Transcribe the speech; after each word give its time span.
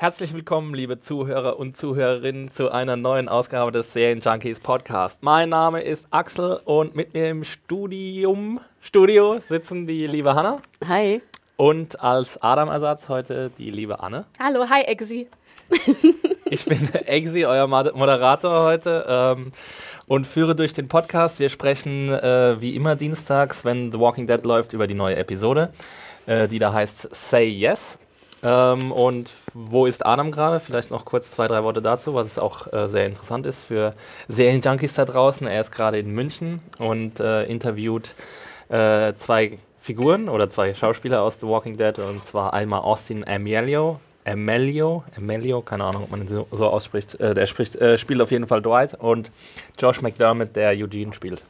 Herzlich 0.00 0.32
willkommen, 0.32 0.74
liebe 0.74 1.00
Zuhörer 1.00 1.58
und 1.58 1.76
Zuhörerinnen, 1.76 2.52
zu 2.52 2.70
einer 2.70 2.94
neuen 2.94 3.28
Ausgabe 3.28 3.72
des 3.72 3.92
Serien 3.92 4.20
Junkies 4.20 4.60
Podcast. 4.60 5.24
Mein 5.24 5.48
Name 5.48 5.82
ist 5.82 6.06
Axel 6.12 6.60
und 6.64 6.94
mit 6.94 7.14
mir 7.14 7.30
im 7.30 7.42
Studium, 7.42 8.60
Studio 8.80 9.40
sitzen 9.48 9.88
die 9.88 10.06
liebe 10.06 10.36
Hanna. 10.36 10.62
Hi. 10.86 11.20
Und 11.56 12.00
als 12.00 12.40
Adam-Ersatz 12.40 13.08
heute 13.08 13.50
die 13.58 13.72
liebe 13.72 13.98
Anne. 13.98 14.24
Hallo, 14.38 14.70
hi 14.70 14.82
Exi. 14.82 15.26
ich 16.44 16.64
bin 16.64 16.94
Exi, 16.94 17.44
euer 17.44 17.66
Moderator 17.66 18.66
heute 18.66 19.04
ähm, 19.08 19.50
und 20.06 20.28
führe 20.28 20.54
durch 20.54 20.74
den 20.74 20.86
Podcast. 20.86 21.40
Wir 21.40 21.48
sprechen 21.48 22.10
äh, 22.10 22.54
wie 22.60 22.76
immer 22.76 22.94
dienstags, 22.94 23.64
wenn 23.64 23.90
The 23.90 23.98
Walking 23.98 24.28
Dead 24.28 24.44
läuft, 24.44 24.74
über 24.74 24.86
die 24.86 24.94
neue 24.94 25.16
Episode, 25.16 25.72
äh, 26.26 26.46
die 26.46 26.60
da 26.60 26.72
heißt 26.72 27.12
Say 27.12 27.48
Yes. 27.48 27.98
Ähm, 28.42 28.92
und 28.92 29.30
wo 29.54 29.86
ist 29.86 30.06
Adam 30.06 30.30
gerade? 30.30 30.60
Vielleicht 30.60 30.90
noch 30.90 31.04
kurz 31.04 31.30
zwei, 31.30 31.48
drei 31.48 31.62
Worte 31.64 31.82
dazu, 31.82 32.14
was 32.14 32.38
auch 32.38 32.72
äh, 32.72 32.88
sehr 32.88 33.06
interessant 33.06 33.46
ist 33.46 33.64
für 33.64 33.94
Serienjunkies 34.28 34.94
da 34.94 35.04
draußen. 35.04 35.46
Er 35.46 35.60
ist 35.60 35.72
gerade 35.72 35.98
in 35.98 36.10
München 36.10 36.60
und 36.78 37.20
äh, 37.20 37.44
interviewt 37.44 38.14
äh, 38.68 39.14
zwei 39.14 39.58
Figuren 39.80 40.28
oder 40.28 40.50
zwei 40.50 40.74
Schauspieler 40.74 41.22
aus 41.22 41.38
The 41.40 41.46
Walking 41.46 41.76
Dead 41.76 41.98
und 41.98 42.24
zwar 42.24 42.52
einmal 42.52 42.80
Austin 42.80 43.26
Amelio. 43.26 44.00
Amelio, 44.24 45.04
Amelio, 45.16 45.62
keine 45.62 45.84
Ahnung, 45.84 46.04
ob 46.04 46.10
man 46.10 46.20
ihn 46.20 46.28
so, 46.28 46.46
so 46.50 46.66
ausspricht. 46.66 47.18
Äh, 47.18 47.34
der 47.34 47.46
spricht, 47.46 47.76
äh, 47.76 47.96
spielt 47.96 48.20
auf 48.20 48.30
jeden 48.30 48.46
Fall 48.46 48.60
Dwight 48.60 48.94
und 48.94 49.30
Josh 49.78 50.02
McDermott, 50.02 50.54
der 50.54 50.70
Eugene 50.70 51.14
spielt. 51.14 51.42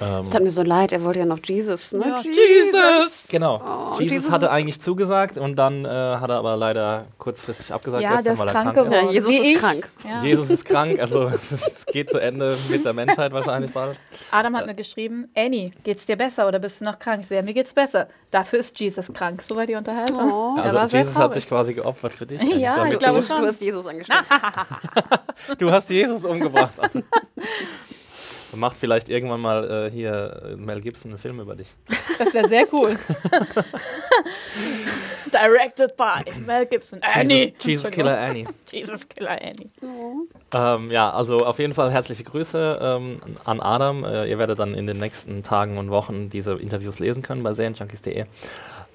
Ähm, 0.00 0.24
es 0.24 0.34
hat 0.34 0.42
mir 0.42 0.50
so 0.50 0.62
leid, 0.62 0.92
er 0.92 1.02
wollte 1.04 1.20
ja 1.20 1.24
noch 1.24 1.38
Jesus, 1.42 1.92
ne? 1.92 2.06
Ja, 2.08 2.18
Jesus! 2.18 3.26
Genau. 3.28 3.62
Oh, 3.64 4.00
Jesus, 4.00 4.12
Jesus, 4.12 4.30
hatte 4.30 4.50
eigentlich 4.50 4.80
zugesagt 4.80 5.38
und 5.38 5.56
dann 5.56 5.84
äh, 5.84 5.88
hat 5.88 6.30
er 6.30 6.36
aber 6.36 6.56
leider 6.56 7.06
kurzfristig 7.18 7.72
abgesagt, 7.72 8.02
ja, 8.02 8.16
gestern, 8.16 8.38
weil 8.38 8.48
er 8.48 8.52
krank, 8.52 8.76
ist. 8.76 8.92
Ja, 8.92 9.10
Jesus 9.10 9.30
Wie 9.30 9.52
ist 9.52 9.60
krank. 9.60 9.88
Ja. 10.04 10.22
Jesus 10.22 10.50
ist 10.50 10.64
krank, 10.64 10.98
also 10.98 11.24
es 11.52 11.86
geht 11.86 12.10
zu 12.10 12.18
Ende 12.18 12.56
mit 12.70 12.84
der 12.84 12.92
Menschheit 12.92 13.32
wahrscheinlich 13.32 13.72
bald. 13.72 14.00
Adam 14.32 14.56
hat 14.56 14.66
mir 14.66 14.74
geschrieben, 14.74 15.28
Annie, 15.36 15.70
geht's 15.84 16.06
dir 16.06 16.16
besser 16.16 16.48
oder 16.48 16.58
bist 16.58 16.80
du 16.80 16.84
noch 16.86 16.98
krank? 16.98 17.24
Ja, 17.30 17.42
mir 17.42 17.54
geht's 17.54 17.72
besser. 17.72 18.08
Dafür 18.30 18.58
ist 18.58 18.78
Jesus 18.80 19.12
krank. 19.12 19.42
So 19.42 19.54
war 19.54 19.66
die 19.66 19.76
Unterhaltung. 19.76 20.30
Oh. 20.30 20.56
Also 20.60 20.96
Jesus 20.96 21.16
hat 21.16 21.34
sich 21.34 21.48
quasi 21.48 21.72
geopfert 21.72 22.12
für 22.12 22.26
dich. 22.26 22.42
ja, 22.56 22.84
ich 22.86 22.98
glaube 22.98 23.22
schon. 23.22 23.42
Du 23.42 23.46
hast 23.46 23.60
Jesus 23.60 23.86
angestellt. 23.86 24.24
du 25.58 25.70
hast 25.70 25.90
Jesus 25.90 26.24
umgebracht. 26.24 26.74
Macht 28.56 28.76
vielleicht 28.76 29.08
irgendwann 29.08 29.40
mal 29.40 29.88
äh, 29.88 29.90
hier 29.90 30.42
äh, 30.52 30.56
Mel 30.56 30.80
Gibson 30.80 31.10
einen 31.10 31.18
Film 31.18 31.40
über 31.40 31.54
dich. 31.54 31.68
Das 32.18 32.32
wäre 32.34 32.48
sehr 32.48 32.66
cool. 32.72 32.98
Directed 35.32 35.96
by 35.96 36.30
Mel 36.46 36.66
Gibson. 36.66 37.00
Annie. 37.02 37.54
Jesus, 37.58 37.64
Jesus 37.64 37.90
Killer 37.90 38.18
Annie. 38.18 38.46
Jesus 38.70 39.08
Killer 39.08 39.32
Annie. 39.40 39.70
Oh. 39.82 40.26
Ähm, 40.52 40.90
ja, 40.90 41.10
also 41.10 41.38
auf 41.38 41.58
jeden 41.58 41.74
Fall 41.74 41.92
herzliche 41.92 42.24
Grüße 42.24 42.78
ähm, 42.80 43.20
an 43.44 43.60
Adam. 43.60 44.04
Äh, 44.04 44.30
ihr 44.30 44.38
werdet 44.38 44.58
dann 44.58 44.74
in 44.74 44.86
den 44.86 44.98
nächsten 44.98 45.42
Tagen 45.42 45.78
und 45.78 45.90
Wochen 45.90 46.30
diese 46.30 46.52
Interviews 46.54 46.98
lesen 46.98 47.22
können 47.22 47.42
bei 47.42 47.54
serienjunkies.de. 47.54 48.26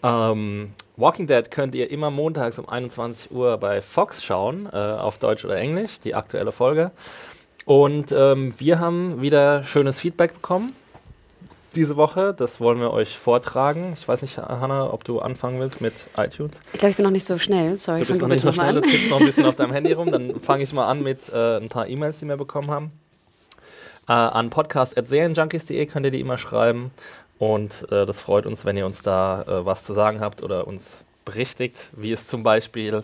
Ähm, 0.01 0.73
Walking 0.95 1.27
Dead 1.27 1.49
könnt 1.51 1.75
ihr 1.75 1.89
immer 1.91 2.11
montags 2.11 2.59
um 2.59 2.67
21 2.67 3.31
Uhr 3.31 3.57
bei 3.57 3.81
Fox 3.81 4.23
schauen, 4.23 4.67
äh, 4.71 4.77
auf 4.77 5.17
Deutsch 5.17 5.45
oder 5.45 5.57
Englisch, 5.57 5.99
die 5.99 6.15
aktuelle 6.15 6.51
Folge. 6.51 6.91
Und 7.69 8.11
ähm, 8.11 8.51
wir 8.57 8.79
haben 8.79 9.21
wieder 9.21 9.63
schönes 9.63 9.99
Feedback 9.99 10.33
bekommen 10.33 10.75
diese 11.75 11.97
Woche. 11.97 12.33
Das 12.33 12.59
wollen 12.59 12.79
wir 12.79 12.89
euch 12.89 13.15
vortragen. 13.15 13.93
Ich 13.93 14.07
weiß 14.07 14.23
nicht, 14.23 14.39
Hanna, 14.39 14.91
ob 14.91 15.03
du 15.03 15.19
anfangen 15.19 15.59
willst 15.59 15.79
mit 15.79 15.93
iTunes. 16.17 16.53
Ich 16.73 16.79
glaube, 16.79 16.89
ich 16.89 16.95
bin 16.95 17.03
noch 17.03 17.11
nicht 17.11 17.27
so 17.27 17.37
schnell. 17.37 17.77
Sorry, 17.77 18.01
du 18.01 18.07
bist 18.07 18.21
noch 18.21 18.27
nicht 18.27 18.41
so 18.41 18.51
schnell. 18.51 18.73
Du 18.73 18.81
tippst 18.81 19.11
noch 19.11 19.19
ein 19.19 19.25
bisschen 19.27 19.45
auf 19.45 19.55
deinem 19.55 19.71
Handy 19.71 19.91
rum. 19.93 20.09
Dann 20.09 20.39
fange 20.41 20.63
ich 20.63 20.73
mal 20.73 20.87
an 20.87 21.03
mit 21.03 21.29
äh, 21.29 21.57
ein 21.57 21.69
paar 21.69 21.87
E-Mails, 21.87 22.17
die 22.17 22.25
wir 22.25 22.37
bekommen 22.37 22.71
haben. 22.71 22.91
Äh, 24.07 24.13
an 24.13 24.49
podcast.serienjunkies.de 24.49 25.85
könnt 25.85 26.07
ihr 26.07 26.11
die 26.11 26.21
immer 26.21 26.39
schreiben. 26.39 26.89
Und 27.37 27.85
äh, 27.91 28.07
das 28.07 28.19
freut 28.19 28.47
uns, 28.47 28.65
wenn 28.65 28.77
ihr 28.77 28.87
uns 28.87 29.03
da 29.03 29.43
äh, 29.43 29.63
was 29.63 29.83
zu 29.83 29.93
sagen 29.93 30.21
habt 30.21 30.41
oder 30.41 30.65
uns 30.65 31.03
berichtigt, 31.23 31.91
wie 31.95 32.13
es 32.13 32.25
zum 32.25 32.41
Beispiel 32.41 33.03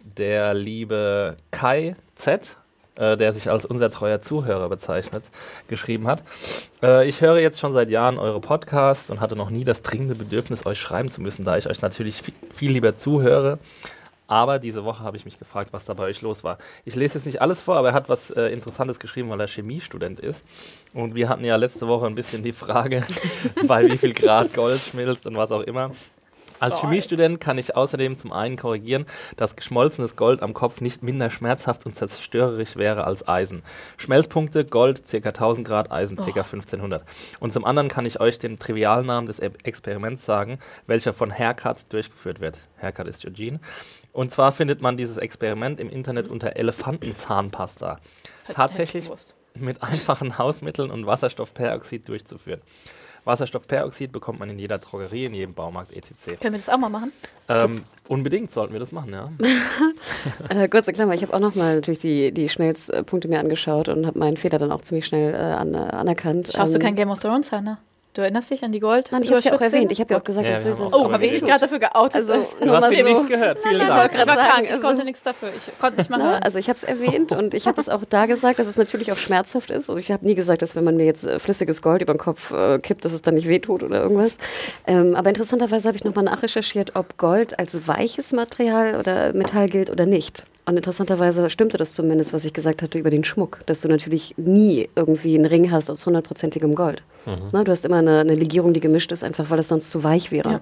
der 0.00 0.54
liebe 0.54 1.36
Kai 1.50 1.94
Z 2.16 2.56
äh, 2.96 3.16
der 3.16 3.32
sich 3.32 3.50
als 3.50 3.64
unser 3.64 3.90
treuer 3.90 4.22
Zuhörer 4.22 4.68
bezeichnet, 4.68 5.24
geschrieben 5.68 6.06
hat. 6.06 6.22
Äh, 6.82 7.08
ich 7.08 7.20
höre 7.20 7.38
jetzt 7.38 7.60
schon 7.60 7.72
seit 7.72 7.90
Jahren 7.90 8.18
eure 8.18 8.40
Podcasts 8.40 9.10
und 9.10 9.20
hatte 9.20 9.36
noch 9.36 9.50
nie 9.50 9.64
das 9.64 9.82
dringende 9.82 10.14
Bedürfnis, 10.14 10.66
euch 10.66 10.80
schreiben 10.80 11.10
zu 11.10 11.20
müssen, 11.20 11.44
da 11.44 11.56
ich 11.56 11.68
euch 11.68 11.80
natürlich 11.82 12.22
viel, 12.22 12.34
viel 12.52 12.72
lieber 12.72 12.96
zuhöre. 12.96 13.58
Aber 14.32 14.58
diese 14.58 14.84
Woche 14.84 15.02
habe 15.02 15.16
ich 15.16 15.26
mich 15.26 15.38
gefragt, 15.38 15.72
was 15.72 15.84
da 15.84 15.92
bei 15.92 16.04
euch 16.04 16.22
los 16.22 16.42
war. 16.42 16.56
Ich 16.86 16.94
lese 16.94 17.18
jetzt 17.18 17.26
nicht 17.26 17.42
alles 17.42 17.60
vor, 17.60 17.76
aber 17.76 17.88
er 17.88 17.94
hat 17.94 18.08
was 18.08 18.30
äh, 18.30 18.46
Interessantes 18.46 18.98
geschrieben, 18.98 19.28
weil 19.28 19.40
er 19.40 19.46
Chemiestudent 19.46 20.20
ist. 20.20 20.42
Und 20.94 21.14
wir 21.14 21.28
hatten 21.28 21.44
ja 21.44 21.56
letzte 21.56 21.86
Woche 21.86 22.06
ein 22.06 22.14
bisschen 22.14 22.42
die 22.42 22.52
Frage, 22.52 23.04
bei 23.66 23.86
wie 23.90 23.98
viel 23.98 24.14
Grad 24.14 24.54
Gold 24.54 24.80
schmilzt 24.80 25.26
und 25.26 25.36
was 25.36 25.50
auch 25.50 25.60
immer. 25.60 25.90
Als 26.62 26.80
Chemiestudent 26.80 27.40
kann 27.40 27.58
ich 27.58 27.74
außerdem 27.74 28.16
zum 28.16 28.32
einen 28.32 28.56
korrigieren, 28.56 29.06
dass 29.36 29.56
geschmolzenes 29.56 30.14
Gold 30.14 30.42
am 30.42 30.54
Kopf 30.54 30.80
nicht 30.80 31.02
minder 31.02 31.28
schmerzhaft 31.32 31.86
und 31.86 31.96
zerstörerisch 31.96 32.76
wäre 32.76 33.02
als 33.02 33.26
Eisen. 33.26 33.64
Schmelzpunkte 33.96 34.64
Gold 34.64 35.02
ca. 35.10 35.16
1000 35.16 35.66
Grad, 35.66 35.90
Eisen 35.90 36.16
ca. 36.16 36.22
1500. 36.22 37.02
Und 37.40 37.52
zum 37.52 37.64
anderen 37.64 37.88
kann 37.88 38.06
ich 38.06 38.20
euch 38.20 38.38
den 38.38 38.60
Trivialnamen 38.60 39.26
des 39.26 39.40
Experiments 39.40 40.24
sagen, 40.24 40.60
welcher 40.86 41.12
von 41.12 41.36
Haircut 41.36 41.92
durchgeführt 41.92 42.40
wird. 42.40 42.60
Haircut 42.80 43.08
ist 43.08 43.26
Eugene. 43.26 43.58
Und 44.12 44.30
zwar 44.30 44.52
findet 44.52 44.82
man 44.82 44.96
dieses 44.96 45.16
Experiment 45.16 45.80
im 45.80 45.90
Internet 45.90 46.28
unter 46.28 46.54
Elefantenzahnpasta. 46.54 47.98
Tatsächlich 48.52 49.10
mit 49.54 49.82
einfachen 49.82 50.38
Hausmitteln 50.38 50.92
und 50.92 51.06
Wasserstoffperoxid 51.06 52.08
durchzuführen. 52.08 52.60
Wasserstoffperoxid 53.24 54.10
bekommt 54.10 54.40
man 54.40 54.50
in 54.50 54.58
jeder 54.58 54.78
Drogerie, 54.78 55.26
in 55.26 55.34
jedem 55.34 55.54
Baumarkt 55.54 55.96
etc. 55.96 56.40
Können 56.40 56.54
wir 56.54 56.60
das 56.60 56.68
auch 56.68 56.78
mal 56.78 56.88
machen? 56.88 57.12
Ähm, 57.48 57.82
unbedingt 58.08 58.50
sollten 58.50 58.72
wir 58.72 58.80
das 58.80 58.92
machen, 58.92 59.12
ja. 59.12 59.30
äh, 60.48 60.68
kurze 60.68 60.92
Klammer, 60.92 61.14
ich 61.14 61.22
habe 61.22 61.34
auch 61.34 61.40
nochmal 61.40 61.76
natürlich 61.76 62.00
die, 62.00 62.32
die 62.32 62.48
Schmelzpunkte 62.48 63.28
mir 63.28 63.40
angeschaut 63.40 63.88
und 63.88 64.06
habe 64.06 64.18
meinen 64.18 64.36
Fehler 64.36 64.58
dann 64.58 64.72
auch 64.72 64.82
ziemlich 64.82 65.06
schnell 65.06 65.34
äh, 65.34 65.36
an, 65.36 65.74
äh, 65.74 65.78
anerkannt. 65.78 66.50
Schaust 66.52 66.74
ähm, 66.74 66.80
du 66.80 66.84
kein 66.84 66.96
Game 66.96 67.10
of 67.10 67.20
Thrones, 67.20 67.52
Hannah? 67.52 67.78
Du 68.14 68.20
erinnerst 68.20 68.50
dich 68.50 68.62
an 68.62 68.72
die 68.72 68.80
Gold? 68.80 69.08
Nein, 69.10 69.22
ich 69.22 69.30
habe 69.30 69.38
es 69.38 69.44
ja 69.44 69.54
auch 69.54 69.60
erwähnt. 69.62 69.90
Ich 69.90 69.98
habe 69.98 70.12
ja 70.12 70.20
auch 70.20 70.24
gesagt, 70.24 70.46
ja, 70.46 70.56
dass 70.56 70.64
du 70.64 70.74
so. 70.74 70.90
Oh, 70.92 71.10
habe 71.10 71.24
ich 71.24 71.32
mich 71.32 71.44
gerade 71.44 71.60
dafür 71.60 71.78
geoutet? 71.78 72.16
Also, 72.16 72.34
du 72.60 72.70
hast 72.70 72.90
sie 72.90 72.96
so 72.96 73.04
nicht 73.04 73.26
gehört. 73.26 73.58
Vielen 73.60 73.78
nein, 73.78 73.88
Dank. 73.88 74.12
Ich 74.14 74.26
war 74.26 74.36
krank, 74.36 74.64
ich 74.64 74.70
also, 74.70 74.82
konnte 74.82 75.04
nichts 75.04 75.22
dafür. 75.22 75.48
Ich 75.56 75.78
konnte 75.78 75.96
nicht 75.96 76.10
machen. 76.10 76.22
also 76.42 76.58
ich 76.58 76.68
habe 76.68 76.76
es 76.76 76.84
erwähnt 76.84 77.32
und 77.32 77.54
ich 77.54 77.66
habe 77.66 77.80
es 77.80 77.88
auch 77.88 78.04
da 78.04 78.26
gesagt, 78.26 78.58
dass 78.58 78.66
es 78.66 78.76
natürlich 78.76 79.12
auch 79.12 79.16
schmerzhaft 79.16 79.70
ist. 79.70 79.88
Also 79.88 79.96
ich 79.96 80.12
habe 80.12 80.26
nie 80.26 80.34
gesagt, 80.34 80.60
dass 80.60 80.76
wenn 80.76 80.84
man 80.84 80.96
mir 80.98 81.06
jetzt 81.06 81.24
äh, 81.24 81.38
flüssiges 81.38 81.80
Gold 81.80 82.02
über 82.02 82.12
den 82.12 82.18
Kopf 82.18 82.52
äh, 82.52 82.78
kippt, 82.80 83.06
dass 83.06 83.14
es 83.14 83.22
dann 83.22 83.32
nicht 83.32 83.48
wehtut 83.48 83.82
oder 83.82 84.02
irgendwas. 84.02 84.36
Ähm, 84.86 85.16
aber 85.16 85.30
interessanterweise 85.30 85.88
habe 85.88 85.96
ich 85.96 86.04
nochmal 86.04 86.24
nachrecherchiert, 86.24 86.94
ob 86.96 87.16
Gold 87.16 87.58
als 87.58 87.88
weiches 87.88 88.32
Material 88.32 88.96
oder 88.96 89.32
Metall 89.32 89.68
gilt 89.68 89.88
oder 89.88 90.04
nicht. 90.04 90.44
Und 90.64 90.76
interessanterweise 90.76 91.50
stimmte 91.50 91.76
das 91.76 91.94
zumindest, 91.94 92.32
was 92.32 92.44
ich 92.44 92.52
gesagt 92.52 92.82
hatte 92.82 92.98
über 92.98 93.10
den 93.10 93.24
Schmuck, 93.24 93.58
dass 93.66 93.80
du 93.80 93.88
natürlich 93.88 94.34
nie 94.36 94.88
irgendwie 94.94 95.34
einen 95.34 95.46
Ring 95.46 95.72
hast 95.72 95.90
aus 95.90 96.06
hundertprozentigem 96.06 96.76
Gold. 96.76 97.02
Mhm. 97.26 97.48
Na, 97.52 97.64
du 97.64 97.72
hast 97.72 97.84
immer 97.84 97.96
eine, 97.96 98.20
eine, 98.20 98.34
Legierung, 98.36 98.72
die 98.72 98.78
gemischt 98.78 99.10
ist, 99.10 99.24
einfach 99.24 99.50
weil 99.50 99.58
es 99.58 99.68
sonst 99.68 99.90
zu 99.90 100.04
weich 100.04 100.30
wäre. 100.30 100.50
Ja. 100.50 100.60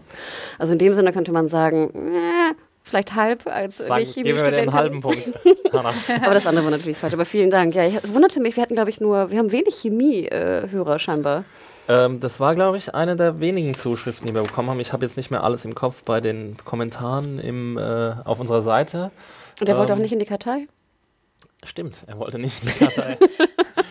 Also 0.58 0.72
in 0.72 0.78
dem 0.78 0.94
Sinne 0.94 1.12
könnte 1.12 1.32
man 1.32 1.48
sagen, 1.48 1.90
äh, 1.94 2.54
vielleicht 2.82 3.14
halb 3.14 3.46
als 3.46 3.76
Sagen, 3.76 4.06
Geben 4.14 4.38
wir 4.38 4.50
den 4.50 4.72
halben 4.72 5.02
Punkt. 5.02 5.22
aber 5.72 6.34
das 6.34 6.46
andere 6.46 6.64
war 6.64 6.70
natürlich 6.70 6.96
falsch. 6.96 7.12
Aber 7.12 7.26
vielen 7.26 7.50
Dank. 7.50 7.74
Ja, 7.74 7.86
ich 7.86 7.96
wunderte 8.14 8.40
mich, 8.40 8.56
wir 8.56 8.62
hatten, 8.62 8.74
glaube 8.74 8.88
ich, 8.88 9.00
nur, 9.00 9.30
wir 9.30 9.38
haben 9.38 9.52
wenig 9.52 9.74
Chemie-Hörer 9.82 10.94
äh, 10.94 10.98
scheinbar. 10.98 11.44
Ähm, 11.90 12.20
das 12.20 12.38
war, 12.38 12.54
glaube 12.54 12.76
ich, 12.76 12.94
eine 12.94 13.16
der 13.16 13.40
wenigen 13.40 13.74
Zuschriften, 13.74 14.28
die 14.28 14.32
wir 14.32 14.42
bekommen 14.42 14.70
haben. 14.70 14.78
Ich 14.78 14.92
habe 14.92 15.04
jetzt 15.04 15.16
nicht 15.16 15.32
mehr 15.32 15.42
alles 15.42 15.64
im 15.64 15.74
Kopf 15.74 16.04
bei 16.04 16.20
den 16.20 16.56
Kommentaren 16.64 17.40
im, 17.40 17.76
äh, 17.78 18.14
auf 18.24 18.38
unserer 18.38 18.62
Seite. 18.62 19.10
Und 19.58 19.68
er 19.68 19.74
ähm, 19.74 19.80
wollte 19.80 19.94
auch 19.94 19.98
nicht 19.98 20.12
in 20.12 20.20
die 20.20 20.24
Kartei? 20.24 20.68
Stimmt, 21.64 22.04
er 22.06 22.16
wollte 22.18 22.38
nicht 22.38 22.62
in 22.62 22.70
die 22.70 22.78
Kartei. 22.78 23.18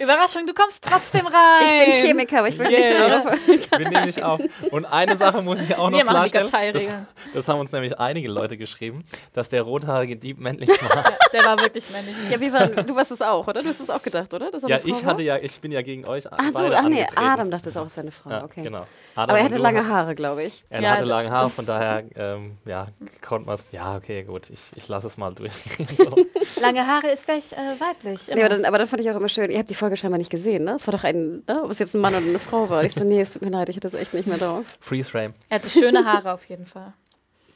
Überraschung, 0.00 0.46
du 0.46 0.54
kommst 0.54 0.84
trotzdem 0.84 1.26
rein. 1.26 1.62
Ich 1.62 1.84
bin 1.84 2.06
Chemiker, 2.06 2.38
aber 2.40 2.48
ich 2.48 2.58
will 2.58 2.70
yeah. 2.70 2.78
nicht 2.78 3.00
darauf. 3.00 3.38
Wir 3.46 3.90
nehmen 3.90 4.06
nicht 4.06 4.22
auf. 4.22 4.40
Und 4.70 4.84
eine 4.86 5.16
Sache 5.16 5.42
muss 5.42 5.60
ich 5.60 5.74
auch 5.76 5.90
noch 5.90 5.98
Wir 5.98 6.04
klarstellen. 6.04 6.72
Das, 6.72 7.34
das, 7.34 7.48
haben 7.48 7.60
uns 7.60 7.72
nämlich 7.72 7.98
einige 7.98 8.28
Leute 8.28 8.56
geschrieben, 8.56 9.04
dass 9.32 9.48
der 9.48 9.62
rothaarige 9.62 10.16
Dieb 10.16 10.38
männlich 10.38 10.68
war. 10.68 10.88
Ja, 11.08 11.40
der 11.40 11.44
war 11.44 11.60
wirklich 11.60 11.88
männlich. 11.90 12.16
Ja, 12.30 12.40
wie 12.40 12.52
war, 12.52 12.66
du 12.66 12.96
warst 12.96 13.10
es 13.10 13.22
auch, 13.22 13.46
oder? 13.46 13.62
Du 13.62 13.68
hast 13.68 13.80
es 13.80 13.90
auch 13.90 14.02
gedacht, 14.02 14.32
oder? 14.32 14.50
ja, 14.66 14.78
ich 14.82 15.04
hatte 15.04 15.22
ja, 15.22 15.36
ich 15.36 15.60
bin 15.60 15.72
ja 15.72 15.82
gegen 15.82 16.06
euch. 16.06 16.24
Ach 16.30 16.38
so, 16.52 16.64
ach 16.64 16.88
nee, 16.88 17.06
Adam 17.14 17.50
dachte 17.50 17.68
es 17.68 17.76
auch, 17.76 17.86
es 17.86 17.96
wäre 17.96 18.04
eine 18.04 18.12
Frau. 18.12 18.30
Ja, 18.30 18.44
okay. 18.44 18.62
Genau. 18.62 18.86
Adam 19.14 19.30
aber 19.30 19.38
er 19.38 19.44
hatte 19.44 19.58
lange 19.58 19.86
Haare, 19.86 20.14
glaube 20.14 20.44
ich. 20.44 20.64
Er 20.70 20.80
ja, 20.80 20.90
hatte 20.92 21.04
lange 21.04 21.30
Haare, 21.30 21.50
von 21.50 21.66
daher 21.66 22.04
ähm, 22.16 22.58
ja, 22.64 22.86
konnte 23.26 23.46
man 23.46 23.56
es. 23.56 23.64
Ja, 23.72 23.96
okay, 23.96 24.22
gut, 24.22 24.48
ich, 24.50 24.60
ich 24.74 24.88
lasse 24.88 25.06
es 25.06 25.16
mal 25.16 25.34
durch. 25.34 25.52
so. 25.96 26.26
Lange 26.60 26.86
Haare 26.86 27.08
ist 27.08 27.24
gleich 27.24 27.52
äh, 27.52 27.80
weiblich. 27.80 28.28
Nee, 28.28 28.40
aber, 28.40 28.48
dann, 28.48 28.64
aber 28.64 28.78
dann 28.78 28.86
fand 28.86 29.02
ich 29.02 29.10
auch 29.10 29.16
immer 29.16 29.28
schön, 29.28 29.50
ihr 29.50 29.58
habt 29.58 29.70
die 29.70 29.74
Folge 29.74 29.87
scheinbar 29.96 30.18
nicht 30.18 30.30
gesehen, 30.30 30.64
ne? 30.64 30.72
Es 30.76 30.86
war 30.86 30.92
doch 30.92 31.04
ein, 31.04 31.42
ne? 31.46 31.62
ob 31.62 31.70
es 31.70 31.78
jetzt 31.78 31.94
ein 31.94 32.00
Mann 32.00 32.14
oder 32.14 32.24
eine 32.24 32.38
Frau 32.38 32.68
war. 32.70 32.84
Ich 32.84 32.94
so, 32.94 33.04
nee, 33.04 33.20
es 33.20 33.32
tut 33.32 33.42
mir 33.42 33.50
leid, 33.50 33.68
ich 33.68 33.76
hatte 33.76 33.88
das 33.88 33.98
echt 33.98 34.14
nicht 34.14 34.26
mehr 34.26 34.38
drauf. 34.38 34.64
Freeze 34.80 35.10
Frame. 35.10 35.34
Er 35.48 35.56
hatte 35.56 35.70
schöne 35.70 36.04
Haare 36.04 36.32
auf 36.32 36.44
jeden 36.48 36.66
Fall. 36.66 36.92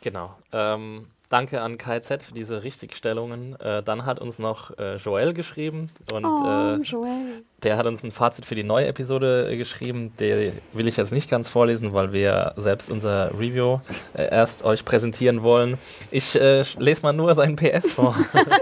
Genau. 0.00 0.34
Ähm, 0.52 1.08
danke 1.32 1.61
an 1.62 1.79
KZ 1.79 2.23
für 2.23 2.34
diese 2.34 2.62
Richtigstellungen. 2.62 3.58
Äh, 3.61 3.82
dann 3.82 4.05
hat 4.05 4.20
uns 4.20 4.38
noch 4.38 4.76
äh, 4.79 4.96
Joel 4.96 5.32
geschrieben 5.32 5.90
und 6.12 6.25
Oh, 6.25 6.46
äh, 6.46 6.75
Joel. 6.82 7.43
der 7.62 7.76
hat 7.79 7.87
uns 7.87 8.02
ein 8.05 8.12
Fazit 8.12 8.44
für 8.44 8.55
die 8.55 8.62
neue 8.64 8.87
Episode 8.87 9.50
äh, 9.50 9.56
geschrieben. 9.56 10.12
Der 10.19 10.52
will 10.73 10.87
ich 10.87 10.96
jetzt 10.96 11.11
nicht 11.12 11.31
ganz 11.31 11.49
vorlesen, 11.49 11.93
weil 11.94 12.12
wir 12.12 12.52
selbst 12.56 12.90
unser 12.90 13.31
Review 13.32 13.79
äh, 14.14 14.29
erst 14.31 14.62
euch 14.64 14.84
präsentieren 14.84 15.43
wollen. 15.43 15.79
Ich 16.11 16.34
äh, 16.37 16.62
lese 16.79 17.02
mal 17.02 17.12
nur 17.12 17.34
seinen 17.34 17.56
PS 17.56 17.94
vor. 17.94 18.14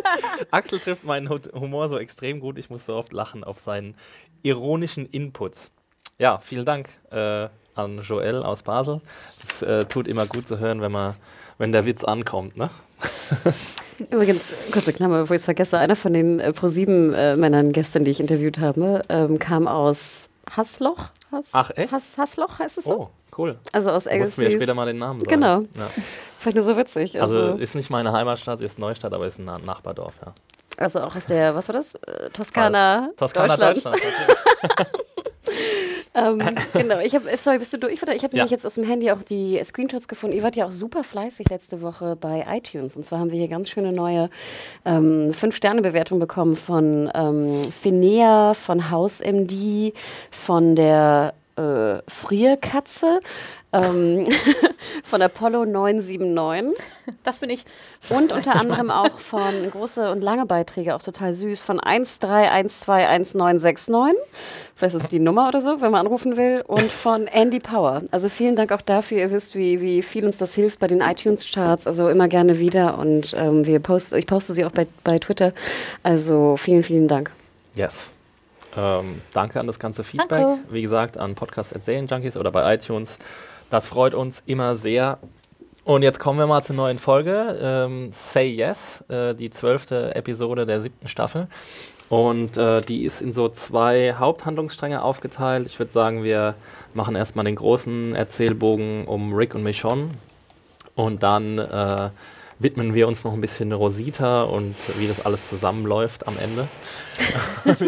Axel 0.50 0.78
trifft 0.78 1.04
meinen 1.04 1.28
Hu- 1.28 1.36
Humor 1.52 1.88
so 1.88 1.98
extrem 1.98 2.40
gut, 2.40 2.56
ich 2.58 2.70
muss 2.70 2.86
so 2.86 2.94
oft 2.94 3.12
lachen 3.12 3.42
auf 3.44 3.58
seinen 3.58 3.94
ironischen 4.42 5.06
Inputs. 5.06 5.70
Ja, 6.18 6.38
vielen 6.38 6.64
Dank 6.64 6.88
an 7.10 8.00
Joel 8.02 8.42
aus 8.42 8.62
Basel. 8.62 9.00
Es 9.42 9.88
tut 9.88 10.06
immer 10.06 10.26
gut 10.26 10.46
zu 10.46 10.58
hören, 10.58 10.80
wenn 10.82 10.92
man, 10.92 11.14
wenn 11.60 11.72
der 11.72 11.84
Witz 11.84 12.02
ankommt, 12.04 12.56
ne? 12.56 12.70
Übrigens, 14.10 14.42
kurze 14.72 14.92
Klammer, 14.94 15.20
bevor 15.20 15.36
ich 15.36 15.40
es 15.40 15.44
vergesse, 15.44 15.78
einer 15.78 15.94
von 15.94 16.12
den 16.14 16.40
äh, 16.40 16.52
ProSieben-Männern 16.52 17.72
gestern, 17.72 18.04
die 18.04 18.10
ich 18.10 18.18
interviewt 18.18 18.58
habe, 18.58 19.02
ähm, 19.10 19.38
kam 19.38 19.68
aus 19.68 20.28
Hassloch. 20.50 21.10
Hass, 21.30 21.50
Ach, 21.52 21.70
echt? 21.76 21.92
Hass, 21.92 22.16
Hassloch 22.18 22.58
heißt 22.58 22.78
es 22.78 22.84
so? 22.84 22.98
Oh, 22.98 23.10
cool. 23.36 23.58
Also 23.72 23.90
aus 23.90 24.06
musst 24.06 24.38
mir 24.38 24.50
später 24.50 24.74
mal 24.74 24.86
den 24.86 24.98
Namen 24.98 25.20
sagen. 25.20 25.30
Genau. 25.30 25.60
Ja. 25.78 25.90
Fand 26.38 26.56
nur 26.56 26.64
so 26.64 26.76
witzig. 26.78 27.20
Also, 27.20 27.38
Also, 27.40 27.58
ist 27.58 27.74
nicht 27.74 27.90
meine 27.90 28.10
Heimatstadt, 28.12 28.60
ist 28.62 28.78
Neustadt, 28.78 29.12
aber 29.12 29.26
ist 29.26 29.38
ein 29.38 29.44
Na- 29.44 29.58
Nachbardorf, 29.58 30.14
ja. 30.24 30.32
also 30.78 31.00
auch 31.00 31.14
aus 31.14 31.26
der, 31.26 31.54
was 31.54 31.68
war 31.68 31.74
das? 31.74 31.94
Äh, 31.96 32.30
Toskana, 32.32 33.10
Toskana, 33.18 33.56
Deutschlands. 33.56 34.00
Deutschland. 34.00 34.88
Ähm, 36.14 36.40
genau, 36.72 36.98
ich 36.98 37.14
habe, 37.14 37.24
sorry, 37.36 37.58
bist 37.58 37.72
du 37.72 37.78
durch? 37.78 37.94
Ich 37.94 38.02
habe 38.02 38.14
Ja. 38.14 38.20
nämlich 38.32 38.50
jetzt 38.50 38.66
aus 38.66 38.74
dem 38.74 38.84
Handy 38.84 39.10
auch 39.12 39.22
die 39.22 39.60
Screenshots 39.64 40.08
gefunden. 40.08 40.36
Ihr 40.36 40.42
wart 40.42 40.56
ja 40.56 40.66
auch 40.66 40.72
super 40.72 41.04
fleißig 41.04 41.48
letzte 41.50 41.82
Woche 41.82 42.16
bei 42.16 42.44
iTunes. 42.50 42.96
Und 42.96 43.04
zwar 43.04 43.20
haben 43.20 43.30
wir 43.30 43.38
hier 43.38 43.48
ganz 43.48 43.68
schöne 43.70 43.92
neue 43.92 44.28
ähm, 44.84 45.32
Fünf-Sterne-Bewertungen 45.32 46.20
bekommen 46.20 46.56
von 46.56 47.10
ähm, 47.14 47.62
Finea, 47.70 48.54
von 48.54 48.90
HausMD, 48.90 49.92
von 50.30 50.74
der 50.74 51.34
äh, 51.56 51.98
Frierkatze, 52.08 53.20
ähm, 53.72 54.26
von 55.04 55.22
Apollo 55.22 55.66
979 55.66 56.76
Das 57.22 57.38
bin 57.40 57.50
ich. 57.50 57.64
und 58.08 58.32
unter 58.32 58.56
anderem 58.60 58.90
auch 58.90 59.18
von 59.18 59.70
große 59.70 60.10
und 60.10 60.22
lange 60.22 60.46
Beiträge, 60.46 60.94
auch 60.94 61.02
total 61.02 61.34
süß, 61.34 61.60
von 61.60 61.78
131211969. 61.80 64.14
Vielleicht 64.80 64.96
ist 64.96 65.12
die 65.12 65.18
Nummer 65.18 65.48
oder 65.48 65.60
so, 65.60 65.82
wenn 65.82 65.90
man 65.90 66.06
anrufen 66.06 66.38
will. 66.38 66.62
Und 66.66 66.90
von 66.90 67.26
Andy 67.26 67.60
Power. 67.60 68.00
Also 68.12 68.30
vielen 68.30 68.56
Dank 68.56 68.72
auch 68.72 68.80
dafür. 68.80 69.18
Ihr 69.18 69.30
wisst, 69.30 69.54
wie, 69.54 69.78
wie 69.82 70.00
viel 70.00 70.24
uns 70.24 70.38
das 70.38 70.54
hilft 70.54 70.78
bei 70.78 70.86
den 70.86 71.02
iTunes-Charts. 71.02 71.86
Also 71.86 72.08
immer 72.08 72.28
gerne 72.28 72.58
wieder. 72.58 72.96
Und 72.96 73.34
ähm, 73.36 73.66
wir 73.66 73.78
post, 73.80 74.14
ich 74.14 74.26
poste 74.26 74.54
sie 74.54 74.64
auch 74.64 74.70
bei, 74.70 74.86
bei 75.04 75.18
Twitter. 75.18 75.52
Also 76.02 76.56
vielen, 76.56 76.82
vielen 76.82 77.08
Dank. 77.08 77.30
Yes. 77.74 78.08
Ähm, 78.74 79.20
danke 79.34 79.60
an 79.60 79.66
das 79.66 79.78
ganze 79.78 80.02
Feedback. 80.02 80.30
Danke. 80.30 80.58
Wie 80.70 80.80
gesagt, 80.80 81.18
an 81.18 81.34
Podcast 81.34 81.74
Junkies 81.86 82.38
oder 82.38 82.50
bei 82.50 82.74
iTunes. 82.74 83.18
Das 83.70 83.86
freut 83.86 84.14
uns 84.14 84.42
immer 84.46 84.76
sehr. 84.76 85.18
Und 85.84 86.02
jetzt 86.02 86.18
kommen 86.18 86.38
wir 86.38 86.46
mal 86.46 86.62
zur 86.62 86.76
neuen 86.76 86.98
Folge. 86.98 87.58
Ähm, 87.62 88.10
Say 88.10 88.48
Yes, 88.48 89.02
äh, 89.08 89.34
die 89.34 89.50
zwölfte 89.50 90.14
Episode 90.14 90.66
der 90.66 90.80
siebten 90.80 91.08
Staffel. 91.08 91.46
Und 92.08 92.56
äh, 92.58 92.82
die 92.82 93.04
ist 93.04 93.22
in 93.22 93.32
so 93.32 93.48
zwei 93.48 94.14
Haupthandlungsstränge 94.18 95.02
aufgeteilt. 95.02 95.68
Ich 95.68 95.78
würde 95.78 95.92
sagen, 95.92 96.24
wir 96.24 96.56
machen 96.92 97.14
erstmal 97.14 97.44
den 97.44 97.54
großen 97.54 98.14
Erzählbogen 98.16 99.06
um 99.06 99.32
Rick 99.32 99.54
und 99.54 99.62
Michonne. 99.62 100.10
Und 100.96 101.22
dann 101.22 101.58
äh, 101.58 102.10
widmen 102.60 102.94
wir 102.94 103.08
uns 103.08 103.24
noch 103.24 103.32
ein 103.32 103.40
bisschen 103.40 103.72
Rosita 103.72 104.42
und 104.42 104.76
wie 104.98 105.08
das 105.08 105.24
alles 105.24 105.48
zusammenläuft 105.48 106.28
am 106.28 106.36
Ende. 106.38 106.68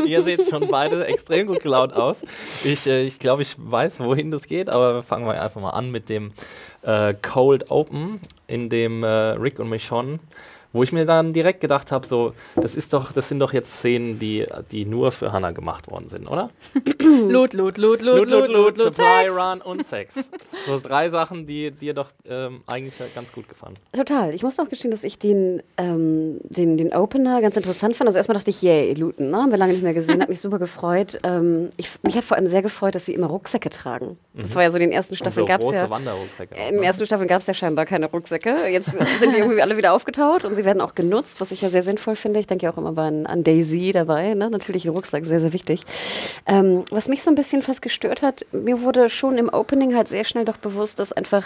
Ihr 0.07 0.23
seht 0.23 0.49
schon 0.49 0.67
beide 0.69 1.07
extrem 1.07 1.47
gut 1.47 1.61
gelaunt 1.61 1.93
aus. 1.93 2.23
Ich, 2.65 2.87
äh, 2.87 3.05
ich 3.05 3.19
glaube, 3.19 3.43
ich 3.43 3.55
weiß, 3.59 4.01
wohin 4.01 4.31
das 4.31 4.47
geht, 4.47 4.69
aber 4.69 5.03
fangen 5.03 5.27
wir 5.27 5.41
einfach 5.41 5.61
mal 5.61 5.71
an 5.71 5.91
mit 5.91 6.09
dem 6.09 6.33
äh, 6.83 7.15
Cold 7.15 7.71
Open, 7.71 8.21
in 8.47 8.71
dem 8.71 9.05
äh, 9.05 9.07
Rick 9.07 9.59
und 9.61 9.69
Michonne, 9.69 10.19
wo 10.73 10.83
ich 10.83 10.93
mir 10.93 11.05
dann 11.05 11.33
direkt 11.33 11.61
gedacht 11.61 11.93
habe, 11.93 12.07
so, 12.07 12.35
das 12.57 12.75
ist 12.75 12.93
doch, 12.93 13.13
das 13.13 13.29
sind 13.29 13.39
doch 13.39 13.53
jetzt 13.53 13.73
Szenen, 13.73 14.19
die, 14.19 14.47
die 14.71 14.85
nur 14.85 15.13
für 15.13 15.33
Hannah 15.33 15.51
gemacht 15.51 15.91
worden 15.91 16.09
sind, 16.09 16.27
oder? 16.27 16.51
Loot, 17.29 17.53
Loot, 17.53 17.79
Loot, 17.79 18.01
Loot, 18.01 18.31
Loot, 18.31 18.31
Loot, 18.31 18.49
Loot, 18.49 18.79
Supply, 18.79 19.27
Sex. 19.27 19.33
Run 19.37 19.61
und 19.61 19.87
Sex. 19.87 20.15
So 20.67 20.81
drei 20.81 21.11
Sachen, 21.11 21.47
die 21.47 21.71
dir 21.71 21.95
doch 21.95 22.09
ähm, 22.29 22.63
eigentlich 22.67 22.95
ganz 23.15 23.33
gut 23.33 23.49
gefallen. 23.49 23.75
Total. 23.93 24.35
Ich 24.35 24.43
muss 24.43 24.59
auch 24.59 24.69
gestehen, 24.69 24.91
dass 24.91 25.05
ich 25.05 25.19
den, 25.19 25.63
ähm, 25.77 26.39
den, 26.45 26.77
den 26.77 26.93
Opener 26.93 27.41
ganz 27.41 27.57
interessant 27.57 27.97
fand. 27.97 28.09
Also 28.09 28.19
erstmal 28.19 28.37
dachte 28.37 28.51
ich, 28.51 28.63
yay, 28.63 28.95
Luton, 28.95 29.31
ne? 29.31 29.37
haben 29.37 29.51
wir 29.51 29.59
lange 29.59 29.73
nicht 29.73 29.83
mehr 29.83 29.95
gesehen, 29.95 30.23
hat 30.23 30.29
mich 30.29 30.41
super 30.41 30.59
gefreut. 30.59 31.19
Ähm, 31.23 31.71
ich, 31.77 31.91
mich 32.03 32.17
hat 32.17 32.25
vor 32.25 32.37
allem 32.37 32.47
sehr 32.47 32.63
gefreut, 32.63 32.95
dass 32.95 33.07
sie 33.07 33.15
immer 33.15 33.27
Rucksäcke 33.27 33.71
tragen. 33.71 34.19
Das 34.35 34.55
war 34.55 34.63
ja 34.63 34.71
so 34.71 34.79
in 34.79 34.83
den 34.83 34.93
ersten 34.93 35.15
Staffeln 35.15 35.47
so 35.47 35.49
gab 35.49 35.61
es 35.61 35.67
große 35.67 35.77
ja. 35.77 35.91
Wanderrucksäcke. 35.91 36.55
auch, 36.55 36.59
In 36.59 36.75
den 36.75 36.81
ne? 36.81 36.87
ersten 36.87 37.05
Staffeln 37.05 37.29
gab 37.29 37.41
es 37.41 37.47
ja 37.47 37.55
scheinbar 37.55 37.85
keine 37.85 38.07
Rucksäcke. 38.07 38.67
Jetzt 38.69 38.93
sind 38.93 39.33
die 39.33 39.39
irgendwie 39.39 39.61
alle 39.61 39.77
wieder 39.77 39.93
aufgetaut 39.93 40.45
und 40.45 40.55
sie 40.55 40.62
werden 40.65 40.81
auch 40.81 40.95
genutzt, 40.95 41.41
was 41.41 41.51
ich 41.51 41.63
ja 41.63 41.71
sehr 41.71 41.83
sinnvoll 41.83 42.17
finde. 42.17 42.41
Ich 42.41 42.47
denke 42.47 42.65
ja 42.65 42.73
auch 42.73 42.79
immer 42.79 42.97
an, 42.99 43.27
an 43.27 43.45
Daisy 43.45 43.93
dabei. 43.93 44.35
Ne? 44.35 44.51
Natürlich 44.51 44.85
ein 44.85 44.91
Rucksack, 44.91 45.25
sehr, 45.25 45.41
sehr 45.41 45.53
wichtig. 45.53 45.85
Ähm, 46.47 46.85
was 46.91 47.09
mich 47.09 47.23
so 47.23 47.31
ein 47.31 47.35
bisschen 47.35 47.63
fast 47.63 47.83
gestört 47.83 48.23
hat, 48.23 48.47
mir 48.53 48.83
wurde 48.83 49.09
schon 49.09 49.39
im 49.39 49.49
Opening 49.49 49.95
halt 49.95 50.09
sehr 50.09 50.25
schnell 50.25 50.45
doch 50.45 50.57
bewusst, 50.57 50.99
dass 50.99 51.13
einfach 51.13 51.45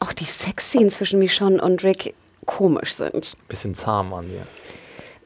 auch 0.00 0.12
die 0.12 0.24
Sexszenen 0.24 0.90
zwischen 0.90 1.18
Michonne 1.18 1.62
und 1.62 1.84
Rick 1.84 2.14
komisch 2.44 2.94
sind. 2.94 3.36
Bisschen 3.48 3.74
zahm 3.74 4.12
an 4.12 4.26
dir. 4.28 4.46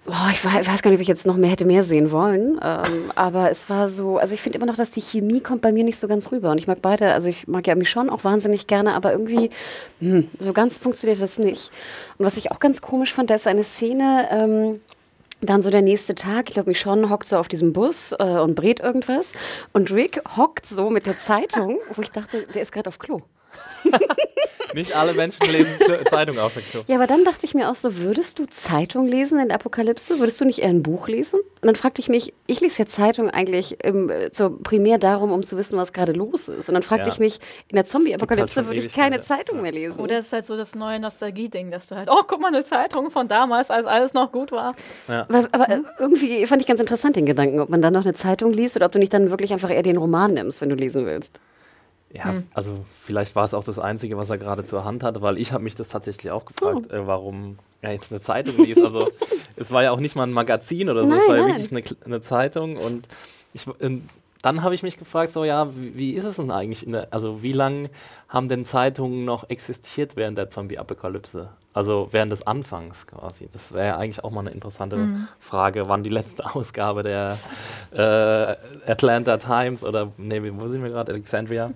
Boah, 0.06 0.28
ich 0.32 0.44
wei- 0.44 0.66
weiß 0.66 0.82
gar 0.82 0.90
nicht, 0.90 0.98
ob 0.98 1.02
ich 1.02 1.08
jetzt 1.08 1.26
noch 1.26 1.36
mehr 1.36 1.50
hätte 1.50 1.64
mehr 1.66 1.84
sehen 1.84 2.10
wollen. 2.10 2.58
Ähm, 2.62 3.12
aber 3.14 3.50
es 3.50 3.68
war 3.68 3.88
so, 3.88 4.16
also 4.18 4.34
ich 4.34 4.40
finde 4.40 4.56
immer 4.56 4.66
noch, 4.66 4.76
dass 4.76 4.90
die 4.90 5.02
Chemie 5.02 5.40
kommt 5.40 5.60
bei 5.62 5.72
mir 5.72 5.84
nicht 5.84 5.98
so 5.98 6.08
ganz 6.08 6.32
rüber. 6.32 6.50
Und 6.50 6.58
ich 6.58 6.66
mag 6.66 6.78
beide, 6.82 7.12
also 7.12 7.28
ich 7.28 7.46
mag 7.46 7.66
ja 7.66 7.74
mich 7.74 7.90
schon 7.90 8.08
auch 8.10 8.24
wahnsinnig 8.24 8.66
gerne, 8.66 8.94
aber 8.94 9.12
irgendwie 9.12 9.50
hm, 10.00 10.28
so 10.38 10.52
ganz 10.52 10.78
funktioniert 10.78 11.20
das 11.20 11.38
nicht. 11.38 11.70
Und 12.18 12.26
was 12.26 12.36
ich 12.38 12.50
auch 12.50 12.58
ganz 12.60 12.80
komisch 12.80 13.12
fand, 13.12 13.30
da 13.30 13.34
ist 13.34 13.46
eine 13.46 13.62
Szene, 13.62 14.26
ähm, 14.32 14.80
dann 15.42 15.62
so 15.62 15.70
der 15.70 15.82
nächste 15.82 16.14
Tag, 16.14 16.48
ich 16.48 16.54
glaube, 16.54 16.70
Michonne 16.70 17.08
hockt 17.08 17.26
so 17.26 17.36
auf 17.36 17.48
diesem 17.48 17.72
Bus 17.72 18.12
äh, 18.18 18.24
und 18.24 18.54
brät 18.54 18.80
irgendwas. 18.80 19.32
Und 19.72 19.90
Rick 19.92 20.22
hockt 20.36 20.66
so 20.66 20.90
mit 20.90 21.06
der 21.06 21.18
Zeitung, 21.18 21.78
wo 21.94 22.02
ich 22.02 22.10
dachte, 22.10 22.46
der 22.54 22.62
ist 22.62 22.72
gerade 22.72 22.88
auf 22.88 22.98
Klo. 22.98 23.20
Nicht 24.74 24.94
alle 24.94 25.14
Menschen 25.14 25.44
lesen 25.46 25.72
Zeitung 26.08 26.38
auf 26.38 26.54
der 26.54 26.62
Klo. 26.62 26.82
Ja, 26.86 26.94
aber 26.96 27.08
dann 27.08 27.24
dachte 27.24 27.44
ich 27.44 27.54
mir 27.54 27.70
auch 27.70 27.74
so, 27.74 27.96
würdest 27.98 28.38
du 28.38 28.46
Zeitung 28.46 29.08
lesen 29.08 29.40
in 29.40 29.48
der 29.48 29.56
Apokalypse? 29.56 30.20
Würdest 30.20 30.40
du 30.40 30.44
nicht 30.44 30.60
eher 30.60 30.68
ein 30.68 30.82
Buch 30.84 31.08
lesen? 31.08 31.40
Und 31.40 31.66
dann 31.66 31.74
fragte 31.74 32.00
ich 32.00 32.08
mich, 32.08 32.32
ich 32.46 32.60
lese 32.60 32.82
ja 32.82 32.86
Zeitung 32.86 33.30
eigentlich 33.30 33.78
ähm, 33.82 34.10
äh, 34.10 34.28
so 34.32 34.50
primär 34.50 34.98
darum, 34.98 35.32
um 35.32 35.44
zu 35.44 35.56
wissen, 35.56 35.76
was 35.76 35.92
gerade 35.92 36.12
los 36.12 36.48
ist. 36.48 36.68
Und 36.68 36.74
dann 36.74 36.82
fragte 36.84 37.08
Ja. 37.08 37.12
ich 37.12 37.18
mich, 37.18 37.40
in 37.68 37.74
der 37.76 37.84
Zombie-Apokalypse 37.84 38.54
schon 38.54 38.66
würde 38.66 38.78
ich 38.78 38.92
keine 38.92 39.16
ja. 39.16 39.22
Zeitung 39.22 39.60
mehr 39.60 39.72
lesen. 39.72 40.00
Oder 40.00 40.18
es 40.18 40.26
ist 40.26 40.32
halt 40.32 40.46
so 40.46 40.56
das 40.56 40.76
neue 40.76 41.00
Nostalgie-Ding, 41.00 41.72
dass 41.72 41.88
du 41.88 41.96
halt, 41.96 42.08
oh, 42.10 42.22
guck 42.26 42.40
mal, 42.40 42.48
eine 42.48 42.62
Zeitung 42.62 43.10
von 43.10 43.26
damals, 43.26 43.70
als 43.70 43.86
alles 43.86 44.14
noch 44.14 44.30
gut 44.30 44.52
war. 44.52 44.76
aber 45.08 45.48
aber 45.50 45.68
äh, 45.68 45.80
irgendwie 45.98 46.46
fand 46.46 46.62
ich 46.62 46.68
ganz 46.68 46.78
interessant 46.78 47.16
den 47.16 47.26
Gedanken, 47.26 47.58
ob 47.58 47.70
man 47.70 47.82
dann 47.82 47.92
noch 47.92 48.04
eine 48.04 48.14
Zeitung 48.14 48.52
liest 48.52 48.76
oder 48.76 48.86
ob 48.86 48.92
du 48.92 49.00
nicht 49.00 49.12
dann 49.12 49.30
wirklich 49.30 49.52
einfach 49.52 49.70
eher 49.70 49.82
den 49.82 49.96
Roman 49.96 50.32
nimmst, 50.32 50.60
wenn 50.60 50.68
du 50.68 50.76
lesen 50.76 51.06
willst. 51.06 51.40
Ja, 52.12 52.42
also 52.54 52.84
vielleicht 52.98 53.36
war 53.36 53.44
es 53.44 53.54
auch 53.54 53.62
das 53.62 53.78
Einzige, 53.78 54.16
was 54.16 54.30
er 54.30 54.38
gerade 54.38 54.64
zur 54.64 54.84
Hand 54.84 55.04
hatte, 55.04 55.22
weil 55.22 55.38
ich 55.38 55.52
habe 55.52 55.62
mich 55.62 55.76
das 55.76 55.88
tatsächlich 55.88 56.32
auch 56.32 56.44
gefragt, 56.44 56.88
Oh. 56.90 56.94
äh, 56.94 57.06
warum 57.06 57.58
er 57.82 57.92
jetzt 57.92 58.10
eine 58.10 58.20
Zeitung 58.20 58.56
liest. 58.64 58.82
Also 58.82 59.08
es 59.56 59.70
war 59.70 59.82
ja 59.84 59.92
auch 59.92 60.00
nicht 60.00 60.16
mal 60.16 60.24
ein 60.24 60.32
Magazin 60.32 60.88
oder 60.90 61.02
so, 61.02 61.08
Nein, 61.08 61.18
es 61.20 61.28
war 61.28 61.36
ja 61.36 61.42
nein. 61.46 61.56
wirklich 61.58 61.70
eine, 61.70 62.04
eine 62.04 62.20
Zeitung 62.20 62.76
und 62.76 63.06
ich, 63.54 63.66
ähm, 63.80 64.08
dann 64.42 64.62
habe 64.62 64.74
ich 64.74 64.82
mich 64.82 64.96
gefragt, 64.96 65.30
so 65.32 65.44
ja, 65.44 65.68
wie, 65.76 65.94
wie 65.94 66.12
ist 66.14 66.24
es 66.24 66.36
denn 66.36 66.50
eigentlich, 66.50 66.84
in 66.84 66.92
der, 66.92 67.08
also 67.12 67.42
wie 67.42 67.52
lange 67.52 67.90
haben 68.28 68.48
denn 68.48 68.64
Zeitungen 68.64 69.24
noch 69.24 69.48
existiert 69.50 70.16
während 70.16 70.36
der 70.38 70.50
Zombie-Apokalypse? 70.50 71.50
Also 71.72 72.08
während 72.10 72.32
des 72.32 72.44
Anfangs 72.44 73.06
quasi. 73.06 73.48
Das 73.52 73.72
wäre 73.72 73.86
ja 73.86 73.96
eigentlich 73.98 74.24
auch 74.24 74.32
mal 74.32 74.40
eine 74.40 74.50
interessante 74.50 75.28
Frage, 75.38 75.84
wann 75.88 76.02
die 76.02 76.10
letzte 76.10 76.44
Ausgabe 76.56 77.04
der 77.04 77.38
äh, 77.92 78.90
Atlanta 78.90 79.36
Times 79.36 79.84
oder, 79.84 80.10
nee, 80.16 80.40
wo 80.54 80.66
sind 80.68 80.82
wir 80.82 80.90
gerade, 80.90 81.12
Alexandria? 81.12 81.70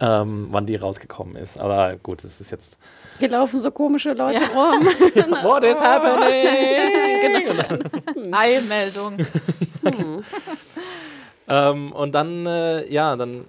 Ähm, 0.00 0.48
wann 0.50 0.66
die 0.66 0.76
rausgekommen 0.76 1.36
ist. 1.36 1.58
Aber 1.58 1.96
gut, 2.02 2.24
es 2.24 2.40
ist 2.40 2.50
jetzt. 2.50 2.76
Hier 3.18 3.30
laufen 3.30 3.58
so 3.58 3.70
komische 3.70 4.10
Leute 4.10 4.40
Ja. 4.40 4.46
rum. 4.48 4.84
What 5.42 5.64
is 5.64 5.78
happening? 5.80 6.46
Genau. 8.16 8.36
Eilmeldung. 8.36 9.16
ähm, 11.48 11.92
und 11.92 12.14
dann, 12.14 12.46
äh, 12.46 12.90
ja, 12.92 13.16
dann 13.16 13.44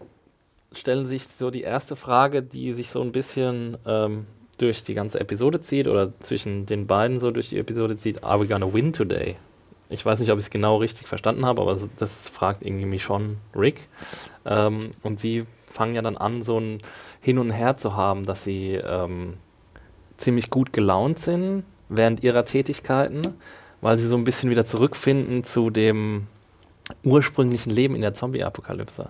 stellen 0.74 1.06
sich 1.08 1.24
so 1.28 1.50
die 1.52 1.62
erste 1.62 1.96
Frage, 1.96 2.44
die 2.44 2.74
sich 2.74 2.90
so 2.90 3.02
ein 3.02 3.12
bisschen 3.12 3.78
ähm, 3.86 4.26
durch 4.58 4.84
die 4.84 4.94
ganze 4.94 5.20
Episode 5.20 5.62
zieht 5.62 5.88
oder 5.88 6.12
zwischen 6.20 6.66
den 6.66 6.88
beiden 6.88 7.20
so 7.20 7.32
durch 7.32 7.50
die 7.50 7.58
Episode 7.60 7.98
zieht. 7.98 8.24
Are 8.24 8.40
we 8.40 8.48
gonna 8.48 8.72
win 8.72 8.94
today? 8.94 9.36
Ich 9.90 10.06
weiß 10.06 10.20
nicht, 10.20 10.32
ob 10.32 10.38
ich 10.38 10.46
es 10.46 10.50
genau 10.50 10.78
richtig 10.78 11.08
verstanden 11.08 11.46
habe, 11.46 11.62
aber 11.62 11.78
das 11.98 12.28
fragt 12.30 12.62
irgendwie 12.64 12.86
Michonne 12.86 13.38
Rick. 13.56 13.88
Ähm, 14.46 14.80
und 15.04 15.20
sie 15.20 15.46
fangen 15.78 15.96
ja 15.96 16.02
dann 16.02 16.18
an, 16.18 16.42
so 16.42 16.60
ein 16.60 16.80
Hin 17.22 17.38
und 17.38 17.52
Her 17.52 17.78
zu 17.78 17.96
haben, 17.96 18.26
dass 18.26 18.44
sie 18.44 18.74
ähm, 18.74 19.36
ziemlich 20.18 20.50
gut 20.50 20.74
gelaunt 20.74 21.20
sind 21.20 21.64
während 21.88 22.24
ihrer 22.24 22.44
Tätigkeiten, 22.44 23.22
weil 23.82 23.98
sie 23.98 24.08
so 24.08 24.18
ein 24.18 24.24
bisschen 24.24 24.50
wieder 24.50 24.66
zurückfinden 24.66 25.44
zu 25.44 25.70
dem 25.70 26.28
ursprünglichen 27.04 27.70
Leben 27.70 27.96
in 27.96 28.02
der 28.02 28.14
Zombie-Apokalypse. 28.14 29.10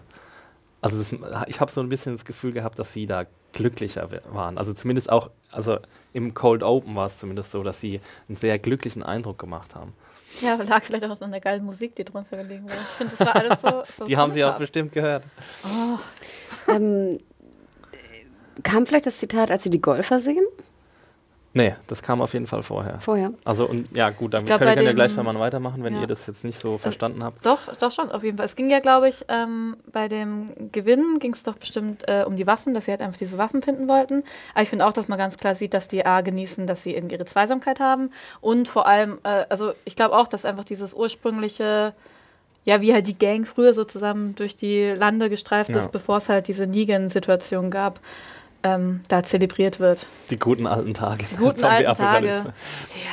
Also 0.82 0.98
das, 0.98 1.14
ich 1.48 1.60
habe 1.60 1.72
so 1.72 1.82
ein 1.82 1.90
bisschen 1.90 2.14
das 2.14 2.26
Gefühl 2.26 2.52
gehabt, 2.52 2.78
dass 2.78 2.94
sie 2.94 3.08
da 3.08 3.26
glücklicher 3.54 4.10
waren. 4.32 4.58
Also 4.58 4.74
zumindest 4.74 5.10
auch, 5.10 5.32
also 5.52 5.80
im 6.14 6.34
Cold 6.34 6.64
Open 6.64 6.96
war 6.96 7.08
es 7.08 7.18
zumindest 7.18 7.52
so, 7.52 7.64
dass 7.64 7.80
sie 7.80 8.02
einen 8.28 8.36
sehr 8.36 8.60
glücklichen 8.60 9.04
Eindruck 9.04 9.40
gemacht 9.40 9.74
haben. 9.74 9.94
Ja, 10.42 10.56
lag 10.56 10.84
vielleicht 10.84 11.06
auch 11.06 11.22
an 11.22 11.32
der 11.32 11.40
geilen 11.40 11.66
Musik, 11.66 11.96
die 11.96 12.04
drunter 12.04 12.38
gelegen 12.38 12.70
war. 12.70 12.76
Ich 12.76 12.98
finde, 12.98 13.16
das 13.18 13.28
war 13.28 13.36
alles 13.36 13.62
so. 13.62 13.84
so 13.98 14.06
die 14.06 14.18
haben 14.18 14.32
sie 14.32 14.44
auch 14.44 14.58
bestimmt 14.58 14.92
gehört. 14.92 15.24
Oh. 15.64 16.72
Ähm, 16.72 17.20
kam 18.64 18.86
vielleicht 18.86 19.06
das 19.06 19.18
Zitat, 19.18 19.52
als 19.52 19.64
sie 19.64 19.70
die 19.70 19.82
Golfer 19.82 20.20
singen? 20.20 20.46
Nee, 21.58 21.74
das 21.88 22.04
kam 22.04 22.22
auf 22.22 22.34
jeden 22.34 22.46
Fall 22.46 22.62
vorher. 22.62 23.00
Vorher. 23.00 23.34
Also 23.44 23.68
und 23.68 23.88
ja 23.98 24.12
gut, 24.12 24.36
dann 24.36 24.46
glaub, 24.46 24.60
können 24.60 24.76
wir 24.76 24.84
ja 24.84 24.94
gleich 24.94 25.16
mal 25.16 25.40
weitermachen, 25.40 25.84
wenn 25.84 25.96
ja. 25.96 26.02
ihr 26.02 26.08
das 26.08 26.28
jetzt 26.28 26.44
nicht 26.44 26.62
so 26.62 26.78
verstanden 26.78 27.24
habt. 27.24 27.44
Doch, 27.44 27.76
doch 27.80 27.92
schon, 27.92 28.12
auf 28.12 28.24
jeden 28.24 28.38
Fall. 28.38 28.46
Es 28.46 28.56
ging 28.56 28.70
ja, 28.70 28.80
glaube 28.80 29.10
ich, 29.10 29.26
ähm, 29.28 29.76
bei 29.92 30.08
dem 30.08 30.52
Gewinn 30.72 31.18
ging 31.18 31.34
es 31.34 31.42
doch 31.42 31.56
bestimmt 31.56 32.04
äh, 32.08 32.26
um 32.28 32.36
die 32.36 32.46
Waffen, 32.46 32.76
dass 32.76 32.86
sie 32.86 32.92
halt 32.92 33.02
einfach 33.02 33.18
diese 33.18 33.40
Waffen 33.40 33.64
finden 33.64 33.88
wollten. 33.88 34.24
Aber 34.54 34.62
ich 34.62 34.70
finde 34.70 34.86
auch, 34.86 34.94
dass 34.94 35.08
man 35.08 35.18
ganz 35.18 35.38
klar 35.38 35.56
sieht, 35.56 35.74
dass 35.74 35.88
die 35.88 36.06
A 36.06 36.22
genießen, 36.22 36.68
dass 36.68 36.84
sie 36.84 36.94
irgendwie 36.94 37.16
ihre 37.16 37.26
Zweisamkeit 37.26 37.80
haben. 37.80 38.12
Und 38.40 38.68
vor 38.68 38.86
allem, 38.86 39.18
äh, 39.24 39.46
also 39.50 39.72
ich 39.84 39.96
glaube 39.96 40.16
auch, 40.16 40.28
dass 40.28 40.46
einfach 40.46 40.64
dieses 40.64 40.94
ursprüngliche 40.94 41.94
ja, 42.66 42.82
wie 42.82 42.94
halt 42.94 43.08
die 43.08 43.18
Gang 43.18 43.48
früher 43.48 43.74
so 43.74 43.86
zusammen 43.86 44.36
durch 44.36 44.58
die 44.58 44.90
Lande 44.90 45.30
gestreift 45.30 45.70
ja. 45.70 45.78
ist, 45.78 45.90
bevor 45.94 46.18
es 46.18 46.28
halt 46.28 46.50
diese 46.50 46.68
Negan-Situation 46.68 47.72
gab 47.72 48.02
ähm, 48.64 49.02
da 49.08 49.24
zelebriert 49.24 49.80
wird. 49.80 50.06
Die 50.30 50.40
guten 50.40 50.68
alten 50.68 50.94
Tage. 50.94 51.26
Die 51.32 51.36
guten 51.36 51.64
alten 51.64 51.96
Tage. 51.96 52.28
Ja. 52.28 52.46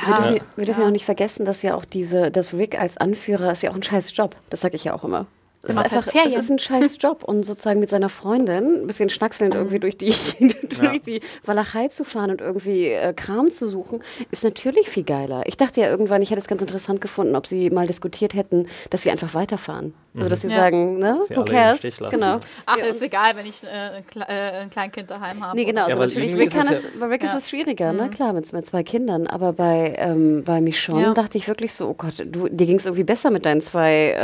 Wir 0.05 0.15
dürfen, 0.15 0.47
wir 0.55 0.65
dürfen 0.65 0.81
ja. 0.81 0.87
auch 0.87 0.91
nicht 0.91 1.05
vergessen, 1.05 1.45
dass 1.45 1.61
ja 1.61 1.75
auch 1.75 1.85
diese, 1.85 2.31
dass 2.31 2.53
Rick 2.53 2.79
als 2.79 2.97
Anführer 2.97 3.51
ist 3.51 3.63
ja 3.63 3.71
auch 3.71 3.75
ein 3.75 3.83
scheiß 3.83 4.15
Job. 4.15 4.35
Das 4.49 4.61
sage 4.61 4.75
ich 4.75 4.83
ja 4.83 4.93
auch 4.93 5.03
immer. 5.03 5.27
Das 5.65 5.75
ist, 5.75 5.81
einfach, 5.81 6.13
das 6.13 6.33
ist 6.33 6.49
ein 6.49 6.59
scheiß 6.59 6.97
Job. 6.99 7.23
Und 7.23 7.43
sozusagen 7.43 7.79
mit 7.79 7.89
seiner 7.89 8.09
Freundin 8.09 8.81
ein 8.81 8.87
bisschen 8.87 9.09
schnackselnd 9.09 9.53
mhm. 9.53 9.59
irgendwie 9.59 9.79
durch 9.79 9.97
die, 9.97 10.13
durch 10.39 10.81
ja. 10.81 10.99
die 10.99 11.21
Walachei 11.43 11.87
zu 11.87 12.03
fahren 12.03 12.31
und 12.31 12.41
irgendwie 12.41 12.87
äh, 12.87 13.13
Kram 13.13 13.51
zu 13.51 13.67
suchen, 13.67 14.03
ist 14.31 14.43
natürlich 14.43 14.89
viel 14.89 15.03
geiler. 15.03 15.43
Ich 15.45 15.57
dachte 15.57 15.81
ja 15.81 15.89
irgendwann, 15.89 16.21
ich 16.21 16.31
hätte 16.31 16.41
es 16.41 16.47
ganz 16.47 16.61
interessant 16.61 17.01
gefunden, 17.01 17.35
ob 17.35 17.47
sie 17.47 17.69
mal 17.69 17.87
diskutiert 17.87 18.33
hätten, 18.33 18.67
dass 18.89 19.03
sie 19.03 19.11
einfach 19.11 19.33
weiterfahren. 19.33 19.93
Also, 20.15 20.29
dass 20.29 20.41
sie 20.41 20.47
ja. 20.47 20.55
sagen, 20.55 20.97
ne, 20.99 21.19
sie 21.27 21.35
who 21.35 21.43
cares? 21.43 21.81
Genau. 22.09 22.37
Ach, 22.65 22.77
ist 22.77 23.01
egal, 23.01 23.35
wenn 23.35 23.45
ich 23.45 23.61
äh, 23.63 23.99
äh, 24.21 24.61
ein 24.61 24.69
Kleinkind 24.69 25.11
daheim 25.11 25.43
habe. 25.43 25.57
Nee, 25.57 25.65
genau. 25.65 25.81
Ja, 25.89 25.95
also 25.95 25.99
natürlich, 25.99 26.37
Rick 26.37 26.51
kann 26.51 26.67
es, 26.69 26.87
bei 26.97 27.05
Rick 27.07 27.23
ja. 27.23 27.29
ist 27.29 27.43
es 27.43 27.49
schwieriger, 27.49 27.87
ne? 27.87 28.03
mhm. 28.03 28.09
ne? 28.09 28.09
Klar, 28.11 28.33
mit, 28.33 28.51
mit 28.53 28.65
zwei 28.65 28.83
Kindern. 28.83 29.27
Aber 29.27 29.51
bei, 29.51 29.93
ähm, 29.97 30.43
bei 30.45 30.61
Michonne 30.61 31.13
dachte 31.13 31.37
ich 31.37 31.47
wirklich 31.49 31.73
so, 31.73 31.89
oh 31.89 31.95
Gott, 31.95 32.13
du, 32.25 32.47
dir 32.47 32.65
ging 32.65 32.77
es 32.77 32.85
irgendwie 32.85 33.03
besser 33.03 33.29
mit 33.29 33.45
deinen 33.45 33.61
zwei 33.61 34.15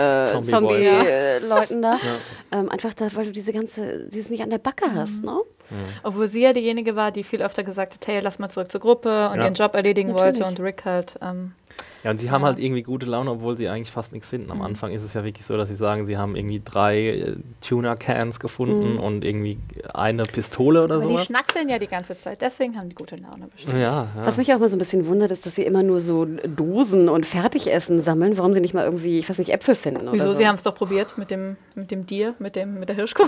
äh, 1.37 1.39
Zombie-Leuten 1.39 1.81
da. 1.81 1.99
Ähm, 2.53 2.67
einfach 2.67 2.93
da, 2.93 3.07
weil 3.15 3.27
du 3.27 3.31
diese 3.31 3.53
ganze, 3.53 4.09
dieses 4.09 4.29
nicht 4.29 4.43
an 4.43 4.49
der 4.49 4.57
Backe 4.57 4.89
mhm. 4.89 4.95
hast, 4.95 5.23
ne? 5.23 5.39
Mhm. 5.69 5.77
Obwohl 6.03 6.27
sie 6.27 6.41
ja 6.41 6.51
diejenige 6.51 6.97
war, 6.97 7.13
die 7.13 7.23
viel 7.23 7.41
öfter 7.41 7.63
gesagt 7.63 7.93
hat, 7.93 8.07
hey, 8.07 8.19
lass 8.19 8.39
mal 8.39 8.49
zurück 8.49 8.69
zur 8.69 8.81
Gruppe 8.81 9.29
und 9.29 9.39
ihren 9.39 9.53
Job 9.53 9.73
erledigen 9.73 10.11
Natürlich. 10.11 10.41
wollte 10.41 10.45
und 10.49 10.59
Rick 10.59 10.83
halt 10.83 11.15
ähm, 11.21 11.53
ja, 12.03 12.11
und 12.11 12.19
sie 12.19 12.31
haben 12.31 12.43
halt 12.43 12.57
irgendwie 12.57 12.81
gute 12.81 13.05
Laune, 13.05 13.31
obwohl 13.31 13.57
sie 13.57 13.69
eigentlich 13.69 13.91
fast 13.91 14.11
nichts 14.11 14.27
finden. 14.27 14.51
Am 14.51 14.57
mhm. 14.57 14.63
Anfang 14.63 14.91
ist 14.91 15.03
es 15.03 15.13
ja 15.13 15.23
wirklich 15.23 15.45
so, 15.45 15.55
dass 15.55 15.69
sie 15.69 15.75
sagen, 15.75 16.05
sie 16.05 16.17
haben 16.17 16.35
irgendwie 16.35 16.61
drei 16.63 17.07
äh, 17.07 17.35
Tuna-Cans 17.61 18.39
gefunden 18.39 18.93
mhm. 18.93 18.99
und 18.99 19.23
irgendwie 19.23 19.59
eine 19.93 20.23
Pistole 20.23 20.83
oder 20.83 21.01
so. 21.01 21.09
Die 21.09 21.17
schnackseln 21.19 21.69
ja 21.69 21.77
die 21.77 21.87
ganze 21.87 22.15
Zeit, 22.15 22.41
deswegen 22.41 22.77
haben 22.77 22.89
die 22.89 22.95
gute 22.95 23.17
Laune 23.17 23.47
bestimmt. 23.47 23.75
Ja, 23.75 23.79
ja. 23.79 24.25
Was 24.25 24.37
mich 24.37 24.51
auch 24.53 24.59
mal 24.59 24.67
so 24.67 24.75
ein 24.75 24.79
bisschen 24.79 25.05
wundert, 25.07 25.31
ist, 25.31 25.45
dass 25.45 25.55
sie 25.55 25.63
immer 25.63 25.83
nur 25.83 25.99
so 25.99 26.25
Dosen 26.25 27.07
und 27.07 27.25
Fertigessen 27.25 28.01
sammeln. 28.01 28.37
Warum 28.37 28.53
sie 28.53 28.61
nicht 28.61 28.73
mal 28.73 28.85
irgendwie, 28.85 29.19
ich 29.19 29.29
weiß 29.29 29.37
nicht, 29.37 29.51
Äpfel 29.51 29.75
finden 29.75 30.09
Wieso? 30.11 30.29
So. 30.29 30.35
Sie 30.35 30.47
haben 30.47 30.55
es 30.55 30.63
doch 30.63 30.73
probiert 30.73 31.17
mit 31.17 31.29
dem, 31.29 31.57
mit 31.75 31.91
dem 31.91 32.05
Deer, 32.07 32.33
mit, 32.39 32.55
dem, 32.55 32.79
mit 32.79 32.89
der 32.89 32.95
Hirschkuh. 32.95 33.27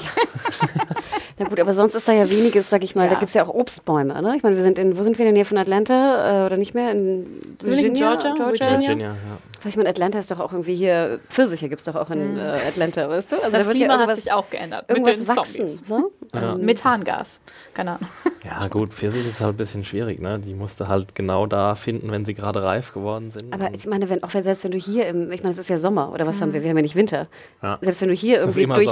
Na 1.38 1.46
gut, 1.46 1.60
aber 1.60 1.74
sonst 1.74 1.96
ist 1.96 2.08
da 2.08 2.14
ja 2.14 2.30
weniges, 2.30 2.70
sag 2.70 2.84
ich 2.84 2.96
mal. 2.96 3.04
Ja. 3.04 3.10
Da 3.12 3.16
gibt 3.16 3.30
es 3.30 3.34
ja 3.34 3.44
auch 3.44 3.54
Obstbäume, 3.54 4.22
ne? 4.22 4.36
Ich 4.36 4.44
meine, 4.44 4.56
wir 4.56 4.64
sind 4.64 4.78
in, 4.78 4.98
wo 4.98 5.04
sind 5.04 5.18
wir 5.18 5.26
denn 5.26 5.36
hier 5.36 5.46
von 5.46 5.58
Atlanta? 5.58 6.44
Äh, 6.44 6.46
oder 6.46 6.58
nicht 6.58 6.74
mehr? 6.74 6.92
In 6.92 7.26
Virginia? 7.60 8.16
Georgia? 8.16 8.34
Georgia? 8.36 8.63
Virginia, 8.72 9.08
ja. 9.08 9.53
Ich 9.66 9.78
meine, 9.78 9.90
Atlanta 9.90 10.20
ist 10.20 10.30
doch 10.32 10.40
auch 10.40 10.52
irgendwie 10.52 10.76
hier, 10.76 11.20
Pfirsiche 11.30 11.70
gibt 11.70 11.80
es 11.80 11.86
doch 11.86 11.96
auch 11.96 12.10
in 12.10 12.34
mhm. 12.34 12.40
äh, 12.40 12.60
Atlanta, 12.68 13.10
weißt 13.10 13.32
du? 13.32 13.36
Also 13.38 13.58
das 13.58 13.66
da 13.66 13.72
Klima 13.72 14.02
ja 14.02 14.08
hat 14.08 14.16
sich 14.16 14.32
auch 14.32 14.50
geändert. 14.50 14.90
Irgendwas 14.90 15.20
mit 15.20 15.28
den 15.28 15.36
wachsen, 15.36 15.66
ne? 15.88 16.06
ja. 16.34 16.54
ähm, 16.54 16.66
Methangas, 16.66 17.40
keine 17.74 17.92
Ahnung. 17.92 18.10
Ja 18.44 18.68
gut, 18.68 18.94
Pfirsich 18.94 19.26
ist 19.26 19.40
halt 19.40 19.54
ein 19.54 19.58
bisschen 19.58 19.86
schwierig, 19.86 20.20
ne? 20.20 20.40
Die 20.40 20.54
musst 20.54 20.80
du 20.80 20.88
halt 20.88 21.16
genau 21.16 21.46
da 21.46 21.76
finden, 21.76 22.12
wenn 22.12 22.26
sie 22.26 22.34
gerade 22.34 22.64
reif 22.64 22.94
geworden 22.94 23.32
sind. 23.32 23.54
Aber 23.54 23.74
ich 23.74 23.86
meine, 23.86 24.10
wenn, 24.10 24.24
auch 24.24 24.34
wenn, 24.34 24.44
selbst 24.44 24.64
wenn 24.64 24.72
du 24.72 24.78
hier 24.78 25.08
im, 25.08 25.32
ich 25.32 25.44
meine, 25.44 25.52
es 25.52 25.58
ist 25.58 25.70
ja 25.70 25.78
Sommer, 25.78 26.12
oder 26.12 26.28
was 26.28 26.38
mhm. 26.38 26.42
haben 26.42 26.54
wir? 26.54 26.64
Wir 26.64 26.70
haben 26.70 26.78
ja 26.78 26.84
nicht 26.84 26.96
Winter. 26.96 27.28
Ja. 27.62 27.78
Selbst 27.82 28.02
wenn 28.02 28.10
du 28.10 28.16
hier 28.16 28.40
irgendwie 28.40 28.66
durch, 28.66 28.90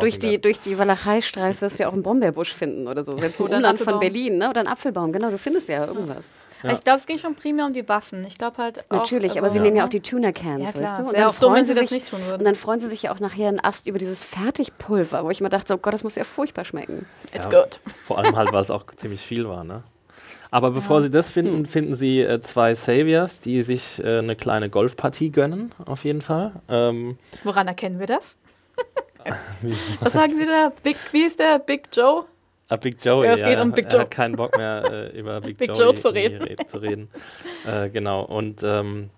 durch, 0.00 0.18
die, 0.18 0.40
durch 0.40 0.60
die 0.60 0.78
Walachei 0.78 1.20
streifst, 1.20 1.60
wirst 1.62 1.78
du 1.78 1.82
ja 1.82 1.88
auch 1.88 1.92
einen 1.92 2.02
Brombeerbusch 2.02 2.52
finden 2.52 2.88
oder 2.88 3.04
so. 3.04 3.16
Selbst 3.24 3.40
im 3.40 3.46
Umland 3.46 3.78
von 3.78 4.00
Berlin, 4.00 4.38
ne? 4.38 4.50
Oder 4.50 4.60
einen 4.60 4.68
Apfelbaum, 4.68 5.12
genau, 5.12 5.30
du 5.30 5.38
findest 5.38 5.68
ja 5.68 5.86
irgendwas. 5.86 6.36
Ja. 6.64 6.72
Ich 6.72 6.82
glaube, 6.82 6.98
es 6.98 7.06
ging 7.06 7.18
schon 7.18 7.34
primär 7.34 7.66
um 7.66 7.74
die 7.74 7.86
Waffen. 7.88 8.24
Ich 8.24 8.38
glaube 8.38 8.56
halt 8.56 8.84
auch, 8.88 8.96
Natürlich, 8.96 9.32
also 9.32 9.40
aber 9.40 9.50
sie 9.50 9.58
ja. 9.58 9.64
nehmen 9.64 9.76
ja 9.76 9.84
auch 9.84 9.90
die 9.90 10.00
Tuna-Cans, 10.14 10.74
ja, 10.74 10.80
weißt 10.80 10.98
du? 10.98 11.08
Und 11.08 11.18
dann, 11.18 11.32
freuen 11.32 11.54
dumm, 11.56 11.64
sie 11.66 11.72
sich, 11.72 11.82
das 11.82 11.90
nicht 11.90 12.08
tun 12.08 12.20
würden. 12.20 12.38
und 12.38 12.44
dann 12.44 12.54
freuen 12.54 12.78
sie 12.78 12.88
sich 12.88 13.02
ja 13.02 13.12
auch 13.12 13.20
nachher 13.20 13.48
einen 13.48 13.60
Ast 13.60 13.86
über 13.86 13.98
dieses 13.98 14.22
Fertigpulver, 14.22 15.24
wo 15.24 15.30
ich 15.30 15.40
mir 15.40 15.48
dachte, 15.48 15.74
oh 15.74 15.78
Gott, 15.78 15.92
das 15.92 16.04
muss 16.04 16.14
ja 16.14 16.24
furchtbar 16.24 16.64
schmecken. 16.64 17.06
It's 17.34 17.48
good. 17.50 17.80
Vor 18.04 18.18
allem 18.18 18.36
halt, 18.36 18.52
weil 18.52 18.62
es 18.62 18.70
auch 18.70 18.86
ziemlich 18.96 19.20
viel 19.20 19.48
war, 19.48 19.64
ne? 19.64 19.82
Aber 20.50 20.70
bevor 20.70 21.02
sie 21.02 21.10
das 21.10 21.30
finden, 21.30 21.58
hm. 21.58 21.66
finden 21.66 21.94
sie 21.96 22.20
äh, 22.20 22.40
zwei 22.40 22.76
Saviors, 22.76 23.40
die 23.40 23.62
sich 23.62 24.00
äh, 24.04 24.18
eine 24.18 24.36
kleine 24.36 24.70
Golfpartie 24.70 25.30
gönnen, 25.30 25.72
auf 25.84 26.04
jeden 26.04 26.20
Fall. 26.20 26.52
Ähm, 26.68 27.18
Woran 27.42 27.66
erkennen 27.66 27.98
wir 27.98 28.06
das? 28.06 28.36
Was 30.00 30.12
sagen 30.12 30.36
Sie 30.36 30.46
da? 30.46 30.70
Big, 30.82 30.96
wie 31.10 31.22
ist 31.22 31.40
der? 31.40 31.58
Big 31.58 31.88
Joe? 31.92 32.24
Ah, 32.68 32.76
Big 32.76 33.04
Joey, 33.04 33.26
ja, 33.26 33.34
es 33.34 33.42
geht 33.42 33.58
um 33.58 33.72
Big 33.72 33.86
Joe. 33.86 34.00
Er 34.00 34.04
hat 34.04 34.10
keinen 34.10 34.36
Bock 34.36 34.56
mehr 34.56 34.84
äh, 35.12 35.18
über 35.18 35.40
Big, 35.40 35.58
Big 35.58 35.76
Joe 35.76 35.94
zu 35.94 36.14
reden. 36.14 36.56
zu 36.66 36.78
reden. 36.78 37.08
äh, 37.66 37.88
genau, 37.90 38.22
und 38.22 38.62
ähm, 38.62 39.10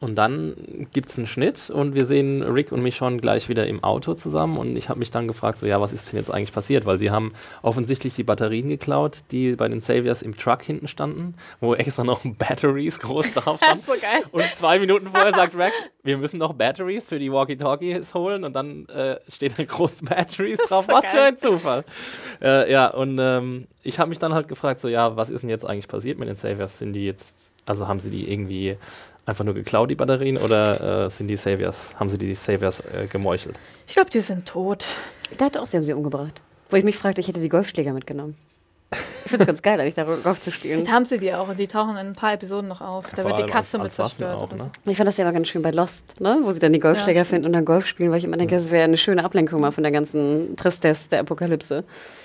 und 0.00 0.16
dann 0.16 0.54
gibt 0.92 1.10
es 1.10 1.18
einen 1.18 1.26
Schnitt 1.26 1.70
und 1.70 1.94
wir 1.94 2.06
sehen 2.06 2.42
Rick 2.42 2.72
und 2.72 2.82
Michonne 2.82 3.18
gleich 3.18 3.48
wieder 3.48 3.66
im 3.66 3.82
Auto 3.84 4.14
zusammen. 4.14 4.56
Und 4.58 4.76
ich 4.76 4.88
habe 4.88 4.98
mich 4.98 5.10
dann 5.10 5.28
gefragt, 5.28 5.58
so 5.58 5.66
ja, 5.66 5.80
was 5.80 5.92
ist 5.92 6.12
denn 6.12 6.18
jetzt 6.18 6.30
eigentlich 6.30 6.52
passiert? 6.52 6.86
Weil 6.86 6.98
sie 6.98 7.10
haben 7.10 7.32
offensichtlich 7.62 8.14
die 8.14 8.24
Batterien 8.24 8.68
geklaut, 8.68 9.18
die 9.30 9.56
bei 9.56 9.68
den 9.68 9.80
Saviors 9.80 10.22
im 10.22 10.36
Truck 10.36 10.62
hinten 10.62 10.88
standen, 10.88 11.34
wo 11.60 11.74
extra 11.74 12.04
noch 12.04 12.20
Batteries 12.38 12.98
groß 12.98 13.34
drauf 13.34 13.58
stand. 13.62 13.82
so 13.82 13.92
geil. 13.92 14.22
Und 14.32 14.44
zwei 14.56 14.78
Minuten 14.78 15.08
vorher 15.08 15.32
sagt 15.32 15.56
Rick, 15.56 15.72
wir 16.02 16.18
müssen 16.18 16.38
noch 16.38 16.52
Batteries 16.52 17.08
für 17.08 17.18
die 17.18 17.32
Walkie-Talkies 17.32 18.14
holen. 18.14 18.44
Und 18.44 18.54
dann 18.54 18.86
äh, 18.88 19.16
steht 19.28 19.58
da 19.58 19.64
groß 19.64 20.00
Batteries 20.02 20.58
drauf. 20.68 20.86
So 20.86 20.92
was 20.92 21.04
geil. 21.04 21.12
für 21.12 21.22
ein 21.22 21.38
Zufall. 21.38 21.84
Äh, 22.40 22.72
ja, 22.72 22.88
und 22.88 23.18
ähm, 23.20 23.66
ich 23.82 23.98
habe 23.98 24.08
mich 24.08 24.18
dann 24.18 24.34
halt 24.34 24.48
gefragt, 24.48 24.80
so 24.80 24.88
ja, 24.88 25.16
was 25.16 25.30
ist 25.30 25.42
denn 25.42 25.50
jetzt 25.50 25.64
eigentlich 25.64 25.88
passiert 25.88 26.18
mit 26.18 26.28
den 26.28 26.36
Saviors? 26.36 26.78
Sind 26.78 26.92
die 26.92 27.04
jetzt, 27.06 27.50
also 27.66 27.88
haben 27.88 28.00
sie 28.00 28.10
die 28.10 28.30
irgendwie 28.32 28.76
einfach 29.26 29.44
nur 29.44 29.54
geklaut, 29.54 29.90
die 29.90 29.94
Batterien, 29.94 30.38
oder 30.38 31.06
äh, 31.06 31.10
sind 31.10 31.28
die 31.28 31.36
Saviors, 31.36 31.94
haben 31.98 32.08
sie 32.08 32.18
die 32.18 32.34
Saviors 32.34 32.80
äh, 32.80 33.06
gemeuchelt? 33.06 33.58
Ich 33.86 33.94
glaube, 33.94 34.10
die 34.10 34.20
sind 34.20 34.46
tot. 34.46 34.86
Ich 35.30 35.36
dachte 35.36 35.60
auch, 35.60 35.66
sie 35.66 35.76
haben 35.76 35.84
sie 35.84 35.92
umgebracht. 35.92 36.42
Wo 36.70 36.76
ich 36.76 36.84
mich 36.84 36.96
fragte, 36.96 37.20
ich 37.20 37.28
hätte 37.28 37.40
die 37.40 37.48
Golfschläger 37.48 37.92
mitgenommen. 37.92 38.36
Ich 39.24 39.30
finde 39.30 39.44
es 39.44 39.46
ganz 39.46 39.62
geil, 39.62 39.80
eigentlich 39.80 39.94
da 39.94 40.04
Golf 40.04 40.40
zu 40.40 40.50
spielen. 40.50 40.80
Vielleicht 40.80 40.92
haben 40.92 41.04
sie 41.04 41.18
die 41.18 41.32
auch 41.32 41.48
und 41.48 41.58
die 41.58 41.66
tauchen 41.66 41.92
in 41.92 42.08
ein 42.08 42.14
paar 42.14 42.34
Episoden 42.34 42.68
noch 42.68 42.80
auf. 42.80 43.06
Da 43.14 43.24
wird 43.24 43.38
die 43.38 43.50
Katze 43.50 43.80
als, 43.80 43.98
als 43.98 44.14
mit 44.14 44.18
zerstört. 44.18 44.36
Auch, 44.36 44.52
ne? 44.52 44.70
Ich 44.84 44.96
fand 44.96 45.08
das 45.08 45.16
ja 45.16 45.24
immer 45.24 45.32
ganz 45.32 45.48
schön 45.48 45.62
bei 45.62 45.70
Lost, 45.70 46.20
ne? 46.20 46.40
wo 46.42 46.52
sie 46.52 46.58
dann 46.58 46.72
die 46.72 46.78
Golfschläger 46.78 47.20
ja, 47.20 47.24
finden 47.24 47.46
und 47.46 47.52
dann 47.52 47.64
Golf 47.64 47.86
spielen, 47.86 48.10
weil 48.10 48.18
ich 48.18 48.24
immer 48.24 48.36
denke, 48.36 48.56
das 48.56 48.70
wäre 48.70 48.84
eine 48.84 48.98
schöne 48.98 49.24
Ablenkung 49.24 49.60
mal 49.60 49.70
von 49.70 49.82
der 49.82 49.92
ganzen 49.92 50.56
Tristesse 50.56 51.08
der 51.10 51.20
Apokalypse. 51.20 51.84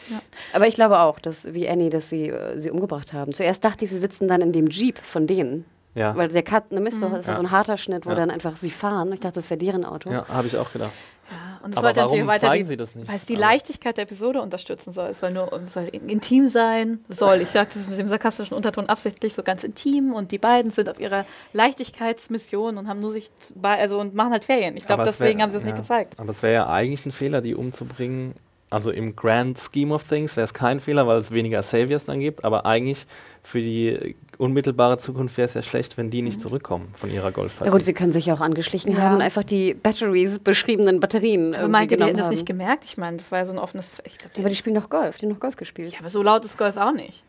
Ja. 0.10 0.20
Aber 0.54 0.68
ich 0.68 0.74
glaube 0.74 1.00
auch, 1.00 1.20
dass, 1.20 1.54
wie 1.54 1.70
Annie, 1.70 1.90
dass 1.90 2.10
sie 2.10 2.30
äh, 2.30 2.60
sie 2.60 2.72
umgebracht 2.72 3.14
haben. 3.14 3.34
Zuerst 3.34 3.64
dachte 3.64 3.86
ich, 3.86 3.92
sie 3.92 4.00
sitzen 4.00 4.28
dann 4.28 4.42
in 4.42 4.52
dem 4.52 4.68
Jeep 4.68 4.98
von 4.98 5.28
denen. 5.28 5.66
Ja. 5.98 6.16
Weil 6.16 6.28
der 6.28 6.44
Cut, 6.44 6.72
ne, 6.72 6.80
Mist, 6.80 7.02
mhm. 7.02 7.12
das 7.12 7.28
war 7.28 7.34
so 7.34 7.42
ein 7.42 7.50
harter 7.50 7.78
Schnitt, 7.78 8.06
wo 8.06 8.12
ja. 8.12 8.16
dann 8.16 8.30
einfach 8.30 8.56
sie 8.56 8.70
fahren. 8.70 9.12
Ich 9.14 9.20
dachte, 9.20 9.36
das 9.36 9.50
wäre 9.50 9.58
deren 9.58 9.84
Auto. 9.84 10.12
Ja, 10.12 10.28
habe 10.28 10.46
ich 10.48 10.56
auch 10.56 10.72
gedacht. 10.72 10.92
Ja, 11.32 11.60
und 11.64 11.76
das 11.76 11.84
Aber 11.84 11.96
warum 11.96 12.28
weiter 12.28 12.48
zeigen 12.48 12.66
die, 12.66 12.70
sie 12.70 12.78
das 12.78 12.94
nicht? 12.94 13.10
Weil 13.10 13.16
es 13.16 13.26
die 13.26 13.34
Aber 13.34 13.42
Leichtigkeit 13.42 13.98
der 13.98 14.04
Episode 14.04 14.42
unterstützen 14.42 14.92
soll. 14.92 15.10
Es 15.10 15.20
soll 15.20 15.32
nur 15.32 15.52
es 15.54 15.74
soll 15.74 15.86
intim 15.86 16.48
sein. 16.50 17.00
Soll, 17.10 17.42
ich 17.42 17.50
sage 17.50 17.72
das 17.74 17.90
mit 17.90 17.98
dem 17.98 18.08
sarkastischen 18.08 18.56
Unterton 18.56 18.86
absichtlich 18.86 19.34
so 19.34 19.42
ganz 19.42 19.64
intim 19.64 20.14
und 20.14 20.32
die 20.32 20.38
beiden 20.38 20.70
sind 20.70 20.88
auf 20.88 21.00
ihrer 21.00 21.26
Leichtigkeitsmission 21.54 22.78
und 22.78 22.88
haben 22.88 23.00
nur 23.00 23.12
sich 23.12 23.32
bei, 23.56 23.80
also 23.80 24.00
und 24.00 24.14
machen 24.14 24.34
halt 24.34 24.46
Ferien. 24.46 24.78
Ich 24.78 24.86
glaube, 24.86 25.04
deswegen 25.04 25.40
wär, 25.40 25.44
haben 25.44 25.52
sie 25.52 25.58
es 25.58 25.66
nicht 25.66 25.78
gezeigt. 25.78 26.14
Aber 26.20 26.30
es 26.30 26.44
wäre 26.44 26.54
ja 26.54 26.70
eigentlich 26.70 27.08
ein 27.08 27.12
Fehler, 27.12 27.42
die 27.42 27.56
umzubringen, 27.56 28.36
also 28.70 28.92
im 28.92 29.16
Grand 29.16 29.58
Scheme 29.58 29.96
of 29.96 30.04
Things 30.04 30.36
wäre 30.36 30.46
es 30.46 30.54
kein 30.54 30.80
Fehler, 30.80 31.08
weil 31.08 31.18
es 31.18 31.32
weniger 31.32 31.64
Saviors 31.64 32.06
dann 32.06 32.20
gibt, 32.20 32.44
aber 32.46 32.66
eigentlich 32.66 33.08
für 33.42 33.62
die 33.62 34.16
unmittelbare 34.38 34.98
Zukunft 34.98 35.38
wäre 35.38 35.48
es 35.48 35.54
ja 35.54 35.64
schlecht, 35.64 35.98
wenn 35.98 36.10
die 36.10 36.22
nicht 36.22 36.38
mhm. 36.38 36.42
zurückkommen 36.42 36.90
von 36.94 37.12
ihrer 37.12 37.32
Golfpartie. 37.32 37.70
Ja 37.70 37.76
gut, 37.76 37.86
sie 37.86 37.94
können 37.94 38.12
sich 38.12 38.28
ja 38.28 38.34
auch 38.34 38.42
angeschlichen 38.42 38.94
ja. 38.94 39.00
haben 39.00 39.16
und 39.16 39.22
einfach 39.22 39.44
die 39.44 39.74
Batteries, 39.74 40.40
beschriebenen 40.40 41.00
Batterien 41.00 41.56
Aber 41.56 41.68
meint 41.68 41.92
ihr, 41.92 41.98
die 41.98 42.04
hätten 42.04 42.18
das 42.18 42.30
nicht 42.30 42.46
gemerkt? 42.46 42.86
Ich 42.86 42.98
meine, 42.98 43.18
das 43.18 43.32
war 43.32 43.40
ja 43.40 43.46
so 43.46 43.54
ein 43.54 43.60
offenes... 43.60 43.98
Ich 44.06 44.18
glaub, 44.18 44.34
die 44.34 44.42
aber 44.42 44.50
die 44.50 44.56
spielen 44.56 44.76
doch 44.76 44.90
Golf, 44.90 45.18
die 45.18 45.26
haben 45.26 45.34
noch 45.34 45.40
Golf 45.40 45.56
gespielt. 45.56 45.94
Ja, 45.94 46.00
aber 46.00 46.10
so 46.10 46.22
laut 46.22 46.46
ist 46.46 46.58
Golf 46.58 46.78
auch 46.78 46.94
nicht. 46.94 47.24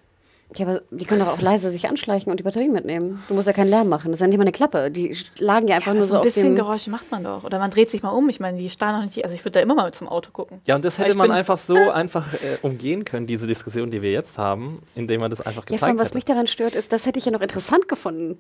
Ja, 0.57 0.67
aber 0.67 0.81
die 0.91 1.05
können 1.05 1.21
doch 1.21 1.29
auch 1.29 1.41
leise 1.43 1.71
sich 1.71 1.89
anschleichen 1.89 2.31
und 2.31 2.39
die 2.39 2.43
Batterien 2.43 2.73
mitnehmen. 2.73 3.23
Du 3.29 3.35
musst 3.35 3.47
ja 3.47 3.53
keinen 3.53 3.69
Lärm 3.69 3.89
machen. 3.89 4.11
Das 4.11 4.17
ist 4.17 4.21
ja 4.23 4.27
nicht 4.29 4.39
mal 4.39 4.45
eine 4.45 4.53
Klappe. 4.53 4.91
Die 4.91 5.15
lagen 5.39 5.69
ja 5.69 5.77
einfach 5.77 5.91
Aber 5.91 5.99
nur 5.99 6.07
so 6.07 6.09
so 6.09 6.15
ein 6.15 6.19
auf 6.21 6.25
bisschen 6.25 6.45
dem... 6.55 6.57
Geräusche 6.57 6.89
macht 6.91 7.11
man 7.11 7.23
doch. 7.23 7.45
Oder 7.45 7.59
man 7.59 7.71
dreht 7.71 7.91
sich 7.91 8.03
mal 8.03 8.11
um. 8.11 8.29
Ich 8.31 8.41
meine, 8.41 8.57
die 8.57 8.71
starren 8.71 8.97
noch 8.97 9.05
nicht. 9.05 9.23
Also 9.23 9.35
ich 9.35 9.45
würde 9.45 9.53
da 9.53 9.61
immer 9.61 9.75
mal 9.75 9.93
zum 9.93 10.09
Auto 10.09 10.31
gucken. 10.31 10.63
Ja, 10.67 10.75
und 10.77 10.85
das 10.87 10.99
hätte 10.99 11.15
man 11.17 11.31
einfach 11.31 11.59
so 11.59 11.77
einfach 11.91 12.33
äh, 12.33 12.57
umgehen 12.63 13.05
können, 13.05 13.27
diese 13.27 13.47
Diskussion, 13.47 13.91
die 13.91 14.01
wir 14.01 14.11
jetzt 14.11 14.39
haben, 14.39 14.83
indem 14.95 15.21
man 15.21 15.31
das 15.31 15.41
einfach 15.43 15.63
Ja, 15.65 15.67
gezeigt 15.67 15.81
vor 15.81 15.89
allem, 15.89 15.99
was 15.99 16.09
hätte. 16.09 16.17
mich 16.17 16.25
daran 16.25 16.47
stört, 16.47 16.75
ist, 16.75 16.93
das 16.95 17.05
hätte 17.05 17.19
ich 17.19 17.27
ja 17.27 17.33
noch 17.33 17.43
interessant 17.43 17.87
gefunden. 17.87 18.39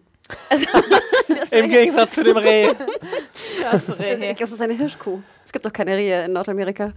Im 1.50 1.68
Gegensatz 1.68 2.12
zu 2.12 2.24
dem 2.24 2.36
Reh. 2.38 2.68
Das 3.70 3.98
Reh. 3.98 4.34
Das 4.38 4.50
ist 4.50 4.60
eine 4.62 4.74
Hirschkuh. 4.74 5.20
Es 5.44 5.52
gibt 5.52 5.64
doch 5.64 5.72
keine 5.72 5.96
Rehe 5.96 6.24
in 6.24 6.32
Nordamerika. 6.32 6.92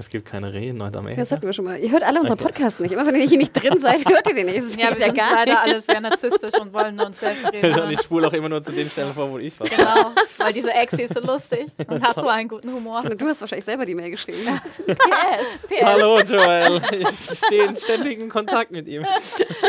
Es 0.00 0.08
gibt 0.08 0.24
keine 0.26 0.52
Rehe 0.54 0.70
in 0.70 0.78
Das 0.78 0.86
Nordamerika. 0.86 1.30
hatten 1.30 1.42
wir 1.42 1.52
schon 1.52 1.66
mal. 1.66 1.78
Ihr 1.78 1.90
hört 1.92 2.02
alle 2.04 2.20
unseren 2.20 2.38
Okay. 2.38 2.44
Podcast 2.48 2.80
nicht. 2.80 2.92
Immer 2.92 3.04
wenn 3.06 3.16
ihr 3.16 3.26
hier 3.28 3.36
nicht 3.36 3.52
drin 3.52 3.78
seid, 3.80 4.02
hört 4.08 4.26
ihr 4.28 4.34
den 4.34 4.46
nicht. 4.46 4.58
Das 4.70 4.76
Ja, 4.76 4.90
wir 4.96 5.04
sind 5.04 5.14
gar 5.16 5.34
leider 5.34 5.52
nicht. 5.52 5.62
alle 5.62 5.80
sehr 5.82 6.00
narzisstisch 6.00 6.54
und 6.58 6.72
wollen 6.72 6.96
nur 6.96 7.06
uns 7.06 7.20
selbst 7.20 7.44
reden. 7.52 7.78
Und 7.78 7.90
ich 7.90 8.00
spule 8.00 8.26
auch 8.26 8.32
immer 8.32 8.48
nur 8.48 8.62
zu 8.62 8.72
den 8.72 8.88
Stellen 8.88 9.12
vor, 9.12 9.30
wo 9.30 9.36
ich 9.38 9.60
war. 9.60 9.68
Genau, 9.68 10.12
weil 10.38 10.52
diese 10.54 10.72
Exi 10.72 11.02
ist 11.02 11.12
so 11.14 11.20
lustig 11.20 11.66
und 11.86 12.02
hat 12.02 12.16
so 12.16 12.28
einen 12.28 12.48
guten 12.48 12.72
Humor. 12.72 13.02
Du 13.02 13.26
hast 13.26 13.42
wahrscheinlich 13.42 13.66
selber 13.66 13.84
die 13.84 13.94
Mail 13.94 14.10
geschrieben. 14.10 14.40
PS, 14.86 15.82
Hallo 15.84 16.20
Joel, 16.20 16.80
ich 16.98 17.38
stehe 17.38 17.64
in 17.66 17.76
ständigem 17.76 18.28
Kontakt 18.30 18.70
mit 18.70 18.88
ihm. 18.88 19.04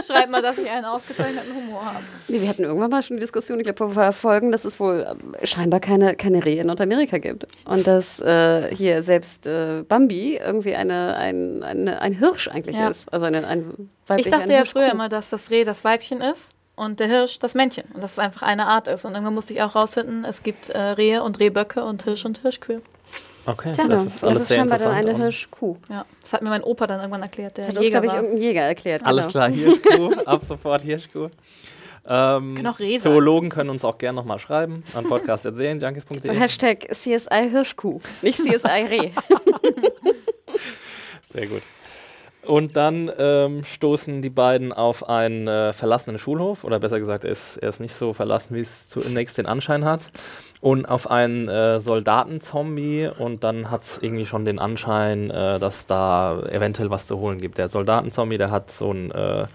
schreib 0.08 0.30
mal, 0.30 0.42
dass 0.42 0.58
ich 0.58 0.70
einen 0.70 0.86
ausgezeichneten 0.86 1.54
Humor 1.54 1.86
habe. 1.86 2.04
Nee, 2.30 2.42
wir 2.42 2.48
hatten 2.48 2.64
irgendwann 2.64 2.90
mal 2.90 3.04
schon 3.04 3.18
die 3.18 3.22
Diskussion, 3.22 3.60
ich 3.60 3.66
glaube, 3.66 3.94
vor 3.94 4.14
Folgen, 4.14 4.52
dass 4.54 4.64
es 4.66 4.80
wohl 4.80 5.06
scheinbar 5.44 5.82
keine, 5.82 6.16
keine 6.16 6.44
Rehe 6.46 6.62
in 6.62 6.68
Nordamerika 6.68 7.18
gibt. 7.18 7.46
Und 7.66 7.86
dass 7.86 8.20
äh, 8.22 8.74
hier 8.74 9.04
selbst 9.04 9.46
äh, 9.46 9.84
Bambi 9.88 10.21
irgendwie 10.36 10.76
eine, 10.76 11.16
ein, 11.18 11.64
eine, 11.64 12.02
ein 12.02 12.14
Hirsch 12.14 12.48
eigentlich 12.48 12.76
Ja. 12.78 12.90
ist. 12.90 13.12
Also 13.14 13.26
eine, 13.26 13.46
ein 13.48 13.90
Ich 14.04 14.10
weibliche 14.10 14.30
dachte 14.32 14.44
eine 14.44 14.54
ja 14.54 14.66
früher 14.66 14.92
immer, 14.92 15.10
dass 15.10 15.30
das 15.30 15.50
Reh 15.52 15.64
das 15.64 15.84
Weibchen 15.84 16.22
ist 16.22 16.52
und 16.76 17.00
der 17.00 17.08
Hirsch 17.08 17.40
das 17.40 17.54
Männchen. 17.56 17.84
Und 17.94 18.02
dass 18.04 18.14
es 18.14 18.20
einfach 18.20 18.42
eine 18.44 18.68
Art 18.68 18.88
ist. 18.88 19.06
Und 19.06 19.14
irgendwann 19.14 19.36
musste 19.36 19.54
ich 19.54 19.62
auch 19.62 19.76
rausfinden, 19.76 20.26
es 20.26 20.44
gibt 20.44 20.70
äh, 20.70 20.78
Rehe 20.80 21.24
und 21.24 21.40
Rehböcke 21.40 21.84
und 21.84 22.04
Hirsch 22.04 22.26
und 22.26 22.40
Hirschkühe. 22.42 22.82
Okay, 23.46 23.72
Tja, 23.72 23.86
das 23.88 24.06
das 24.06 24.16
ist 24.16 24.24
alles 24.24 24.48
sehr 24.48 24.58
scheinbar 24.58 24.78
dann 24.78 24.88
interessant. 24.92 25.16
eine 25.16 25.24
Hirschkuh. 25.24 25.76
Ja, 25.90 26.06
das 26.22 26.34
hat 26.34 26.42
mir 26.44 26.50
mein 26.50 26.62
Opa 26.64 26.86
dann 26.86 27.00
irgendwann 27.00 27.24
erklärt, 27.24 27.58
der 27.58 27.66
Das 27.66 27.70
hat 27.74 27.78
uns, 27.78 27.86
Jäger 27.88 28.00
glaube 28.02 28.06
ich, 28.06 28.12
war. 28.14 28.20
irgendein 28.22 28.42
Jäger 28.44 28.62
erklärt. 28.62 29.04
Alles 29.04 29.28
genau. 29.28 29.32
klar, 29.32 29.50
Hirschkuh, 29.50 30.14
ab 30.26 30.46
sofort 30.46 30.84
Hirschkuh. 30.84 31.30
Ähm, 32.04 32.56
Kann 32.56 32.68
auch 32.68 32.80
Reh 32.80 32.98
sein. 33.00 33.12
Zoologen 33.14 33.50
können 33.50 33.70
uns 33.72 33.84
auch 33.86 33.98
gerne 34.00 34.16
nochmal 34.16 34.38
schreiben 34.40 34.84
an 34.96 35.06
podcast.serienjunkies.de. 35.06 36.36
Hashtag 36.36 36.88
CSI 36.92 37.50
Hirschkuh, 37.52 38.00
nicht 38.22 38.40
CSI 38.40 38.86
Reh. 38.90 39.12
Sehr 41.34 41.48
gut. 41.48 41.62
Und 42.44 42.76
dann 42.76 43.12
ähm, 43.20 43.64
stoßen 43.64 44.24
die 44.24 44.32
beiden 44.32 44.74
auf 44.74 45.08
einen 45.08 45.48
äh, 45.48 45.74
verlassenen 45.74 46.18
Schulhof, 46.18 46.64
oder 46.64 46.80
besser 46.80 47.00
gesagt, 47.00 47.24
er 47.24 47.32
ist, 47.32 47.58
er 47.58 47.70
ist 47.70 47.80
nicht 47.80 47.94
so 47.94 48.14
verlassen, 48.14 48.56
wie 48.56 48.62
es 48.62 48.88
zunächst 48.88 49.38
den 49.38 49.46
Anschein 49.46 49.86
hat. 49.86 50.10
Und 50.60 50.88
auf 50.88 51.10
einen 51.10 51.48
äh, 51.48 51.80
Soldatenzombie 51.80 53.10
und 53.18 53.44
dann 53.44 53.70
hat 53.70 53.84
es 53.84 54.00
irgendwie 54.02 54.26
schon 54.26 54.46
den 54.46 54.60
Anschein, 54.60 55.30
äh, 55.30 55.60
dass 55.60 55.86
da 55.86 56.42
eventuell 56.50 56.90
was 56.90 57.06
zu 57.08 57.20
holen 57.20 57.40
gibt. 57.40 57.58
Der 57.58 57.70
Soldatenzombie, 57.70 58.38
der 58.38 58.52
hat 58.52 58.72
so 58.72 58.92
ein, 58.92 59.12
äh, 59.12 59.46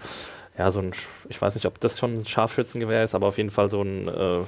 ja, 0.57 0.71
so 0.71 0.79
ein, 0.79 0.91
ich 1.29 1.41
weiß 1.41 1.55
nicht, 1.55 1.65
ob 1.65 1.79
das 1.81 1.99
schon 1.99 2.13
ein 2.13 2.25
Scharfschützengewehr 2.25 3.03
ist, 3.03 3.15
aber 3.15 3.27
auf 3.27 3.37
jeden 3.37 3.51
Fall 3.51 3.69
so 3.69 3.81
ein, 3.81 4.07
äh, 4.07 4.39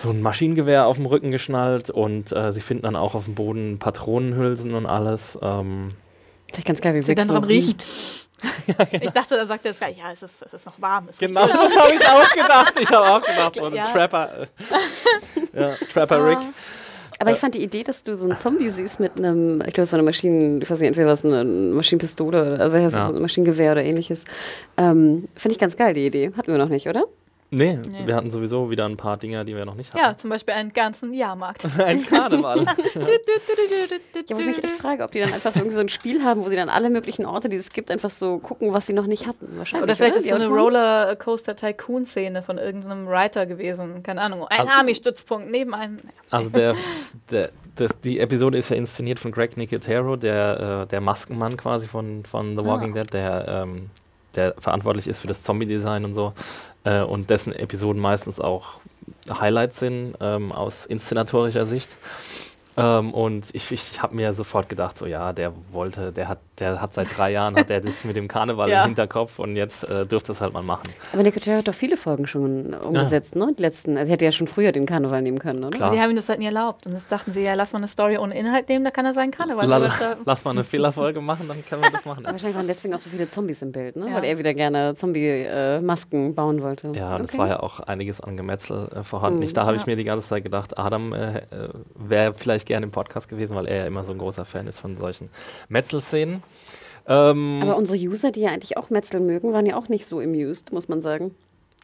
so 0.00 0.10
ein 0.10 0.22
Maschinengewehr 0.22 0.86
auf 0.86 0.96
dem 0.96 1.06
Rücken 1.06 1.30
geschnallt 1.30 1.90
und 1.90 2.32
äh, 2.32 2.52
sie 2.52 2.60
finden 2.60 2.82
dann 2.84 2.96
auch 2.96 3.14
auf 3.14 3.24
dem 3.26 3.34
Boden 3.34 3.78
Patronenhülsen 3.78 4.74
und 4.74 4.86
alles. 4.86 5.38
Ähm, 5.42 5.90
Vielleicht 6.50 6.66
ganz 6.66 6.80
geil, 6.80 6.94
wie 6.94 7.02
Sie 7.02 7.14
dann 7.14 7.28
so 7.28 7.34
dran 7.34 7.44
riecht. 7.44 7.86
Ich 8.92 9.10
dachte, 9.10 9.36
da 9.36 9.44
sagt 9.44 9.66
er 9.66 9.72
jetzt 9.72 9.80
gleich, 9.80 9.98
ja, 9.98 10.10
es 10.12 10.22
ist, 10.22 10.40
es 10.42 10.54
ist 10.54 10.64
noch 10.64 10.80
warm. 10.80 11.08
Es 11.10 11.20
riecht 11.20 11.28
Genau, 11.28 11.46
das 11.46 11.58
habe 11.76 11.92
ich 11.94 12.08
auch 12.08 12.30
gedacht. 12.32 12.72
Ich 12.80 12.88
habe 12.90 13.10
auch 13.10 13.20
gedacht, 13.20 13.54
so 13.56 13.64
ein 13.66 13.74
Ja. 13.74 13.84
Trapper. 13.84 14.30
Äh, 15.54 15.60
ja, 15.60 15.72
Trapper 15.92 16.26
Rick. 16.26 16.38
Aber 17.18 17.32
ich 17.32 17.36
fand 17.36 17.54
die 17.54 17.62
Idee, 17.62 17.82
dass 17.84 18.02
du 18.02 18.16
so 18.16 18.24
einen 18.24 18.38
Zombie 18.38 18.70
siehst 18.70 18.98
mit 18.98 19.14
einem, 19.18 19.60
ich 19.66 19.74
glaube, 19.74 19.82
es 19.82 19.92
war 19.92 19.98
eine 19.98 20.06
Maschinen, 20.06 20.62
ich 20.62 20.70
weiß 20.70 20.78
nicht, 20.80 20.88
entweder 20.88 21.08
war 21.08 21.12
es 21.12 21.24
eine 21.26 21.44
Maschinenpistole 21.44 22.54
oder 22.54 22.60
also 22.64 22.78
Ja. 22.78 23.08
ein 23.10 23.20
Maschinengewehr 23.20 23.72
oder 23.72 23.84
ähnliches. 23.84 24.24
Ähm, 24.78 25.28
Finde 25.36 25.52
ich 25.52 25.58
ganz 25.58 25.76
geil, 25.76 25.92
die 25.92 26.06
Idee. 26.06 26.32
Hatten 26.34 26.50
wir 26.50 26.56
noch 26.58 26.70
nicht, 26.70 26.88
oder? 26.88 27.04
Nee, 27.52 27.78
Nee. 27.90 28.06
wir 28.06 28.14
hatten 28.14 28.30
sowieso 28.30 28.70
wieder 28.70 28.84
ein 28.86 28.96
paar 28.96 29.16
Dinger, 29.16 29.44
die 29.44 29.56
wir 29.56 29.64
noch 29.64 29.74
nicht 29.74 29.92
Ja, 29.94 30.02
hatten. 30.08 30.18
zum 30.20 30.30
Beispiel 30.30 30.54
einen 30.54 30.72
ganzen 30.72 31.12
Jahrmarkt. 31.12 31.64
Ein 31.84 32.04
Karneval. 32.04 32.64
Ja, 34.28 34.36
wo 34.36 34.40
ich 34.40 34.46
mich 34.46 34.62
echt 34.64 34.74
frage, 34.74 35.02
ob 35.02 35.10
die 35.12 35.20
dann 35.20 35.32
einfach 35.32 35.54
irgendwie 35.56 35.74
so 35.74 35.80
ein 35.80 35.88
Spiel 35.88 36.22
haben, 36.24 36.44
wo 36.44 36.48
sie 36.48 36.56
dann 36.56 36.68
alle 36.68 36.90
möglichen 36.90 37.26
Orte, 37.26 37.48
die 37.48 37.56
es 37.56 37.70
gibt, 37.70 37.90
einfach 37.90 38.10
so 38.10 38.38
gucken, 38.38 38.72
was 38.72 38.86
sie 38.86 38.92
noch 38.92 39.06
nicht 39.06 39.26
hatten. 39.26 39.48
Wahrscheinlich. 39.56 39.84
Oder 39.84 39.96
vielleicht 39.96 40.12
oder? 40.12 40.18
ist 40.20 40.24
Die 40.26 40.30
so 40.30 40.34
eine 40.36 40.44
Autoren? 40.46 40.60
Rollercoaster 40.60 41.56
Tycoon-Szene 41.56 42.42
von 42.42 42.58
irgendeinem 42.58 43.08
Writer 43.08 43.46
gewesen. 43.46 44.02
Keine 44.02 44.20
Ahnung. 44.20 44.46
Ein 44.46 44.60
Also- 44.60 44.72
Army-Stützpunkt 44.72 45.50
neben 45.50 45.74
einem. 45.74 45.98
Also 46.30 46.50
der, 46.50 46.74
der, 47.30 47.50
der, 47.78 47.88
die 48.04 48.20
Episode 48.20 48.58
ist 48.58 48.68
ja 48.70 48.76
inszeniert 48.76 49.18
von 49.18 49.32
Greg 49.32 49.56
Nicotero, 49.56 50.16
der, 50.16 50.82
äh, 50.84 50.86
der 50.86 51.00
Maskenmann 51.00 51.56
quasi 51.56 51.86
von, 51.88 52.24
von 52.24 52.56
The 52.58 52.64
Walking 52.64 52.92
Ah. 52.92 53.00
Dead, 53.02 53.12
der, 53.12 53.48
ähm, 53.48 53.90
der 54.34 54.54
verantwortlich 54.58 55.06
ist 55.06 55.20
für 55.20 55.26
das 55.26 55.42
Zombie-Design 55.42 56.04
und 56.04 56.14
so. 56.14 56.32
Äh, 56.84 57.02
und 57.02 57.30
dessen 57.30 57.52
Episoden 57.52 58.00
meistens 58.00 58.40
auch 58.40 58.80
Highlights 59.28 59.80
sind 59.80 60.14
ähm, 60.20 60.52
aus 60.52 60.86
inszenatorischer 60.86 61.66
Sicht. 61.66 61.94
Ähm, 62.76 63.12
und 63.12 63.46
ich, 63.52 63.70
ich 63.72 64.02
habe 64.02 64.14
mir 64.14 64.32
sofort 64.32 64.68
gedacht, 64.68 64.96
so 64.96 65.06
ja, 65.06 65.32
der 65.32 65.52
wollte, 65.72 66.12
der 66.12 66.28
hat, 66.28 66.38
der 66.60 66.80
hat 66.80 66.94
seit 66.94 67.16
drei 67.16 67.32
Jahren 67.32 67.56
hat 67.56 67.68
der 67.68 67.80
das 67.80 68.04
mit 68.04 68.16
dem 68.16 68.28
Karneval 68.28 68.68
Ja. 68.70 68.82
im 68.82 68.88
Hinterkopf 68.90 69.38
und 69.38 69.56
jetzt 69.56 69.88
äh, 69.88 70.06
dürfte 70.06 70.32
es 70.32 70.40
halt 70.40 70.52
mal 70.52 70.62
machen. 70.62 70.84
Aber 71.12 71.22
Nicotero 71.22 71.58
hat 71.58 71.68
doch 71.68 71.74
viele 71.74 71.96
Folgen 71.96 72.26
schon 72.26 72.74
umgesetzt, 72.74 73.34
ne? 73.36 73.52
Die 73.58 73.62
letzten. 73.62 73.96
Also, 73.96 74.08
er 74.08 74.12
hätte 74.12 74.24
ja 74.26 74.32
schon 74.32 74.46
früher 74.46 74.72
den 74.72 74.86
Karneval 74.86 75.22
nehmen 75.22 75.38
können, 75.38 75.64
oder? 75.64 75.76
Klar. 75.76 75.92
Die 75.92 76.00
haben 76.00 76.10
ihm 76.10 76.16
das 76.16 76.28
halt 76.28 76.38
nie 76.38 76.46
erlaubt. 76.46 76.86
Und 76.86 76.92
jetzt 76.92 77.10
dachten 77.10 77.32
sie, 77.32 77.42
ja, 77.42 77.54
lass 77.54 77.72
mal 77.72 77.78
eine 77.78 77.88
Story 77.88 78.18
ohne 78.18 78.38
Inhalt 78.38 78.68
nehmen, 78.68 78.84
da 78.84 78.90
kann 78.90 79.04
er 79.06 79.12
seinen 79.12 79.30
Karneval 79.30 79.66
La- 79.66 79.90
starten. 79.90 80.22
Lass 80.24 80.44
mal 80.44 80.50
eine 80.52 80.64
Fehlerfolge 80.64 81.20
machen, 81.20 81.46
dann 81.48 81.64
können 81.64 81.82
wir 81.82 81.90
das 81.90 82.04
machen. 82.04 82.24
Aber 82.26 82.34
wahrscheinlich 82.34 82.56
waren 82.56 82.66
deswegen 82.68 82.94
auch 82.94 83.00
so 83.00 83.10
viele 83.10 83.28
Zombies 83.28 83.62
im 83.62 83.72
Bild, 83.72 83.96
ne? 83.96 84.08
Ja. 84.08 84.14
Weil 84.16 84.24
er 84.24 84.38
wieder 84.38 84.52
gerne 84.54 84.94
Zombie-Masken 84.94 86.34
bauen 86.34 86.62
wollte. 86.62 86.92
Ja, 86.94 87.18
das 87.18 87.30
Okay. 87.30 87.38
war 87.38 87.48
ja 87.48 87.60
auch 87.60 87.80
einiges 87.80 88.20
an 88.20 88.36
Gemetzel 88.36 88.88
äh, 88.94 89.02
vorhanden. 89.04 89.38
Mhm. 89.38 89.44
Ich, 89.44 89.52
da 89.54 89.64
habe 89.64 89.76
ich 89.76 89.82
Ja. 89.82 89.86
mir 89.86 89.96
die 89.96 90.04
ganze 90.04 90.28
Zeit 90.28 90.42
gedacht, 90.44 90.78
Adam 90.78 91.12
äh, 91.12 91.38
äh, 91.38 91.42
wäre 91.94 92.34
vielleicht 92.34 92.66
gerne 92.66 92.84
im 92.86 92.92
Podcast 92.92 93.28
gewesen, 93.28 93.56
weil 93.56 93.66
er 93.66 93.76
ja 93.78 93.84
immer 93.86 94.04
so 94.04 94.12
ein 94.12 94.18
großer 94.18 94.44
Fan 94.44 94.66
ist 94.66 94.78
von 94.80 94.96
solchen 94.96 95.30
Metzelszenen. 95.68 96.42
Ähm, 97.06 97.60
Aber 97.62 97.76
unsere 97.76 97.98
User, 97.98 98.30
die 98.30 98.40
ja 98.40 98.50
eigentlich 98.50 98.76
auch 98.76 98.90
Metzel 98.90 99.20
mögen, 99.20 99.52
waren 99.52 99.66
ja 99.66 99.76
auch 99.76 99.88
nicht 99.88 100.06
so 100.06 100.20
amused, 100.20 100.72
muss 100.72 100.88
man 100.88 101.02
sagen. 101.02 101.34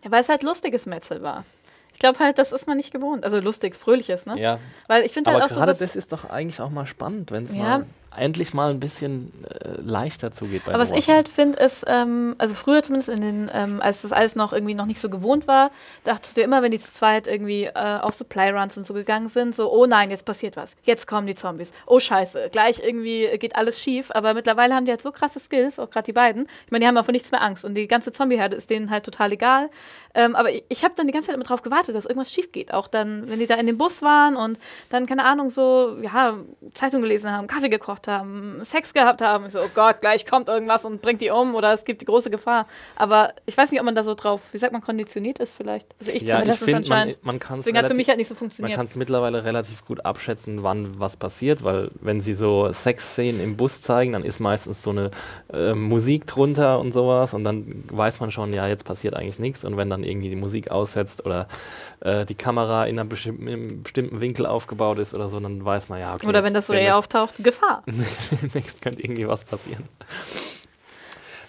Ja, 0.04 0.10
weil 0.10 0.20
es 0.20 0.28
halt 0.28 0.42
lustiges 0.42 0.86
Metzel 0.86 1.22
war. 1.22 1.44
Ich 1.92 1.98
glaube 2.00 2.18
halt, 2.18 2.38
das 2.38 2.52
ist 2.52 2.66
man 2.66 2.76
nicht 2.76 2.92
gewohnt. 2.92 3.24
Also 3.24 3.40
lustig, 3.40 3.74
fröhliches, 3.74 4.26
ne? 4.26 4.38
ja, 4.38 4.58
Weil 4.86 5.04
ich 5.06 5.12
finde 5.12 5.30
aber 5.30 5.40
halt 5.40 5.50
auch 5.50 5.54
so, 5.54 5.60
gerade 5.60 5.74
das 5.78 5.96
ist 5.96 6.12
doch 6.12 6.28
eigentlich 6.28 6.60
auch 6.60 6.68
mal 6.70 6.86
spannend, 6.86 7.30
wenn 7.30 7.44
es 7.44 7.52
Ja. 7.52 7.56
mal 7.78 7.86
endlich 8.18 8.54
mal 8.54 8.70
ein 8.70 8.80
bisschen 8.80 9.32
äh, 9.44 9.80
leichter 9.80 10.32
zugeht. 10.32 10.64
Bei 10.64 10.72
Aber 10.72 10.82
was 10.82 10.92
ich 10.92 11.08
halt 11.08 11.28
finde, 11.28 11.58
ist, 11.58 11.84
ähm, 11.86 12.34
also 12.38 12.54
früher 12.54 12.82
zumindest 12.82 13.08
in 13.08 13.20
den, 13.20 13.50
ähm, 13.52 13.80
als 13.80 14.02
das 14.02 14.12
alles 14.12 14.36
noch 14.36 14.52
irgendwie 14.52 14.74
noch 14.74 14.86
nicht 14.86 15.00
so 15.00 15.08
gewohnt 15.08 15.46
war, 15.46 15.70
dachtest 16.04 16.36
du 16.36 16.42
immer, 16.42 16.62
wenn 16.62 16.70
die 16.70 16.80
zu 16.80 16.90
zweit 16.90 17.26
irgendwie 17.26 17.64
äh, 17.64 17.98
auf 18.00 18.14
so 18.14 18.24
Playruns 18.24 18.76
und 18.76 18.86
so 18.86 18.94
gegangen 18.94 19.28
sind, 19.28 19.54
so, 19.54 19.72
oh 19.72 19.86
nein, 19.86 20.10
jetzt 20.10 20.24
passiert 20.24 20.56
was. 20.56 20.76
Jetzt 20.82 21.06
kommen 21.06 21.26
die 21.26 21.34
Zombies. 21.34 21.72
Oh 21.86 22.00
scheiße, 22.00 22.48
gleich 22.50 22.80
irgendwie 22.82 23.36
geht 23.38 23.56
alles 23.56 23.80
schief. 23.80 24.10
Aber 24.10 24.34
mittlerweile 24.34 24.74
haben 24.74 24.84
die 24.84 24.90
halt 24.90 25.02
so 25.02 25.12
krasse 25.12 25.40
Skills, 25.40 25.78
auch 25.78 25.90
gerade 25.90 26.06
die 26.06 26.12
beiden. 26.12 26.46
Ich 26.64 26.72
meine, 26.72 26.84
die 26.84 26.88
haben 26.88 26.96
auch 26.96 27.04
vor 27.04 27.12
nichts 27.12 27.30
mehr 27.30 27.42
Angst. 27.42 27.64
Und 27.64 27.74
die 27.74 27.86
ganze 27.88 28.12
Zombieherde 28.12 28.56
ist 28.56 28.70
denen 28.70 28.90
halt 28.90 29.04
total 29.04 29.32
egal. 29.32 29.70
Ähm, 30.14 30.34
aber 30.34 30.50
ich, 30.50 30.64
ich 30.68 30.84
habe 30.84 30.94
dann 30.96 31.06
die 31.06 31.12
ganze 31.12 31.26
Zeit 31.26 31.36
immer 31.36 31.44
drauf 31.44 31.62
gewartet, 31.62 31.94
dass 31.94 32.06
irgendwas 32.06 32.32
schief 32.32 32.52
geht. 32.52 32.72
Auch 32.72 32.88
dann, 32.88 33.28
wenn 33.28 33.38
die 33.38 33.46
da 33.46 33.56
in 33.56 33.66
dem 33.66 33.78
Bus 33.78 34.02
waren 34.02 34.36
und 34.36 34.58
dann, 34.88 35.06
keine 35.06 35.24
Ahnung, 35.24 35.50
so, 35.50 35.98
ja, 36.00 36.38
Zeitung 36.74 37.02
gelesen 37.02 37.30
haben, 37.30 37.46
Kaffee 37.46 37.68
gekocht 37.68 38.05
haben, 38.08 38.60
Sex 38.62 38.94
gehabt 38.94 39.20
haben. 39.20 39.46
Ich 39.46 39.52
so, 39.52 39.60
oh 39.60 39.70
Gott, 39.74 40.00
gleich 40.00 40.26
kommt 40.26 40.48
irgendwas 40.48 40.84
und 40.84 41.02
bringt 41.02 41.20
die 41.20 41.30
um 41.30 41.54
oder 41.54 41.72
es 41.72 41.84
gibt 41.84 42.00
die 42.00 42.04
große 42.04 42.30
Gefahr. 42.30 42.66
Aber 42.96 43.32
ich 43.46 43.56
weiß 43.56 43.70
nicht, 43.70 43.80
ob 43.80 43.86
man 43.86 43.94
da 43.94 44.02
so 44.02 44.14
drauf, 44.14 44.40
wie 44.52 44.58
sagt 44.58 44.72
man, 44.72 44.82
konditioniert 44.82 45.38
ist 45.38 45.54
vielleicht. 45.54 45.94
Also 45.98 46.12
ich 46.12 46.22
ja, 46.22 46.42
ich 46.42 46.58
zumindest 46.58 46.64
finde, 46.64 46.72
man, 46.72 46.98
anscheinend. 46.98 47.24
man 47.24 47.38
kann 47.38 47.58
es 47.58 47.64
Deswegen 47.64 47.78
hat 47.78 47.84
es 47.84 47.90
für 47.90 47.96
mich 47.96 48.08
halt 48.08 48.18
nicht 48.18 48.28
so 48.28 48.34
Man 48.34 48.38
funktioniert. 48.38 48.76
kann 48.76 48.86
es 48.86 48.96
mittlerweile 48.96 49.44
relativ 49.44 49.84
gut 49.84 50.04
abschätzen, 50.04 50.62
wann 50.62 50.98
was 50.98 51.16
passiert, 51.16 51.64
weil 51.64 51.90
wenn 52.00 52.20
sie 52.20 52.34
so 52.34 52.72
Sexszenen 52.72 53.40
im 53.40 53.56
Bus 53.56 53.82
zeigen, 53.82 54.12
dann 54.12 54.24
ist 54.24 54.40
meistens 54.40 54.82
so 54.82 54.90
eine 54.90 55.10
äh, 55.52 55.74
Musik 55.74 56.26
drunter 56.26 56.78
und 56.78 56.92
sowas 56.92 57.34
und 57.34 57.44
dann 57.44 57.84
weiß 57.90 58.20
man 58.20 58.30
schon, 58.30 58.52
ja, 58.52 58.66
jetzt 58.66 58.84
passiert 58.84 59.14
eigentlich 59.14 59.38
nichts 59.38 59.64
und 59.64 59.76
wenn 59.76 59.90
dann 59.90 60.02
irgendwie 60.02 60.30
die 60.30 60.36
Musik 60.36 60.70
aussetzt 60.70 61.24
oder 61.24 61.48
äh, 62.00 62.24
die 62.24 62.34
Kamera 62.34 62.86
in, 62.86 62.98
einem 62.98 63.08
bestimmten 63.08 64.20
Winkel 64.20 64.46
aufgebaut 64.46 64.98
ist 64.98 65.14
oder 65.14 65.28
so, 65.28 65.40
dann 65.40 65.64
weiß 65.64 65.88
man, 65.88 66.00
ja, 66.00 66.14
okay. 66.14 66.26
Oder 66.26 66.44
wenn 66.44 66.54
das 66.54 66.66
so 66.66 66.74
eher 66.74 66.96
auftaucht, 66.96 67.34
Gefahr. 67.42 67.82
Demnächst 68.42 68.82
könnte 68.82 69.02
irgendwie 69.02 69.26
was 69.26 69.44
passieren. 69.44 69.84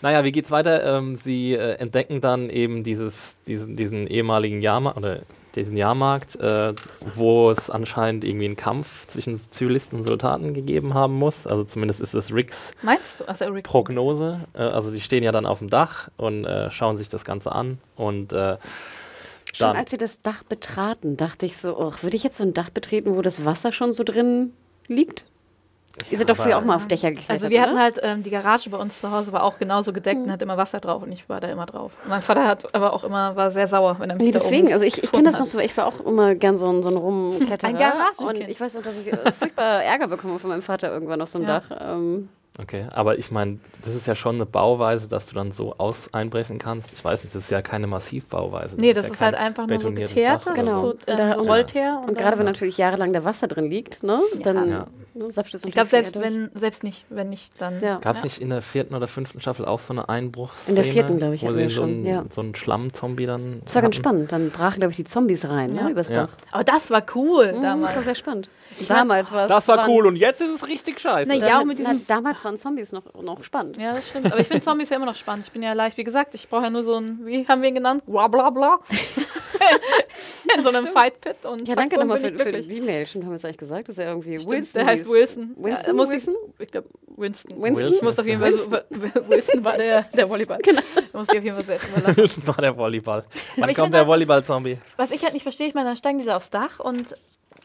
Naja, 0.02 0.24
wie 0.24 0.32
geht's 0.32 0.52
weiter? 0.52 0.98
Ähm, 0.98 1.16
sie 1.16 1.54
äh, 1.54 1.74
entdecken 1.76 2.22
dann 2.22 2.50
eben 2.50 2.84
dieses, 2.84 3.36
diesen, 3.48 3.76
diesen 3.76 4.08
ehemaligen 4.08 4.62
Jahrmarkt 4.62 4.98
oder 4.98 5.22
diesen 5.56 5.76
Jahrmarkt, 5.76 6.36
äh, 6.36 6.74
wo 7.16 7.50
es 7.50 7.70
anscheinend 7.70 8.24
irgendwie 8.24 8.46
einen 8.46 8.56
Kampf 8.56 9.08
zwischen 9.08 9.40
Zivilisten 9.52 10.00
und 10.00 10.06
Soldaten 10.06 10.54
gegeben 10.54 10.94
haben 10.94 11.16
muss. 11.16 11.48
Also 11.48 11.64
zumindest 11.64 12.00
ist 12.00 12.14
es 12.14 12.32
Ricks 12.32 12.72
Meinst 12.84 13.20
du? 13.20 13.28
Also 13.28 13.46
Rick 13.46 13.66
Prognose. 13.66 14.42
Äh, 14.54 14.60
also 14.60 14.92
die 14.92 15.02
stehen 15.02 15.24
ja 15.24 15.32
dann 15.32 15.48
auf 15.48 15.60
dem 15.60 15.70
Dach 15.70 16.10
und 16.18 16.46
äh, 16.46 16.70
schauen 16.70 16.98
sich 16.98 17.10
das 17.10 17.26
Ganze 17.26 17.52
an 17.52 17.80
und 17.96 18.34
äh, 18.34 18.58
Schon 19.54 19.76
als 19.76 19.90
sie 19.90 19.98
das 19.98 20.22
Dach 20.22 20.44
betraten, 20.44 21.18
dachte 21.18 21.48
ich 21.48 21.58
so, 21.58 21.80
oh, 21.80 21.92
würde 22.02 22.16
ich 22.16 22.24
jetzt 22.24 22.38
so 22.38 22.44
ein 22.44 22.54
Dach 22.54 22.70
betreten, 22.70 23.16
wo 23.16 23.24
das 23.24 23.44
Wasser 23.44 23.72
schon 23.72 23.92
so 23.92 24.04
drin 24.04 24.54
liegt? 24.88 25.26
Ihr 26.12 26.18
seid 26.18 26.30
doch 26.30 26.36
früher 26.38 26.58
auch 26.58 26.64
mal 26.64 26.76
auf 26.76 26.88
Dächer 26.88 27.10
geklettert, 27.10 27.32
Also 27.32 27.50
wir 27.50 27.62
hatten 27.62 27.74
oder? 27.74 27.82
halt, 27.82 28.00
ähm, 28.04 28.24
die 28.24 28.30
Garage 28.30 28.70
bei 28.70 28.78
uns 28.78 29.00
zu 29.00 29.12
Hause 29.12 29.32
war 29.32 29.44
auch 29.44 29.58
genauso 29.60 29.92
gedeckt 29.94 30.18
und 30.22 30.32
hat 30.32 30.42
immer 30.42 30.56
Wasser 30.58 30.80
drauf 30.80 31.04
und 31.04 31.12
ich 31.12 31.28
war 31.28 31.40
da 31.40 31.48
immer 31.48 31.66
drauf. 31.66 31.92
Und 32.04 32.10
mein 32.10 32.22
Vater 32.22 32.48
hat 32.48 32.74
aber 32.76 32.94
auch 32.94 33.04
immer, 33.04 33.36
war 33.36 33.50
sehr 33.50 33.68
sauer, 33.68 33.96
wenn 34.00 34.10
er 34.10 34.16
mich 34.16 34.26
Nee, 34.28 34.32
da 34.32 34.40
deswegen, 34.40 34.66
oben 34.68 34.74
also 34.74 34.86
ich, 34.86 35.04
ich 35.04 35.12
kenne 35.12 35.26
das 35.26 35.40
noch 35.40 35.48
so, 35.48 35.60
ich 35.60 35.76
war 35.76 35.88
auch 35.88 36.00
immer 36.02 36.36
gern 36.36 36.56
so 36.58 36.70
ein, 36.70 36.84
so 36.84 36.90
ein 36.90 36.98
Rumkletterer. 36.98 37.70
Ein 37.70 37.78
Garagenkind. 37.78 38.30
Und 38.42 38.48
ich 38.50 38.60
weiß 38.62 38.74
noch, 38.76 38.84
dass 38.84 38.94
ich 38.98 39.12
äh, 39.12 39.32
furchtbar 39.32 39.84
Ärger 39.84 40.08
bekomme 40.08 40.38
von 40.40 40.50
meinem 40.52 40.62
Vater 40.62 40.92
irgendwann 40.92 41.22
auf 41.22 41.30
so 41.30 41.40
einem 41.40 41.48
Ja. 41.48 41.60
Dach. 41.62 41.78
Ähm, 41.96 42.30
okay, 42.62 42.86
aber 42.94 43.18
ich 43.18 43.32
meine, 43.32 43.60
das 43.86 43.96
ist 43.96 44.08
ja 44.08 44.16
schon 44.16 44.36
eine 44.36 44.46
Bauweise, 44.46 45.08
dass 45.08 45.28
du 45.28 45.36
dann 45.36 45.52
so 45.52 45.76
aus 45.78 46.14
einbrechen 46.14 46.58
kannst. 46.60 46.94
Ich 46.94 47.04
weiß 47.04 47.24
nicht, 47.24 47.36
das 47.36 47.44
ist 47.44 47.52
ja 47.52 47.62
keine 47.62 47.88
Massivbauweise. 47.88 48.76
Nee, 48.80 48.94
das 48.94 49.08
ja 49.08 49.14
ist 49.14 49.20
kein 49.20 49.26
halt 49.34 49.36
einfach 49.38 49.68
nur 49.68 49.80
so 49.82 49.92
geteert, 49.92 50.42
Dach 50.42 50.46
das 50.46 50.54
ist 50.56 50.60
Genau. 50.66 50.82
so, 50.82 50.88
Und 50.92 51.00
ähm, 51.08 51.18
da- 51.18 51.34
so 51.34 51.42
und- 51.42 51.50
Rollteer. 51.50 52.02
und 52.08 52.18
gerade 52.18 52.38
wenn 52.40 52.46
natürlich 52.46 52.78
jahrelang 52.78 53.14
da 53.14 53.24
Wasser 53.26 53.48
drin 53.48 53.70
liegt, 53.70 54.04
ne, 54.04 54.22
dann 54.42 54.56
Ja. 54.70 54.80
ne, 54.80 54.86
Ich 55.66 55.74
glaube, 55.74 55.90
selbst 55.90 56.20
wenn, 56.22 56.52
selbst 56.54 56.84
nicht, 56.84 57.06
wenn 57.10 57.30
nicht, 57.30 57.52
dann. 57.60 57.80
Ja. 57.82 57.98
Gab 58.00 58.16
es 58.18 58.24
nicht 58.24 58.40
in 58.40 58.50
der 58.50 58.62
vierten 58.62 58.94
oder 58.94 59.08
fünften 59.08 59.42
Staffel 59.42 59.66
auch 59.66 59.80
so 59.80 59.92
eine 59.94 60.10
Einbruchsszene? 60.10 60.70
In 60.70 60.76
der 60.76 60.84
vierten, 60.94 61.18
glaub 61.18 61.34
ich, 61.34 61.42
wo 61.44 61.54
sie 61.54 61.64
so 61.70 61.70
schon, 61.82 62.06
ja. 62.06 62.24
so 62.30 62.42
einen 62.42 62.56
Schlammzombie 62.56 63.26
dann. 63.26 63.62
Das 63.64 63.74
war 63.74 63.82
ganz 63.82 63.96
spannend. 63.96 64.32
Dann 64.32 64.52
brachen, 64.52 64.80
glaube 64.80 64.92
ich, 64.92 64.98
die 64.98 65.06
Zombies 65.06 65.50
rein, 65.50 65.76
Ja. 65.76 65.84
ne, 65.86 65.90
übers 65.92 66.10
Ja. 66.10 66.26
Dach. 66.28 66.30
Aber 66.52 66.64
das 66.64 66.92
war 66.92 67.04
cool 67.16 67.48
Mhm, 67.48 67.54
Das 67.56 67.62
damals. 67.64 67.96
war 67.96 68.04
sehr 68.04 68.16
spannend. 68.16 68.50
Damals 68.88 69.32
war 69.32 69.44
es. 69.44 69.48
Das 69.48 69.68
war 69.70 69.88
cool 69.90 70.06
und 70.08 70.18
jetzt 70.18 70.42
ist 70.42 70.54
es 70.54 70.68
richtig 70.68 71.00
scheiße. 71.00 71.34
Ja, 71.34 71.64
mit 71.64 71.80
na, 71.80 71.92
diesem- 71.94 72.06
damals 72.08 72.44
waren 72.48 72.58
Zombies 72.58 72.94
noch, 72.94 73.04
noch 73.22 73.44
spannend. 73.44 73.78
Ja, 73.78 73.94
das 73.94 74.10
stimmt. 74.10 74.28
Aber 74.28 74.40
ich 74.40 74.48
finde 74.48 74.64
Zombies 74.64 74.90
ja 74.90 74.96
immer 74.96 75.06
noch 75.06 75.16
spannend. 75.16 75.46
Ich 75.48 75.52
bin 75.52 75.62
ja 75.62 75.74
leicht, 75.74 75.98
wie 75.98 76.04
gesagt, 76.04 76.34
ich 76.34 76.48
brauche 76.48 76.64
ja 76.64 76.70
nur 76.70 76.84
so 76.84 76.96
ein, 76.96 77.20
wie 77.26 77.46
haben 77.48 77.62
wir 77.62 77.70
ihn 77.70 77.76
genannt? 77.76 78.06
Bla 78.06 78.28
bla 78.28 78.50
bla. 78.50 78.80
In 80.56 80.62
so 80.62 80.70
einem 80.70 80.88
Fight-Pit. 80.88 81.46
Und 81.46 81.68
Ja, 81.68 81.76
zack, 81.76 81.90
danke 81.90 81.98
nochmal 81.98 82.20
für, 82.20 82.32
für 82.32 82.52
die 82.54 82.80
Mail. 82.80 83.06
Stimmt, 83.06 83.26
haben 83.26 83.32
wir 83.32 83.36
es 83.36 83.44
eigentlich 83.44 83.58
gesagt? 83.58 83.90
Das 83.90 83.98
ist 83.98 84.04
ja 84.04 84.10
irgendwie 84.10 84.40
Stimmt, 84.40 84.52
Wilson. 84.52 84.74
der 84.74 84.86
heißt. 84.86 85.10
Wilson. 85.10 85.56
Winston? 85.58 85.88
Ja, 85.88 85.94
musste 85.94 86.14
Wilson? 86.14 86.36
Ich, 86.58 86.64
ich 86.64 86.72
glaube, 86.72 86.88
Winston. 87.18 87.62
Winston? 87.62 87.94
Ich 87.94 88.02
muss 88.02 88.20
auf 88.20 88.26
jeden 88.26 88.40
Fall 88.40 88.54
so, 88.54 88.72
Wilson 89.28 89.64
war 89.66 89.78
der, 89.78 90.04
der 90.04 90.30
Volleyball. 90.30 90.60
Genau. 90.64 90.82
Da 91.12 91.18
musste 91.18 91.34
ich 91.34 91.40
auf 91.40 91.46
jeden 91.46 91.56
Fall 91.56 91.66
sehr 91.66 91.80
drüber 91.80 92.08
lachen. 92.08 92.16
Das 92.22 92.48
war 92.48 92.56
der 92.56 92.78
Volleyball. 92.78 93.26
Wann 93.58 93.74
kommt 93.74 93.94
der 93.94 94.02
halt, 94.02 94.10
Volleyball-Zombie? 94.10 94.78
Was 94.96 95.12
ich 95.12 95.24
halt 95.24 95.34
nicht 95.34 95.44
verstehe, 95.44 95.68
ich 95.68 95.74
meine, 95.74 95.90
dann 95.90 95.98
steigen 95.98 96.20
die 96.20 96.26
da 96.26 96.38
aufs 96.38 96.50
Dach 96.50 96.80
und 96.80 97.16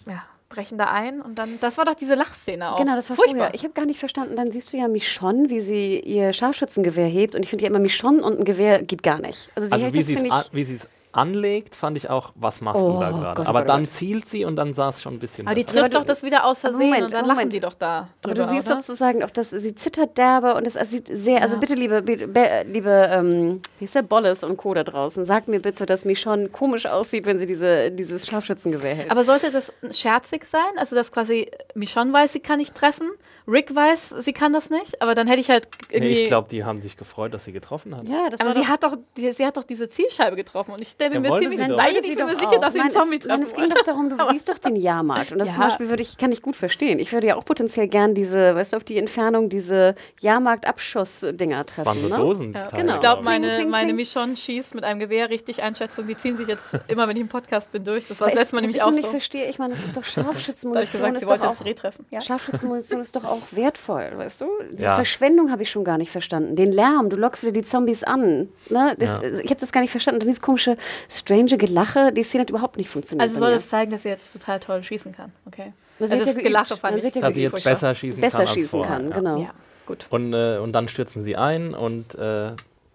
ja, 0.06 0.24
brechen 0.52 0.78
da 0.78 0.84
ein 0.86 1.20
und 1.20 1.38
dann, 1.38 1.58
das 1.60 1.78
war 1.78 1.84
doch 1.84 1.94
diese 1.94 2.14
Lachszene 2.14 2.72
auch. 2.72 2.76
Genau, 2.76 2.94
das 2.94 3.08
war 3.10 3.16
Furchtbar. 3.16 3.36
vorher. 3.36 3.54
Ich 3.54 3.64
habe 3.64 3.72
gar 3.74 3.86
nicht 3.86 3.98
verstanden. 3.98 4.36
Dann 4.36 4.52
siehst 4.52 4.72
du 4.72 4.76
ja 4.76 4.86
Michonne, 4.88 5.50
wie 5.50 5.60
sie 5.60 5.98
ihr 6.00 6.32
Scharfschützengewehr 6.32 7.06
hebt. 7.06 7.34
Und 7.34 7.42
ich 7.42 7.50
finde 7.50 7.64
ja 7.64 7.70
immer, 7.70 7.78
Michonne 7.78 8.22
und 8.22 8.38
ein 8.38 8.44
Gewehr 8.44 8.82
geht 8.82 9.02
gar 9.02 9.18
nicht. 9.20 9.50
Also 9.54 9.66
sie 9.68 9.72
Also 9.72 9.84
hält 9.84 9.94
wie 9.94 9.98
das, 9.98 10.06
sie 10.06 10.12
es 10.74 10.86
anlegt, 11.12 11.76
fand 11.76 11.96
ich 11.96 12.08
auch, 12.10 12.32
was 12.34 12.60
machst 12.60 12.80
Oh 12.82 12.94
du 12.94 13.00
da 13.00 13.10
gerade? 13.10 13.42
Oh 13.42 13.44
Aber 13.44 13.60
Gott, 13.60 13.64
oh 13.64 13.72
dann 13.72 13.84
Gott. 13.84 13.92
zielt 13.94 14.28
sie 14.28 14.44
und 14.44 14.56
dann 14.56 14.74
sah 14.74 14.88
es 14.88 15.02
schon 15.02 15.14
ein 15.14 15.18
bisschen 15.18 15.46
Aber 15.46 15.54
die 15.54 15.64
trifft 15.64 15.84
aber 15.84 15.88
doch 15.94 16.04
das 16.04 16.22
wieder 16.22 16.44
aus 16.46 16.60
Versehen 16.60 16.80
Moment, 16.86 17.02
und 17.04 17.12
dann 17.12 17.20
Moment. 17.22 17.38
lachen 17.38 17.50
die 17.50 17.60
doch 17.60 17.74
da 17.74 18.08
Aber 18.24 18.34
du 18.34 18.46
siehst 18.46 18.66
oder? 18.66 18.80
sozusagen 18.80 19.22
auch, 19.22 19.30
dass 19.30 19.50
sie 19.50 19.74
zittert 19.74 20.16
derbe 20.18 20.54
und 20.54 20.66
es 20.66 20.74
sieht 20.90 21.08
sehr, 21.10 21.42
also 21.42 21.54
Ja. 21.56 21.60
bitte 21.60 21.74
liebe, 21.74 22.02
be- 22.02 22.26
be- 22.28 22.64
liebe, 22.66 23.08
ähm, 23.12 23.60
wie 23.78 23.84
ist 23.84 23.94
der 23.94 24.02
Bolles 24.02 24.42
und 24.42 24.56
Co. 24.56 24.74
da 24.74 24.84
draußen, 24.84 25.24
sagt 25.24 25.48
mir 25.48 25.60
bitte, 25.60 25.86
dass 25.86 26.04
Michonne 26.04 26.48
komisch 26.48 26.86
aussieht, 26.86 27.26
wenn 27.26 27.38
sie 27.38 27.46
diese, 27.46 27.90
dieses 27.90 28.26
Scharfschützengewehr 28.26 28.94
hält. 28.94 29.10
Aber 29.10 29.22
sollte 29.24 29.50
das 29.50 29.72
scherzig 29.90 30.46
sein? 30.46 30.60
Also, 30.76 30.96
dass 30.96 31.12
quasi 31.12 31.50
Michonne 31.74 32.12
weiß, 32.12 32.32
sie 32.32 32.40
kann 32.40 32.58
nicht 32.58 32.74
treffen, 32.74 33.10
Rick 33.46 33.74
weiß, 33.74 34.10
sie 34.20 34.32
kann 34.32 34.52
das 34.52 34.70
nicht, 34.70 35.02
aber 35.02 35.14
dann 35.14 35.26
hätte 35.26 35.40
ich 35.40 35.50
halt 35.50 35.66
irgendwie. 35.90 36.14
Nee, 36.14 36.22
ich 36.22 36.28
glaube, 36.28 36.48
die 36.48 36.64
haben 36.64 36.80
sich 36.80 36.96
gefreut, 36.96 37.34
dass 37.34 37.44
sie 37.44 37.52
getroffen 37.52 37.94
hat. 37.96 38.04
ja, 38.08 38.30
das 38.30 38.40
aber 38.40 38.50
war 38.50 38.54
sie 38.54 38.60
doch- 38.62 38.68
hat, 38.68 38.82
doch, 38.84 38.96
die, 39.16 39.32
sie 39.32 39.44
hat 39.44 39.56
doch 39.56 39.64
diese 39.64 39.88
Zielscheibe 39.88 40.36
getroffen 40.36 40.70
und 40.72 40.80
ich 40.80 40.96
stelle 41.02 41.14
Ja, 41.14 41.20
mir 41.20 41.38
ziemlich 41.38 41.58
sie 41.58 41.64
sicher, 41.64 41.68
doch. 41.68 41.76
nein, 41.76 41.86
Wollte 41.86 41.98
ich 42.06 42.10
sie 42.10 42.16
bin 42.16 42.26
mir 42.26 42.34
sicher, 42.36 42.46
auch. 42.56 42.60
dass 42.60 42.72
sie 42.74 42.80
einen 42.80 42.90
Zombie 42.90 43.16
es, 43.16 43.24
nein, 43.26 43.40
treffen 43.40 43.52
es 43.52 43.54
ging 43.60 43.68
doch 43.70 43.82
darum, 43.84 44.08
du 44.10 44.16
siehst 44.30 44.48
doch 44.48 44.58
den 44.58 44.76
Jahrmarkt. 44.76 45.32
Und 45.32 45.38
das 45.38 45.48
Ja. 45.48 45.54
zum 45.54 45.62
Beispiel 45.64 45.88
würde 45.88 46.02
ich, 46.02 46.16
kann 46.16 46.32
ich 46.32 46.42
gut 46.42 46.56
verstehen. 46.56 46.98
Ich 46.98 47.12
würde 47.12 47.26
ja 47.28 47.36
auch 47.36 47.44
potenziell 47.44 47.88
gern 47.88 48.14
diese, 48.14 48.54
weißt 48.54 48.72
du, 48.72 48.76
auf 48.76 48.84
die 48.84 48.98
Entfernung 48.98 49.48
diese 49.48 49.94
Jahrmarkt-Abschuss-Dinger 50.20 51.64
Das 51.64 51.74
treffen. 51.74 51.86
waren 51.86 52.00
so 52.00 52.08
ne? 52.08 52.16
Dosen. 52.16 52.52
Ja, 52.52 52.68
Genau. 52.74 52.94
Ich 52.94 53.00
glaube, 53.00 53.22
meine, 53.22 53.64
meine. 53.66 53.92
Michonne 53.92 54.36
schießt 54.36 54.74
mit 54.74 54.84
einem 54.84 55.00
Gewehr 55.00 55.28
richtig 55.30 55.62
Einschätzung. 55.62 56.06
Die 56.06 56.16
ziehen 56.16 56.36
sich 56.36 56.48
jetzt 56.48 56.76
immer, 56.88 57.06
wenn 57.08 57.16
ich 57.16 57.22
im 57.22 57.28
Podcast 57.28 57.70
bin, 57.72 57.84
durch. 57.84 58.08
Das 58.08 58.20
war 58.20 58.28
das 58.28 58.36
letzte 58.36 58.54
Mal 58.56 58.60
nämlich 58.62 58.76
ich 58.76 58.82
auch 58.82 58.90
so. 58.90 58.96
nicht 58.96 59.08
verstehe, 59.08 59.48
ich 59.48 59.58
meine, 59.58 59.74
das 59.74 59.84
ist 59.84 59.96
doch 59.96 60.02
Da 60.14 60.24
habe 60.24 60.36
ich 60.36 60.42
Scharfschützenmunition. 60.44 60.90
gesagt, 61.00 61.14
ist 61.14 61.20
sie 61.20 61.26
doch 61.26 61.30
wollte 61.30 61.48
auch, 61.48 61.56
das 61.56 61.64
Reh 61.66 61.74
treffen. 61.74 62.06
Ja. 62.10 62.20
Scharfschützenmunition 62.20 63.00
ist 63.00 63.16
doch 63.16 63.24
auch 63.24 63.40
wertvoll, 63.52 64.12
weißt 64.16 64.40
du? 64.40 64.46
Die 64.72 64.82
Ja. 64.82 64.94
Verschwendung 64.94 65.50
habe 65.50 65.62
ich 65.62 65.70
schon 65.70 65.84
gar 65.84 65.98
nicht 65.98 66.10
verstanden. 66.10 66.56
Den 66.56 66.72
Lärm, 66.72 67.10
du 67.10 67.16
lockst 67.16 67.42
wieder 67.42 67.52
die 67.52 67.62
Zombies 67.62 68.02
an. 68.04 68.48
Ne? 68.70 68.94
Das, 68.98 69.20
Ja. 69.22 69.28
Ich 69.42 69.50
habe 69.50 69.60
das 69.60 69.72
gar 69.72 69.80
nicht 69.80 69.90
verstanden. 69.90 70.20
Dann 70.20 70.28
dieses 70.28 70.42
komische, 70.42 70.76
strange 71.10 71.56
Gelache, 71.56 72.12
die 72.12 72.22
Szene 72.22 72.42
hat 72.42 72.50
überhaupt 72.50 72.76
nicht 72.76 72.88
funktioniert. 72.88 73.22
Also 73.28 73.38
soll 73.38 73.52
das 73.52 73.68
zeigen, 73.68 73.90
dass 73.90 74.02
sie 74.02 74.08
jetzt 74.08 74.32
total 74.32 74.60
toll 74.60 74.82
schießen 74.82 75.12
kann. 75.12 75.32
Okay. 75.46 75.72
Na, 75.98 76.06
sie 76.06 76.14
Also 76.14 76.26
das 76.26 76.36
ja 76.36 76.42
Gelache 76.42 76.76
fand 76.76 77.02
ich. 77.02 77.12
Dass 77.12 77.34
sie 77.34 77.42
jetzt 77.42 77.64
besser 77.64 77.94
schießen 77.94 78.20
besser 78.20 78.38
kann. 78.38 78.46
als 78.46 78.54
schießen 78.54 78.82
kann, 78.82 79.10
genau. 79.10 79.40
Ja, 79.40 79.50
gut. 79.86 80.06
Und, 80.10 80.32
äh, 80.32 80.58
und 80.58 80.72
dann 80.72 80.88
stürzen 80.88 81.24
sie 81.24 81.36
ein 81.36 81.74
und 81.74 82.14
äh, 82.14 82.52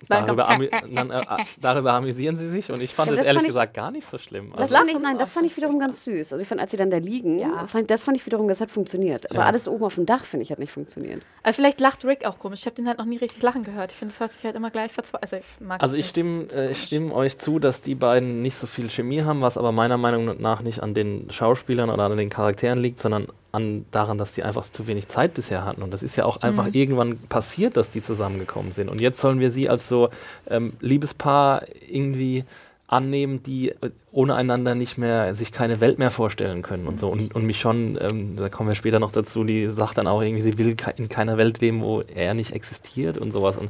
darüber, 0.07 0.47
amü 0.49 0.69
dann, 0.93 1.11
äh, 1.11 1.19
äh, 1.19 1.25
darüber 1.59 1.93
amüsieren 1.93 2.37
sie 2.37 2.49
sich. 2.49 2.71
Und 2.71 2.81
ich 2.81 2.93
fand 2.93 3.09
es 3.09 3.15
das 3.17 3.25
ehrlich 3.25 3.37
fand 3.39 3.43
ich- 3.45 3.47
gesagt 3.49 3.73
gar 3.73 3.91
nicht 3.91 4.07
so 4.09 4.17
schlimm. 4.17 4.51
Das 4.51 4.61
Also, 4.61 4.75
fand 4.75 4.89
ich, 4.91 4.99
nein, 4.99 5.17
das 5.17 5.31
fand 5.31 5.45
ich 5.45 5.57
wiederum 5.57 5.79
ganz 5.79 6.03
süß. 6.03 6.33
Also 6.33 6.41
ich 6.41 6.47
fand, 6.47 6.61
als 6.61 6.71
sie 6.71 6.77
dann 6.77 6.91
da 6.91 6.97
liegen, 6.97 7.39
Ja. 7.39 7.65
fand, 7.67 7.89
das 7.89 8.03
fand 8.03 8.17
ich 8.17 8.25
wiederum, 8.25 8.47
das 8.47 8.61
hat 8.61 8.69
funktioniert. 8.71 9.29
Aber 9.31 9.39
Ja. 9.41 9.45
alles 9.45 9.67
oben 9.67 9.83
auf 9.85 9.95
dem 9.95 10.05
Dach, 10.05 10.23
finde 10.25 10.43
ich, 10.43 10.51
hat 10.51 10.59
nicht 10.59 10.71
funktioniert. 10.71 11.21
Also 11.43 11.57
vielleicht 11.57 11.79
lacht 11.81 12.05
Rick 12.05 12.25
auch 12.25 12.39
komisch. 12.39 12.59
Ich 12.61 12.65
habe 12.65 12.75
den 12.75 12.87
halt 12.87 12.97
noch 12.99 13.05
nie 13.05 13.17
richtig 13.17 13.41
lachen 13.41 13.63
gehört. 13.63 13.91
Ich 13.91 13.97
finde, 13.97 14.13
das 14.13 14.19
hört 14.19 14.31
sich 14.33 14.43
halt 14.43 14.55
immer 14.55 14.69
gleich 14.69 14.91
verzweifelt. 14.91 15.23
Also 15.23 15.35
ich 15.37 15.65
mag 15.67 15.81
also 15.81 15.95
das 15.95 16.05
ich 16.05 16.09
stimme, 16.09 16.45
Das 16.45 16.53
äh, 16.61 16.71
ich 16.71 16.83
stimme 16.83 17.13
euch 17.13 17.37
zu, 17.37 17.59
dass 17.59 17.81
die 17.81 17.95
beiden 17.95 18.41
nicht 18.41 18.57
so 18.57 18.67
viel 18.67 18.89
Chemie 18.89 19.23
haben, 19.23 19.41
was 19.41 19.57
aber 19.57 19.71
meiner 19.71 19.97
Meinung 19.97 20.39
nach 20.41 20.61
nicht 20.61 20.81
an 20.83 20.93
den 20.93 21.31
Schauspielern 21.31 21.89
oder 21.89 22.03
an 22.03 22.17
den 22.17 22.29
Charakteren 22.29 22.79
liegt, 22.79 22.99
sondern 22.99 23.27
an, 23.57 23.85
daran, 23.91 24.17
dass 24.17 24.31
die 24.33 24.43
einfach 24.43 24.63
zu 24.69 24.87
wenig 24.87 25.07
Zeit 25.07 25.33
bisher 25.33 25.65
hatten. 25.65 25.81
Und 25.81 25.91
das 25.93 26.03
ist 26.03 26.15
ja 26.15 26.23
auch 26.25 26.37
einfach 26.41 26.67
Mhm. 26.67 26.73
irgendwann 26.73 27.17
passiert, 27.27 27.75
dass 27.75 27.89
die 27.89 28.01
zusammengekommen 28.01 28.71
sind. 28.71 28.89
Und 28.89 29.01
jetzt 29.01 29.19
sollen 29.19 29.39
wir 29.39 29.51
sie 29.51 29.67
als 29.67 29.89
so 29.89 30.09
ähm, 30.49 30.73
Liebespaar 30.79 31.63
irgendwie 31.89 32.45
annehmen, 32.87 33.43
die 33.43 33.71
äh, 33.71 33.89
ohne 34.13 34.35
einander 34.35 34.73
nicht 34.73 34.97
mehr, 34.97 35.35
sich 35.35 35.51
keine 35.51 35.81
Welt 35.81 35.99
mehr 35.99 36.09
vorstellen 36.11 36.61
können 36.61 36.87
und 36.87 36.99
so. 36.99 37.09
Und, 37.09 37.35
und 37.35 37.45
mich 37.45 37.59
schon, 37.59 37.97
ähm, 37.99 38.35
da 38.37 38.47
kommen 38.49 38.69
wir 38.69 38.75
später 38.75 38.99
noch 38.99 39.11
dazu, 39.11 39.43
die 39.43 39.69
sagt 39.69 39.97
dann 39.97 40.07
auch 40.07 40.21
irgendwie, 40.21 40.41
sie 40.41 40.57
will 40.57 40.75
in 40.95 41.09
keiner 41.09 41.37
Welt 41.37 41.59
leben, 41.59 41.81
wo 41.81 42.01
er 42.01 42.33
nicht 42.33 42.53
existiert 42.53 43.17
und 43.17 43.33
sowas. 43.33 43.57
Und 43.57 43.69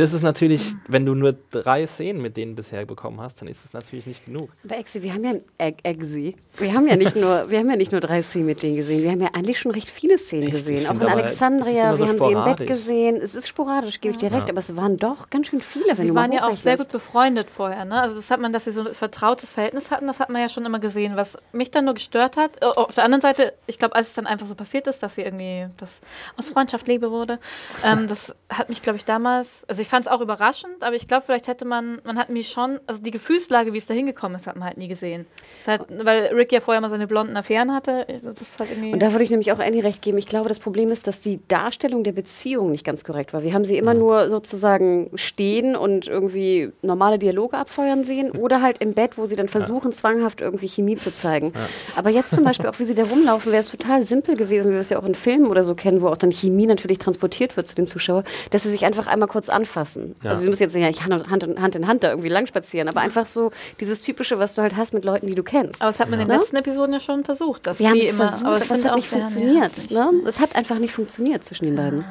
das 0.00 0.14
ist 0.14 0.22
natürlich, 0.22 0.74
wenn 0.88 1.04
du 1.04 1.14
nur 1.14 1.34
drei 1.50 1.86
Szenen 1.86 2.22
mit 2.22 2.36
denen 2.36 2.54
bisher 2.54 2.86
bekommen 2.86 3.20
hast, 3.20 3.40
dann 3.40 3.48
ist 3.48 3.64
es 3.64 3.72
natürlich 3.74 4.06
nicht 4.06 4.24
genug. 4.24 4.48
Aber 4.64 4.78
Exi, 4.78 5.02
wir 5.02 5.12
haben 5.12 5.24
ja 5.24 5.34
Eggsy. 5.58 6.34
Wir 6.56 6.72
haben 6.72 6.88
ja 6.88 6.96
nicht 6.96 7.16
nur, 7.16 7.50
wir 7.50 7.58
haben 7.58 7.68
ja 7.68 7.76
nicht 7.76 7.92
nur 7.92 8.00
drei 8.00 8.22
Szenen 8.22 8.46
mit 8.46 8.62
denen 8.62 8.76
gesehen. 8.76 9.02
Wir 9.02 9.10
haben 9.10 9.20
ja 9.20 9.28
eigentlich 9.34 9.60
schon 9.60 9.72
recht 9.72 9.88
viele 9.88 10.16
Szenen 10.18 10.44
Echt? 10.44 10.52
gesehen. 10.52 10.78
Ich 10.78 10.88
Auch 10.88 10.94
in 10.94 11.02
Alexandria, 11.02 11.92
so 11.92 11.98
wir 11.98 12.08
haben 12.08 12.18
sie 12.18 12.24
im 12.24 12.44
Bett 12.44 12.56
sporadisch. 12.56 12.66
gesehen. 12.66 13.16
Es 13.16 13.34
ist 13.34 13.46
sporadisch, 13.48 14.00
gebe 14.00 14.12
ich 14.12 14.18
dir 14.18 14.32
recht, 14.32 14.48
aber 14.48 14.58
es 14.58 14.74
waren 14.74 14.96
doch 14.96 15.28
ganz 15.28 15.48
schön 15.48 15.60
viele, 15.60 15.86
wenn 15.88 15.96
Sie 15.96 16.14
waren 16.14 16.32
ja 16.32 16.48
auch 16.48 16.54
sehr 16.54 16.78
gut 16.78 16.88
befreundet 16.88 17.50
vorher. 17.50 17.84
Ne? 17.84 18.00
Also 18.00 18.16
das 18.16 18.30
hat 18.30 18.40
man, 18.40 18.54
dass 18.54 18.64
sie 18.64 18.72
so 18.72 18.86
ein 18.86 18.94
vertrautes 18.94 19.50
Verhältnis 19.50 19.90
hatten, 19.90 20.06
das 20.06 20.18
hat 20.18 20.30
man 20.30 20.40
ja 20.40 20.48
schon 20.48 20.64
immer 20.64 20.78
gesehen. 20.78 21.16
Was 21.16 21.36
mich 21.52 21.70
dann 21.70 21.84
nur 21.84 21.94
gestört 21.94 22.38
hat, 22.38 22.56
äh, 22.62 22.64
auf 22.64 22.94
der 22.94 23.04
anderen 23.04 23.20
Seite, 23.20 23.52
ich 23.66 23.78
glaube, 23.78 23.94
als 23.94 24.08
es 24.08 24.14
dann 24.14 24.26
einfach 24.26 24.46
so 24.46 24.54
passiert 24.54 24.86
ist, 24.86 25.02
dass 25.02 25.16
sie 25.16 25.22
irgendwie 25.22 25.66
das 25.76 26.00
aus 26.38 26.48
Freundschaft 26.50 26.88
Liebe 26.88 27.10
wurde, 27.10 27.38
ähm, 27.84 28.06
das 28.06 28.34
hat 28.48 28.70
mich, 28.70 28.80
glaube 28.80 28.96
ich, 28.96 29.04
damals, 29.04 29.64
also 29.68 29.82
ich 29.82 29.89
fand 29.90 30.06
es 30.06 30.10
auch 30.10 30.20
überraschend, 30.20 30.82
aber 30.82 30.96
ich 30.96 31.08
glaube, 31.08 31.24
vielleicht 31.26 31.48
hätte 31.48 31.64
man, 31.64 32.00
man 32.04 32.18
hat 32.18 32.30
mich 32.30 32.48
schon, 32.48 32.80
also 32.86 33.02
die 33.02 33.10
Gefühlslage, 33.10 33.72
wie 33.72 33.78
es 33.78 33.86
da 33.86 33.94
hingekommen 33.94 34.36
ist, 34.36 34.46
hat 34.46 34.56
man 34.56 34.64
halt 34.66 34.78
nie 34.78 34.88
gesehen. 34.88 35.26
Halt, 35.66 35.82
weil 36.04 36.26
Rick 36.34 36.52
ja 36.52 36.60
vorher 36.60 36.80
mal 36.80 36.88
seine 36.88 37.06
blonden 37.06 37.36
Affären 37.36 37.74
hatte, 37.74 38.06
halt 38.08 38.70
irgendwie... 38.70 38.92
Und 38.92 39.00
da 39.00 39.12
würde 39.12 39.24
ich 39.24 39.30
nämlich 39.30 39.52
auch 39.52 39.58
Annie 39.58 39.84
recht 39.84 40.00
geben. 40.00 40.18
Ich 40.18 40.26
glaube, 40.26 40.48
das 40.48 40.60
Problem 40.60 40.90
ist, 40.90 41.06
dass 41.06 41.20
die 41.20 41.40
Darstellung 41.48 42.04
der 42.04 42.12
Beziehung 42.12 42.70
nicht 42.70 42.84
ganz 42.84 43.04
korrekt 43.04 43.32
war. 43.32 43.42
Wir 43.42 43.52
haben 43.52 43.64
sie 43.64 43.76
immer 43.76 43.94
nur 43.94 44.30
sozusagen 44.30 45.10
stehen 45.14 45.76
und 45.76 46.06
irgendwie 46.06 46.72
normale 46.82 47.18
Dialoge 47.18 47.58
abfeuern 47.58 48.04
sehen 48.04 48.30
oder 48.38 48.62
halt 48.62 48.78
im 48.78 48.94
Bett, 48.94 49.18
wo 49.18 49.26
sie 49.26 49.36
dann 49.36 49.48
versuchen, 49.48 49.92
zwanghaft 49.92 50.40
irgendwie 50.40 50.68
Chemie 50.68 50.96
zu 50.96 51.12
zeigen. 51.12 51.52
Aber 51.96 52.10
jetzt 52.10 52.30
zum 52.30 52.44
Beispiel 52.44 52.68
auch, 52.68 52.78
wie 52.78 52.84
sie 52.84 52.94
da 52.94 53.04
rumlaufen, 53.04 53.52
wäre 53.52 53.62
es 53.62 53.70
total 53.70 54.02
simpel 54.04 54.36
gewesen, 54.36 54.70
wie 54.70 54.74
wir 54.74 54.80
es 54.80 54.90
ja 54.90 54.98
auch 54.98 55.04
in 55.04 55.14
Filmen 55.14 55.46
oder 55.46 55.64
so 55.64 55.74
kennen, 55.74 56.00
wo 56.00 56.08
auch 56.08 56.16
dann 56.16 56.30
Chemie 56.30 56.66
natürlich 56.66 56.98
transportiert 56.98 57.56
wird 57.56 57.66
zu 57.66 57.74
dem 57.74 57.88
Zuschauer, 57.88 58.24
dass 58.50 58.62
sie 58.62 58.70
sich 58.70 58.86
einfach 58.86 59.06
einmal 59.06 59.28
kurz 59.28 59.48
anfassen. 59.70 60.14
Ja. 60.22 60.30
Also 60.30 60.42
sie 60.42 60.50
müssen 60.50 60.62
jetzt 60.62 60.74
nicht 60.74 61.04
Hand, 61.04 61.30
Hand, 61.30 61.42
in- 61.44 61.60
Hand 61.62 61.74
in 61.76 61.86
Hand 61.86 62.02
da 62.02 62.10
irgendwie 62.10 62.28
lang 62.28 62.46
spazieren, 62.46 62.88
aber 62.88 63.00
einfach 63.00 63.26
so 63.26 63.50
dieses 63.80 64.00
Typische, 64.00 64.38
was 64.38 64.54
du 64.54 64.62
halt 64.62 64.76
hast 64.76 64.92
mit 64.92 65.04
Leuten, 65.04 65.26
die 65.26 65.34
du 65.34 65.42
kennst. 65.42 65.80
aber 65.80 65.90
das 65.90 66.00
hat 66.00 66.10
man 66.10 66.18
in 66.20 66.26
den 66.26 66.32
Ja. 66.32 66.38
letzten 66.40 66.56
Episoden 66.56 66.92
ja 66.92 67.00
schon 67.00 67.24
versucht, 67.24 67.66
dass 67.66 67.78
Sie 67.78 67.86
haben 67.86 67.94
sie 68.00 68.06
es 68.08 68.10
immer, 68.10 68.26
versucht, 68.28 68.46
aber 68.46 68.56
es 68.56 68.62
hat 68.70 68.70
auch, 68.92 68.96
nicht 68.96 69.12
haben- 69.12 69.20
funktioniert. 69.20 69.90
ne? 69.90 70.10
Es 70.26 70.40
hat 70.40 70.56
einfach 70.56 70.78
nicht 70.78 70.92
funktioniert 70.94 71.44
zwischen 71.44 71.66
den 71.66 71.76
beiden. 71.76 72.04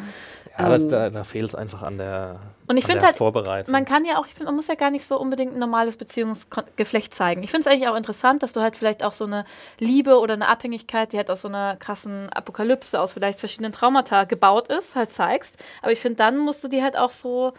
Ja, 0.60 0.70
das, 0.70 0.84
Ähm, 0.84 0.90
da, 0.90 1.10
da 1.10 1.24
fehlt 1.24 1.46
es 1.46 1.56
einfach 1.56 1.82
an 1.82 1.98
der, 1.98 2.40
Und 2.68 2.78
ich 2.78 2.86
finde 2.86 3.06
halt, 3.06 3.16
Vorbereitung. 3.16 3.72
man 3.72 3.86
kann 3.86 4.06
ja 4.06 4.18
auch, 4.20 4.26
ich 4.28 4.34
finde, 4.34 4.46
man 4.46 4.56
muss 4.56 4.68
ja 4.68 4.76
gar 4.76 4.92
nicht 4.92 5.06
so 5.06 5.20
unbedingt 5.20 5.54
ein 5.54 5.60
normales 5.60 5.98
Beziehungsgeflecht 5.98 7.14
zeigen. 7.14 7.44
Ich 7.44 7.52
finde 7.52 7.68
es 7.68 7.74
eigentlich 7.74 7.90
auch 7.90 7.96
interessant, 7.96 8.44
dass 8.44 8.54
du 8.54 8.62
halt 8.62 8.76
vielleicht 8.76 9.04
auch 9.04 9.14
so 9.14 9.26
eine 9.26 9.46
Liebe 9.80 10.20
oder 10.20 10.34
eine 10.34 10.48
Abhängigkeit, 10.48 11.14
die 11.14 11.18
halt 11.18 11.32
aus 11.32 11.42
so 11.42 11.48
einer 11.48 11.76
krassen 11.78 12.30
Apokalypse, 12.30 13.00
aus 13.00 13.14
vielleicht 13.14 13.40
verschiedenen 13.40 13.72
Traumata 13.72 14.26
gebaut 14.26 14.68
ist, 14.68 14.96
halt 14.96 15.12
zeigst. 15.12 15.64
Aber 15.82 15.92
ich 15.92 16.00
finde, 16.00 16.18
dann 16.18 16.38
musst 16.38 16.64
du 16.64 16.68
die 16.68 16.84
halt 16.84 16.98
auch 16.98 17.12
so. 17.12 17.54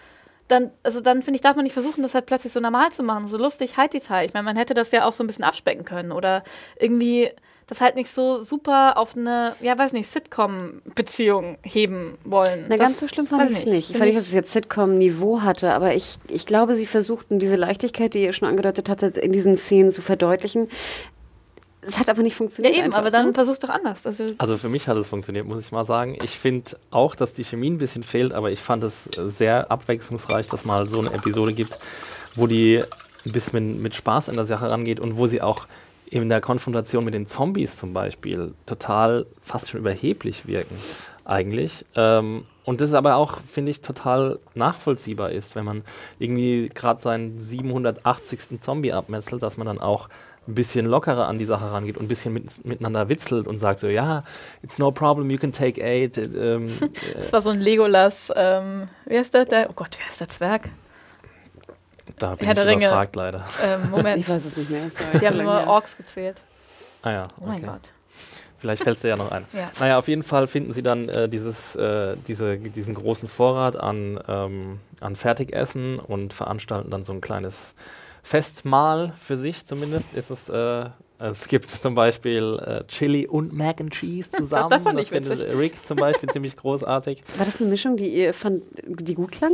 Dann, 0.49 0.73
also 0.83 1.01
dann 1.01 1.23
finde 1.23 1.37
ich, 1.37 1.43
darf 1.43 1.55
man 1.55 1.63
nicht 1.63 1.75
versuchen, 1.75 2.03
das 2.03 2.13
halt 2.13 2.27
plötzlich 2.27 2.53
so 2.53 2.59
normal 2.59 2.91
zu 2.91 3.05
machen, 3.05 3.29
so 3.29 3.39
lustig, 3.39 3.77
halt 3.77 3.95
Detail. 3.95 4.27
Ich 4.27 4.35
meine, 4.35 4.45
man 4.45 4.57
hätte 4.57 4.75
das 4.75 4.91
ja 4.91 5.05
auch 5.05 5.13
so 5.13 5.23
ein 5.23 5.29
bisschen 5.29 5.45
abspecken 5.45 5.85
können 5.85 6.11
oder 6.11 6.43
irgendwie 6.77 7.31
das 7.71 7.81
halt 7.81 7.95
nicht 7.95 8.11
so 8.11 8.43
super 8.43 8.99
auf 8.99 9.17
eine, 9.17 9.55
ja, 9.63 9.79
weiß 9.79 9.93
nicht, 9.93 10.09
Sitcom-Beziehung 10.11 11.57
heben 11.63 12.19
wollen. 12.25 12.67
Na, 12.69 12.77
das, 12.77 12.87
ganz 12.87 13.01
so 13.01 13.09
schlimm 13.09 13.27
fand 13.27 13.51
ich 13.51 13.59
es 13.59 13.65
nicht. 13.65 13.91
Ich 13.91 13.97
fand 13.97 14.07
nicht, 14.07 14.11
ich- 14.11 14.17
dass 14.17 14.27
es 14.29 14.35
jetzt 14.35 14.51
Sitcom-Niveau 14.51 15.43
hatte, 15.43 15.73
aber 15.73 15.95
ich, 15.95 16.17
ich 16.29 16.47
glaube, 16.47 16.75
sie 16.75 16.85
versuchten 16.87 17.39
diese 17.39 17.57
Leichtigkeit, 17.57 18.13
die 18.15 18.23
ihr 18.25 18.33
schon 18.33 18.49
angedeutet 18.49 18.89
hattet, 18.89 19.17
in 19.17 19.33
diesen 19.33 19.57
Szenen 19.57 19.91
zu 19.91 20.03
verdeutlichen. 20.03 20.69
Es 21.83 21.99
hat 21.99 22.11
aber 22.11 22.23
nicht 22.23 22.35
Ja, 22.35 22.39
funktioniert. 22.39 22.75
eben, 22.75 22.85
einfach, 22.87 22.99
aber 22.99 23.11
dann 23.11 23.29
ne? 23.29 23.33
versuch 23.35 23.57
doch 23.57 23.71
anders. 23.71 24.05
Also, 24.05 24.27
Also 24.37 24.59
für 24.59 24.69
mich 24.69 24.87
hat 24.87 24.97
es 24.99 25.09
funktioniert, 25.09 25.47
muss 25.47 25.65
ich 25.65 25.73
mal 25.73 25.87
sagen. 25.87 26.19
Ich 26.23 26.39
finde 26.39 26.73
auch, 26.91 27.15
dass 27.15 27.33
die 27.33 27.45
Chemie 27.45 27.71
ein 27.71 27.79
bisschen 27.79 28.03
fehlt, 28.03 28.35
aber 28.35 28.51
ich 28.51 28.61
fand 28.61 28.85
es 28.85 29.05
sehr 29.29 29.71
abwechslungsreich, 29.71 30.47
dass 30.49 30.65
mal 30.67 30.87
so 30.87 30.99
eine 30.99 31.13
Episode 31.15 31.55
gibt, 31.55 31.79
wo 32.35 32.47
die 32.47 32.83
ein 33.27 33.33
bisschen 33.33 33.81
mit 33.81 33.95
Spaß 33.95 34.29
an 34.29 34.35
der 34.35 34.45
Sache 34.47 34.71
rangeht 34.71 35.01
und 35.01 35.17
wo 35.17 35.27
sie 35.27 35.41
auch 35.41 35.67
in 36.11 36.29
der 36.29 36.41
Konfrontation 36.41 37.05
mit 37.05 37.15
den 37.15 37.27
Zombies 37.27 37.77
zum 37.77 37.93
Beispiel 37.93 38.55
total 38.67 39.27
fast 39.41 39.71
schon 39.71 39.81
überheblich 39.81 40.47
wirken, 40.47 40.77
eigentlich. 41.25 41.85
Ähm, 41.95 42.45
und 42.65 42.81
das 42.81 42.93
aber 42.95 43.17
auch, 43.17 43.41
finde 43.49 43.71
ich, 43.71 43.81
total 43.81 44.39
nachvollziehbar 44.55 45.31
ist, 45.31 45.55
wenn 45.57 45.65
man 45.65 45.83
irgendwie 46.19 46.69
gerade 46.75 47.01
seinen 47.01 47.39
780. 47.43 48.61
Zombie 48.61 48.93
abmetzelt, 48.93 49.43
dass 49.43 49.57
man 49.57 49.67
dann 49.67 49.81
auch 49.81 50.09
ein 50.49 50.55
bisschen 50.55 50.87
lockerer 50.87 51.27
an 51.29 51.37
die 51.37 51.45
Sache 51.45 51.71
rangeht 51.71 51.97
und 51.97 52.05
ein 52.07 52.09
bisschen 52.09 52.33
mit, 52.33 52.65
miteinander 52.65 53.09
witzelt 53.09 53.47
und 53.47 53.59
sagt 53.59 53.81
so, 53.81 53.89
ja, 53.89 54.25
it's 54.63 54.79
no 54.79 54.91
problem, 54.91 55.31
you 55.31 55.39
can 55.39 55.53
take 55.53 55.83
eight. 55.83 56.17
äh, 56.19 56.55
Ähm, 56.55 56.69
das 57.15 57.33
war 57.33 57.41
so 57.41 57.51
ein 57.51 57.61
Legolas, 57.61 58.33
ähm, 58.35 58.89
wie 59.07 59.17
heißt 59.19 59.35
der? 59.35 59.45
der? 59.45 59.71
Oh 59.71 59.75
Gott, 59.75 59.97
wer 59.99 60.09
ist 60.09 60.21
der 60.21 60.29
Zwerg? 60.29 60.71
Da 62.19 62.35
bin 62.35 62.47
Herr 62.47 62.53
ich 62.55 62.59
der 62.59 62.67
Ringe. 62.67 62.85
überfragt 62.87 63.17
leider. 63.17 63.45
Ähm, 63.65 63.91
Moment. 63.91 64.19
Ich 64.19 64.29
weiß 64.29 64.45
es 64.45 64.57
nicht 64.57 64.71
mehr. 64.71 64.91
Sorry. 64.91 65.19
Die 65.21 65.27
haben 65.27 65.41
immer. 65.41 65.67
Orks 65.67 65.97
gezählt. 65.97 66.37
Ah 67.03 67.11
ja, 67.13 67.23
Oh 67.41 67.47
mein 67.47 67.57
okay. 67.59 67.67
Gott. 67.67 67.91
Vielleicht 68.59 68.83
fällt 68.85 68.97
es 68.97 69.03
dir 69.03 69.09
ja 69.09 69.17
noch 69.17 69.31
ein. 69.31 69.47
Ja. 69.55 69.71
Naja, 69.81 69.97
auf 69.99 70.07
jeden 70.09 70.23
Fall 70.23 70.47
finden 70.47 70.75
sie 70.75 70.83
dann 70.83 71.09
äh, 71.09 71.29
dieses, 71.31 71.75
äh, 71.77 72.15
diese, 72.29 72.59
diesen 72.59 72.93
großen 72.95 73.27
Vorrat 73.27 73.75
an, 73.77 74.21
ähm, 74.29 74.81
an 75.01 75.17
Fertigessen 75.17 75.99
und 75.99 76.35
veranstalten 76.35 76.91
dann 76.91 77.05
so 77.07 77.13
ein 77.15 77.23
kleines 77.23 77.73
Festmahl 78.23 79.15
für 79.19 79.39
sich 79.39 79.65
zumindest. 79.65 80.13
Ist 80.15 80.31
es, 80.31 80.51
äh, 80.51 80.91
es 81.19 81.49
gibt 81.49 81.71
zum 81.71 81.95
Beispiel 81.95 82.59
äh, 82.65 82.85
Chili 82.87 83.27
und 83.27 83.55
Mac 83.55 83.81
and 83.81 83.93
Cheese 83.95 84.31
zusammen. 84.31 84.69
das 84.69 84.83
fand 84.83 85.01
ich 85.01 85.09
findet 85.09 85.39
witzig. 85.41 85.57
Rick 85.59 85.87
zum 85.87 85.97
Beispiel 85.97 86.29
ziemlich 86.29 86.57
großartig. 86.57 87.23
War 87.39 87.47
das 87.47 87.61
eine 87.61 87.71
Mischung, 87.71 87.97
die 87.97 88.09
ihr 88.09 88.35
fand, 88.35 88.63
die 88.87 89.15
gut 89.15 89.33
klang? 89.33 89.53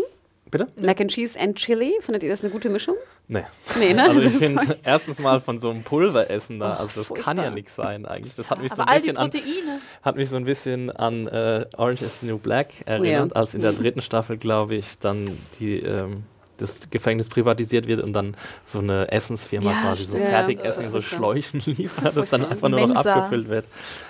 Bitte? 0.51 0.69
Mac 0.81 1.01
and 1.01 1.11
Cheese 1.11 1.39
and 1.39 1.57
Chili? 1.57 1.95
Fandet 2.01 2.23
ihr 2.23 2.31
das 2.31 2.45
eine 2.45 2.53
gute 2.53 2.69
Mischung? 2.69 2.95
Nee. 3.29 3.43
Nee, 3.79 3.93
ne? 3.93 4.09
Also 4.09 4.21
ich 4.21 4.33
finde 4.39 4.79
erstens 4.85 5.19
mal 5.19 5.41
von 5.41 5.59
so 5.61 5.71
einem 5.71 5.83
Pulveressen 5.83 6.61
da, 6.61 6.77
Oh, 6.79 6.83
also 6.83 7.03
das 7.03 7.15
kann 7.25 7.37
ja 7.39 7.51
nichts 7.51 7.75
sein 7.75 8.07
eigentlich. 8.07 8.35
Das 8.37 8.51
hat 8.51 8.63
mich 8.63 8.73
so 8.73 8.83
Aber 8.83 8.89
ein 8.93 8.95
all 8.95 9.01
die 9.01 9.39
bisschen 9.41 9.69
an. 9.69 9.81
Hat 10.03 10.17
mich 10.17 10.29
so 10.29 10.37
ein 10.37 10.45
bisschen 10.45 10.91
an 10.91 11.27
äh, 11.27 11.67
Orange 11.77 12.03
is 12.03 12.21
the 12.21 12.27
New 12.27 12.39
Black 12.39 12.69
erinnert, 12.87 13.35
als 13.35 13.55
in 13.55 13.63
der 13.63 13.73
dritten 13.73 14.01
Staffel, 14.01 14.37
glaube 14.37 14.77
ich, 14.77 14.99
dann 15.01 15.37
die, 15.59 15.81
ähm, 15.81 16.23
das 16.59 16.89
Gefängnis 16.91 17.29
privatisiert 17.29 17.87
wird 17.87 18.03
und 18.03 18.13
dann 18.13 18.37
so 18.67 18.79
eine 18.79 19.11
Essensfirma 19.13 19.71
Ja, 19.71 19.81
quasi 19.83 20.05
so. 20.05 20.17
Fertigessen, 20.17 20.91
so. 20.91 21.01
Schläuchen 21.01 21.61
liefert, 21.67 22.17
das 22.17 22.29
dann 22.29 22.45
einfach 22.47 22.69
nur 22.69 22.81
noch 22.81 22.95
Mensa. 22.95 23.15
abgefüllt 23.15 23.49
wird 23.49 23.67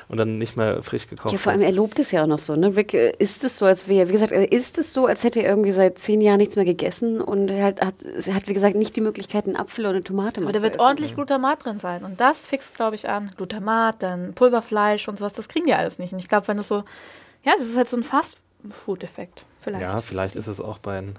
und 0.08 0.16
dann 0.18 0.38
nicht 0.38 0.56
mehr 0.56 0.82
frisch 0.82 1.08
gekocht 1.08 1.32
Ja, 1.32 1.38
vor 1.38 1.52
allem, 1.52 1.62
er 1.62 1.72
lobt 1.72 1.98
es 1.98 2.12
ja 2.12 2.22
auch 2.22 2.26
noch 2.28 2.38
so. 2.38 2.54
Ne? 2.54 2.76
Rick, 2.76 2.94
äh, 2.94 3.12
ist 3.18 3.42
es 3.44 3.58
so, 3.58 3.66
als 3.66 3.88
wäre, 3.88 4.08
wie 4.08 4.12
gesagt, 4.12 4.32
er 4.32 4.52
ist 4.52 4.78
es 4.78 4.92
so, 4.92 5.06
als 5.06 5.24
hätte 5.24 5.40
er 5.42 5.48
irgendwie 5.50 5.72
seit 5.72 5.98
zehn 5.98 6.20
Jahren 6.20 6.38
nichts 6.38 6.56
mehr 6.56 6.64
gegessen 6.64 7.20
und 7.20 7.48
er 7.48 7.64
hat, 7.66 7.80
hat, 7.80 7.94
hat 8.32 8.46
wie 8.48 8.54
gesagt, 8.54 8.76
nicht 8.76 8.94
die 8.96 9.00
Möglichkeit, 9.00 9.46
einen 9.46 9.56
Apfel 9.56 9.84
oder 9.86 9.94
eine 9.94 10.04
Tomate 10.04 10.40
Aber 10.40 10.52
da 10.52 10.62
wird 10.62 10.76
essen. 10.76 10.82
ordentlich 10.86 11.14
Glutamat 11.14 11.64
drin 11.64 11.78
sein. 11.78 12.04
Und 12.04 12.20
das 12.20 12.46
fixt, 12.46 12.76
glaube 12.76 12.94
ich, 12.96 13.08
an. 13.08 13.30
Glutamat, 13.36 14.02
dann 14.02 14.34
Pulverfleisch 14.34 15.08
und 15.08 15.18
sowas. 15.18 15.32
Das 15.32 15.48
kriegen 15.48 15.66
die 15.66 15.74
alles 15.74 15.98
nicht. 15.98 16.12
Und 16.12 16.18
ich 16.20 16.28
glaube, 16.28 16.48
wenn 16.48 16.58
es 16.58 16.68
so. 16.68 16.84
Ja, 17.44 17.52
das 17.58 17.66
ist 17.68 17.76
halt 17.76 17.88
so 17.88 17.96
ein 17.96 18.02
Fast-Food-Effekt. 18.04 19.44
Vielleicht. 19.60 19.82
Ja, 19.82 20.00
vielleicht 20.00 20.36
ist 20.36 20.46
es 20.46 20.60
auch 20.60 20.78
bei 20.78 21.00
den, 21.00 21.16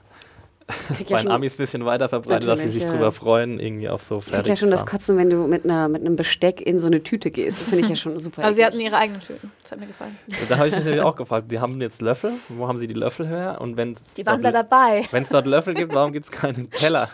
Krieg 0.68 1.08
bei 1.10 1.16
ja 1.16 1.22
den 1.24 1.32
Amis 1.32 1.54
ein 1.54 1.58
bisschen 1.58 1.86
weiter 1.86 2.10
verbreitet, 2.10 2.48
dass 2.50 2.60
sie 2.60 2.70
sich 2.70 2.84
ja. 2.84 2.90
drüber 2.92 3.12
freuen, 3.14 3.60
irgendwie 3.60 3.88
auf 3.88 4.04
so 4.04 4.20
krieg 4.20 4.46
ja 4.48 4.56
schon 4.58 4.70
das 4.70 4.82
Fertig. 4.82 4.92
Kotzen, 4.92 5.18
wenn 5.18 5.30
du 5.30 5.48
mit, 5.48 5.64
einer, 5.64 5.88
mit 5.88 6.02
einem 6.02 6.16
Besteck 6.18 6.60
in 6.62 6.78
so 6.78 6.88
eine 6.88 7.02
Tüte 7.04 7.32
gehst. 7.32 7.62
Das 7.62 7.68
finde 7.70 7.84
ich 7.86 7.90
ja 7.90 7.96
schon 7.96 8.20
super. 8.20 8.44
Aber 8.44 8.54
sie 8.54 8.62
eklig. 8.62 8.74
hatten 8.74 8.86
ihre 8.86 8.98
eigenen 8.98 9.22
Tüten. 9.22 9.52
Das 9.62 9.72
hat 9.72 9.80
mir 9.80 9.88
gefallen. 9.88 10.18
Da 10.50 10.58
habe 10.58 10.68
ich 10.68 10.76
mich 10.76 10.84
natürlich 10.84 11.04
auch 11.04 11.16
gefragt, 11.16 11.50
die 11.52 11.60
haben 11.60 11.80
jetzt 11.80 12.02
Löffel, 12.02 12.32
wo 12.50 12.68
haben 12.68 12.78
sie 12.78 12.88
die 12.88 12.94
Löffel 12.96 13.28
her? 13.28 13.58
Und 13.62 13.78
wenn 13.78 13.96
Die 14.18 14.26
waren 14.26 14.42
da 14.44 14.52
dabei. 14.52 15.04
Wenn 15.12 15.24
es 15.24 15.30
dort 15.30 15.46
Löffel 15.46 15.74
gibt, 15.74 15.94
warum 15.94 16.12
gibt 16.12 16.26
es 16.26 16.32
keinen 16.32 16.70
Teller? 16.70 17.10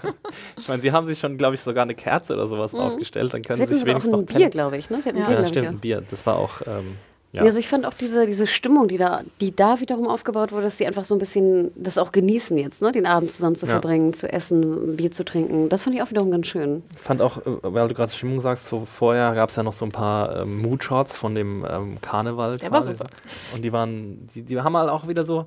Ich 0.57 0.67
meine, 0.67 0.81
sie 0.81 0.91
haben 0.91 1.05
sich 1.05 1.19
schon, 1.19 1.37
glaube 1.37 1.53
ich, 1.55 1.61
sogar 1.61 1.83
eine 1.83 1.93
Kerze 1.95 2.33
oder 2.33 2.47
sowas 2.47 2.73
aufgestellt. 2.73 3.33
Dann 3.33 3.43
können 3.43 3.59
Sie 3.59 3.65
sie 3.67 3.73
sich 3.75 3.81
aber 3.83 3.91
auch 3.91 4.03
wenigstens 4.03 4.11
noch 4.11 4.19
ein 4.19 4.25
Bier, 4.25 4.49
glaube 4.49 4.77
ich. 4.77 4.89
Ne? 4.89 5.01
Sie 5.01 5.09
hatten 5.09 5.19
Ja. 5.19 5.25
ein 5.25 5.29
Bier, 5.29 5.37
Ja, 5.37 5.43
ich. 5.43 5.49
stimmt, 5.49 5.63
Ja. 5.65 5.69
ein 5.71 5.79
Bier. 5.79 6.03
Das 6.09 6.25
war 6.25 6.37
auch, 6.37 6.61
ähm, 6.65 6.97
ja. 7.33 7.41
Also 7.41 7.59
ich 7.59 7.67
fand 7.67 7.85
auch 7.85 7.93
diese, 7.93 8.25
diese 8.25 8.47
Stimmung, 8.47 8.87
die 8.87 8.97
da, 8.97 9.21
die 9.41 9.55
da 9.55 9.79
wiederum 9.81 10.07
aufgebaut 10.07 10.51
wurde, 10.51 10.63
dass 10.63 10.77
sie 10.77 10.87
einfach 10.87 11.03
so 11.03 11.15
ein 11.15 11.19
bisschen 11.19 11.71
das 11.75 11.97
auch 11.97 12.11
genießen 12.11 12.57
jetzt, 12.57 12.81
ne? 12.81 12.91
den 12.91 13.05
Abend 13.05 13.31
zusammen 13.31 13.55
zu 13.55 13.65
Ja. 13.65 13.71
verbringen, 13.73 14.13
zu 14.13 14.31
essen, 14.31 14.95
Bier 14.95 15.11
zu 15.11 15.25
trinken. 15.25 15.67
Das 15.69 15.83
fand 15.83 15.95
ich 15.95 16.01
auch 16.01 16.09
wiederum 16.11 16.31
ganz 16.31 16.47
schön. 16.47 16.83
Ich 16.95 17.01
fand 17.01 17.21
auch, 17.21 17.39
äh, 17.39 17.43
weil 17.63 17.87
du 17.87 17.93
gerade 17.95 18.11
Stimmung 18.11 18.39
sagst, 18.39 18.65
so 18.67 18.85
vorher 18.85 19.33
gab 19.33 19.49
es 19.49 19.55
ja 19.55 19.63
noch 19.63 19.73
so 19.73 19.83
ein 19.85 19.91
paar 19.91 20.41
ähm, 20.43 20.61
Moodshots 20.61 21.17
von 21.17 21.35
dem 21.35 21.65
ähm, 21.69 21.97
Karneval. 22.01 22.57
Der 22.57 22.71
war 22.71 22.81
super. 22.83 23.05
Und 23.53 23.65
die 23.65 23.73
waren, 23.73 24.27
die, 24.33 24.43
die 24.43 24.61
haben 24.61 24.77
halt 24.77 24.89
auch 24.89 25.07
wieder 25.07 25.23
so, 25.23 25.45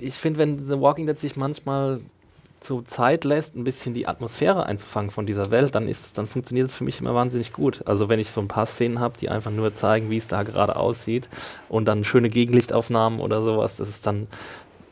ich 0.00 0.14
finde, 0.14 0.38
wenn 0.38 0.66
The 0.66 0.80
Walking 0.80 1.06
Dead 1.06 1.18
sich 1.18 1.36
manchmal 1.36 2.00
so 2.66 2.82
Zeit 2.82 3.24
lässt, 3.24 3.54
ein 3.54 3.64
bisschen 3.64 3.94
die 3.94 4.06
Atmosphäre 4.06 4.66
einzufangen 4.66 5.10
von 5.10 5.26
dieser 5.26 5.50
Welt, 5.50 5.74
dann 5.74 5.88
ist, 5.88 6.18
dann 6.18 6.26
funktioniert 6.26 6.68
es 6.68 6.74
für 6.74 6.84
mich 6.84 7.00
immer 7.00 7.14
wahnsinnig 7.14 7.52
gut. 7.52 7.82
Also 7.86 8.08
wenn 8.08 8.20
ich 8.20 8.30
so 8.30 8.40
ein 8.40 8.48
paar 8.48 8.66
Szenen 8.66 9.00
habe, 9.00 9.18
die 9.18 9.28
einfach 9.28 9.50
nur 9.50 9.74
zeigen, 9.74 10.10
wie 10.10 10.16
es 10.16 10.26
da 10.26 10.42
gerade 10.42 10.76
aussieht 10.76 11.28
und 11.68 11.86
dann 11.86 12.04
schöne 12.04 12.30
Gegenlichtaufnahmen 12.30 13.20
oder 13.20 13.42
sowas, 13.42 13.76
das 13.76 13.88
ist 13.88 14.06
dann, 14.06 14.26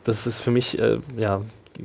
das 0.03 0.27
ist 0.27 0.41
für 0.41 0.51
mich, 0.51 0.77
äh, 0.79 0.99
ja, 1.17 1.41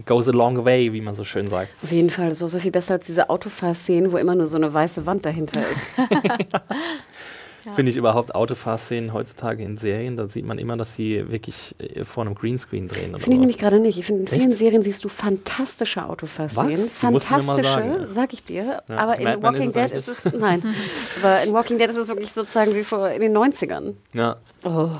goes 0.06 0.28
a 0.28 0.32
long 0.32 0.64
way, 0.64 0.92
wie 0.92 1.00
man 1.00 1.14
so 1.14 1.24
schön 1.24 1.46
sagt. 1.46 1.70
Auf 1.82 1.92
jeden 1.92 2.10
Fall, 2.10 2.34
so, 2.34 2.46
so 2.46 2.58
viel 2.58 2.70
besser 2.70 2.94
als 2.94 3.06
diese 3.06 3.30
Autofahrszenen, 3.30 4.12
wo 4.12 4.16
immer 4.16 4.34
nur 4.34 4.46
so 4.46 4.56
eine 4.56 4.72
weiße 4.72 5.06
Wand 5.06 5.24
dahinter 5.24 5.60
ist. 5.60 5.92
Ja. 7.64 7.72
Finde 7.72 7.90
ich 7.90 7.96
überhaupt 7.96 8.34
Autofahrszenen 8.34 9.12
heutzutage 9.12 9.62
in 9.62 9.76
Serien, 9.76 10.16
da 10.16 10.28
sieht 10.28 10.46
man 10.46 10.58
immer, 10.58 10.76
dass 10.76 10.94
sie 10.94 11.30
wirklich 11.30 11.74
äh, 11.78 12.04
vor 12.04 12.24
einem 12.24 12.34
Greenscreen 12.34 12.88
drehen. 12.88 13.18
Finde 13.18 13.32
ich 13.32 13.40
nämlich 13.40 13.58
gerade 13.58 13.80
nicht. 13.80 13.98
Ich 13.98 14.06
finde, 14.06 14.22
in 14.22 14.28
vielen 14.28 14.50
Echt? 14.50 14.58
Serien 14.58 14.82
siehst 14.82 15.04
du 15.04 15.08
fantastische 15.08 16.04
Autofahrszenen. 16.04 16.88
Fantastische, 16.90 17.62
ja. 17.62 18.06
sag 18.06 18.32
ich 18.32 18.44
dir. 18.44 18.82
Ja, 18.88 18.96
Aber 18.96 19.18
in 19.18 19.24
Mad 19.24 19.42
Walking 19.42 19.72
Dead 19.72 19.90
ist 19.90 20.08
es, 20.08 20.32
nein. 20.32 20.62
Aber 21.22 21.42
in 21.42 21.52
Walking 21.52 21.78
Dead 21.78 21.90
ist 21.90 21.96
es 21.96 22.08
wirklich 22.08 22.32
sozusagen 22.32 22.74
wie 22.74 22.84
vor 22.84 23.08
in 23.10 23.20
den 23.20 23.36
90ern. 23.36 23.94
Ja. 24.12 24.36
Oh. 24.64 24.90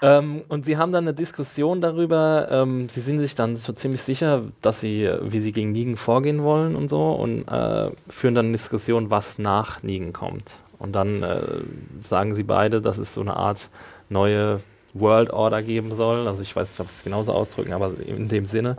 Ähm, 0.00 0.42
und 0.48 0.64
sie 0.64 0.76
haben 0.76 0.92
dann 0.92 1.04
eine 1.04 1.14
Diskussion 1.14 1.80
darüber, 1.80 2.48
ähm, 2.52 2.88
sie 2.88 3.00
sind 3.00 3.18
sich 3.18 3.34
dann 3.34 3.56
so 3.56 3.72
ziemlich 3.72 4.02
sicher, 4.02 4.44
dass 4.62 4.80
sie, 4.80 5.04
äh, 5.04 5.18
wie 5.22 5.40
sie 5.40 5.52
gegen 5.52 5.72
Negan 5.72 5.96
vorgehen 5.96 6.42
wollen 6.42 6.76
und 6.76 6.88
so 6.88 7.12
und 7.12 7.48
äh, 7.48 7.90
führen 8.08 8.34
dann 8.34 8.46
eine 8.46 8.52
Diskussion, 8.52 9.10
was 9.10 9.38
nach 9.38 9.82
Negan 9.82 10.12
kommt. 10.12 10.54
Und 10.78 10.92
dann 10.94 11.22
äh, 11.24 11.40
sagen 12.08 12.34
sie 12.34 12.44
beide, 12.44 12.80
dass 12.80 12.98
es 12.98 13.14
so 13.14 13.20
eine 13.20 13.36
Art 13.36 13.68
neue 14.08 14.60
World 14.94 15.30
Order 15.30 15.62
geben 15.62 15.94
soll. 15.96 16.28
Also 16.28 16.42
ich 16.42 16.54
weiß 16.54 16.68
nicht, 16.68 16.80
ob 16.80 16.86
sie 16.86 16.94
es 16.96 17.04
genauso 17.04 17.32
ausdrücken, 17.32 17.72
aber 17.72 17.92
in 18.06 18.28
dem 18.28 18.44
Sinne. 18.44 18.76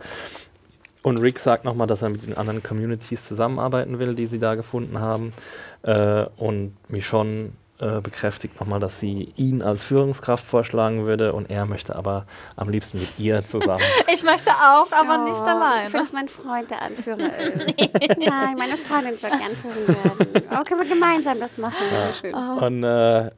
Und 1.02 1.18
Rick 1.18 1.40
sagt 1.40 1.66
nochmal, 1.66 1.88
dass 1.88 2.02
er 2.02 2.10
mit 2.10 2.26
den 2.26 2.38
anderen 2.38 2.64
Communities 2.64 3.28
zusammenarbeiten 3.28 4.00
will, 4.00 4.16
die 4.16 4.28
sie 4.28 4.40
da 4.40 4.56
gefunden 4.56 5.00
haben. 5.00 5.34
Äh, 5.82 6.26
und 6.38 6.76
Michonne 6.90 7.52
äh, 7.80 8.02
bekräftigt 8.02 8.60
nochmal, 8.60 8.80
dass 8.80 9.00
sie 9.00 9.32
ihn 9.38 9.62
als 9.62 9.84
Führungskraft 9.84 10.46
vorschlagen 10.46 11.06
würde 11.06 11.34
und 11.34 11.50
er 11.50 11.66
möchte 11.66 11.96
aber 11.96 12.26
am 12.56 12.70
liebsten 12.70 13.00
mit 13.00 13.18
ihr 13.20 13.44
zusammen. 13.46 13.84
Ich 14.14 14.24
möchte 14.24 14.52
auch, 14.52 14.92
aber 14.92 15.20
nicht 15.26 15.38
Ich 15.38 15.42
alleine. 15.48 15.94
will, 15.94 16.00
dass 16.00 16.12
mein 16.12 16.28
Freund 16.30 16.70
der 16.70 16.82
Anführer 16.82 17.20
ist. 17.40 18.18
Nein, 18.18 18.58
meine 18.58 18.76
Freundin 18.78 19.18
soll 19.18 19.32
anführen 19.32 19.88
werden. 19.88 20.44
Oh, 20.52 20.64
können 20.64 20.82
wir 20.82 20.90
gemeinsam 20.90 21.40
das 21.40 21.58
machen? 21.58 21.76
Ja. 21.92 22.14
Schön. 22.14 22.34
Und 22.34 22.84
äh, 22.84 23.32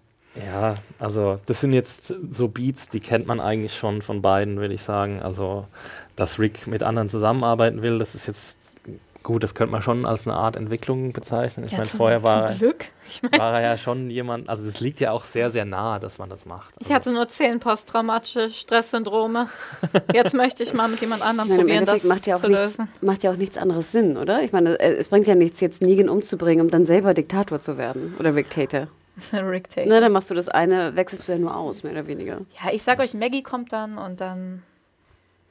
ja, 0.48 0.76
also 0.98 1.40
das 1.46 1.60
sind 1.60 1.74
jetzt 1.74 2.14
so 2.30 2.48
Beats, 2.48 2.88
die 2.90 3.02
kennt 3.02 3.28
man 3.28 3.40
eigentlich 3.42 3.78
schon 3.78 4.02
von 4.02 4.22
beiden, 4.22 4.60
würde 4.60 4.74
ich 4.74 4.82
sagen. 4.82 5.22
Also, 5.22 5.68
dass 6.16 6.40
Rick 6.40 6.68
mit 6.68 6.84
anderen 6.84 7.10
zusammenarbeiten 7.10 7.82
will, 7.84 8.00
das 8.00 8.16
ist 8.16 8.28
jetzt 8.28 8.58
Gut, 9.24 9.44
das 9.44 9.54
könnte 9.54 9.72
man 9.72 9.82
schon 9.84 10.06
als 10.06 10.26
eine 10.26 10.36
Art 10.36 10.56
Entwicklung 10.56 11.14
bezeichnen. 11.14 11.66
Ich 11.66 11.72
Ja, 11.72 11.78
meine, 11.78 11.90
vorher 11.90 12.24
war, 12.24 12.56
Glück. 12.56 12.86
Ich, 13.08 13.22
mein, 13.22 13.40
war 13.40 13.54
er 13.60 13.62
ja 13.72 13.78
schon 13.78 14.10
jemand, 14.10 14.50
also 14.50 14.66
es 14.68 14.80
liegt 14.80 15.00
ja 15.00 15.12
auch 15.12 15.24
sehr, 15.26 15.52
sehr 15.52 15.64
nahe, 15.66 16.00
dass 16.00 16.18
man 16.18 16.30
das 16.30 16.46
macht. 16.46 16.74
ich 16.80 16.86
Also, 16.88 16.96
hatte 16.96 17.12
nur 17.14 17.28
zehn 17.28 17.60
posttraumatische 17.60 18.50
Stresssyndrome. 18.50 19.48
Jetzt 20.14 20.34
möchte 20.34 20.64
ich 20.64 20.74
mal 20.74 20.88
mit 20.88 21.02
jemand 21.02 21.22
anderem 21.22 21.50
Ich 21.52 21.58
meine, 21.58 21.62
probieren, 21.68 21.86
das 21.86 22.04
macht 22.06 22.26
ja, 22.26 22.36
auch 22.36 22.42
zu 22.42 22.48
nichts, 22.48 22.78
lösen. 22.78 22.88
macht 23.02 23.24
ja 23.24 23.32
auch 23.32 23.36
nichts 23.38 23.58
anderes 23.58 23.92
Sinn, 23.92 24.18
oder? 24.18 24.42
Ich 24.42 24.52
meine, 24.54 24.80
äh, 24.80 24.94
es 24.96 25.10
bringt 25.10 25.28
ja 25.28 25.36
nichts, 25.36 25.60
jetzt 25.60 25.82
Negan 25.84 26.10
umzubringen, 26.10 26.66
um 26.66 26.72
dann 26.72 26.86
selber 26.86 27.14
Diktator 27.14 27.62
zu 27.62 27.78
werden 27.78 28.16
oder 28.18 28.32
Diktator. 28.32 28.88
Rick. 29.34 29.68
Na, 29.86 30.00
dann 30.00 30.14
machst 30.14 30.32
du 30.32 30.34
das 30.34 30.50
eine, 30.50 30.96
wechselst 30.96 31.28
du 31.28 31.34
ja 31.34 31.38
nur 31.38 31.56
aus, 31.56 31.84
mehr 31.84 31.92
oder 31.92 32.08
weniger. 32.08 32.38
Ja, 32.64 32.72
ich 32.72 32.82
sag 32.82 33.00
euch, 33.00 33.14
Maggie 33.14 33.44
kommt 33.44 33.72
dann 33.74 33.98
und 33.98 34.20
dann 34.22 34.64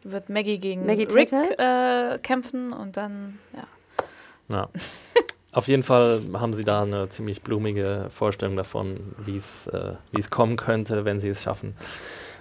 wird 0.03 0.29
Maggie 0.31 0.59
gegen 0.59 0.87
Maggie 0.87 1.05
Rick 1.13 1.33
äh, 1.33 2.19
kämpfen 2.23 2.73
und 2.73 2.97
dann, 2.97 3.39
ja. 3.57 4.57
Ja. 4.57 4.69
Auf 5.53 5.67
jeden 5.67 5.83
Fall 5.83 6.23
haben 6.35 6.55
sie 6.55 6.65
da 6.65 6.83
eine 6.83 7.09
ziemlich 7.09 7.43
blumige 7.43 8.07
Vorstellung 8.11 8.57
davon, 8.57 9.01
wie 9.19 9.37
es 9.37 9.67
äh, 9.67 9.95
wie 10.13 10.21
es 10.21 10.31
kommen 10.31 10.57
könnte, 10.57 11.05
wenn 11.05 11.21
sie 11.21 11.29
es 11.29 11.43
schaffen. 11.43 11.75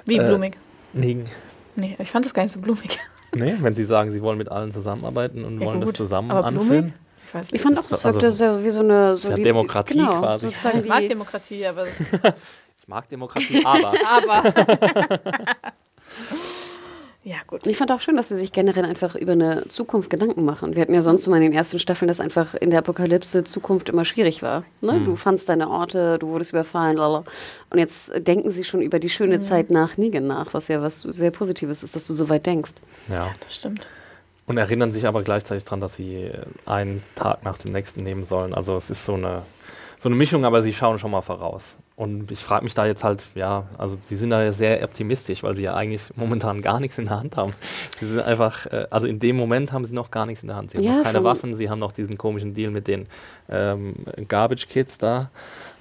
Wie 0.06 0.18
Äh, 0.18 0.28
blumig. 0.28 0.58
Nee. 0.94 1.24
Nee, 1.76 1.96
ich 2.00 2.12
fand 2.12 2.26
das 2.26 2.34
gar 2.36 2.44
nicht 2.44 2.52
so 2.52 2.60
blumig. 2.60 3.00
nee, 3.34 3.56
wenn 3.62 3.74
sie 3.74 3.84
sagen, 3.86 4.12
sie 4.12 4.22
wollen 4.22 4.38
mit 4.38 4.50
allen 4.50 4.72
zusammenarbeiten 4.72 5.44
und 5.44 5.60
Ja, 5.60 5.66
wollen 5.66 5.82
das 5.82 5.88
gut. 5.90 5.98
zusammen 5.98 6.30
Aber 6.32 6.46
anführen. 6.46 6.68
blumig? 6.70 6.94
Ich 7.28 7.34
weiß 7.34 7.48
Ich 7.54 7.62
fand 7.62 7.78
Das 7.78 7.86
auch, 7.86 7.90
das 7.90 8.04
wirkte 8.04 8.26
also- 8.28 8.58
so 8.58 8.64
wie 8.64 8.70
so 8.70 8.80
eine... 8.82 9.16
So 9.16 9.30
ja 9.30 9.36
die- 9.36 9.44
Demokratie 9.44 9.94
genau, 9.96 10.20
quasi. 10.20 10.48
Sozusagen 10.48 10.80
ich 10.82 10.88
mag 10.88 11.08
Demokratie, 11.08 11.66
aber, 11.66 11.86
Ich 12.82 12.88
mag 12.88 13.08
Demokratie, 13.10 13.64
aber 13.66 13.94
aber 14.08 14.54
ja 17.24 17.38
gut. 17.48 17.68
ich 17.68 17.78
fand 17.78 17.92
auch 17.92 18.00
schön, 18.00 18.16
dass 18.16 18.30
sie 18.30 18.38
sich 18.38 18.52
generell 18.52 18.86
einfach 18.86 19.16
über 19.16 19.34
eine 19.34 19.68
Zukunft 19.68 20.10
Gedanken 20.10 20.46
machen. 20.46 20.76
Wir 20.76 20.82
hatten 20.82 20.94
ja 20.94 21.02
sonst 21.02 21.28
immer 21.28 21.36
in 21.38 21.44
den 21.44 21.54
ersten 21.54 21.78
Staffeln, 21.80 22.08
dass 22.08 22.20
einfach 22.20 22.56
in 22.56 22.70
der 22.70 22.80
Apokalypse 22.80 23.44
Zukunft 23.44 23.90
immer 23.90 24.06
schwierig 24.06 24.42
war. 24.42 24.64
Ne? 24.82 24.94
Mhm. 24.94 25.06
Du 25.06 25.16
fandst 25.16 25.50
deine 25.50 25.70
Orte, 25.70 26.18
du 26.20 26.28
wurdest 26.30 26.52
überfallen, 26.52 26.98
lala. 26.98 27.24
Und 27.70 27.80
jetzt 27.80 28.12
denken 28.26 28.52
sie 28.52 28.64
schon 28.64 28.82
über 28.82 29.00
die 29.00 29.10
schöne 29.10 29.38
Mhm. 29.40 29.42
Zeit 29.44 29.70
nach 29.70 29.98
Negan 29.98 30.28
nach, 30.28 30.54
was 30.54 30.68
ja 30.70 30.82
was 30.82 31.02
sehr 31.02 31.32
Positives 31.32 31.84
ist, 31.84 31.96
dass 31.96 32.08
du 32.08 32.16
so 32.16 32.30
weit 32.30 32.46
denkst. 32.46 32.74
ja. 33.10 33.30
Das 33.44 33.56
stimmt. 33.56 33.86
Und 34.48 34.58
erinnern 34.58 34.92
sich 34.92 35.06
aber 35.06 35.22
gleichzeitig 35.22 35.64
daran, 35.66 35.80
dass 35.80 35.96
sie 35.96 36.32
einen 36.66 37.04
Tag 37.14 37.44
nach 37.44 37.60
dem 37.60 37.72
nächsten 37.72 38.02
nehmen 38.02 38.26
sollen. 38.26 38.56
Also 38.56 38.76
es 38.78 38.90
ist 38.90 39.06
so 39.06 39.14
eine, 39.14 39.44
so 40.00 40.10
eine 40.10 40.16
Mischung, 40.16 40.44
aber 40.44 40.64
sie 40.64 40.74
schauen 40.74 40.98
schon 40.98 41.12
mal 41.12 41.22
voraus. 41.22 41.76
Und 42.00 42.32
ich 42.32 42.40
frage 42.40 42.64
mich 42.64 42.74
da 42.74 42.86
jetzt 42.86 43.04
halt, 43.04 43.26
ja, 43.36 43.66
also 43.78 43.98
sie 44.06 44.16
sind 44.16 44.30
da 44.30 44.42
ja 44.42 44.54
sehr 44.54 44.82
optimistisch, 44.86 45.44
weil 45.44 45.54
sie 45.56 45.64
ja 45.64 45.74
eigentlich 45.76 46.04
momentan 46.16 46.62
gar 46.62 46.80
nichts 46.80 46.98
in 46.98 47.08
der 47.08 47.20
Hand 47.20 47.36
haben. 47.36 47.52
Sie 48.00 48.08
sind 48.08 48.22
einfach, 48.22 48.66
äh, 48.68 48.88
also 48.90 49.06
in 49.06 49.20
dem 49.20 49.36
Moment 49.36 49.74
haben 49.74 49.84
sie 49.84 49.94
noch 49.94 50.10
gar 50.10 50.26
nichts 50.26 50.42
in 50.42 50.48
der 50.48 50.56
Hand. 50.56 50.72
Sie 50.72 50.78
haben 50.78 50.86
Ja, 50.86 50.96
noch 51.00 51.04
keine. 51.04 51.26
Waffen, 51.26 51.56
sie 51.56 51.70
haben 51.70 51.80
noch 51.80 51.92
diesen 51.92 52.18
komischen 52.18 52.54
Deal 52.54 52.72
mit 52.72 52.88
den 52.88 53.08
ähm, 53.50 53.96
Garbage 54.30 54.70
Kids 54.70 54.98
da. 54.98 55.30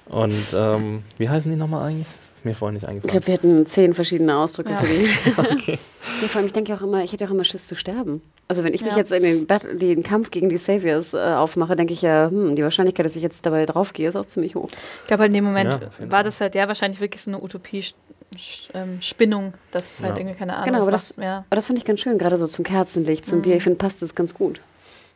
Und 0.09 0.35
ähm, 0.53 1.03
wie 1.17 1.29
heißen 1.29 1.49
die 1.49 1.55
nochmal 1.57 1.87
eigentlich? 1.87 2.09
Ist 2.39 2.45
mir 2.45 2.55
vorhin 2.55 2.75
nicht 2.75 2.83
Ich 2.83 2.89
eingefallen. 2.89 3.11
glaube, 3.11 3.27
wir 3.27 3.33
hätten 3.33 3.65
zehn 3.65 3.93
verschiedene 3.93 4.37
Ausdrücke 4.37 4.69
Ja. 4.71 4.77
für 4.77 4.87
die. 4.87 5.77
Ja, 6.21 6.27
vor 6.27 6.39
allem, 6.39 6.47
ich 6.47 6.53
denke 6.53 6.73
auch 6.73 6.81
immer, 6.81 7.03
ich 7.03 7.11
hätte 7.13 7.25
auch 7.25 7.31
immer 7.31 7.43
Schiss 7.43 7.67
zu 7.67 7.75
sterben. 7.75 8.21
Also 8.47 8.63
wenn 8.63 8.73
ich 8.73 8.81
mich 8.81 8.91
Ja. 8.93 8.97
jetzt 8.97 9.11
in 9.11 9.21
den, 9.23 9.45
Battle, 9.45 9.75
den 9.75 10.01
Kampf 10.03 10.31
gegen 10.31 10.49
die 10.49 10.57
Saviors 10.57 11.13
äh, 11.13 11.17
aufmache, 11.19 11.75
denke 11.75 11.93
ich 11.93 12.01
ja, 12.01 12.29
hm, 12.29 12.55
die 12.55 12.63
Wahrscheinlichkeit, 12.63 13.05
dass 13.05 13.15
ich 13.15 13.21
jetzt 13.23 13.45
dabei 13.45 13.65
draufgehe, 13.65 14.09
ist 14.09 14.15
auch 14.15 14.25
ziemlich 14.25 14.55
hoch. 14.55 14.67
Ich 15.01 15.07
glaube, 15.07 15.21
halt 15.21 15.29
in 15.29 15.33
dem 15.35 15.43
Moment 15.45 15.79
war 16.09 16.23
das 16.23 16.39
halt 16.41 16.55
ja 16.55 16.67
wahrscheinlich 16.67 16.99
wirklich 17.01 17.21
so 17.21 17.29
eine 17.31 17.41
Utopie-Spinnung, 17.43 19.53
dass 19.71 19.93
es 19.95 20.03
halt 20.03 20.15
Ja. 20.15 20.19
irgendwie 20.21 20.37
keine 20.37 20.53
Ahnung 20.55 20.65
Genau, 20.65 20.81
aber 20.81 20.91
das- 20.91 21.15
macht. 21.17 21.25
ja. 21.25 21.37
Aber 21.49 21.55
das 21.55 21.65
fand 21.65 21.77
ich 21.79 21.85
ganz 21.85 21.99
schön, 21.99 22.17
gerade 22.17 22.37
so 22.37 22.47
zum 22.47 22.63
Kerzenlicht, 22.65 23.25
zum 23.25 23.39
Mhm. 23.39 23.43
Bier. 23.43 23.55
Ich 23.57 23.63
finde, 23.63 23.77
passt 23.77 24.01
das 24.01 24.15
ganz 24.15 24.33
gut. 24.33 24.61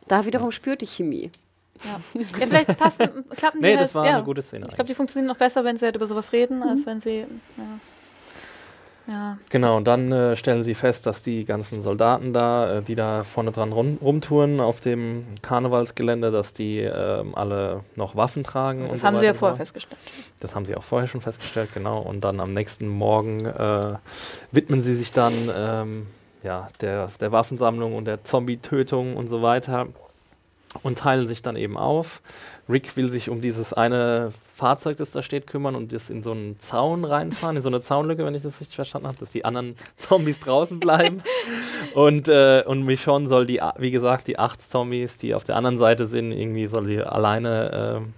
Da 0.08 0.26
wiederum 0.26 0.50
spürt 0.52 0.80
die 0.82 0.86
Chemie. 0.86 1.30
Ja. 1.82 2.20
ja, 2.20 2.26
vielleicht 2.48 2.78
passen, 2.78 3.08
klappen 3.36 3.58
die 3.60 3.66
Nee, 3.66 3.72
halt, 3.72 3.80
das 3.84 3.94
war 3.94 4.06
ja. 4.06 4.14
eine 4.16 4.24
gute 4.24 4.42
Szene. 4.42 4.66
Ich 4.68 4.74
glaube, 4.74 4.88
die 4.88 4.94
funktionieren 4.94 5.28
noch 5.28 5.36
besser, 5.38 5.64
wenn 5.64 5.76
sie 5.76 5.84
halt 5.86 5.96
über 5.96 6.06
sowas 6.06 6.32
reden, 6.32 6.58
Mhm. 6.58 6.68
als 6.68 6.86
wenn 6.86 7.00
sie. 7.00 7.26
Ja. 7.56 9.12
ja. 9.12 9.38
Genau, 9.50 9.76
und 9.76 9.84
dann 9.86 10.10
äh, 10.12 10.36
stellen 10.36 10.62
sie 10.62 10.74
fest, 10.74 11.04
dass 11.04 11.22
die 11.22 11.44
ganzen 11.44 11.82
Soldaten 11.82 12.32
da, 12.32 12.76
äh, 12.78 12.82
die 12.82 12.94
da 12.94 13.24
vorne 13.24 13.50
dran 13.52 13.72
rum, 13.72 13.98
rumtouren 14.00 14.60
auf 14.60 14.80
dem 14.80 15.26
Karnevalsgelände, 15.42 16.30
dass 16.30 16.52
die 16.54 16.78
ähm, 16.78 17.34
alle 17.34 17.80
noch 17.96 18.16
Waffen 18.16 18.44
tragen. 18.44 18.82
und 18.84 18.92
Das 18.92 19.00
so 19.00 19.06
haben 19.08 19.18
sie 19.18 19.26
ja 19.26 19.34
so 19.34 19.40
vorher 19.40 19.56
festgestellt. 19.56 20.00
Das 20.40 20.54
haben 20.54 20.64
sie 20.64 20.76
auch 20.76 20.84
vorher 20.84 21.08
schon 21.08 21.20
festgestellt, 21.20 21.70
genau. 21.74 22.00
Und 22.00 22.22
dann 22.22 22.40
am 22.40 22.54
nächsten 22.54 22.86
Morgen 22.88 23.44
äh, 23.44 23.94
widmen 24.52 24.80
sie 24.80 24.94
sich 24.94 25.12
dann 25.12 25.32
ähm, 25.54 26.06
ja, 26.42 26.68
der, 26.80 27.10
der 27.20 27.32
Waffensammlung 27.32 27.94
und 27.94 28.04
der 28.06 28.22
Zombie-Tötung 28.24 29.16
und 29.16 29.28
so 29.28 29.42
weiter 29.42 29.88
und 30.82 30.98
teilen 30.98 31.26
sich 31.26 31.42
dann 31.42 31.56
eben 31.56 31.76
auf. 31.76 32.20
Rick 32.68 32.96
will 32.96 33.10
sich 33.10 33.28
um 33.28 33.40
dieses 33.40 33.72
eine 33.72 34.30
Fahrzeug, 34.54 34.96
das 34.96 35.10
da 35.10 35.22
steht, 35.22 35.46
kümmern 35.46 35.74
und 35.74 35.92
das 35.92 36.08
in 36.08 36.22
so 36.22 36.30
einen 36.30 36.58
Zaun 36.60 37.04
reinfahren, 37.04 37.56
in 37.56 37.62
so 37.62 37.68
eine 37.68 37.80
Zaunlücke, 37.80 38.24
wenn 38.24 38.34
ich 38.34 38.42
das 38.42 38.60
richtig 38.60 38.76
verstanden 38.76 39.08
habe, 39.08 39.18
dass 39.18 39.30
die 39.30 39.44
anderen 39.44 39.76
Zombies 39.96 40.40
draußen 40.40 40.80
bleiben. 40.80 41.22
und, 41.94 42.28
äh, 42.28 42.62
und 42.66 42.84
Michonne 42.84 43.28
soll 43.28 43.46
die, 43.46 43.60
wie 43.76 43.90
gesagt, 43.90 44.26
die 44.28 44.38
acht 44.38 44.62
Zombies, 44.70 45.18
die 45.18 45.34
auf 45.34 45.44
der 45.44 45.56
anderen 45.56 45.78
Seite 45.78 46.06
sind, 46.06 46.32
irgendwie 46.32 46.66
soll 46.66 46.86
sie 46.86 47.02
alleine 47.02 47.96
ähm, 47.98 48.14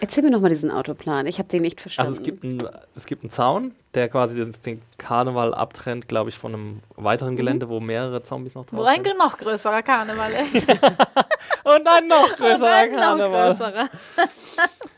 Erzähl 0.00 0.22
mir 0.22 0.30
nochmal 0.30 0.50
diesen 0.50 0.70
Autoplan. 0.70 1.26
Ich 1.26 1.38
habe 1.38 1.48
den 1.48 1.62
nicht 1.62 1.80
verstanden. 1.80 2.10
also 2.10 2.20
es 2.20 2.26
gibt, 2.26 2.44
einen, 2.44 2.68
es 2.94 3.06
gibt 3.06 3.22
einen 3.22 3.30
Zaun, 3.30 3.74
der 3.94 4.08
quasi 4.08 4.36
den, 4.36 4.54
den 4.66 4.82
Karneval 4.98 5.54
abtrennt, 5.54 6.08
glaube 6.08 6.28
ich, 6.28 6.36
von 6.36 6.52
einem 6.52 6.80
weiteren 6.96 7.36
Gelände, 7.36 7.70
wo 7.70 7.80
mehrere 7.80 8.22
Zombies 8.22 8.54
noch 8.54 8.66
drauf 8.66 8.80
Wo 8.80 8.84
ein 8.84 9.02
sind. 9.02 9.16
noch 9.16 9.38
größerer 9.38 9.82
Karneval 9.82 10.30
ist. 10.52 10.66
Und 11.64 11.86
ein 11.88 12.06
noch 12.08 12.36
größerer 12.36 12.74
ein 12.74 12.92
noch 12.92 12.98
Karneval. 13.00 13.48
größerer. 13.50 13.88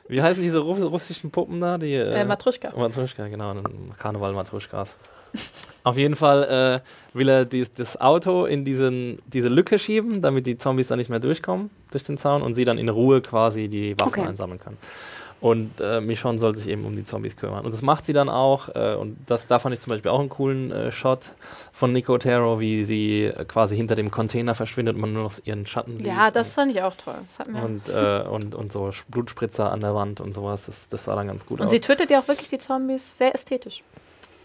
Wie 0.09 0.23
heißen 0.23 0.43
diese 0.43 0.59
Ru 0.59 0.75
russischen 0.75 1.31
Puppen 1.31 1.61
da? 1.61 1.79
Die, 1.79 1.95
Äh, 1.95 2.25
Matruschka. 2.25 2.73
Matruschka, 2.77 3.27
genau, 3.29 3.55
Karneval 3.99 4.33
Matruschkas. 4.33 4.97
Auf 5.85 5.97
jeden 5.99 6.17
Fall 6.17 6.83
äh, 6.85 7.17
will 7.17 7.29
er 7.29 7.45
dies, 7.45 7.73
das 7.75 8.01
Auto 8.01 8.47
in 8.47 8.65
diesen, 8.65 9.19
diese 9.27 9.49
Lücke 9.49 9.79
schieben, 9.79 10.23
damit 10.23 10.47
die 10.47 10.57
Zombies 10.59 10.89
dann 10.89 10.99
nicht 10.99 11.11
mehr 11.11 11.21
durchkommen 11.21 11.71
durch 11.91 12.05
den 12.05 12.19
Zaun 12.19 12.43
und 12.43 12.55
sie 12.55 12.65
dann 12.65 12.79
in 12.79 12.89
Ruhe 12.89 13.21
quasi 13.21 13.69
die 13.69 13.99
Waffen 13.99 14.21
Okay. 14.21 14.29
einsammeln 14.29 14.59
können. 14.61 14.79
Und 15.39 15.81
äh, 15.81 16.01
Michonne 16.01 16.39
soll 16.39 16.57
sich 16.57 16.67
eben 16.69 16.85
um 16.87 16.97
die 16.97 17.05
Zombies 17.05 17.37
kümmern. 17.37 17.65
Und 17.67 17.73
das 17.75 17.83
macht 17.83 18.07
sie 18.07 18.15
dann 18.15 18.31
auch. 18.31 18.75
Äh, 18.75 18.95
und 18.95 19.19
das, 19.27 19.47
da 19.47 19.59
fand 19.59 19.75
ich 19.75 19.83
zum 19.83 19.91
Beispiel 19.91 20.11
auch 20.11 20.19
einen 20.19 20.31
coolen 20.31 20.73
äh, 20.73 20.91
Shot 20.91 21.31
von 21.73 21.93
Nico 21.93 22.17
Tero, 22.17 22.59
wie 22.59 22.85
sie 22.87 23.25
äh, 23.25 23.45
quasi 23.45 23.77
hinter 23.77 23.97
dem 23.97 24.11
Container 24.11 24.55
verschwindet 24.55 24.95
und 24.95 25.03
man 25.03 25.13
nur 25.13 25.25
noch 25.25 25.35
ihren 25.45 25.67
Schatten 25.67 25.99
sieht. 25.99 26.07
Ja, 26.07 26.31
das 26.31 26.55
fand 26.55 26.73
ich 26.73 26.81
auch 26.83 26.95
toll. 26.95 27.17
Das 27.27 27.47
und, 27.49 27.89
äh, 27.91 28.23
und, 28.29 28.55
und 28.55 28.73
so 28.73 28.91
Blutspritzer 29.09 29.71
an 29.71 29.81
der 29.81 29.95
Wand 29.95 30.21
und 30.21 30.35
sowas. 30.35 30.65
Das, 30.67 30.89
das 30.89 31.05
sah 31.05 31.15
dann 31.15 31.27
ganz 31.27 31.45
gut 31.45 31.61
Und 31.61 31.67
aus. 31.67 31.71
sie 31.71 31.81
tötet 31.81 32.11
ja 32.11 32.21
auch 32.21 32.29
wirklich 32.29 32.49
die 32.49 32.59
Zombies 32.59 33.19
sehr 33.19 33.35
ästhetisch. 33.35 33.83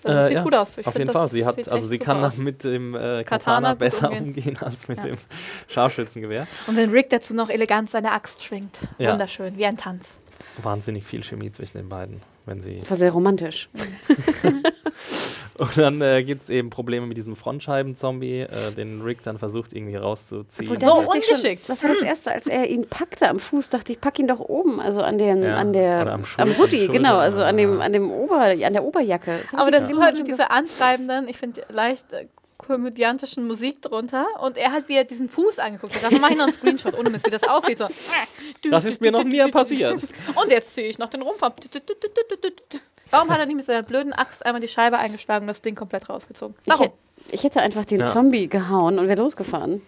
Also 0.03 0.17
Äh, 0.17 0.21
es 0.23 0.27
sieht 0.27 0.37
ja, 0.37 0.43
gut 0.43 0.55
aus. 0.55 0.77
Ich 0.77 0.87
Auf 0.87 0.97
jeden 0.97 1.09
Fall. 1.11 1.21
das 1.23 1.31
Sie 1.31 1.45
hat, 1.45 1.69
also 1.69 1.87
sie 1.87 1.99
kann 1.99 2.17
aus. 2.17 2.23
das 2.33 2.37
mit 2.37 2.63
dem 2.65 2.95
äh, 2.95 3.23
Katana, 3.23 3.23
Katana 3.23 3.73
besser 3.75 4.09
umgehen. 4.09 4.25
umgehen 4.27 4.57
als 4.59 4.87
mit 4.89 4.97
Ja. 4.97 5.05
dem 5.05 5.17
Scharfschützengewehr. 5.69 6.47
Und 6.67 6.75
wenn 6.75 6.89
Rick 6.91 7.09
dazu 7.11 7.33
noch 7.33 7.49
elegant 7.49 7.89
seine 7.89 8.11
Axt 8.11 8.43
schwingt. 8.43 8.75
Ja. 8.97 9.11
Wunderschön, 9.13 9.57
wie 9.57 9.65
ein 9.65 9.77
Tanz. 9.77 10.17
Wahnsinnig 10.63 11.05
viel 11.05 11.23
Chemie 11.23 11.51
zwischen 11.51 11.77
den 11.77 11.89
beiden, 11.89 12.21
wenn 12.45 12.61
sie. 12.61 12.81
war 12.87 12.97
sehr 12.97 13.11
romantisch. 13.11 13.69
Und 15.57 15.77
dann 15.77 16.01
äh, 16.01 16.23
gibt 16.23 16.41
es 16.41 16.49
eben 16.49 16.71
Probleme 16.71 17.05
mit 17.05 17.17
diesem 17.17 17.35
Frontscheiben-Zombie, 17.35 18.41
äh, 18.41 18.71
den 18.75 19.01
Rick 19.01 19.21
dann 19.23 19.37
versucht 19.37 19.73
irgendwie 19.73 19.95
rauszuziehen. 19.95 20.79
So 20.79 20.95
ungeschickt. 20.99 21.65
Schon, 21.65 21.75
das 21.75 21.83
war 21.83 21.89
das 21.91 22.01
Erste, 22.01 22.31
als 22.31 22.47
er 22.47 22.67
ihn 22.67 22.87
packte 22.87 23.29
am 23.29 23.37
Fuß, 23.37 23.69
dachte 23.69 23.91
ich, 23.91 24.01
pack 24.01 24.17
ihn 24.17 24.27
doch 24.27 24.39
oben, 24.39 24.79
also 24.79 25.01
an, 25.01 25.19
den, 25.19 25.43
Ja, 25.43 25.57
an 25.57 25.71
der, 25.71 26.01
oder 26.01 26.13
am 26.13 26.21
am, 26.21 26.25
Schul- 26.25 26.57
Hoodie, 26.57 26.77
Schulter, 26.77 26.93
genau, 26.93 27.17
also 27.17 27.43
an 27.43 27.57
dem, 27.57 27.75
ja. 27.77 27.85
an 27.85 27.93
dem 27.93 28.09
Ober, 28.11 28.39
an 28.41 28.73
der 28.73 28.83
Oberjacke. 28.83 29.39
Das 29.51 29.53
Aber 29.53 29.67
immer 29.67 30.01
halt 30.05 30.15
schon 30.15 30.23
mit 30.23 30.27
dieser 30.29 30.49
antreibenden, 30.49 31.27
ich 31.27 31.37
finde, 31.37 31.61
leicht 31.69 32.11
äh, 32.11 32.25
komödiantischen 32.71 33.45
Musik 33.47 33.81
drunter. 33.81 34.25
Und 34.41 34.57
er 34.57 34.71
hat 34.71 34.87
wieder 34.89 35.03
diesen 35.03 35.29
Fuß 35.29 35.59
angeguckt. 35.59 35.93
Da 36.01 36.09
mach 36.19 36.29
ich 36.29 36.37
noch 36.37 36.45
einen 36.45 36.53
Screenshot, 36.53 36.97
ohne 36.97 37.09
Mist, 37.09 37.25
wie 37.25 37.29
das 37.31 37.43
aussieht. 37.43 37.77
So. 37.77 37.87
Das 38.69 38.85
ist 38.85 39.01
mir 39.01 39.11
noch 39.11 39.23
nie 39.23 39.45
passiert. 39.51 40.01
Und 40.35 40.49
jetzt 40.49 40.73
ziehe 40.73 40.87
ich 40.87 40.97
noch 40.97 41.09
den 41.09 41.21
Rumpf 41.21 41.41
ab. 41.43 41.59
Warum 43.09 43.29
hat 43.29 43.39
er 43.39 43.45
nicht 43.45 43.55
mit 43.55 43.65
seiner 43.65 43.83
blöden 43.83 44.13
Axt 44.13 44.45
einmal 44.45 44.61
die 44.61 44.67
Scheibe 44.67 44.97
eingeschlagen 44.97 45.43
und 45.43 45.47
das 45.47 45.61
Ding 45.61 45.75
komplett 45.75 46.09
rausgezogen? 46.09 46.55
Ich, 46.63 46.71
Warum? 46.71 46.91
ich 47.29 47.43
hätte 47.43 47.61
einfach 47.61 47.85
den 47.85 47.99
Ja. 47.99 48.11
Zombie 48.11 48.47
gehauen 48.47 48.99
und 48.99 49.07
wäre 49.09 49.21
losgefahren. 49.21 49.81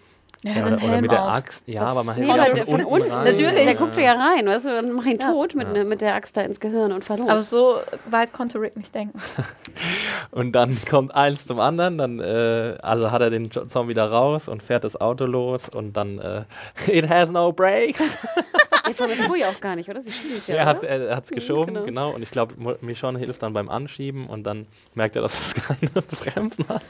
Ja, 0.46 0.66
oder, 0.66 0.82
oder 0.84 1.00
mit 1.00 1.10
der. 1.10 1.22
Axt. 1.24 1.62
Ja, 1.66 1.80
Das- 1.80 1.90
aber 1.92 2.04
man 2.04 2.14
hält 2.16 2.28
ja 2.28 2.34
der 2.54 2.66
von, 2.66 2.80
von 2.80 2.84
unten 2.84 3.02
unten, 3.02 3.10
rein. 3.14 3.24
natürlich. 3.32 3.64
Der 3.64 3.74
guckt 3.74 3.96
ja 3.96 4.12
rein, 4.12 4.46
weißt 4.46 4.66
du, 4.66 4.68
dann 4.68 4.92
mach 4.92 5.06
ihn 5.06 5.18
Ja. 5.18 5.32
tot 5.32 5.54
mit, 5.54 5.66
Ja. 5.68 5.72
ne, 5.72 5.84
mit 5.84 6.02
der 6.02 6.14
Axt 6.14 6.36
da 6.36 6.42
ins 6.42 6.60
Gehirn 6.60 6.92
und 6.92 7.02
fahr 7.02 7.16
los. 7.16 7.28
Aber 7.30 7.38
so 7.40 7.76
weit 8.10 8.32
konnte 8.34 8.60
Rick 8.60 8.76
nicht 8.76 8.94
denken. 8.94 9.18
Und 10.30 10.52
dann 10.52 10.76
kommt 10.88 11.14
eins 11.14 11.46
zum 11.46 11.58
anderen, 11.60 11.98
dann 11.98 12.20
äh, 12.20 12.76
also 12.82 13.10
hat 13.10 13.22
er 13.22 13.30
den 13.30 13.50
Zombie 13.50 13.94
da 13.94 14.06
raus 14.06 14.46
und 14.48 14.62
fährt 14.62 14.84
das 14.84 15.00
Auto 15.00 15.24
los 15.26 15.68
und 15.68 15.96
dann 15.96 16.18
äh, 16.18 16.42
It 16.86 17.08
has 17.08 17.30
no 17.30 17.52
brakes. 17.52 18.00
Jetzt 18.86 19.00
war 19.00 19.08
das 19.08 19.18
früher 19.18 19.48
auch 19.48 19.60
gar 19.60 19.76
nicht, 19.76 19.88
oder? 19.88 20.02
Sie 20.02 20.12
schieben 20.12 20.36
es 20.36 20.46
ja. 20.46 20.56
er 20.56 20.66
hat 20.66 20.82
er 20.82 21.16
hat's 21.16 21.30
geschoben, 21.30 21.74
genau. 21.74 21.84
genau. 21.84 22.10
Und 22.14 22.22
ich 22.22 22.30
glaube, 22.30 22.54
Michonne 22.80 23.18
hilft 23.18 23.42
dann 23.42 23.52
beim 23.52 23.68
Anschieben 23.68 24.26
und 24.26 24.44
dann 24.44 24.66
merkt 24.94 25.16
er, 25.16 25.22
dass 25.22 25.32
es 25.32 25.54
keine 25.66 25.90
Bremsen 25.90 26.66
hat. 26.68 26.82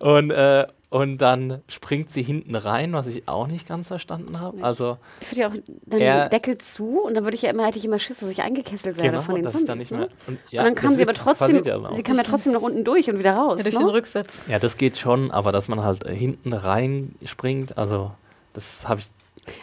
Und, 0.00 0.30
äh, 0.30 0.66
und 0.90 1.18
dann 1.18 1.62
springt 1.68 2.10
sie 2.10 2.22
hinten 2.22 2.54
rein, 2.54 2.92
was 2.92 3.06
ich 3.06 3.26
auch 3.26 3.46
nicht 3.46 3.66
ganz 3.66 3.88
verstanden 3.88 4.40
habe. 4.40 4.62
Also, 4.62 4.98
Ich 5.20 5.30
würde 5.30 5.40
ja 5.40 5.48
auch 5.48 5.54
dann 5.86 6.00
Er- 6.00 6.28
Deckel 6.28 6.58
zu 6.58 7.00
und 7.00 7.14
dann 7.14 7.24
würde 7.24 7.34
ich 7.34 7.42
ja 7.42 7.50
immer, 7.50 7.66
hätte 7.66 7.78
ich 7.78 7.84
immer 7.84 7.98
Schiss, 7.98 8.20
dass 8.20 8.30
ich 8.30 8.42
eingekesselt 8.42 8.96
werde 8.96 9.10
genau, 9.10 9.22
von 9.22 9.34
den 9.36 9.46
Zombies. 9.46 9.60
ich 9.62 9.66
dann 9.66 9.78
nicht 9.78 9.90
ne? 9.90 9.98
mehr. 9.98 10.08
Und, 10.26 10.38
ja, 10.50 10.60
und 10.62 10.66
dann 10.66 10.74
kam 10.74 10.96
sie 10.96 11.02
aber 11.02 11.14
trotzdem, 11.14 11.64
ja 11.64 11.94
sie 11.94 12.02
kam 12.02 12.16
ja 12.16 12.22
trotzdem 12.22 12.52
nach 12.52 12.60
unten 12.60 12.84
durch 12.84 13.08
und 13.08 13.18
wieder 13.18 13.32
raus. 13.32 13.58
Ja, 13.58 13.64
durch 13.64 13.78
ne? 13.78 13.84
den 13.86 13.88
Rücksitz. 13.88 14.42
Ja, 14.48 14.58
das 14.58 14.76
geht 14.76 14.98
schon, 14.98 15.30
aber 15.30 15.52
dass 15.52 15.68
man 15.68 15.82
halt 15.82 16.04
äh, 16.04 16.14
hinten 16.14 16.52
rein 16.52 17.14
springt, 17.24 17.78
also 17.78 18.12
das 18.52 18.64
habe 18.86 19.00
ich. 19.00 19.06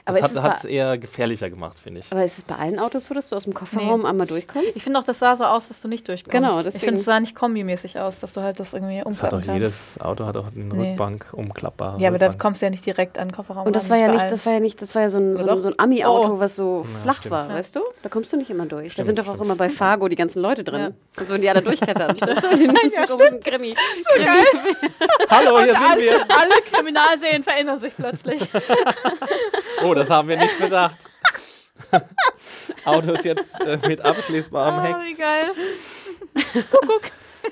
Aber 0.04 0.20
Das 0.20 0.38
hat 0.42 0.58
es 0.60 0.66
eher 0.66 0.98
gefährlicher 0.98 1.50
gemacht, 1.50 1.78
finde 1.80 2.02
ich. 2.02 2.12
Aber 2.12 2.26
ist 2.26 2.38
es 2.40 2.44
bei 2.44 2.56
allen 2.56 2.80
Autos 2.80 3.06
so, 3.06 3.14
dass 3.14 3.30
du 3.30 3.38
aus 3.38 3.46
dem 3.46 3.54
Kofferraum 3.54 4.06
einmal 4.06 4.28
durchkommst? 4.28 4.76
Ich 4.76 4.84
finde 4.84 5.00
auch, 5.00 5.04
das 5.06 5.20
sah 5.20 5.36
so 5.38 5.46
aus, 5.46 5.70
dass 5.70 5.80
du 5.82 5.88
nicht 5.88 6.06
durchkommst. 6.08 6.32
Genau, 6.32 6.58
Ich 6.58 6.64
deswegen- 6.66 6.84
finde, 6.86 7.00
es 7.00 7.06
sah 7.06 7.20
nicht 7.20 7.34
kombimäßig 7.34 7.98
aus, 7.98 8.20
dass 8.20 8.34
du 8.34 8.42
halt 8.42 8.60
das 8.60 8.74
irgendwie 8.74 8.98
Das 8.98 9.06
hat 9.06 9.08
umklappen 9.08 9.40
auch 9.40 9.46
kannst. 9.46 9.58
jedes 9.60 10.02
Auto 10.02 10.26
hat 10.26 10.36
auch 10.36 10.48
eine 10.54 10.66
Nee. 10.66 10.90
Rückbank 10.90 11.28
umklappbare. 11.32 12.02
Ja, 12.02 12.10
aber 12.10 12.18
da 12.18 12.26
Rückbank. 12.28 12.42
kommst 12.42 12.62
du 12.62 12.66
ja 12.66 12.70
nicht 12.72 12.86
direkt 12.86 13.18
an 13.18 13.30
den 13.30 13.36
Kofferraum. 13.36 13.68
Und 13.68 13.76
das 13.76 13.90
war 13.90 13.98
ja 13.98 14.10
nicht, 14.12 14.30
das 14.30 14.46
war 14.46 14.54
ja 14.54 14.60
nicht, 14.60 14.82
das 14.82 14.96
war 14.96 15.04
ja 15.04 15.10
so 15.10 15.18
ein, 15.20 15.38
so 15.38 15.48
ein, 15.48 15.62
so 15.62 15.70
ein 15.70 15.76
Ami-Auto, 15.80 16.34
Oh. 16.34 16.40
was 16.42 16.56
so 16.58 16.86
Ja, 16.96 17.00
flach 17.04 17.18
stimmt. 17.20 17.32
war, 17.32 17.48
Ja. 17.50 17.56
weißt 17.56 17.76
du? 17.78 17.80
Da 18.04 18.10
kommst 18.10 18.34
du 18.34 18.38
nicht 18.38 18.50
immer 18.50 18.66
durch. 18.66 18.88
da 18.88 18.92
Stimmt, 19.04 19.06
sind 19.08 19.20
doch 19.20 19.28
auch 19.28 19.36
stimmt. 19.36 19.46
immer 19.46 19.56
bei 19.56 19.70
Fargo 19.70 20.10
die 20.10 20.18
ganzen 20.18 20.42
Leute 20.42 20.64
drin. 20.66 20.82
Ja. 20.82 20.88
Und 21.22 21.26
so, 21.28 21.38
die 21.38 21.50
alle 21.50 21.62
durchklettern. 21.62 22.16
Ja, 22.90 23.06
komischen 23.06 23.40
Krimi. 23.44 23.76
Hallo, 25.30 25.60
hier 25.64 25.74
sind 25.74 26.00
wir. 26.00 26.14
alle 26.22 26.62
Kriminalserien 26.72 27.44
verändern 27.44 27.80
sich 27.80 27.96
plötzlich. 27.96 28.42
Oh, 29.84 29.94
das 29.94 30.10
haben 30.10 30.28
wir 30.28 30.38
nicht 30.38 30.58
gedacht. 30.60 30.96
Autos 32.86 33.24
jetzt 33.24 33.60
äh, 33.62 33.78
mit 33.88 34.02
abschließbarem 34.02 34.82
Heck. 34.82 34.96
wie 35.08 35.14
geil. 35.14 35.46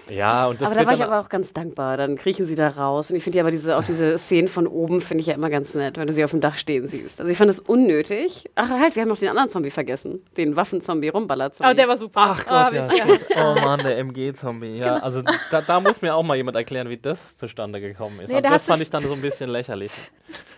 Ja, 0.09 0.47
und 0.47 0.61
das 0.61 0.67
aber 0.71 0.79
da 0.79 0.85
war 0.85 0.93
ich 0.93 1.03
aber 1.03 1.19
auch 1.19 1.29
ganz 1.29 1.53
dankbar. 1.53 1.97
Dann 1.97 2.15
kriechen 2.17 2.45
sie 2.45 2.55
da 2.55 2.69
raus. 2.69 3.09
Und 3.11 3.17
ich 3.17 3.23
finde 3.23 3.37
ja 3.37 3.43
aber 3.43 3.51
diese, 3.51 3.77
auch 3.77 3.83
diese 3.83 4.17
Szenen 4.17 4.47
von 4.47 4.67
oben 4.67 5.01
finde 5.01 5.21
ich 5.21 5.27
ja 5.27 5.33
immer 5.33 5.49
ganz 5.49 5.73
nett, 5.75 5.97
wenn 5.97 6.07
du 6.07 6.13
sie 6.13 6.23
auf 6.23 6.31
dem 6.31 6.41
Dach 6.41 6.57
stehen 6.57 6.87
siehst. 6.87 7.19
Also 7.19 7.31
ich 7.31 7.37
fand 7.37 7.49
es 7.51 7.59
unnötig. 7.59 8.49
Ach 8.55 8.69
halt, 8.69 8.95
wir 8.95 9.01
haben 9.01 9.09
noch 9.09 9.17
den 9.19 9.29
anderen 9.29 9.49
Zombie 9.49 9.69
vergessen. 9.69 10.23
Den 10.37 10.55
Waffenzombie, 10.55 11.09
Rumballer-Zombie. 11.09 11.65
Aber 11.65 11.75
der 11.75 11.87
war 11.87 11.97
super. 11.97 12.21
Ach 12.23 12.37
Gott, 12.45 12.51
Ah, 12.53 12.71
ja, 12.73 12.89
stimmt. 12.91 13.25
Oh 13.37 13.55
Mann, 13.61 13.79
der 13.81 13.97
MG-Zombie. 13.99 14.77
Ja, 14.77 14.95
also 14.97 15.21
da, 15.51 15.61
da 15.61 15.79
muss 15.79 16.01
mir 16.01 16.15
auch 16.15 16.23
mal 16.23 16.35
jemand 16.37 16.55
erklären, 16.57 16.89
wie 16.89 16.97
das 16.97 17.37
zustande 17.37 17.79
gekommen 17.81 18.19
ist. 18.21 18.29
Nee, 18.29 18.35
also 18.37 18.49
das 18.49 18.65
fand 18.65 18.81
ich 18.81 18.89
dann 18.89 19.03
so 19.03 19.13
ein 19.13 19.21
bisschen 19.21 19.49
lächerlich. 19.49 19.91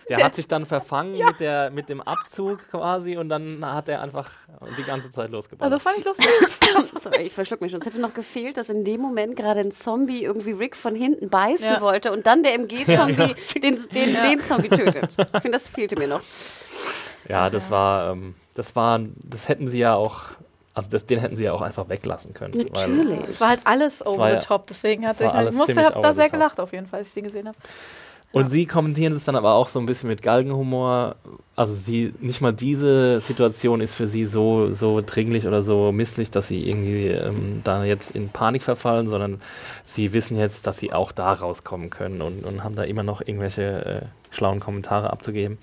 Der, 0.08 0.16
Der- 0.16 0.26
hat 0.26 0.34
sich 0.34 0.48
dann 0.48 0.66
verfangen 0.66 1.12
mit, 1.12 1.38
der, 1.38 1.70
mit 1.70 1.88
dem 1.88 2.00
Abzug 2.00 2.68
quasi 2.72 3.16
und 3.16 3.28
dann 3.28 3.64
hat 3.64 3.88
er 3.88 4.02
einfach 4.02 4.28
die 4.76 4.82
ganze 4.82 5.08
Zeit 5.12 5.26
Also 5.26 5.36
losgebaut. 5.36 5.70
das 5.70 5.82
fand 5.84 5.98
ich 5.98 6.04
lustig. 6.04 6.26
Sorry, 7.00 7.22
ich 7.22 7.32
verschluck 7.32 7.60
mich 7.60 7.70
schon. 7.70 7.80
Es 7.80 7.86
hätte 7.86 8.00
noch 8.00 8.12
gefehlt, 8.12 8.56
dass 8.56 8.68
in 8.70 8.82
dem 8.82 9.00
Moment 9.00 9.29
gerade 9.34 9.60
ein 9.60 9.72
Zombie 9.72 10.22
irgendwie 10.24 10.52
Rick 10.52 10.76
von 10.76 10.94
hinten 10.94 11.28
beißen 11.30 11.66
Ja. 11.66 11.80
wollte 11.80 12.12
und 12.12 12.26
dann 12.26 12.42
der 12.42 12.54
MG-Zombie 12.54 13.34
den, 13.62 13.78
den, 13.94 14.14
Ja. 14.14 14.22
den 14.28 14.40
Zombie 14.40 14.68
tötet. 14.68 15.14
Ich 15.18 15.42
finde, 15.42 15.58
das 15.58 15.68
fehlte 15.68 15.96
mir 15.98 16.08
noch. 16.08 16.20
Ja, 17.28 17.50
das 17.50 17.70
war, 17.70 18.12
ähm, 18.12 18.34
das 18.54 18.74
war, 18.76 19.00
das 19.22 19.48
hätten 19.48 19.68
sie 19.68 19.78
ja 19.78 19.94
auch, 19.94 20.22
also 20.74 20.90
das, 20.90 21.06
den 21.06 21.18
hätten 21.20 21.36
sie 21.36 21.44
ja 21.44 21.52
auch 21.52 21.62
einfach 21.62 21.88
weglassen 21.88 22.34
können. 22.34 22.54
Weil, 22.72 22.88
Natürlich. 22.88 23.28
Es 23.28 23.40
war 23.40 23.48
halt 23.50 23.60
alles 23.64 24.04
over 24.04 24.32
the 24.40 24.46
top. 24.46 24.66
Deswegen 24.66 25.06
hatte 25.06 25.24
ich, 25.24 25.30
halt, 25.32 25.52
musste, 25.52 25.84
hab 25.84 26.00
da 26.02 26.12
sehr 26.14 26.28
gelacht 26.28 26.58
auf 26.58 26.72
jeden 26.72 26.86
Fall, 26.86 27.00
als 27.00 27.08
ich 27.08 27.14
den 27.14 27.24
gesehen 27.24 27.46
habe. 27.48 27.56
Und 28.32 28.44
Ja. 28.44 28.48
sie 28.50 28.66
kommentieren 28.66 29.14
es 29.16 29.24
dann 29.24 29.34
aber 29.34 29.54
auch 29.54 29.66
so 29.68 29.80
ein 29.80 29.86
bisschen 29.86 30.08
mit 30.08 30.22
Galgenhumor. 30.22 31.16
Also 31.56 31.74
sie, 31.74 32.14
nicht 32.20 32.40
mal 32.40 32.52
diese 32.52 33.18
Situation 33.20 33.80
ist 33.80 33.94
für 33.96 34.06
sie 34.06 34.24
so, 34.24 34.70
so 34.72 35.02
dringlich 35.04 35.48
oder 35.48 35.62
so 35.64 35.90
misslich, 35.90 36.30
dass 36.30 36.46
sie 36.46 36.68
irgendwie 36.68 37.08
ähm, 37.08 37.60
da 37.64 37.82
jetzt 37.84 38.12
in 38.12 38.28
Panik 38.28 38.62
verfallen, 38.62 39.08
sondern 39.08 39.40
sie 39.84 40.12
wissen 40.12 40.36
jetzt, 40.36 40.66
dass 40.68 40.78
sie 40.78 40.92
auch 40.92 41.10
da 41.10 41.32
rauskommen 41.32 41.90
können 41.90 42.22
und, 42.22 42.44
und 42.44 42.62
haben 42.62 42.76
da 42.76 42.84
immer 42.84 43.02
noch 43.02 43.20
irgendwelche 43.20 43.84
äh, 43.84 44.02
schlauen 44.34 44.60
Kommentare 44.60 45.10
abzugeben. 45.10 45.58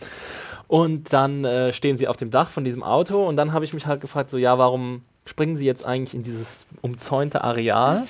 Und 0.67 1.13
dann 1.13 1.45
äh, 1.45 1.71
stehen 1.71 1.97
sie 1.97 2.09
auf 2.09 2.17
dem 2.17 2.31
Dach 2.31 2.49
von 2.49 2.65
diesem 2.65 2.83
Auto 2.83 3.25
und 3.25 3.37
dann 3.37 3.53
habe 3.53 3.63
ich 3.63 3.73
mich 3.73 3.87
halt 3.87 4.01
gefragt, 4.01 4.29
so 4.29 4.37
ja, 4.37 4.57
warum 4.57 5.03
springen 5.25 5.55
sie 5.55 5.65
jetzt 5.65 5.85
eigentlich 5.85 6.13
in 6.13 6.23
dieses 6.23 6.65
umzäunte 6.81 7.45
Areal 7.45 8.03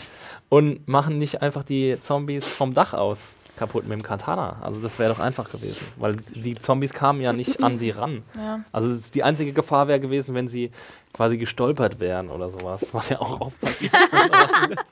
und 0.50 0.88
machen 0.88 1.20
nicht 1.20 1.44
einfach 1.44 1.64
die 1.64 1.98
Zombies 2.02 2.48
vom 2.48 2.74
Dach 2.74 2.96
aus 2.96 3.20
kaputt 3.58 3.84
mit 3.88 4.00
dem 4.00 4.04
Katana? 4.04 4.58
Also 4.62 4.80
das 4.80 4.98
wäre 5.00 5.14
doch 5.14 5.20
einfach 5.20 5.52
gewesen, 5.52 5.86
weil 5.98 6.16
die 6.16 6.56
Zombies 6.56 6.94
kamen 6.94 7.22
ja 7.22 7.34
nicht 7.34 7.62
an 7.64 7.80
sie 7.80 7.90
ran. 7.90 8.24
Ja. 8.36 8.62
Also 8.72 8.98
die 9.14 9.24
einzige 9.24 9.54
Gefahr 9.54 9.88
wäre 9.88 10.00
gewesen, 10.00 10.34
wenn 10.36 10.48
sie 10.48 10.72
quasi 11.14 11.38
gestolpert 11.38 12.00
wären 12.00 12.30
oder 12.30 12.50
sowas, 12.50 12.86
was 12.92 13.10
ja 13.10 13.20
auch 13.20 13.42
oft 13.42 13.60
passiert. 13.60 13.94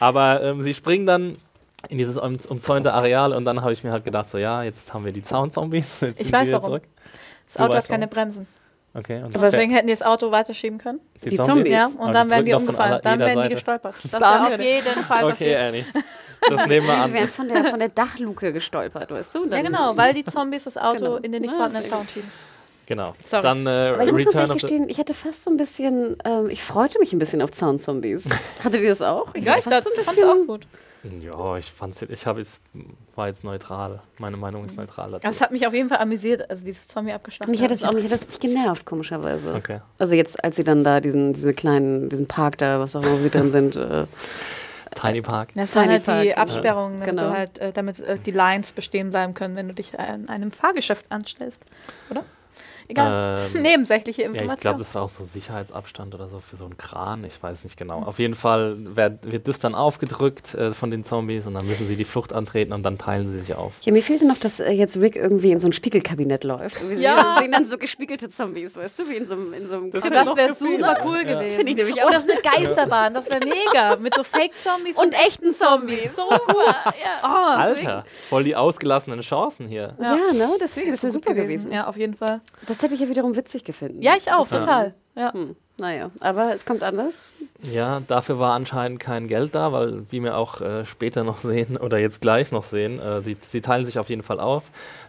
Aber 0.00 0.42
ähm, 0.42 0.62
sie 0.62 0.74
springen 0.74 1.06
dann 1.06 1.36
in 1.88 1.98
dieses 1.98 2.16
um, 2.16 2.36
umzäunte 2.48 2.92
Areal 2.92 3.32
und 3.32 3.44
dann 3.44 3.62
habe 3.62 3.72
ich 3.72 3.84
mir 3.84 3.92
halt 3.92 4.04
gedacht, 4.04 4.28
so 4.30 4.38
ja, 4.38 4.62
jetzt 4.62 4.92
haben 4.92 5.04
wir 5.04 5.12
die 5.12 5.22
Zaun-Zombies. 5.22 6.02
Ich 6.18 6.32
weiß 6.32 6.50
warum. 6.52 6.66
Zurück. 6.66 6.82
Das 7.46 7.58
Auto 7.58 7.76
hat 7.76 7.88
keine. 7.88 8.08
Bremsen. 8.08 8.46
Okay, 8.96 9.22
und 9.24 9.34
Aber 9.34 9.50
deswegen 9.50 9.72
hätten 9.72 9.88
die 9.88 9.92
das 9.92 10.02
Auto 10.02 10.30
weiterschieben 10.30 10.78
können. 10.78 11.00
Die 11.24 11.36
Zombies. 11.36 11.72
Ja, 11.72 11.86
Aber 11.86 11.98
und 12.04 12.06
die 12.08 12.12
dann 12.12 12.30
wären 12.30 12.44
die 12.44 12.54
umgefallen. 12.54 12.92
aller- 12.92 13.00
Dann 13.02 13.18
wären 13.18 13.42
die 13.48 13.54
gestolpert. 13.54 13.94
Das 14.02 14.12
wäre 14.12 14.40
auf 14.54 14.60
jeden 14.60 15.04
Fall 15.04 15.24
Okay, 15.24 15.30
passiert. 15.32 15.60
Annie. 15.60 15.84
Das 16.48 16.66
nehmen 16.66 16.86
wir 16.86 16.94
Die 16.94 17.00
an. 17.00 17.12
wären 17.12 17.28
von 17.28 17.48
der, 17.48 17.64
von 17.64 17.78
der 17.80 17.88
Dachluke 17.88 18.52
gestolpert, 18.52 19.10
weißt 19.10 19.34
du? 19.34 19.46
Ja, 19.48 19.62
genau, 19.62 19.96
weil 19.96 20.14
die 20.14 20.24
Zombies 20.24 20.64
das 20.64 20.76
Auto 20.76 20.98
Genau. 21.04 21.16
in 21.16 21.32
den 21.32 21.42
nicht 21.42 21.54
vorhandenen. 21.54 21.90
Zaun 21.90 22.06
schieben. 22.06 22.30
Genau. 22.86 23.14
Sorry. 23.24 23.42
Dann 23.42 23.66
äh, 23.66 23.70
Aber 23.94 24.04
ich 24.04 24.12
muss 24.12 24.26
Return 24.26 24.46
the 24.46 24.52
gestehen, 24.52 24.88
ich 24.90 24.98
hatte 24.98 25.14
fast 25.14 25.42
so 25.44 25.50
ein 25.50 25.56
bisschen, 25.56 26.16
ähm, 26.24 26.48
ich 26.50 26.62
freute 26.62 26.98
mich 27.00 27.12
ein 27.14 27.18
bisschen 27.18 27.40
auf 27.42 27.50
Zaun-Zombies. 27.50 28.24
Hattet 28.62 28.82
ihr 28.82 28.90
das 28.90 29.00
auch? 29.02 29.34
Ja, 29.34 29.56
ich 29.56 29.64
fand 29.64 29.74
fand 29.76 30.18
es 30.18 30.22
auch 30.24 30.36
gut. 30.46 30.66
Ja, 31.20 31.56
ich 31.56 31.70
fand's 31.70 32.00
jetzt, 32.00 32.10
ich 32.10 32.26
habe 32.26 32.40
jetzt, 32.40 32.60
war 33.14 33.28
jetzt 33.28 33.44
neutral. 33.44 34.00
Meine 34.18 34.36
Meinung 34.36 34.64
ist 34.64 34.76
neutral 34.76 35.10
dazu. 35.10 35.28
Es 35.28 35.40
hat 35.40 35.52
mich 35.52 35.66
auf 35.66 35.74
jeden 35.74 35.88
Fall 35.88 35.98
amüsiert, 35.98 36.48
also 36.48 36.64
dieses 36.64 36.88
Zombie 36.88 37.12
abgeschlachtet. 37.12 37.50
Mich 37.50 37.62
hat 37.62 37.70
das 37.70 37.82
auch 37.84 37.92
mich 37.92 38.04
hat 38.04 38.12
das 38.12 38.26
nicht 38.28 38.40
genervt, 38.40 38.86
komischerweise. 38.86 39.54
Okay. 39.54 39.80
Also 39.98 40.14
jetzt, 40.14 40.42
als 40.42 40.56
sie 40.56 40.64
dann 40.64 40.82
da 40.82 41.00
diesen, 41.00 41.32
diese 41.34 41.52
kleinen, 41.52 42.08
diesen 42.08 42.26
Park 42.26 42.58
da, 42.58 42.80
was 42.80 42.96
auch 42.96 43.02
immer 43.02 43.18
wo 43.18 43.22
sie 43.22 43.30
drin 43.30 43.50
sind, 43.50 43.76
äh, 43.76 44.06
Tiny 44.94 45.22
Park. 45.22 45.48
Das 45.54 45.74
waren 45.74 45.90
halt 45.90 46.04
Park, 46.04 46.22
die. 46.22 46.34
Absperrungen, 46.36 47.00
damit, 47.00 47.16
Genau. 47.18 47.30
du 47.30 47.36
halt, 47.36 47.58
äh, 47.58 47.72
damit 47.72 47.98
äh, 48.00 48.18
die 48.18 48.30
Lines 48.30 48.72
bestehen 48.72 49.10
bleiben 49.10 49.34
können, 49.34 49.56
wenn 49.56 49.68
du 49.68 49.74
dich 49.74 49.98
an 49.98 50.28
einem 50.28 50.50
Fahrgeschäft 50.50 51.10
anstellst. 51.10 51.64
Oder? 52.10 52.24
Egal. 52.88 53.40
Ähm, 53.54 53.62
Nebensächliche 53.62 54.22
Ja, 54.22 54.28
ich 54.28 54.32
glaube, 54.32 54.44
Informationen. 54.44 54.78
das 54.78 54.94
war 54.94 55.02
auch 55.02 55.08
so 55.08 55.24
Sicherheitsabstand 55.24 56.14
oder 56.14 56.28
so 56.28 56.38
für 56.40 56.56
so 56.56 56.64
einen 56.64 56.76
Kran. 56.76 57.24
Ich 57.24 57.42
weiß 57.42 57.64
nicht 57.64 57.76
genau. 57.76 58.02
Auf 58.02 58.18
jeden 58.18 58.34
Fall 58.34 58.76
werd, 58.96 59.30
wird 59.30 59.48
das 59.48 59.58
dann 59.58 59.74
aufgedrückt 59.74 60.54
äh, 60.54 60.72
von 60.72 60.90
den 60.90 61.04
Zombies 61.04 61.46
und 61.46 61.54
dann 61.54 61.66
müssen 61.66 61.86
sie 61.86 61.96
die 61.96 62.04
Flucht 62.04 62.32
antreten 62.32 62.72
und 62.72 62.82
dann 62.82 62.98
teilen 62.98 63.30
sie 63.32 63.38
sich 63.40 63.54
auf. 63.54 63.72
Ja, 63.82 63.92
mir 63.92 64.02
fehlte 64.02 64.26
noch, 64.26 64.38
dass 64.38 64.60
äh, 64.60 64.70
jetzt 64.70 64.96
Rick 64.98 65.16
irgendwie 65.16 65.52
in 65.52 65.58
so 65.58 65.66
ein 65.68 65.72
Spiegelkabinett 65.72 66.44
läuft. 66.44 66.80
Und 66.82 66.90
wir 66.90 66.98
Ja. 66.98 67.36
sehen 67.40 67.52
dann 67.52 67.66
so 67.66 67.78
gespiegelte 67.78 68.28
Zombies, 68.30 68.76
weißt 68.76 68.98
du, 68.98 69.08
wie 69.08 69.16
in 69.16 69.26
so 69.26 69.34
einem, 69.34 69.52
in 69.54 69.68
so 69.68 69.76
einem 69.76 69.90
Das 69.90 70.02
das 70.02 70.36
wäre 70.36 70.54
super 70.54 70.96
cool 71.04 71.22
Ja. 71.26 71.34
gewesen. 71.38 71.56
Finde 71.56 71.70
ich 71.72 71.76
nämlich 71.78 71.96
Oh, 72.02 72.06
auch. 72.08 72.10
das 72.10 72.24
ist 72.24 72.30
eine 72.30 72.40
Geisterbahn. 72.40 73.14
Das 73.14 73.28
wäre 73.30 73.40
mega. 73.40 73.96
Mit 73.96 74.14
so 74.14 74.22
Fake-Zombies 74.24 74.96
Und 74.98 75.14
echten 75.14 75.54
Zombies. 75.54 76.14
So 76.16 76.22
gut. 76.28 76.74
Oh, 77.22 77.26
Alter, 77.26 78.04
voll 78.28 78.44
die 78.44 78.56
ausgelassenen 78.56 79.20
Chancen 79.20 79.68
hier. 79.68 79.94
Ja, 80.00 80.16
ne? 80.32 80.50
Deswegen, 80.60 80.90
das 80.90 81.02
wäre 81.02 81.12
super 81.12 81.34
gewesen. 81.34 81.72
Ja, 81.72 81.86
auf 81.86 81.96
jeden 81.96 82.14
Fall. 82.14 82.40
Das 82.66 82.73
hätte 82.82 82.94
ich 82.94 83.00
ja 83.00 83.08
wiederum 83.08 83.36
witzig 83.36 83.64
gefunden. 83.64 84.02
Ja, 84.02 84.14
ich 84.16 84.30
auch, 84.30 84.48
total. 84.48 84.94
Ja. 85.16 85.32
Hm, 85.32 85.56
naja, 85.76 86.10
aber 86.20 86.54
es 86.54 86.64
kommt 86.64 86.82
anders. 86.82 87.24
Ja, 87.62 88.00
dafür 88.06 88.38
war 88.38 88.54
anscheinend 88.54 89.00
kein 89.00 89.26
Geld 89.26 89.54
da, 89.54 89.72
weil, 89.72 90.04
wie 90.10 90.22
wir 90.22 90.36
auch 90.36 90.60
äh, 90.60 90.84
später 90.84 91.24
noch 91.24 91.40
sehen 91.40 91.76
oder 91.80 91.98
jetzt 91.98 92.20
gleich 92.20 92.52
noch 92.52 92.64
sehen, 92.64 93.00
äh, 93.00 93.22
sie, 93.22 93.36
sie 93.40 93.60
teilen 93.60 93.84
sich 93.84 93.98
auf 93.98 94.08
jeden 94.08 94.22
Fall 94.22 94.38
auf. 94.38 94.64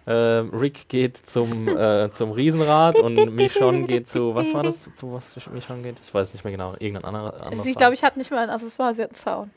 Äh, 0.05 0.11
Rick 0.11 0.89
geht 0.89 1.17
zum, 1.29 1.67
äh, 1.67 2.11
zum 2.11 2.31
Riesenrad 2.31 2.99
und 2.99 3.35
Michonne 3.35 3.83
geht 3.83 4.07
zu, 4.07 4.35
was 4.35 4.53
war 4.53 4.63
das, 4.63 4.89
zu 4.95 5.13
was 5.13 5.35
Michonne 5.51 5.81
geht? 5.81 5.97
Ich 6.05 6.13
weiß 6.13 6.33
nicht 6.33 6.43
mehr 6.43 6.51
genau, 6.51 6.73
irgendein 6.79 7.05
anderer. 7.05 7.43
anderes 7.43 7.63
Sie, 7.63 7.73
glaube 7.73 7.93
ich, 7.93 8.03
hat 8.03 8.17
nicht 8.17 8.31
mal 8.31 8.39
ein 8.39 8.49
Accessoire, 8.49 8.93
sie 8.93 9.03
hat 9.03 9.09
einen 9.09 9.15
Zaun. 9.15 9.51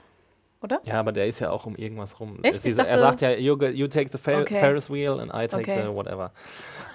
Ja, 0.84 0.94
aber 1.00 1.12
der 1.12 1.26
ist 1.26 1.38
ja 1.38 1.50
auch 1.50 1.66
um 1.66 1.76
irgendwas 1.76 2.18
rum. 2.18 2.40
Ich 2.42 2.64
er 2.76 2.98
sagt 2.98 3.20
ja, 3.20 3.30
you, 3.32 3.56
you 3.62 3.86
take 3.86 4.10
the 4.10 4.18
Fer 4.18 4.40
Okay. 4.40 4.58
Ferris 4.58 4.90
wheel 4.90 5.20
and 5.20 5.30
I 5.32 5.46
take 5.46 5.70
Okay. 5.70 5.82
the 5.86 5.94
whatever. 5.94 6.32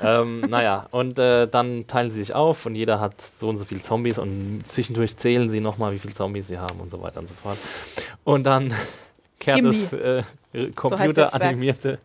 ähm, 0.02 0.42
naja, 0.50 0.88
und 0.92 1.18
äh, 1.18 1.48
dann 1.48 1.88
teilen 1.88 2.12
sie 2.12 2.20
sich 2.20 2.34
auf 2.36 2.66
und 2.66 2.76
jeder 2.76 3.00
hat 3.00 3.16
so 3.40 3.48
und 3.50 3.58
so 3.58 3.66
viele 3.66 3.82
Zombies 3.82 4.20
und 4.20 4.64
zwischendurch 4.68 5.16
zählen 5.18 5.50
sie 5.50 5.62
nochmal, 5.62 5.94
wie 5.94 6.00
viele 6.00 6.14
Zombies 6.14 6.48
sie 6.48 6.58
haben 6.60 6.80
und 6.82 6.92
so 6.92 7.02
weiter 7.02 7.20
und 7.20 7.30
so 7.30 7.36
fort. 7.36 7.58
Und 8.26 8.44
dann 8.44 8.74
kehrt 9.40 9.58
Gimli. 9.62 9.78
das 9.92 9.94
äh, 9.94 10.24
computeranimierte 10.76 12.00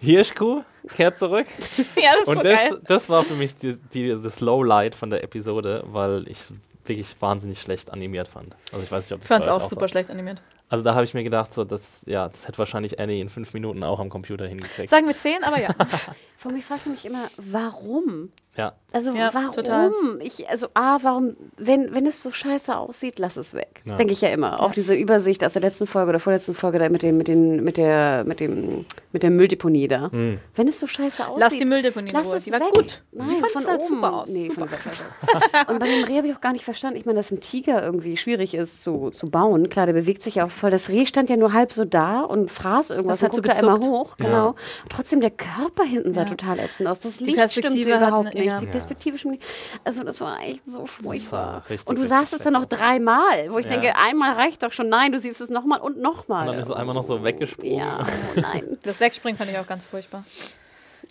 Hirschkuh 0.00 0.62
kehrt 0.88 1.18
zurück. 1.18 1.46
ja, 1.96 2.12
das 2.18 2.28
Und 2.28 2.36
so 2.38 2.42
das, 2.42 2.76
das 2.86 3.08
war 3.08 3.22
für 3.22 3.34
mich 3.34 3.56
die, 3.56 3.76
die, 3.92 4.16
das 4.22 4.40
Lowlight 4.40 4.94
von 4.94 5.10
der 5.10 5.22
Episode, 5.22 5.84
weil 5.86 6.26
ich 6.28 6.38
wirklich 6.84 7.14
wahnsinnig 7.20 7.60
schlecht 7.60 7.92
animiert 7.92 8.28
fand. 8.28 8.56
Also 8.72 8.82
ich 8.84 8.90
weiß 8.90 9.04
nicht, 9.04 9.12
ob 9.12 9.18
Ich 9.22 9.28
das 9.28 9.28
fand 9.28 9.44
es 9.44 9.50
auch 9.50 9.68
super 9.68 9.82
war. 9.82 9.88
schlecht 9.88 10.10
animiert. 10.10 10.40
Also 10.72 10.82
da 10.82 10.94
habe 10.94 11.04
ich 11.04 11.12
mir 11.12 11.22
gedacht, 11.22 11.52
so, 11.52 11.64
das, 11.64 12.02
ja, 12.06 12.30
das 12.30 12.48
hätte 12.48 12.56
wahrscheinlich 12.56 12.98
Annie 12.98 13.20
in 13.20 13.28
fünf 13.28 13.52
Minuten 13.52 13.82
auch 13.84 14.00
am 14.00 14.08
Computer 14.08 14.46
hingekriegt. 14.46 14.88
Sagen 14.88 15.06
wir 15.06 15.14
10, 15.14 15.44
aber 15.44 15.60
ja. 15.60 15.68
Allem, 16.52 16.56
ich 16.56 16.64
fragte 16.64 16.88
mich 16.88 17.04
immer, 17.04 17.28
warum? 17.36 18.32
Ja. 18.56 18.74
Also 18.92 19.12
Ja, 19.14 19.30
warum? 19.32 19.52
total. 19.52 19.90
Ich, 20.20 20.46
also 20.50 20.66
A, 20.74 20.98
warum, 21.00 21.32
wenn, 21.56 21.94
wenn 21.94 22.04
es 22.04 22.22
so 22.22 22.30
scheiße 22.30 22.76
aussieht, 22.76 23.18
lass 23.18 23.38
es 23.38 23.54
weg. 23.54 23.80
Ja. 23.86 23.96
Denke 23.96 24.12
ich 24.12 24.20
ja 24.20 24.28
immer. 24.28 24.60
Auch 24.60 24.72
diese 24.72 24.94
Übersicht 24.94 25.42
aus 25.42 25.54
der 25.54 25.62
letzten 25.62 25.86
Folge 25.86 26.10
oder 26.10 26.20
vorletzten 26.20 26.52
Folge 26.52 26.78
da 26.78 26.90
mit 26.90 27.02
dem, 27.02 27.16
mit 27.16 27.28
den, 27.28 27.64
mit 27.64 27.78
der, 27.78 28.24
mit 28.26 28.40
dem, 28.40 28.84
mit 29.12 29.22
der 29.22 29.30
Mülldeponie 29.30 29.88
da. 29.88 30.10
Hm. 30.12 30.38
Wenn 30.54 30.68
es 30.68 30.78
so 30.78 30.86
scheiße 30.86 31.26
aussieht. 31.26 31.40
Lass 31.40 31.52
die 31.56 31.64
Mülldeponie 31.64 32.10
Lass 32.12 32.26
es 32.26 32.44
Die 32.44 32.52
war 32.52 32.60
weg. 32.60 32.68
gut. 32.74 33.02
Nein, 33.12 33.28
die 33.30 33.48
von 33.48 33.64
oben. 33.64 33.86
super 33.86 34.12
aus. 34.12 34.28
Nee, 34.28 34.50
super. 34.50 34.64
aus. 34.64 35.68
Und 35.70 35.78
bei 35.78 35.86
dem 35.88 36.04
Reh 36.04 36.16
habe 36.18 36.26
ich 36.28 36.34
auch 36.36 36.40
gar 36.42 36.52
nicht 36.52 36.64
verstanden. 36.64 36.98
Ich 36.98 37.06
meine, 37.06 37.16
dass 37.18 37.30
ein 37.30 37.40
Tiger 37.40 37.82
irgendwie 37.82 38.18
schwierig 38.18 38.52
ist 38.52 38.82
zu, 38.84 39.08
zu 39.10 39.30
bauen. 39.30 39.70
Klar, 39.70 39.86
der 39.86 39.94
bewegt 39.94 40.22
sich 40.22 40.42
auch 40.42 40.50
voll. 40.50 40.70
Das 40.70 40.90
Reh 40.90 41.06
stand 41.06 41.30
ja 41.30 41.36
nur 41.38 41.54
halb 41.54 41.72
so 41.72 41.86
da 41.86 42.20
und 42.20 42.50
fraß 42.50 42.90
irgendwas 42.90 43.20
Das 43.20 43.30
hat 43.30 43.30
und 43.30 43.36
so 43.36 43.42
guckte 43.42 43.66
immer 43.66 43.78
hoch. 43.98 44.16
Genau. 44.18 44.54
Trotzdem, 44.90 45.22
der 45.22 45.30
Körper 45.30 45.84
hinten 45.84 46.12
sah 46.12 46.22
Ja. 46.22 46.26
total 46.28 46.58
ätzend 46.58 46.88
aus. 46.90 47.00
Das 47.00 47.18
Licht 47.20 47.40
stimmte 47.52 47.80
überhaupt 47.80 48.26
eine- 48.26 48.41
nicht. 48.44 48.52
ja. 48.52 48.60
Die. 48.60 48.66
Perspektive 48.66 49.18
stimmte 49.18 49.38
nicht. 49.38 49.48
Also 49.84 50.02
das 50.04 50.20
war 50.20 50.40
echt 50.40 50.62
so 50.68 50.86
furchtbar. 50.86 51.62
Und 51.86 51.98
du 51.98 52.06
sahst 52.06 52.32
es 52.32 52.42
dann 52.42 52.52
noch 52.52 52.66
dreimal, 52.66 53.50
wo 53.50 53.58
ich 53.58 53.66
Ja. 53.66 53.72
denke, 53.72 53.96
einmal 53.96 54.32
reicht 54.34 54.62
doch 54.62 54.72
schon. 54.72 54.88
Nein, 54.88 55.12
du 55.12 55.18
siehst 55.18 55.40
es 55.40 55.50
nochmal 55.50 55.80
und 55.80 56.00
nochmal. 56.00 56.48
Und 56.48 56.54
dann 56.54 56.62
ist 56.62 56.68
es 56.70 56.74
einmal 56.74 56.94
noch 56.94 57.04
so 57.04 57.22
weggesprungen. 57.24 57.74
Ja, 57.78 58.00
oh 58.36 58.40
nein. 58.40 58.78
Das 58.82 59.00
Wegspringen 59.00 59.36
fand 59.38 59.50
ich 59.50 59.58
auch 59.58 59.66
ganz 59.66 59.86
furchtbar. 59.86 60.24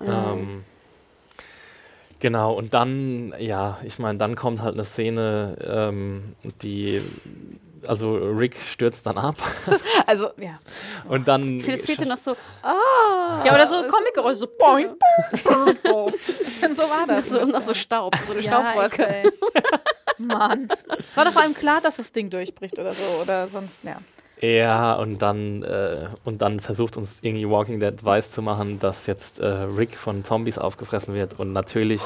Ähm, 0.06 0.64
genau, 2.20 2.54
und 2.54 2.74
dann, 2.74 3.34
ja, 3.40 3.78
ich 3.84 4.00
meine, 4.00 4.18
dann 4.18 4.36
kommt 4.36 4.62
halt 4.62 4.74
eine 4.76 4.86
Szene, 4.86 5.58
ähm, 5.64 6.36
die, 6.62 7.02
also 7.88 8.16
Rick 8.16 8.56
stürzt 8.58 9.06
dann 9.06 9.18
ab 9.18 9.36
Also, 10.06 10.30
ja. 10.38 10.60
und 11.08 11.28
dann. 11.28 11.60
Es 11.60 11.84
fehlte 11.84 12.06
noch 12.06 12.18
so, 12.18 12.36
ah. 12.64 13.44
Ja, 13.46 13.54
oder 13.54 13.68
so 13.68 13.76
Comic-Geräusche, 13.88 14.36
so 14.36 14.48
boing, 14.48 14.90
boing, 15.44 15.78
boing. 15.84 16.14
Und 16.64 16.78
so 16.78 16.84
war 16.84 17.08
das. 17.08 17.28
so, 17.30 17.40
noch 17.44 17.62
so 17.62 17.74
Staub, 17.74 18.16
so 18.28 18.34
eine 18.34 18.42
Ja, 18.42 18.52
Staubwolke. 18.52 19.24
Mann. 20.20 20.68
Es 21.00 21.18
war 21.18 21.26
doch 21.26 21.32
vor 21.34 21.42
allem 21.42 21.56
klar, 21.56 21.82
dass 21.82 21.98
das 21.98 22.12
Ding 22.12 22.30
durchbricht 22.30 22.78
oder 22.78 22.92
so. 22.94 23.22
Oder 23.22 23.48
sonst, 23.48 23.84
ja. 23.84 23.98
Ja, 24.42 24.96
und 24.96 25.22
dann, 25.22 25.62
äh, 25.64 26.10
und 26.24 26.42
dann 26.42 26.60
versucht 26.60 26.98
uns 26.98 27.20
irgendwie 27.22 27.48
Walking 27.48 27.80
Dead 27.80 28.04
weiß 28.04 28.32
zu 28.32 28.42
machen, 28.42 28.80
dass 28.80 29.06
jetzt 29.06 29.40
äh, 29.40 29.46
Rick 29.46 29.96
von 29.98 30.26
Zombies 30.26 30.58
aufgefressen 30.58 31.14
wird. 31.14 31.40
Und 31.40 31.54
natürlich, 31.54 32.02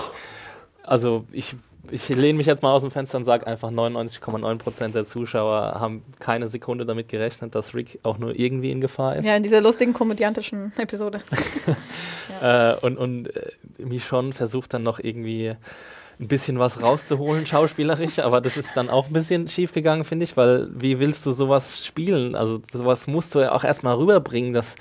also 0.84 1.26
ich, 1.32 1.56
ich 1.92 2.10
lehne 2.10 2.38
mich 2.38 2.48
jetzt 2.48 2.62
mal 2.64 2.72
aus 2.72 2.82
dem 2.82 2.92
Fenster 2.92 3.18
und 3.18 3.26
sage 3.26 3.46
einfach, 3.48 3.70
99,9% 3.72 4.90
der 4.90 5.06
Zuschauer 5.06 5.76
haben 5.80 6.04
keine 6.20 6.48
Sekunde 6.50 6.86
damit 6.86 7.10
gerechnet, 7.10 7.56
dass 7.56 7.74
Rick 7.74 8.00
auch 8.04 8.18
nur 8.18 8.38
irgendwie 8.38 8.72
in 8.72 8.82
Gefahr 8.82 9.16
ist. 9.16 9.26
Ja, 9.26 9.36
in 9.36 9.44
dieser 9.44 9.62
lustigen 9.62 9.94
komödiantischen 9.94 10.72
Episode. 10.78 11.20
Äh, 12.42 12.76
und 12.82 12.98
und 12.98 13.34
äh, 13.34 13.52
Michonne 13.78 14.34
versucht 14.34 14.74
dann 14.74 14.84
noch 14.84 15.00
irgendwie 15.00 15.56
ein 16.20 16.28
bisschen 16.28 16.60
was 16.60 16.82
rauszuholen, 16.82 17.46
schauspielerisch, 17.46 18.20
aber 18.20 18.42
das 18.42 18.58
ist 18.58 18.76
dann 18.76 18.90
auch 18.90 19.08
ein 19.08 19.14
bisschen 19.14 19.48
schief 19.48 19.72
gegangen, 19.72 20.04
finde 20.04 20.26
ich, 20.26 20.36
weil 20.36 20.68
wie 20.74 21.00
willst 21.00 21.26
du 21.26 21.32
sowas 21.32 21.86
spielen? 21.86 22.36
Also 22.36 22.62
sowas 22.74 23.08
musst 23.08 23.34
du 23.36 23.40
ja 23.40 23.54
auch 23.54 23.64
erstmal 23.64 23.96
rüberbringen, 23.96 24.52
dass 24.54 24.76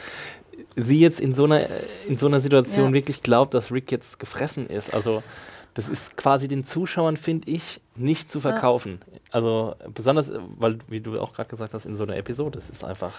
sie 0.74 0.98
jetzt 0.98 1.20
in 1.20 1.32
so 1.32 1.44
einer, 1.44 1.60
in 2.08 2.18
so 2.18 2.26
einer 2.26 2.40
Situation 2.40 2.88
Ja. 2.88 2.92
wirklich 2.94 3.22
glaubt, 3.22 3.54
dass 3.54 3.70
Rick 3.70 3.92
jetzt 3.92 4.18
gefressen 4.18 4.68
ist. 4.68 4.92
Also 4.92 5.22
das 5.74 5.88
ist 5.88 6.16
quasi 6.16 6.48
den 6.48 6.64
Zuschauern, 6.64 7.16
finde 7.16 7.50
ich, 7.50 7.80
nicht 7.96 8.30
zu 8.30 8.40
verkaufen. 8.40 9.00
Also 9.30 9.74
besonders, 9.92 10.30
äh, 10.30 10.38
weil, 10.56 10.78
wie 10.88 11.00
du 11.00 11.20
auch 11.20 11.34
gerade 11.34 11.50
gesagt 11.50 11.74
hast, 11.74 11.84
in 11.84 11.96
so 11.96 12.04
einer 12.04 12.16
Episode, 12.16 12.58
es 12.58 12.70
ist 12.70 12.84
einfach... 12.84 13.12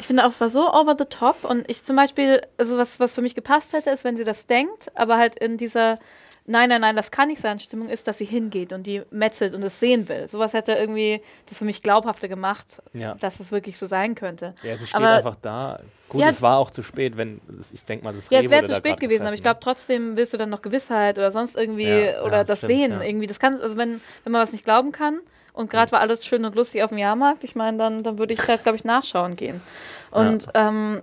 Ich 0.00 0.06
finde 0.06 0.24
auch, 0.24 0.30
es 0.30 0.40
war 0.40 0.48
so 0.48 0.66
over 0.72 0.96
the 0.98 1.04
top 1.04 1.44
und 1.44 1.68
ich 1.70 1.82
zum 1.82 1.94
Beispiel, 1.94 2.40
also 2.58 2.76
was, 2.78 2.98
was 2.98 3.14
für 3.14 3.22
mich 3.22 3.34
gepasst 3.34 3.72
hätte, 3.74 3.90
ist, 3.90 4.02
wenn 4.02 4.16
sie 4.16 4.24
das 4.24 4.46
denkt, 4.46 4.90
aber 4.96 5.16
halt 5.18 5.38
in 5.38 5.56
dieser 5.56 5.98
Nein, 6.46 6.70
nein, 6.70 6.80
nein, 6.80 6.96
das 6.96 7.10
kann 7.12 7.28
nicht 7.28 7.40
sein. 7.40 7.60
Stimmung 7.60 7.88
ist, 7.88 8.08
dass 8.08 8.18
sie 8.18 8.24
hingeht 8.24 8.72
und 8.72 8.84
die 8.84 9.02
metzelt 9.10 9.54
und 9.54 9.62
es 9.62 9.78
sehen 9.78 10.08
will. 10.08 10.26
Sowas 10.26 10.52
hätte 10.54 10.72
irgendwie 10.72 11.20
das 11.48 11.58
für 11.58 11.64
mich 11.66 11.80
glaubhafter 11.82 12.26
gemacht, 12.28 12.82
Ja. 12.92 13.14
dass 13.20 13.38
es 13.38 13.52
wirklich 13.52 13.78
so 13.78 13.86
sein 13.86 14.14
könnte. 14.16 14.54
Ja, 14.64 14.76
sie 14.76 14.86
steht 14.86 14.96
Aber- 14.96 15.12
einfach 15.12 15.36
da. 15.36 15.78
Gut, 16.08 16.20
Ja, 16.22 16.30
es 16.30 16.40
war 16.42 16.56
auch 16.56 16.70
zu 16.72 16.82
spät, 16.82 17.16
wenn 17.16 17.40
ich 17.72 17.84
denke 17.84 18.04
mal, 18.04 18.14
das 18.14 18.24
Ja, 18.30 18.38
Reh 18.40 18.46
es 18.46 18.50
wäre 18.50 18.64
zu 18.64 18.74
spät 18.74 18.98
gewesen, 18.98 19.26
aber 19.26 19.34
ich 19.34 19.42
gefressen. 19.42 19.60
glaube 19.60 19.60
trotzdem 19.62 20.16
willst 20.16 20.32
du 20.32 20.38
dann 20.38 20.50
noch 20.50 20.62
Gewissheit 20.62 21.18
oder 21.18 21.30
sonst 21.30 21.56
irgendwie 21.56 21.84
Ja, 21.88 22.22
oder 22.22 22.42
das 22.44 22.60
stimmt, 22.60 22.72
sehen 22.72 23.00
irgendwie. 23.02 23.26
Das 23.28 23.38
kann 23.38 23.60
also 23.60 23.76
wenn 23.76 24.00
wenn 24.24 24.32
man 24.32 24.42
was 24.42 24.50
nicht 24.52 24.64
glauben 24.64 24.90
kann 24.90 25.20
und 25.60 25.70
gerade 25.70 25.92
war 25.92 26.00
alles 26.00 26.24
schön 26.24 26.44
und 26.44 26.54
lustig 26.56 26.82
auf 26.82 26.90
dem 26.90 26.98
Jahrmarkt, 26.98 27.44
ich 27.44 27.54
meine, 27.54 27.78
dann 27.78 28.02
dann 28.02 28.18
würde 28.18 28.34
ich 28.34 28.48
halt 28.48 28.62
glaube 28.62 28.76
ich 28.76 28.84
nachschauen 28.84 29.36
gehen. 29.36 29.60
Und 30.10 30.48
ähm, 30.54 31.02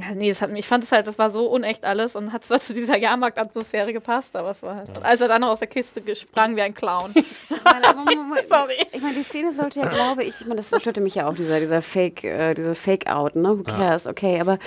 ja, 0.00 0.14
nee, 0.14 0.30
das 0.30 0.40
hat 0.40 0.50
mich, 0.50 0.60
ich 0.60 0.66
fand 0.66 0.84
es 0.84 0.90
halt, 0.90 1.06
das 1.06 1.18
war 1.18 1.30
so 1.30 1.46
unecht 1.48 1.84
alles 1.84 2.16
und 2.16 2.32
hat 2.32 2.44
zwar 2.44 2.58
zu 2.58 2.72
dieser 2.72 2.96
Jahrmarktatmosphäre 2.96 3.92
gepasst, 3.92 4.34
aber 4.36 4.50
es 4.50 4.62
war 4.62 4.76
halt. 4.76 4.88
Und 4.88 5.04
als 5.04 5.20
er 5.20 5.28
dann 5.28 5.42
noch 5.42 5.50
aus 5.50 5.58
der 5.58 5.68
Kiste 5.68 6.02
sprang 6.16 6.56
wie 6.56 6.62
ein 6.62 6.72
Clown. 6.72 7.12
Sorry. 8.48 8.72
Ich 8.92 9.02
meine, 9.02 9.14
die 9.14 9.22
Szene 9.22 9.52
sollte 9.52 9.80
ja, 9.80 9.88
glaube 9.88 10.24
ich, 10.24 10.40
ich 10.40 10.46
meine, 10.46 10.62
das 10.62 10.68
störte 10.80 11.02
mich 11.02 11.14
ja 11.14 11.28
auch, 11.28 11.34
dieser, 11.34 11.60
dieser 11.60 11.82
Fake, 11.82 12.24
äh, 12.24 12.54
dieser 12.54 12.74
Fake-Out, 12.74 13.36
ne? 13.36 13.58
Who 13.58 13.64
cares? 13.64 14.06
Okay, 14.06 14.40
aber 14.40 14.58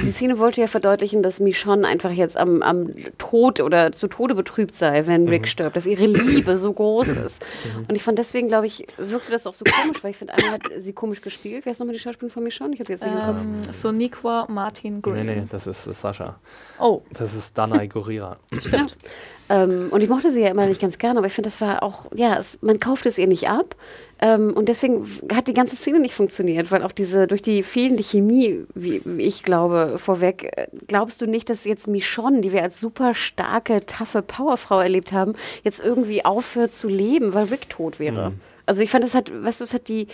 die 0.00 0.10
Szene 0.10 0.38
wollte 0.38 0.62
ja 0.62 0.66
verdeutlichen, 0.66 1.22
dass 1.22 1.40
Michonne 1.40 1.86
einfach 1.86 2.10
jetzt 2.12 2.38
am, 2.38 2.62
am 2.62 2.90
Tod 3.18 3.60
oder 3.60 3.92
zu 3.92 4.08
Tode 4.08 4.34
betrübt 4.34 4.74
sei, 4.74 5.06
wenn 5.06 5.28
Rick 5.28 5.46
stirbt, 5.46 5.76
dass 5.76 5.84
ihre 5.84 6.06
Liebe 6.06 6.56
so 6.56 6.72
groß 6.72 7.08
ist. 7.26 7.44
Und 7.86 7.94
ich 7.94 8.02
fand 8.02 8.18
deswegen, 8.18 8.48
glaube 8.48 8.66
ich, 8.66 8.86
wirkte 8.96 9.30
das 9.30 9.46
auch 9.46 9.54
so 9.54 9.64
komisch, 9.64 10.02
weil 10.02 10.12
ich 10.12 10.16
finde, 10.16 10.32
einmal 10.34 10.52
hat 10.52 10.62
sie 10.78 10.94
komisch 10.94 11.20
gespielt. 11.20 11.66
Wer 11.66 11.72
ist 11.72 11.80
nochmal 11.80 11.94
die 11.94 12.00
Schauspielerin 12.00 12.32
von 12.32 12.42
Michonne? 12.42 12.72
Ich 12.74 12.80
habe 12.80 12.90
jetzt 12.90 13.04
nicht 13.04 13.12
im 13.12 13.20
Kopf. 13.20 13.40
ähm, 13.42 13.72
Soniqua 13.72 14.46
Martin 14.48 14.69
Green. 15.02 15.26
Nee, 15.26 15.36
nee, 15.36 15.46
das 15.48 15.66
ist 15.66 15.86
äh, 15.86 15.92
Sascha. 15.92 16.38
Oh, 16.78 17.02
Das 17.12 17.34
ist 17.34 17.56
Danai 17.56 17.86
Gurira. 17.92 18.36
Stimmt. 18.58 18.96
Ähm, 19.52 19.88
und 19.90 20.00
ich 20.00 20.08
mochte 20.08 20.30
sie 20.30 20.42
ja 20.42 20.48
immer 20.48 20.66
nicht 20.66 20.80
ganz 20.80 20.96
gerne, 20.96 21.18
aber 21.18 21.26
ich 21.26 21.32
finde, 21.32 21.50
das 21.50 21.60
war 21.60 21.82
auch, 21.82 22.06
ja, 22.14 22.38
es, 22.38 22.58
man 22.62 22.78
kauft 22.78 23.04
es 23.04 23.18
ihr 23.18 23.26
nicht 23.26 23.48
ab. 23.48 23.74
Ähm, 24.20 24.52
und 24.54 24.68
deswegen 24.68 25.08
hat 25.34 25.48
die 25.48 25.54
ganze 25.54 25.74
Szene 25.74 25.98
nicht 25.98 26.14
funktioniert, 26.14 26.70
weil 26.70 26.84
auch 26.84 26.92
diese, 26.92 27.26
durch 27.26 27.42
die 27.42 27.64
fehlende 27.64 28.04
Chemie, 28.04 28.64
wie, 28.76 29.02
wie 29.04 29.24
ich 29.24 29.42
glaube, 29.42 29.96
vorweg, 29.98 30.52
äh, 30.56 30.68
glaubst 30.86 31.20
du 31.20 31.26
nicht, 31.26 31.50
dass 31.50 31.64
jetzt 31.64 31.88
Michonne, 31.88 32.42
die 32.42 32.52
wir 32.52 32.62
als 32.62 32.78
super 32.78 33.12
starke, 33.12 33.84
taffe 33.86 34.22
Powerfrau 34.22 34.78
erlebt 34.78 35.10
haben, 35.10 35.34
jetzt 35.64 35.82
irgendwie 35.82 36.24
aufhört 36.24 36.72
zu 36.72 36.86
leben, 36.86 37.34
weil 37.34 37.46
Rick 37.46 37.68
tot 37.70 37.98
wäre? 37.98 38.34
Also 38.66 38.84
ich 38.84 38.90
fand, 38.90 39.02
das 39.02 39.16
hat, 39.16 39.32
weißt 39.34 39.58
du, 39.58 39.64
es 39.64 39.74
hat 39.74 39.88
die, 39.88 40.06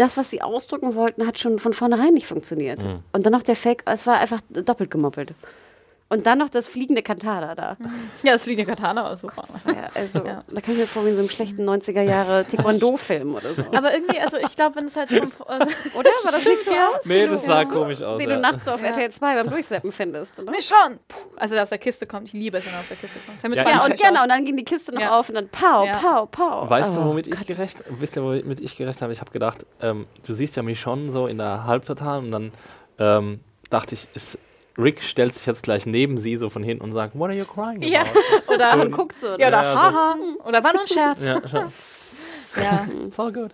das, 0.00 0.16
was 0.16 0.30
sie 0.30 0.40
ausdrücken 0.42 0.94
wollten, 0.94 1.26
hat 1.26 1.38
schon 1.38 1.58
von 1.58 1.74
vornherein 1.74 2.14
nicht 2.14 2.26
funktioniert. 2.26 2.80
Und 3.12 3.26
dann 3.26 3.32
noch 3.32 3.42
der 3.42 3.56
Fake, 3.56 3.82
es 3.86 4.06
war 4.06 4.18
einfach 4.18 4.40
doppelt 4.50 4.90
gemoppelt. 4.90 5.34
Und 6.12 6.26
dann 6.26 6.38
noch 6.38 6.48
das 6.50 6.66
fliegende 6.66 7.02
Kantada 7.02 7.54
da. 7.54 7.76
ja, 8.24 8.32
das 8.32 8.42
fliegende 8.42 8.68
Katana 8.68 9.04
war 9.04 9.16
super. 9.16 9.44
Ja, 9.66 9.88
also, 9.94 10.24
Ja. 10.26 10.42
da 10.50 10.60
kann 10.60 10.74
ich 10.74 10.80
mir 10.80 10.86
vorstellen, 10.88 11.14
so 11.14 11.20
einem 11.22 11.30
schlechten 11.30 11.62
90er 11.68 12.02
Jahre 12.02 12.44
Taekwondo-Film 12.46 13.32
oder 13.36 13.54
so. 13.54 13.62
Aber 13.72 13.94
irgendwie, 13.94 14.18
also 14.18 14.36
ich 14.36 14.56
glaube, 14.56 14.74
wenn 14.74 14.86
es 14.86 14.96
halt. 14.96 15.08
vom- 15.08 15.30
Also, 15.46 15.68
Oder? 15.94 16.10
War 16.24 16.32
das 16.32 16.44
nicht 16.44 16.64
so 16.64 16.72
aus? 16.72 17.04
Nee, 17.06 17.28
das 17.28 17.42
du- 17.42 17.46
sah 17.46 17.64
komisch 17.64 18.02
aus. 18.02 18.18
Den 18.18 18.28
ja. 18.28 18.34
du 18.34 18.40
nachts 18.42 18.64
so 18.64 18.72
auf 18.72 18.82
Ja. 18.82 18.88
RTL 18.88 19.10
2 19.12 19.34
beim 19.36 19.50
Durchseppen 19.50 19.92
findest, 19.92 20.36
oder? 20.38 20.50
Mir 20.50 20.60
schon! 20.60 20.98
Puh, 21.06 21.16
als 21.36 21.52
er 21.52 21.62
aus 21.62 21.68
der 21.68 21.78
Kiste 21.78 22.06
kommt. 22.06 22.26
Ich 22.26 22.32
liebe 22.32 22.58
es, 22.58 22.66
wenn 22.66 22.72
er 22.74 22.80
aus 22.80 22.88
der 22.88 22.96
Kiste 22.96 23.20
kommt. 23.24 23.42
Damit 23.44 23.58
Ja, 23.60 23.84
und 23.84 23.96
genau, 23.96 24.22
und 24.24 24.28
dann 24.30 24.44
ging 24.44 24.56
die 24.56 24.64
Kiste 24.64 24.92
noch 24.92 25.00
Ja. 25.00 25.16
auf 25.18 25.28
und 25.28 25.36
dann 25.36 25.48
pow, 25.48 25.86
Ja. 25.86 25.96
pow, 25.96 26.28
pow. 26.30 26.68
Weißt 26.68 26.96
du, 26.96 27.02
Oh, 27.02 27.04
womit 27.06 27.28
ich 27.28 27.46
gerecht, 27.46 27.78
wisst 27.88 28.16
ihr, 28.16 28.24
womit 28.24 28.60
ich 28.60 28.76
gerecht 28.76 29.00
habe? 29.00 29.12
Ich 29.12 29.20
habe 29.20 29.30
gedacht, 29.30 29.64
ähm, 29.80 30.06
du 30.26 30.32
siehst 30.32 30.56
ja 30.56 30.64
mich 30.64 30.80
schon 30.80 31.12
so 31.12 31.28
in 31.28 31.38
der 31.38 31.66
Halbtotalen 31.66 32.24
und 32.26 32.30
dann 32.32 32.52
ähm, 32.98 33.40
dachte 33.70 33.94
ich, 33.94 34.08
ist, 34.14 34.38
Rick 34.80 35.02
stellt 35.02 35.34
sich 35.34 35.46
jetzt 35.46 35.62
gleich 35.62 35.86
neben 35.86 36.18
sie 36.18 36.36
so 36.36 36.48
von 36.50 36.62
hinten 36.62 36.82
und 36.84 36.92
sagt, 36.92 37.18
What 37.18 37.30
are 37.30 37.38
you 37.38 37.44
crying 37.44 37.82
Ja, 37.82 38.00
about? 38.00 38.10
oder, 38.54 38.80
Und 38.82 38.90
guckt 38.92 39.18
so. 39.18 39.26
ja, 39.28 39.34
oder 39.48 39.62
Ja, 39.62 39.72
so. 39.72 39.78
haha. 39.78 40.16
Oder 40.44 40.64
war 40.64 40.72
nur 40.72 40.82
ein 40.82 40.88
Scherz. 40.88 41.24
ja. 41.26 41.40
Ja. 42.60 42.86
It's 43.06 43.18
all 43.18 43.32
good. 43.32 43.52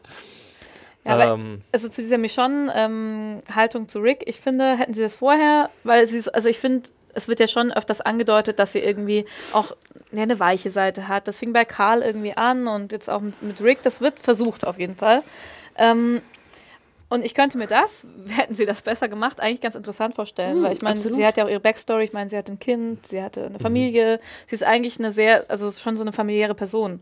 Ja, 1.04 1.34
ähm, 1.34 1.60
also 1.70 1.88
zu 1.88 2.02
dieser 2.02 2.18
Michonne-Haltung 2.18 3.88
zu 3.88 4.00
Rick, 4.00 4.22
ich 4.26 4.40
finde, 4.40 4.76
hätten 4.76 4.92
sie 4.94 5.02
das 5.02 5.16
vorher, 5.16 5.70
weil 5.84 6.06
sie, 6.06 6.22
also 6.32 6.48
ich 6.48 6.58
finde, 6.58 6.88
es 7.14 7.28
wird 7.28 7.40
ja 7.40 7.46
schon 7.46 7.72
öfters 7.72 8.00
angedeutet, 8.00 8.58
dass 8.58 8.72
sie 8.72 8.80
irgendwie 8.80 9.24
auch 9.52 9.72
ja, 10.12 10.22
eine 10.22 10.40
weiche 10.40 10.70
Seite 10.70 11.08
hat. 11.08 11.28
Das 11.28 11.38
fing 11.38 11.52
bei 11.52 11.64
Karl 11.64 12.02
irgendwie 12.02 12.36
an 12.36 12.66
und 12.68 12.92
jetzt 12.92 13.08
auch 13.08 13.20
mit, 13.20 13.40
mit 13.42 13.60
Rick, 13.62 13.82
das 13.82 14.00
wird 14.00 14.18
versucht 14.18 14.66
auf 14.66 14.78
jeden 14.78 14.96
Fall. 14.96 15.22
Ähm, 15.76 16.20
und 17.08 17.24
ich 17.24 17.34
könnte 17.34 17.56
mir 17.58 17.66
das, 17.66 18.06
hätten 18.28 18.54
sie 18.54 18.66
das 18.66 18.82
besser 18.82 19.08
gemacht, 19.08 19.40
eigentlich 19.40 19.60
ganz 19.60 19.74
interessant 19.74 20.14
vorstellen, 20.14 20.60
Mm, 20.60 20.64
weil 20.64 20.72
ich 20.72 20.82
meine, 20.82 20.96
absolut. 20.96 21.16
sie 21.16 21.26
hat 21.26 21.36
ja 21.36 21.44
auch 21.44 21.48
ihre 21.48 21.60
Backstory, 21.60 22.04
ich 22.04 22.12
meine, 22.12 22.28
sie 22.30 22.36
hat 22.36 22.48
ein 22.48 22.58
Kind, 22.58 23.06
sie 23.06 23.22
hatte 23.22 23.46
eine 23.46 23.58
Familie, 23.58 24.20
sie 24.46 24.54
ist 24.56 24.64
eigentlich 24.64 24.98
eine 24.98 25.12
sehr, 25.12 25.44
also 25.48 25.70
schon 25.72 25.96
so 25.96 26.02
eine 26.02 26.12
familiäre 26.12 26.54
Person. 26.54 27.00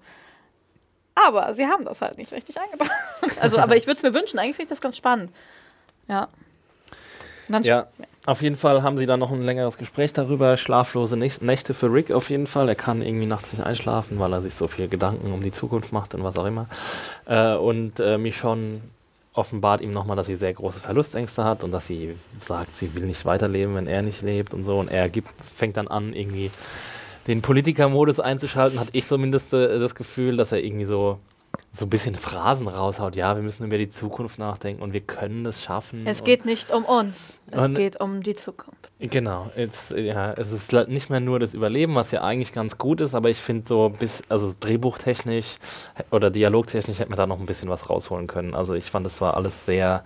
Aber 1.15 1.55
sie 1.55 1.67
haben 1.67 1.85
das 1.85 2.01
halt 2.03 2.19
nicht 2.19 2.33
richtig 2.33 2.57
eingebaut. 2.61 2.91
Also, 3.41 3.59
aber 3.59 3.77
ich 3.77 3.87
würde 3.87 3.97
es 3.99 4.03
mir 4.03 4.15
wünschen, 4.15 4.39
eigentlich 4.39 4.57
finde 4.57 4.65
ich 4.65 4.69
das 4.71 4.81
ganz 4.81 4.97
spannend. 4.97 5.31
Ja. 6.09 6.29
Ja, 7.63 7.89
auf 8.25 8.41
jeden 8.41 8.57
Fall 8.57 8.83
haben 8.83 8.97
sie 8.97 9.05
dann 9.05 9.21
noch 9.21 9.31
ein 9.31 9.43
längeres 9.43 9.77
Gespräch 9.77 10.15
darüber. 10.15 10.57
Schlaflose 10.57 11.15
Näch- 11.17 11.43
Nächte 11.45 11.75
für 11.75 11.93
Rick 11.93 12.11
auf 12.11 12.31
jeden 12.31 12.47
Fall. 12.47 12.69
Er 12.71 12.75
kann 12.75 13.03
irgendwie 13.03 13.27
nachts 13.27 13.53
nicht 13.53 13.65
einschlafen, 13.65 14.19
weil 14.19 14.33
er 14.33 14.41
sich 14.41 14.55
so 14.55 14.67
viel 14.67 14.89
Gedanken 14.89 15.31
um 15.33 15.43
die 15.43 15.53
Zukunft 15.53 15.93
macht 15.93 16.15
und 16.15 16.25
was 16.25 16.37
auch 16.39 16.47
immer. 16.47 16.67
Äh, 17.27 17.55
und 17.57 18.01
äh, 18.01 18.17
Michonne 18.17 18.81
offenbart 19.35 19.81
ihm 19.81 19.93
nochmal, 19.93 20.17
dass 20.17 20.27
sie 20.27 20.37
sehr 20.37 20.55
große 20.55 20.81
Verlustängste 20.81 21.45
hat 21.45 21.65
und 21.65 21.73
dass 21.73 21.87
sie 21.87 22.17
sagt, 22.39 22.75
sie 22.77 22.95
will 22.95 23.05
nicht 23.05 23.27
weiterleben, 23.27 23.75
wenn 23.75 23.87
er 23.87 24.03
nicht 24.03 24.23
lebt 24.23 24.55
und 24.55 24.65
so. 24.65 24.79
Und 24.79 24.91
er 24.91 25.09
gibt, 25.09 25.29
fängt 25.43 25.77
dann 25.77 25.89
an, 25.89 26.15
irgendwie 26.15 26.51
den 27.27 27.43
Politikermodus 27.43 28.21
einzuschalten, 28.21 28.79
hatte 28.79 28.91
ich 28.93 29.07
zumindest 29.07 29.53
äh, 29.53 29.79
das 29.79 29.95
Gefühl, 29.95 30.37
dass 30.37 30.53
er 30.53 30.63
irgendwie 30.63 30.85
so 30.85 31.19
so 31.73 31.87
ein 31.87 31.91
bisschen 31.91 32.15
Phrasen 32.15 32.69
raushaut. 32.69 33.17
Ja, 33.17 33.35
wir 33.37 33.43
müssen 33.43 33.65
über 33.65 33.79
die 33.79 33.89
Zukunft 33.89 34.39
nachdenken 34.39 34.83
und 34.83 34.93
wir 34.93 35.01
können 35.01 35.45
es 35.47 35.63
schaffen. 35.63 36.07
Es 36.07 36.25
geht 36.25 36.45
nicht 36.45 36.73
um 36.73 36.85
uns, 36.85 37.39
es 37.51 37.75
geht 37.75 38.01
um 38.01 38.23
die 38.23 38.35
Zukunft. 38.35 38.91
Genau, 39.01 39.51
jetzt, 39.57 39.91
ja, 39.91 40.33
es 40.33 40.53
ist 40.53 40.73
nicht 40.89 41.11
mehr 41.11 41.21
nur 41.21 41.41
das 41.41 41.53
Überleben, 41.53 41.95
was 41.95 42.11
ja 42.13 42.23
eigentlich 42.23 42.53
ganz 42.53 42.79
gut 42.79 43.01
ist, 43.01 43.15
aber 43.15 43.29
ich 43.29 43.39
finde 43.39 43.65
so 43.69 43.89
bis, 43.91 44.23
also 44.29 44.55
drehbuchtechnisch 44.59 45.57
oder 46.11 46.31
dialogtechnisch 46.31 47.01
hätte 47.01 47.11
man 47.11 47.19
da 47.19 47.27
noch 47.27 47.41
ein 47.41 47.47
bisschen 47.47 47.69
was 47.69 47.91
rausholen 47.91 48.29
können. 48.29 48.55
Also 48.55 48.75
ich 48.75 48.91
fand, 48.91 49.05
das 49.05 49.21
war 49.21 49.37
alles 49.37 49.67
sehr, 49.67 50.05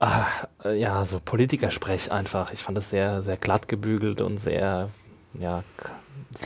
ah, 0.00 0.26
äh, 0.64 0.78
ja, 0.78 1.04
so 1.06 1.18
Politikersprech 1.18 2.12
einfach. 2.12 2.52
Ich 2.52 2.62
fand 2.62 2.76
es 2.78 2.90
sehr, 2.90 3.22
sehr 3.22 3.38
glatt 3.38 3.68
gebügelt 3.68 4.20
und 4.20 4.38
sehr, 4.38 4.90
ja, 5.34 5.64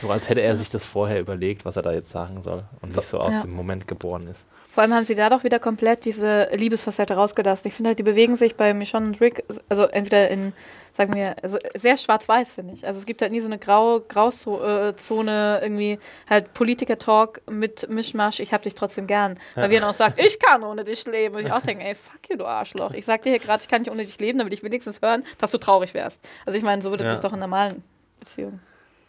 so 0.01 0.09
als 0.09 0.29
hätte 0.29 0.41
er 0.41 0.55
sich 0.55 0.69
das 0.69 0.83
vorher 0.83 1.19
überlegt, 1.19 1.65
was 1.65 1.75
er 1.75 1.81
da 1.81 1.91
jetzt 1.91 2.09
sagen 2.09 2.43
soll 2.43 2.63
und 2.81 2.95
nicht 2.95 3.07
so 3.07 3.19
aus 3.19 3.33
Ja. 3.33 3.41
dem 3.41 3.51
Moment 3.53 3.87
geboren 3.87 4.27
ist. 4.27 4.41
Vor 4.71 4.83
allem 4.83 4.93
haben 4.93 5.05
sie 5.05 5.15
da 5.15 5.29
doch 5.31 5.43
wieder 5.43 5.57
komplett 5.57 6.05
diese 6.05 6.49
Liebesfacette 6.53 7.15
rausgelassen. 7.15 7.67
Ich 7.67 7.73
finde 7.73 7.89
halt, 7.89 7.99
die 7.99 8.03
bewegen 8.03 8.35
sich 8.35 8.55
bei 8.55 8.75
Michonne 8.75 9.07
und 9.07 9.19
Rick, 9.21 9.43
also 9.69 9.85
entweder 9.85 10.29
in, 10.29 10.53
sagen 10.93 11.15
wir, 11.15 11.35
also 11.41 11.57
sehr 11.75 11.97
schwarz-weiß, 11.97 12.51
finde 12.53 12.75
ich. 12.75 12.85
Also 12.85 12.99
es 12.99 13.07
gibt 13.07 13.23
halt 13.23 13.31
nie 13.31 13.39
so 13.39 13.47
eine 13.47 13.57
grau 13.57 14.01
Grauzone, 14.01 15.59
irgendwie 15.63 15.97
halt 16.29 16.53
Politiker-Talk 16.53 17.41
mit 17.49 17.89
Mischmasch, 17.89 18.39
ich 18.39 18.53
hab 18.53 18.61
dich 18.61 18.75
trotzdem 18.75 19.07
gern. 19.07 19.39
Weil 19.55 19.71
wir 19.71 19.79
dann 19.79 19.89
auch 19.89 19.95
sagen, 19.95 20.13
ich 20.17 20.37
kann 20.39 20.63
ohne 20.63 20.83
dich 20.83 21.07
leben. 21.07 21.35
Und 21.35 21.47
ich 21.47 21.51
auch 21.51 21.61
denke, 21.61 21.83
ey, 21.83 21.95
fuck 21.95 22.29
you, 22.29 22.37
du 22.37 22.45
Arschloch. 22.45 22.91
Ich 22.91 23.05
sag 23.05 23.23
dir 23.23 23.31
hier 23.31 23.39
gerade, 23.39 23.61
ich 23.63 23.67
kann 23.67 23.81
nicht 23.81 23.89
ohne 23.91 24.05
dich 24.05 24.19
leben, 24.19 24.37
damit 24.37 24.53
ich 24.53 24.61
wenigstens 24.61 25.01
hören, 25.01 25.23
dass 25.39 25.49
du 25.49 25.57
traurig 25.57 25.95
wärst. 25.95 26.21
Also 26.45 26.57
ich 26.57 26.63
meine, 26.63 26.83
so 26.83 26.91
würde 26.91 27.03
Ja. 27.03 27.09
das 27.09 27.21
doch 27.21 27.33
in 27.33 27.39
normalen 27.39 27.83
Beziehungen. 28.19 28.59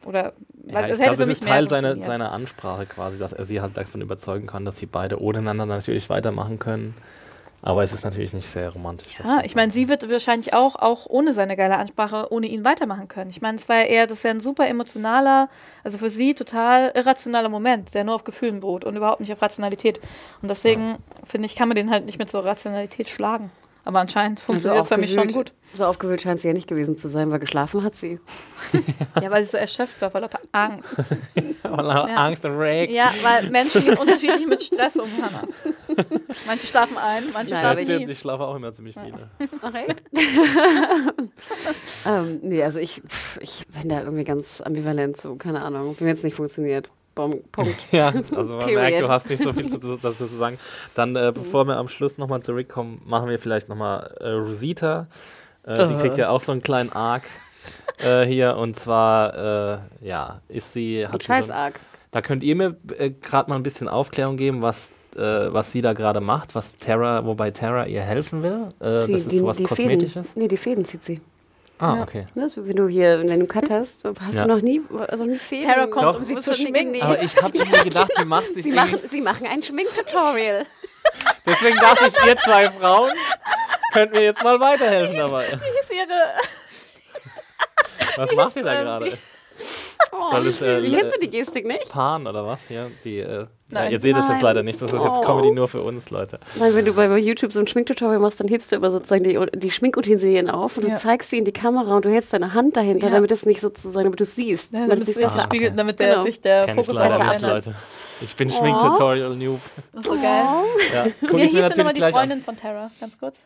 Oder, 0.04 0.32
Ja, 0.66 0.74
weiß, 0.74 0.90
ich 0.90 1.04
glaube, 1.04 1.26
mich 1.26 1.38
ist 1.38 1.44
Teil 1.44 1.68
seiner, 1.68 2.00
seiner 2.00 2.32
Ansprache 2.32 2.86
quasi, 2.86 3.18
dass 3.18 3.32
er 3.32 3.44
sie 3.44 3.60
halt 3.60 3.76
davon 3.76 4.00
überzeugen 4.00 4.46
kann, 4.46 4.64
dass 4.64 4.76
sie 4.78 4.86
beide 4.86 5.20
ohne 5.20 5.38
einander 5.38 5.66
natürlich 5.66 6.08
weitermachen 6.08 6.58
können. 6.58 6.94
Aber 7.60 7.82
es 7.82 7.92
ist 7.92 8.04
natürlich 8.04 8.32
nicht 8.32 8.46
sehr 8.46 8.70
romantisch. 8.70 9.16
das 9.16 9.26
Ja, 9.26 9.40
ich 9.42 9.56
meine, 9.56 9.72
sie 9.72 9.88
wird 9.88 10.08
wahrscheinlich 10.08 10.54
auch, 10.54 10.76
auch 10.76 11.06
ohne 11.06 11.34
seine 11.34 11.56
geile 11.56 11.76
Ansprache, 11.76 12.32
ohne 12.32 12.46
ihn 12.46 12.64
weitermachen 12.64 13.08
können. 13.08 13.30
Ich 13.30 13.40
meine, 13.40 13.58
es 13.58 13.68
war 13.68 13.78
ja 13.78 13.82
eher, 13.82 14.06
das 14.06 14.18
ist 14.18 14.24
ja 14.24 14.30
ein 14.30 14.38
super 14.38 14.68
emotionaler, 14.68 15.48
also 15.82 15.98
für 15.98 16.08
sie 16.08 16.34
total 16.34 16.92
irrationaler 16.94 17.48
Moment, 17.48 17.94
der 17.94 18.04
nur 18.04 18.14
auf 18.14 18.22
Gefühlen 18.22 18.60
beruht 18.60 18.84
und 18.84 18.94
überhaupt 18.94 19.20
nicht 19.20 19.32
auf 19.32 19.42
Rationalität. 19.42 19.98
Und 20.40 20.48
deswegen, 20.48 20.98
finde 21.24 21.46
ich, 21.46 21.56
kann 21.56 21.68
man 21.68 21.74
den 21.74 21.90
halt 21.90 22.06
nicht 22.06 22.20
mit 22.20 22.30
so 22.30 22.38
Rationalität 22.38 23.08
schlagen. 23.08 23.50
Aber 23.88 24.00
anscheinend 24.00 24.38
funktioniert 24.40 24.82
es 24.82 24.88
für 24.88 24.98
mich 24.98 25.14
schon 25.14 25.32
gut. 25.32 25.54
So 25.72 25.86
aufgewühlt 25.86 26.20
scheint 26.20 26.42
sie 26.42 26.48
ja 26.48 26.52
nicht 26.52 26.68
gewesen 26.68 26.94
zu 26.94 27.08
sein, 27.08 27.30
weil 27.30 27.38
geschlafen 27.38 27.82
hat 27.82 27.96
sie. 27.96 28.20
Ja, 29.18 29.30
weil 29.30 29.42
sie 29.42 29.48
so 29.52 29.56
erschöpft 29.56 29.98
war 30.02 30.10
vor 30.10 30.20
lauter 30.20 30.40
Angst. 30.52 30.94
Voller 31.62 32.06
Ja. 32.06 32.16
Angst 32.16 32.44
und 32.44 32.52
Rage. 32.58 32.92
Ja, 32.92 33.14
weil 33.22 33.48
Menschen 33.48 33.82
gehen 33.82 33.96
unterschiedlich 33.96 34.46
mit 34.46 34.62
Stress 34.62 34.96
um, 34.96 35.08
Hannah. 35.22 35.48
Manche 36.46 36.66
schlafen 36.66 36.98
ein, 36.98 37.24
manche 37.32 37.54
Nein, 37.54 37.62
Ja, 37.64 37.70
schlafen 37.72 37.84
stimmt, 37.86 38.06
nie. 38.06 38.12
ich 38.12 38.18
schlafe 38.18 38.44
auch 38.44 38.56
immer 38.56 38.74
ziemlich 38.74 38.94
viele. 39.02 39.30
Ach, 39.62 39.72
echt? 39.72 40.02
ähm, 42.06 42.40
nee, 42.42 42.62
also 42.62 42.80
ich, 42.80 43.00
pff, 43.08 43.38
ich 43.40 43.66
bin 43.68 43.88
da 43.88 44.00
irgendwie 44.02 44.24
ganz 44.24 44.60
ambivalent 44.60 45.16
zu, 45.16 45.36
keine 45.36 45.62
Ahnung, 45.62 45.96
wenn 45.98 46.08
jetzt 46.08 46.24
nicht 46.24 46.36
funktioniert. 46.36 46.90
Punkt. 47.52 47.74
Ja, 47.92 48.08
also 48.34 48.54
man 48.56 48.72
merkt, 48.74 49.00
du 49.02 49.08
hast 49.08 49.28
nicht 49.28 49.42
so 49.42 49.52
viel 49.52 49.68
zu, 49.68 49.78
dazu 49.96 50.26
zu 50.26 50.36
sagen. 50.36 50.58
Dann, 50.94 51.16
äh, 51.16 51.32
bevor 51.34 51.64
wir 51.66 51.76
am 51.76 51.88
Schluss 51.88 52.18
nochmal 52.18 52.42
zurückkommen, 52.42 53.02
machen 53.06 53.28
wir 53.28 53.38
vielleicht 53.38 53.68
nochmal 53.68 54.14
äh, 54.20 54.30
Rosita. 54.30 55.06
Äh, 55.66 55.86
Die 55.88 55.94
kriegt 55.96 56.18
ja 56.18 56.30
auch 56.30 56.42
so 56.42 56.52
einen 56.52 56.62
kleinen 56.62 56.92
Arc 56.92 57.22
äh, 58.04 58.24
hier. 58.24 58.56
Und 58.56 58.78
zwar, 58.78 59.80
äh, 60.02 60.06
ja, 60.06 60.40
ist 60.48 60.72
sie. 60.72 61.06
Hat 61.06 61.14
Ein 61.14 61.18
sie 61.20 61.24
so, 61.26 61.32
Scheiß-Arg. 61.32 61.80
da 62.10 62.20
könnt 62.22 62.42
ihr 62.42 62.54
mir 62.56 62.76
äh, 62.96 63.10
gerade 63.10 63.50
mal 63.50 63.56
ein 63.56 63.62
bisschen 63.62 63.88
Aufklärung 63.88 64.36
geben, 64.36 64.62
was, 64.62 64.92
äh, 65.16 65.20
was 65.52 65.72
sie 65.72 65.82
da 65.82 65.92
gerade 65.92 66.20
macht, 66.20 66.54
was 66.54 66.76
Terra, 66.76 67.24
wobei 67.26 67.50
Terra 67.50 67.86
ihr 67.86 68.00
helfen 68.02 68.42
will. 68.42 68.68
Sie- 69.02 69.12
das 69.12 69.22
ist 69.22 69.30
sowas 69.30 69.62
Kosmetisches. 69.62 70.28
Fäden. 70.28 70.42
Nee, 70.42 70.48
die 70.48 70.56
Fäden 70.56 70.84
zieht 70.84 71.04
sie. 71.04 71.20
Ah, 71.78 71.96
Ja. 71.96 72.02
okay. 72.02 72.26
Ne, 72.34 72.48
so, 72.48 72.66
wenn 72.66 72.74
du 72.76 72.88
hier, 72.88 73.20
wenn 73.20 73.38
du 73.40 73.46
Cut 73.46 73.70
hast, 73.70 74.04
hast 74.04 74.34
Ja. 74.34 74.42
du 74.42 74.48
noch 74.48 74.60
nie, 74.62 74.80
also 75.08 75.24
nie 75.24 75.38
Fäden. 75.38 75.64
Terra 75.68 75.86
kommt, 75.86 76.04
Doch. 76.04 76.18
um 76.18 76.24
sie 76.24 76.36
zu 76.36 76.54
schminken. 76.54 77.00
Aber 77.02 77.22
ich 77.22 77.36
habe 77.40 77.56
irgendwie 77.56 77.84
gedacht, 77.84 78.10
sie 78.16 78.24
macht 78.24 78.52
sich 78.54 78.64
Sie 78.64 78.72
machen, 78.72 78.98
sie 79.10 79.20
machen 79.20 79.46
ein 79.46 79.62
Schminktutorial. 79.62 80.66
Deswegen 81.46 81.76
dachte 81.78 82.06
ich, 82.08 82.26
ihr 82.26 82.36
zwei 82.36 82.68
Frauen 82.70 83.12
könnt 83.92 84.12
mir 84.12 84.22
jetzt 84.22 84.42
mal 84.42 84.58
weiterhelfen 84.60 85.16
dabei. 85.16 85.46
Wie 85.52 85.80
ist 85.80 85.90
ihre 85.92 86.34
Was 88.16 88.32
macht 88.32 88.56
ihr 88.56 88.64
da 88.64 88.74
ähm, 88.74 88.84
gerade? 88.84 89.18
Oh, 90.10 90.34
Soll 90.36 90.46
es, 90.46 90.62
äh, 90.62 90.80
Kennst 90.90 91.14
du 91.16 91.20
die 91.20 91.30
Gestik 91.30 91.66
nicht? 91.66 91.88
Pan 91.90 92.26
oder 92.26 92.46
was? 92.46 92.60
hier? 92.66 92.90
die, 93.04 93.18
äh, 93.18 93.40
ja, 93.40 93.46
Nein. 93.68 93.92
ihr 93.92 94.00
seht 94.00 94.16
das 94.16 94.26
jetzt 94.28 94.40
leider 94.42 94.62
nicht. 94.62 94.80
Das 94.80 94.90
ist 94.92 95.02
jetzt 95.04 95.16
Oh. 95.18 95.20
Comedy 95.20 95.50
nur 95.50 95.68
für 95.68 95.82
uns, 95.82 96.08
Leute. 96.10 96.38
Nein, 96.58 96.74
wenn 96.74 96.84
du 96.86 96.94
bei 96.94 97.06
YouTube 97.18 97.52
so 97.52 97.60
ein 97.60 97.66
Schminktutorial 97.66 98.18
machst, 98.18 98.40
dann 98.40 98.48
hebst 98.48 98.72
du 98.72 98.76
immer 98.76 98.90
sozusagen 98.90 99.22
die, 99.24 99.38
die 99.58 99.70
Schminkutensilien 99.70 100.48
auf 100.48 100.78
und 100.78 100.88
Ja. 100.88 100.94
du 100.94 100.98
zeigst 101.00 101.30
sie 101.30 101.38
in 101.38 101.44
die 101.44 101.52
Kamera 101.52 101.94
und 101.96 102.04
du 102.04 102.10
hältst 102.10 102.32
deine 102.32 102.54
Hand 102.54 102.76
dahinter, 102.76 103.08
Ja. 103.08 103.14
damit 103.14 103.30
es 103.30 103.44
nicht 103.44 103.60
sozusagen, 103.60 104.04
damit 104.04 104.18
du 104.20 104.24
siehst. 104.24 104.72
Ja, 104.72 104.80
damit 104.86 105.00
damit 105.02 105.14
besser 105.14 105.36
Ah, 105.38 105.42
spiegelt, 105.42 105.70
okay. 105.72 105.76
damit 105.76 106.00
der 106.00 106.10
Genau. 106.12 106.22
sich 106.24 106.40
der 106.40 106.64
Kenn 106.66 106.74
Fokus 106.76 106.96
auf 106.96 107.18
nicht. 107.32 107.42
Leute. 107.42 107.74
Ich 108.22 108.34
bin 108.34 108.50
Schminktutorial-Noob. 108.50 109.60
Das 109.92 110.00
ist 110.04 110.08
so 110.10 110.14
geil. 110.16 110.44
Ja, 110.94 111.06
guck 111.20 111.36
Wie 111.38 111.42
hieß 111.46 111.52
denn 111.52 111.68
nochmal 111.76 111.92
die 111.92 111.98
gleich 112.00 112.14
an. 112.14 112.20
Freundin 112.20 112.42
von 112.42 112.56
Terra? 112.56 112.90
Ganz 113.00 113.18
kurz. 113.18 113.44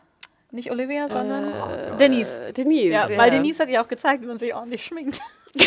Nicht 0.51 0.71
Olivia, 0.71 1.09
sondern 1.09 1.45
Äh, 1.51 1.97
Denise. 1.99 2.39
Denise. 2.55 2.89
Ja, 2.93 3.09
ja. 3.09 3.17
weil 3.17 3.31
Denise 3.31 3.59
hat 3.63 3.69
ja 3.69 3.83
auch 3.83 3.87
gezeigt, 3.87 4.21
wie 4.23 4.27
man 4.27 4.37
sich 4.37 4.53
ordentlich 4.55 4.85
schminkt. 4.85 5.19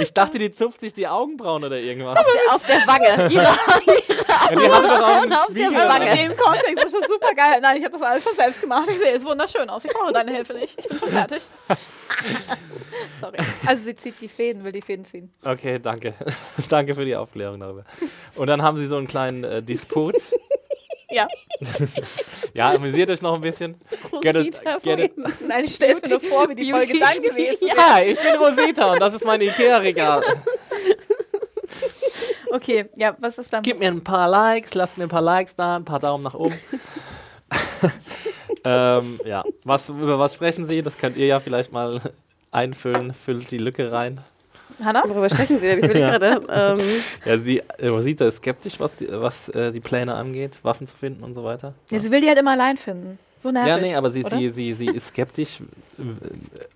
Ich 0.00 0.12
dachte, 0.12 0.38
die 0.38 0.52
zupft 0.52 0.80
sich 0.80 0.92
die 0.92 1.08
Augenbrauen 1.08 1.64
oder 1.64 1.76
irgendwas. 1.78 2.18
Auf 2.50 2.64
der 2.64 2.86
Wange. 2.86 3.32
Ihre, 3.32 3.42
Ja, 3.42 4.50
die 4.50 4.70
haben 4.70 4.84
doch 4.86 5.02
auch 5.02 5.22
einen 5.22 5.32
Auf 5.32 5.52
der. 5.52 5.72
Wange. 5.72 6.10
In 6.10 6.28
dem 6.28 6.36
Kontext 6.36 6.84
ist 6.84 6.94
das 6.94 7.08
super 7.08 7.34
geil. 7.34 7.58
Nein, 7.60 7.78
ich 7.78 7.84
habe 7.84 7.92
das 7.92 8.02
alles 8.02 8.22
schon 8.22 8.34
selbst 8.34 8.60
gemacht. 8.60 8.88
Ich 8.90 8.98
sehe 8.98 9.12
jetzt 9.12 9.26
wunderschön 9.26 9.68
aus. 9.68 9.84
Ich 9.84 9.92
brauche 9.92 10.12
deine 10.12 10.32
Hilfe 10.32 10.54
nicht. 10.54 10.78
Ich 10.78 10.88
bin 10.88 10.98
schon 10.98 11.10
fertig. 11.10 11.42
Sorry. 13.20 13.38
Also 13.66 13.84
sie 13.84 13.94
zieht 13.96 14.20
die 14.20 14.28
Fäden, 14.28 14.62
will 14.64 14.72
die 14.72 14.82
Fäden 14.82 15.04
ziehen. 15.04 15.32
Okay, 15.44 15.78
danke. 15.78 16.14
danke 16.68 16.94
für 16.94 17.04
die 17.04 17.16
Aufklärung 17.16 17.60
darüber. 17.60 17.84
Und 18.36 18.46
dann 18.46 18.62
haben 18.62 18.78
sie 18.78 18.86
so 18.86 18.96
einen 18.96 19.06
kleinen 19.06 19.44
äh, 19.44 19.62
Disput. 19.62 20.14
Ja. 21.10 21.26
Ja, 22.54 22.72
amüsiert 22.72 23.10
euch 23.10 23.22
noch 23.22 23.34
ein 23.34 23.40
bisschen. 23.40 23.76
Get 24.20 24.34
it, 24.36 24.60
get 24.82 24.98
it. 24.98 25.12
Nein, 25.46 25.64
ich 25.64 25.74
stelle 25.74 26.00
mir 26.00 26.08
nur 26.08 26.20
vor, 26.20 26.48
wie 26.48 26.54
die 26.54 26.70
Folge 26.70 26.98
dann 26.98 27.22
gewesen 27.22 27.68
wäre. 27.68 27.76
Ja, 27.76 28.00
ich 28.00 28.18
bin 28.18 28.34
Rosita 28.36 28.92
und 28.92 29.00
das 29.00 29.14
ist 29.14 29.24
mein 29.24 29.40
Ikea-Regal. 29.40 30.22
Okay, 32.50 32.86
ja, 32.96 33.14
was 33.20 33.36
ist 33.36 33.52
dann? 33.52 33.62
Gib 33.62 33.78
mir 33.78 33.88
ein 33.88 34.02
paar 34.02 34.26
Likes, 34.26 34.72
lasst 34.72 34.96
mir 34.96 35.04
ein 35.04 35.10
paar 35.10 35.20
Likes 35.20 35.54
da, 35.54 35.76
ein 35.76 35.84
paar 35.84 36.00
Daumen 36.00 36.24
nach 36.24 36.32
oben. 36.32 36.58
ähm, 38.64 39.20
ja, 39.24 39.44
was, 39.64 39.90
über 39.90 40.18
was 40.18 40.32
sprechen 40.32 40.64
Sie? 40.64 40.80
Das 40.80 40.96
könnt 40.96 41.18
ihr 41.18 41.26
ja 41.26 41.40
vielleicht 41.40 41.72
mal 41.72 42.00
einfüllen. 42.50 43.12
Füllt 43.12 43.50
die 43.50 43.58
Lücke 43.58 43.92
rein. 43.92 44.22
Hannah? 44.84 45.02
Worüber 45.06 45.28
sprechen 45.28 45.58
Sie 45.58 45.66
denn? 45.66 45.78
Ich 45.80 45.88
will 45.88 45.96
Ja. 46.00 46.16
gerade. 46.18 46.42
Ähm, 46.80 46.88
Ja, 47.24 47.38
sie, 47.38 47.62
äh, 47.78 47.88
Rosita 47.88 48.26
ist 48.26 48.36
skeptisch, 48.36 48.78
was, 48.80 48.96
die, 48.96 49.08
was 49.10 49.48
äh, 49.50 49.72
die 49.72 49.80
Pläne 49.80 50.14
angeht, 50.14 50.58
Waffen 50.62 50.86
zu 50.86 50.96
finden 50.96 51.22
und 51.24 51.34
so 51.34 51.44
weiter. 51.44 51.74
Ja, 51.90 52.00
sie 52.00 52.10
will 52.10 52.20
die 52.20 52.28
halt 52.28 52.38
immer 52.38 52.52
allein 52.52 52.76
finden. 52.76 53.18
So 53.40 53.52
nervig. 53.52 53.68
Ja, 53.70 53.78
nee, 53.78 53.94
aber 53.94 54.10
sie, 54.10 54.24
sie, 54.28 54.50
sie, 54.50 54.74
sie 54.74 54.86
ist 54.88 55.08
skeptisch, 55.08 55.60
äh, 55.98 56.02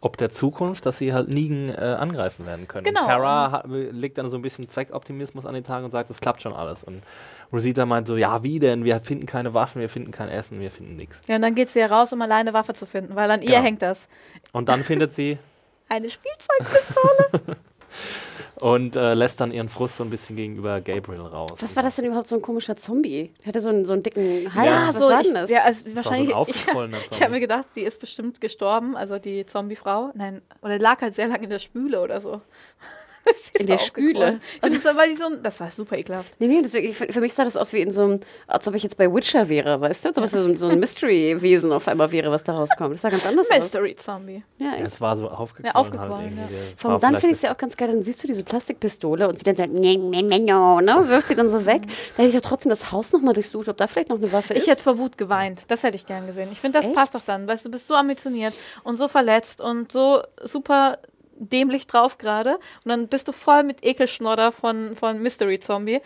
ob 0.00 0.16
der 0.16 0.30
Zukunft, 0.30 0.86
dass 0.86 0.96
sie 0.98 1.12
halt 1.12 1.28
Nigen 1.28 1.70
äh, 1.70 1.74
angreifen 1.98 2.46
werden 2.46 2.68
können. 2.68 2.84
Genau. 2.84 3.04
Ha- 3.08 3.64
legt 3.66 4.16
dann 4.18 4.30
so 4.30 4.36
ein 4.36 4.42
bisschen 4.42 4.68
Zweckoptimismus 4.68 5.44
an 5.44 5.54
den 5.54 5.64
Tag 5.64 5.82
und 5.82 5.90
sagt, 5.90 6.08
es 6.10 6.20
klappt 6.20 6.40
schon 6.40 6.52
alles. 6.52 6.84
Und 6.84 7.02
Rosita 7.52 7.84
meint 7.84 8.06
so, 8.06 8.16
ja, 8.16 8.44
wie 8.44 8.60
denn? 8.60 8.84
Wir 8.84 9.00
finden 9.00 9.26
keine 9.26 9.54
Waffen, 9.54 9.80
wir 9.80 9.88
finden 9.88 10.12
kein 10.12 10.28
Essen, 10.28 10.60
wir 10.60 10.70
finden 10.70 10.94
nichts. 10.94 11.20
Ja, 11.26 11.34
und 11.34 11.42
dann 11.42 11.56
geht 11.56 11.68
sie 11.68 11.80
ja 11.80 11.86
raus, 11.88 12.12
um 12.12 12.22
alleine 12.22 12.52
Waffe 12.52 12.74
zu 12.74 12.86
finden, 12.86 13.16
weil 13.16 13.28
an 13.30 13.42
ihr 13.42 13.48
Genau. 13.50 13.62
hängt 13.62 13.82
das. 13.82 14.06
Und 14.52 14.68
dann 14.68 14.82
findet 14.84 15.14
sie 15.14 15.38
Eine 15.88 16.08
Spielzeugpistole. 16.10 17.56
und 18.60 18.96
äh, 18.96 19.14
lässt 19.14 19.40
dann 19.40 19.52
ihren 19.52 19.68
Frust 19.68 19.96
so 19.96 20.04
ein 20.04 20.10
bisschen 20.10 20.36
gegenüber 20.36 20.80
Gabriel 20.80 21.20
raus. 21.22 21.52
was 21.58 21.74
war 21.74 21.82
das 21.82 21.96
denn 21.96 22.04
überhaupt 22.04 22.28
so 22.28 22.36
ein 22.36 22.42
komischer 22.42 22.76
Zombie? 22.76 23.32
Der 23.40 23.46
hatte 23.46 23.60
so 23.60 23.68
einen, 23.70 23.84
so 23.84 23.92
einen 23.92 24.02
dicken 24.02 24.54
Hals. 24.54 24.66
Ja, 24.66 24.88
was 24.88 24.96
so, 24.98 25.08
war 25.08 25.20
ich, 25.20 25.26
denn 25.26 25.34
das? 25.34 25.50
ja, 25.50 25.62
also 25.62 25.84
Das 25.84 25.94
war 25.94 26.02
so 26.02 26.10
wahrscheinlich. 26.10 26.34
ein 26.76 26.94
ich 26.94 27.10
ich 27.10 27.22
habe 27.22 27.32
mir 27.32 27.40
gedacht, 27.40 27.66
die 27.74 27.82
ist 27.82 27.98
bestimmt 27.98 28.40
gestorben, 28.40 28.96
also 28.96 29.18
die 29.18 29.46
Zombiefrau. 29.46 30.10
Nein, 30.14 30.42
oder 30.62 30.78
lag 30.78 31.00
halt 31.00 31.14
sehr 31.14 31.28
lange 31.28 31.44
in 31.44 31.50
der 31.50 31.58
Spüle 31.58 32.00
oder 32.00 32.20
so. 32.20 32.40
Das 33.32 33.36
ist 33.36 33.60
In 33.60 33.66
der 33.66 33.78
Spüle. 33.78 34.40
finde, 34.60 34.78
das, 34.78 34.96
war 34.96 35.06
die 35.06 35.16
so, 35.16 35.30
das 35.42 35.60
war 35.60 35.70
super 35.70 35.96
ekelhaft. 35.96 36.32
Nee, 36.38 36.48
nee, 36.48 36.60
deswegen, 36.62 36.92
für, 36.92 37.06
für 37.06 37.20
mich 37.20 37.32
sah 37.32 37.44
das 37.44 37.56
aus 37.56 37.72
wie 37.72 37.80
in 37.80 37.90
so 37.90 38.02
einem, 38.02 38.20
als 38.46 38.66
ob 38.66 38.74
ich 38.74 38.82
jetzt 38.82 38.96
bei 38.96 39.12
Witcher 39.12 39.48
wäre, 39.48 39.80
weißt 39.80 40.04
du? 40.04 40.08
Als 40.08 40.18
ob 40.18 40.24
es 40.24 40.30
so, 40.32 40.54
so 40.56 40.68
ein 40.68 40.80
Mystery-Wesen 40.80 41.72
auf 41.72 41.86
einmal 41.88 42.10
wäre, 42.12 42.30
was 42.30 42.44
da 42.44 42.54
rauskommt. 42.54 42.94
Das 42.94 43.02
sah 43.02 43.10
ganz 43.10 43.26
anders 43.26 43.50
aus. 43.50 43.56
Mystery 43.56 43.94
Zombie. 43.94 44.42
Ja, 44.58 44.74
es 44.84 45.00
war 45.00 45.16
so 45.16 45.28
aufgequollen. 45.28 45.72
Ja, 45.72 45.80
aufgequollen, 45.80 46.38
halt 46.40 46.50
ja. 46.50 46.56
Vom, 46.76 47.00
dann 47.00 47.16
finde 47.16 47.28
ich 47.28 47.34
es 47.34 47.42
ja 47.42 47.52
auch 47.52 47.58
ganz 47.58 47.76
geil, 47.76 47.88
dann 47.88 48.02
siehst 48.02 48.22
du 48.22 48.26
diese 48.26 48.44
Plastikpistole 48.44 49.28
und 49.28 49.38
sie 49.38 49.44
dann 49.44 49.56
sagt, 49.56 49.72
nee, 49.72 49.96
nee, 49.96 50.22
nee, 50.22 50.38
no, 50.38 50.80
ne? 50.80 51.08
wirft 51.08 51.28
sie 51.28 51.34
dann 51.36 51.50
so 51.50 51.64
weg. 51.64 51.82
Da 52.16 52.22
hätte 52.22 52.28
ich 52.28 52.34
ja 52.34 52.40
trotzdem 52.40 52.70
das 52.70 52.90
Haus 52.90 53.12
nochmal 53.12 53.34
durchsucht, 53.34 53.68
ob 53.68 53.76
da 53.76 53.86
vielleicht 53.86 54.08
noch 54.08 54.18
eine 54.18 54.32
Waffe 54.32 54.54
ist. 54.54 54.62
Ich 54.62 54.68
hätte 54.68 54.82
vor 54.82 54.98
Wut 54.98 55.16
geweint. 55.18 55.62
Das 55.68 55.82
hätte 55.82 55.96
ich 55.96 56.06
gern 56.06 56.26
gesehen. 56.26 56.50
Ich 56.52 56.60
finde, 56.60 56.78
das 56.78 56.86
Echt? 56.86 56.94
passt 56.94 57.14
doch 57.14 57.24
dann. 57.24 57.46
Weißt 57.46 57.64
du, 57.64 57.68
du 57.68 57.72
bist 57.72 57.86
so 57.86 57.94
ambitioniert 57.94 58.54
und 58.82 58.96
so 58.96 59.08
verletzt 59.08 59.60
und 59.60 59.92
so 59.92 60.22
super 60.42 60.98
dämlich 61.36 61.86
drauf 61.86 62.18
gerade. 62.18 62.54
Und 62.84 62.88
dann 62.88 63.08
bist 63.08 63.28
du 63.28 63.32
voll 63.32 63.62
mit 63.62 63.84
Ekelschnodder 63.84 64.52
von, 64.52 64.96
von 64.96 65.20
Mystery 65.20 65.58
Zombie. 65.58 66.00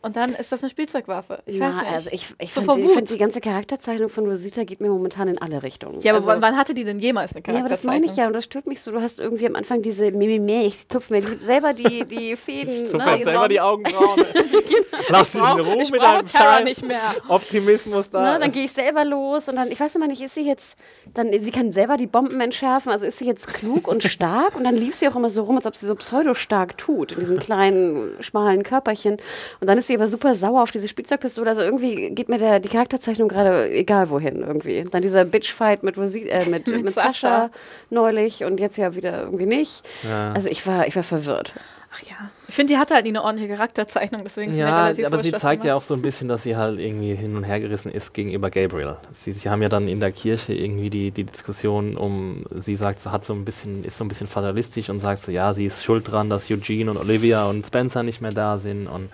Und 0.00 0.14
dann 0.14 0.32
ist 0.34 0.52
das 0.52 0.62
eine 0.62 0.70
Spielzeugwaffe. 0.70 1.42
Ich 1.44 1.58
weiß 1.58 1.74
Na, 1.76 1.82
nicht. 1.82 1.92
also 1.92 2.10
ich, 2.12 2.28
ich 2.38 2.52
So 2.52 2.62
finde 2.62 2.88
find 2.88 3.10
die 3.10 3.18
ganze 3.18 3.40
Charakterzeichnung 3.40 4.08
von 4.08 4.26
Rosita 4.26 4.62
geht 4.62 4.80
mir 4.80 4.88
momentan 4.90 5.26
in 5.26 5.38
alle 5.42 5.64
Richtungen. 5.64 6.00
ja, 6.02 6.14
aber 6.14 6.24
also, 6.28 6.40
wann, 6.40 6.56
hatte 6.56 6.72
die 6.72 6.84
denn 6.84 7.00
jemals 7.00 7.34
eine 7.34 7.42
Ja, 7.46 7.58
aber 7.60 7.68
das 7.68 7.82
meine 7.82 8.06
ich 8.06 8.14
ja 8.14 8.28
und 8.28 8.32
das 8.32 8.44
stört 8.44 8.66
mich 8.68 8.80
so. 8.80 8.92
Du 8.92 9.00
hast 9.02 9.18
irgendwie 9.18 9.46
am 9.46 9.56
Anfang 9.56 9.82
diese 9.82 10.12
Mimimi, 10.12 10.66
ich 10.66 10.86
tupfe 10.86 11.12
mir 11.12 11.22
selber 11.22 11.72
die, 11.72 12.04
die 12.04 12.36
Fäden. 12.36 12.88
So 12.88 12.96
ne, 12.96 13.02
fällt 13.04 13.24
selber 13.24 13.48
die 13.48 13.60
Augenbrauen. 13.60 14.22
Lass 15.08 15.32
dich 15.32 15.40
in 15.42 15.60
Ruhe 15.60 15.82
ich 15.82 15.90
mit 15.90 16.02
deinem 16.02 16.24
Terror 16.24 16.52
Scheiß 16.58 16.64
nicht 16.64 16.84
mehr. 16.86 17.16
Optimismus 17.28 18.10
da. 18.10 18.34
Ne, 18.34 18.38
dann 18.40 18.52
gehe 18.52 18.66
ich 18.66 18.72
selber 18.72 19.04
los 19.04 19.48
und 19.48 19.56
dann, 19.56 19.70
ich 19.70 19.80
weiß 19.80 19.96
immer 19.96 20.06
nicht, 20.06 20.20
ist 20.20 20.34
sie 20.34 20.46
jetzt, 20.46 20.76
dann, 21.12 21.32
sie 21.38 21.50
kann 21.50 21.72
selber 21.72 21.96
die 21.96 22.06
Bomben 22.06 22.40
entschärfen, 22.40 22.92
also 22.92 23.04
ist 23.06 23.18
sie 23.18 23.26
jetzt 23.26 23.52
klug 23.52 23.88
und 23.88 24.02
stark 24.04 24.54
und 24.56 24.62
dann 24.64 24.76
lief 24.76 24.94
sie 24.94 25.08
auch 25.08 25.16
immer 25.16 25.28
so 25.28 25.42
rum, 25.42 25.56
als 25.56 25.66
ob 25.66 25.74
sie 25.74 25.86
so 25.86 25.94
pseudo-stark 25.94 26.78
tut, 26.78 27.12
in 27.12 27.20
diesem 27.20 27.38
kleinen, 27.38 28.10
schmalen 28.20 28.62
Körperchen. 28.62 29.16
Und 29.60 29.66
dann 29.66 29.78
ist 29.78 29.87
sie 29.88 29.96
aber 29.96 30.06
super 30.06 30.34
sauer 30.34 30.62
auf 30.62 30.70
diese 30.70 30.88
Spielzeugpistole, 30.88 31.50
also 31.50 31.62
irgendwie 31.62 32.10
geht 32.10 32.28
mir 32.28 32.38
der, 32.38 32.60
die 32.60 32.68
Charakterzeichnung 32.68 33.28
gerade 33.28 33.70
egal 33.70 34.08
wohin 34.10 34.42
irgendwie. 34.42 34.84
Dann 34.84 35.02
dieser 35.02 35.24
Bitchfight 35.24 35.82
mit, 35.82 35.98
Rosi 35.98 36.28
äh, 36.28 36.46
mit, 36.50 36.66
mit, 36.68 36.94
Sascha. 36.94 37.10
Sascha. 37.10 37.50
neulich 37.90 38.44
und 38.44 38.60
jetzt 38.60 38.76
ja 38.76 38.94
wieder 38.94 39.22
irgendwie 39.22 39.46
nicht. 39.46 39.82
Ja. 40.04 40.32
Also 40.32 40.48
ich 40.48 40.66
war, 40.66 40.86
ich 40.86 40.94
war 40.94 41.02
verwirrt. 41.02 41.54
Ach 41.90 42.02
ja. 42.02 42.30
Ich 42.48 42.54
finde, 42.54 42.74
die 42.74 42.78
hatte 42.78 42.94
halt 42.94 43.04
nie 43.04 43.10
eine 43.10 43.22
ordentliche 43.22 43.54
Charakterzeichnung, 43.54 44.22
deswegen 44.22 44.50
ist 44.50 44.58
mir 44.58 44.64
Ja, 44.64 44.84
relativ 44.84 45.06
aber 45.06 45.22
sie 45.22 45.32
zeigt 45.32 45.64
ja 45.64 45.74
auch 45.74 45.82
so 45.82 45.94
ein 45.94 46.02
bisschen, 46.02 46.28
dass 46.28 46.42
sie 46.42 46.54
halt 46.54 46.78
irgendwie 46.78 47.14
hin 47.14 47.34
und 47.34 47.44
her 47.44 47.60
gerissen 47.60 47.90
ist 47.90 48.12
gegenüber 48.12 48.50
Gabriel. 48.50 48.96
Sie, 49.14 49.32
sie 49.32 49.48
haben 49.48 49.62
ja 49.62 49.70
dann 49.70 49.88
in 49.88 49.98
der 49.98 50.12
Kirche 50.12 50.52
irgendwie 50.52 50.90
die, 50.90 51.10
die 51.10 51.24
Diskussion 51.24 51.96
um, 51.96 52.44
sie 52.60 52.76
sagt, 52.76 53.00
sie 53.00 53.10
hat 53.10 53.24
so 53.24 53.32
ein 53.32 53.44
bisschen, 53.44 53.84
ist 53.84 53.96
so 53.96 54.04
ein 54.04 54.08
bisschen 54.08 54.26
fatalistisch 54.26 54.90
und 54.90 55.00
sagt 55.00 55.22
so, 55.22 55.32
ja, 55.32 55.54
sie 55.54 55.64
ist 55.64 55.82
schuld 55.82 56.10
dran, 56.10 56.28
dass 56.28 56.50
Eugene 56.50 56.90
und 56.90 56.98
Olivia 56.98 57.46
und 57.46 57.66
Spencer 57.66 58.02
nicht 58.02 58.20
mehr 58.20 58.32
da 58.32 58.58
sind 58.58 58.86
und 58.86 59.08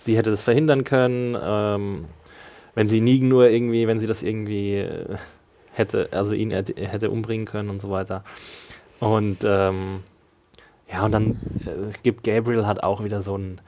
sie 0.00 0.16
hätte 0.16 0.30
das 0.30 0.42
verhindern 0.42 0.84
können, 0.84 1.36
ähm, 1.40 2.06
wenn 2.74 2.88
sie 2.88 3.00
Negan 3.00 3.28
nur 3.28 3.48
irgendwie, 3.48 3.86
wenn 3.86 4.00
sie 4.00 4.06
das 4.06 4.22
irgendwie 4.22 4.76
äh, 4.76 5.16
hätte, 5.72 6.08
also 6.12 6.32
ihn 6.32 6.50
hätte- 6.50 7.10
umbringen 7.10 7.46
können 7.46 7.70
und 7.70 7.80
so 7.80 7.90
weiter. 7.90 8.24
Und 8.98 9.38
ähm, 9.44 10.02
ja, 10.90 11.04
und 11.04 11.12
dann 11.12 11.30
äh, 11.64 11.92
gibt 12.02 12.24
Gabriel 12.24 12.66
halt 12.66 12.82
auch 12.82 13.04
wieder 13.04 13.22
so 13.22 13.36
ein, 13.36 13.60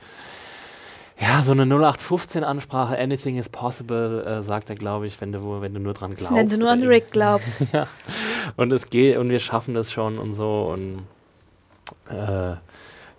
ja, 1.21 1.43
so 1.43 1.53
eine 1.53 1.65
0815-Ansprache, 1.65 2.99
anything 2.99 3.39
is 3.39 3.49
possible, 3.49 4.25
äh, 4.25 4.43
sagt 4.43 4.71
er, 4.71 4.77
glaube 4.77 5.07
ich, 5.07 5.21
wenn 5.21 5.33
du, 5.33 5.61
wenn 5.61 5.73
du 5.73 5.81
nur 5.81 5.95
dran 5.95 6.15
glaubst. 6.15 6.37
Wenn 6.37 6.49
du 6.49 6.59
nur 6.59 6.71
an 6.71 6.83
Rick 6.83 7.13
glaubst. 7.13 7.65
ja. 7.73 7.87
Und 8.57 8.73
es 8.73 8.91
geht 8.91 9.17
und 9.19 9.29
wir 9.31 9.39
schaffen 9.39 9.75
das 9.75 9.93
schon 9.93 10.19
und 10.19 10.35
so 10.35 10.73
und 10.73 11.03
äh, 12.09 12.57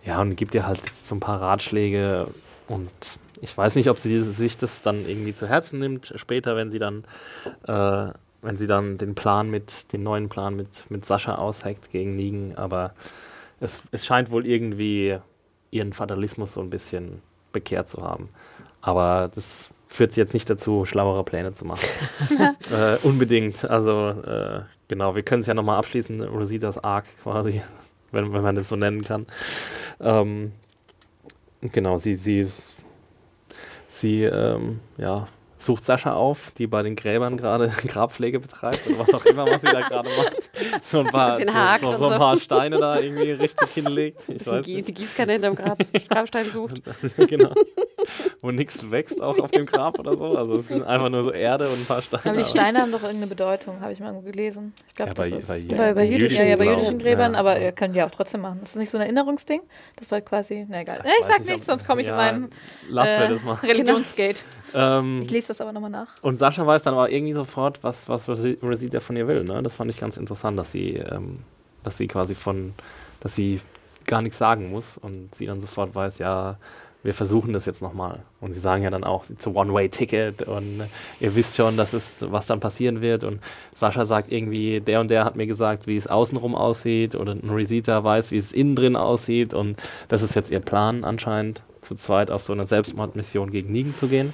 ja, 0.06 0.20
und 0.20 0.36
gibt 0.36 0.54
dir 0.54 0.68
halt 0.68 0.80
jetzt 0.86 1.08
so 1.08 1.16
ein 1.16 1.22
paar 1.22 1.42
Ratschläge 1.42 2.28
und 2.68 2.92
ich 3.42 3.56
weiß 3.58 3.76
nicht, 3.76 3.90
ob 3.90 3.98
sie 3.98 4.22
sich 4.22 4.58
das 4.58 4.82
dann 4.82 5.08
irgendwie 5.08 5.36
zu 5.36 5.48
Herzen 5.48 5.80
nimmt, 5.80 6.14
später, 6.16 6.56
wenn 6.56 6.72
sie 6.72 6.80
dann, 6.80 7.04
äh, 7.68 8.14
wenn 8.42 8.58
sie 8.58 8.68
dann 8.68 8.98
den 8.98 9.16
Plan 9.16 9.50
mit, 9.50 9.92
den 9.92 10.04
neuen 10.04 10.30
Plan 10.30 10.56
mit, 10.56 10.90
mit 10.90 11.06
Sascha 11.06 11.36
ausheckt 11.36 11.92
gegen 11.92 12.16
Negan, 12.16 12.56
aber 12.56 12.94
es, 13.60 13.82
es 13.92 14.06
scheint 14.06 14.32
wohl 14.32 14.46
irgendwie 14.46 15.18
ihren 15.72 15.94
Fatalismus 15.94 16.54
so 16.54 16.62
ein 16.62 16.70
bisschen 16.70 17.22
bekehrt 17.52 17.90
zu 17.90 18.02
haben. 18.02 18.30
Aber 18.82 19.32
das 19.34 19.70
führt 19.88 20.14
sie 20.14 20.22
jetzt 20.22 20.34
nicht 20.34 20.50
dazu, 20.50 20.86
schlauere 20.86 21.24
Pläne 21.24 21.52
zu 21.54 21.66
machen. 21.66 21.88
äh, 22.72 22.98
unbedingt. 23.04 23.64
Also, 23.70 24.10
äh, 24.10 24.62
genau, 24.88 25.16
wir 25.16 25.24
können 25.24 25.42
es 25.42 25.48
ja 25.48 25.54
nochmal 25.54 25.78
abschließen, 25.78 26.22
Rositas 26.24 26.78
Arc 26.84 27.06
quasi, 27.24 27.62
wenn, 28.12 28.34
wenn 28.34 28.42
man 28.42 28.56
das 28.56 28.70
so 28.70 28.76
nennen 28.76 29.04
kann. 29.04 29.28
Ähm, 30.00 30.52
genau, 31.72 31.98
sie, 31.98 32.16
sie, 32.16 32.48
sie 33.88 34.24
ähm, 34.24 34.80
ja, 34.98 35.28
sucht 35.66 35.86
Sascha 35.86 36.14
auf, 36.14 36.52
die 36.58 36.68
bei 36.68 36.84
den 36.84 36.96
Gräbern 36.96 37.38
gerade 37.38 37.68
Grabpflege 37.88 38.40
betreibt 38.40 38.80
oder 38.88 39.00
was 39.00 39.14
auch 39.14 39.26
immer, 39.26 39.46
was 39.48 39.62
sie 39.62 39.68
da 39.68 39.82
gerade 39.82 40.10
macht. 40.10 40.50
So 40.84 41.00
ein 41.00 41.08
paar, 41.08 41.38
Bisschen 41.38 41.54
so, 41.82 41.92
so, 41.92 41.98
so 41.98 42.06
ein 42.06 42.12
so. 42.14 42.18
paar 42.18 42.38
Steine 42.38 42.78
da 42.78 43.00
irgendwie 43.00 43.32
richtig 43.32 43.70
hinlegt. 43.72 44.22
Ich 44.28 44.46
weiß 44.46 44.66
nicht. 44.68 44.88
die 44.88 44.94
Gießkanne 44.94 45.34
hinterm 45.34 45.56
Grab, 45.56 45.80
Grabstein 46.10 46.50
sucht. 46.50 46.82
genau. 47.28 47.54
Wo 48.42 48.52
nichts 48.52 48.90
wächst 48.92 49.22
auch 49.22 49.38
auf 49.40 49.52
dem 49.52 49.66
Grab 49.66 49.98
oder 50.00 50.16
so. 50.18 50.38
Also 50.38 50.56
es 50.56 50.68
sind 50.68 50.84
einfach 50.84 51.10
nur 51.10 51.24
so 51.24 51.32
Erde 51.32 51.68
und 51.68 51.80
ein 51.82 51.86
paar 51.86 52.02
Steine. 52.02 52.24
Aber 52.26 52.38
die 52.38 52.44
Steine 52.50 52.82
haben 52.82 52.92
doch 52.92 53.02
irgendeine 53.02 53.28
Bedeutung, 53.28 53.82
habe 53.82 53.94
ich 53.94 54.00
mal 54.00 54.08
irgendwo 54.08 54.30
gelesen. 54.32 54.74
Ich 54.90 54.96
glaube, 54.96 55.12
Ja, 55.12 55.16
bei, 55.16 55.30
das 55.32 55.48
bei, 55.48 55.58
ist. 55.58 55.68
bei, 55.70 55.76
bei- 55.76 55.94
bei 55.94 56.06
jüdischen 56.06 56.38
ja, 56.38 56.46
ja, 56.46 56.56
bei 56.56 56.66
jüdischen 56.66 57.00
Gräbern, 57.00 57.34
Ja, 57.34 57.40
aber 57.40 57.58
ja. 57.60 57.66
ihr 57.66 57.72
könnt 57.72 57.96
ja 57.96 58.06
auch 58.06 58.12
trotzdem 58.12 58.42
machen. 58.42 58.60
Das 58.62 58.70
ist 58.72 58.76
nicht 58.78 58.90
so 58.90 58.98
ein 58.98 59.02
Erinnerungsding. 59.04 59.62
Das 59.96 60.12
war 60.12 60.22
quasi. 60.22 60.66
Na 60.70 60.82
egal. 60.82 61.00
Ich 61.06 61.12
ich 61.20 61.26
sag 61.26 61.40
nicht, 61.40 61.50
nichts, 61.50 61.66
sonst 61.66 61.88
komme 61.88 62.02
ich 62.02 62.08
ja, 62.08 62.32
mit 62.32 62.50
meinem 62.92 63.06
äh. 63.06 63.66
Religionsgate. 63.66 64.38
Ähm, 64.76 65.22
Ich 65.24 65.32
lese 65.32 65.50
das 65.50 65.53
aber 65.62 65.74
nochmal 65.74 65.90
nach. 65.90 66.08
und 66.22 66.38
Sascha 66.38 66.66
weiß 66.66 66.84
dann 66.84 66.94
aber 66.94 67.10
irgendwie 67.10 67.34
sofort, 67.34 67.84
was, 67.84 68.10
was 68.10 68.28
Rosita 68.30 69.00
von 69.00 69.16
ihr 69.16 69.28
will. 69.28 69.44
Ne? 69.44 69.62
Das 69.64 69.76
fand 69.76 69.92
ich 69.92 70.00
ganz 70.00 70.18
interessant, 70.18 70.58
dass 70.58 70.72
sie, 70.72 70.96
ähm, 70.96 71.40
dass 71.84 71.98
sie 71.98 72.08
quasi 72.08 72.36
von, 72.36 72.74
dass 73.20 73.36
sie 73.36 73.60
gar 74.06 74.22
nichts 74.22 74.38
sagen 74.38 74.70
muss 74.70 74.98
und 74.98 75.34
sie 75.36 75.46
dann 75.46 75.60
sofort 75.60 75.96
weiß, 75.96 76.18
ja, 76.18 76.58
wir 77.04 77.14
versuchen 77.14 77.52
das 77.52 77.66
jetzt 77.66 77.82
nochmal. 77.82 78.20
Und 78.40 78.54
sie 78.54 78.62
sagen 78.62 78.82
ja 78.82 78.90
dann 78.90 79.04
auch, 79.04 79.30
it's 79.30 79.46
a 79.46 79.50
one-way-ticket 79.50 80.44
und 80.44 80.84
ihr 81.20 81.36
wisst 81.36 81.58
schon, 81.58 81.76
dass 81.76 81.92
es, 81.92 82.16
was 82.22 82.48
dann 82.48 82.62
passieren 82.62 83.02
wird. 83.02 83.26
Und 83.26 83.42
Sascha 83.76 84.06
sagt 84.06 84.32
irgendwie, 84.32 84.80
der 84.80 85.02
und 85.02 85.10
der 85.10 85.26
hat 85.26 85.36
mir 85.36 85.46
gesagt, 85.46 85.86
wie 85.86 85.98
es 85.98 86.08
außenrum 86.08 86.56
aussieht. 86.56 87.16
Oder 87.16 87.36
Rosita 87.44 88.04
weiß, 88.04 88.32
wie 88.32 88.38
es 88.38 88.54
innen 88.54 88.76
drin 88.76 88.96
aussieht. 88.96 89.54
Und 89.54 89.78
das 90.08 90.22
ist 90.22 90.34
jetzt 90.36 90.50
ihr 90.50 90.62
Plan 90.62 91.04
anscheinend, 91.04 91.62
zu 91.82 91.96
zweit 91.96 92.32
auf 92.32 92.42
so 92.42 92.54
eine 92.54 92.64
Selbstmordmission 92.64 93.52
gegen 93.52 93.74
Negan 93.74 93.94
zu 93.94 94.08
gehen. 94.08 94.34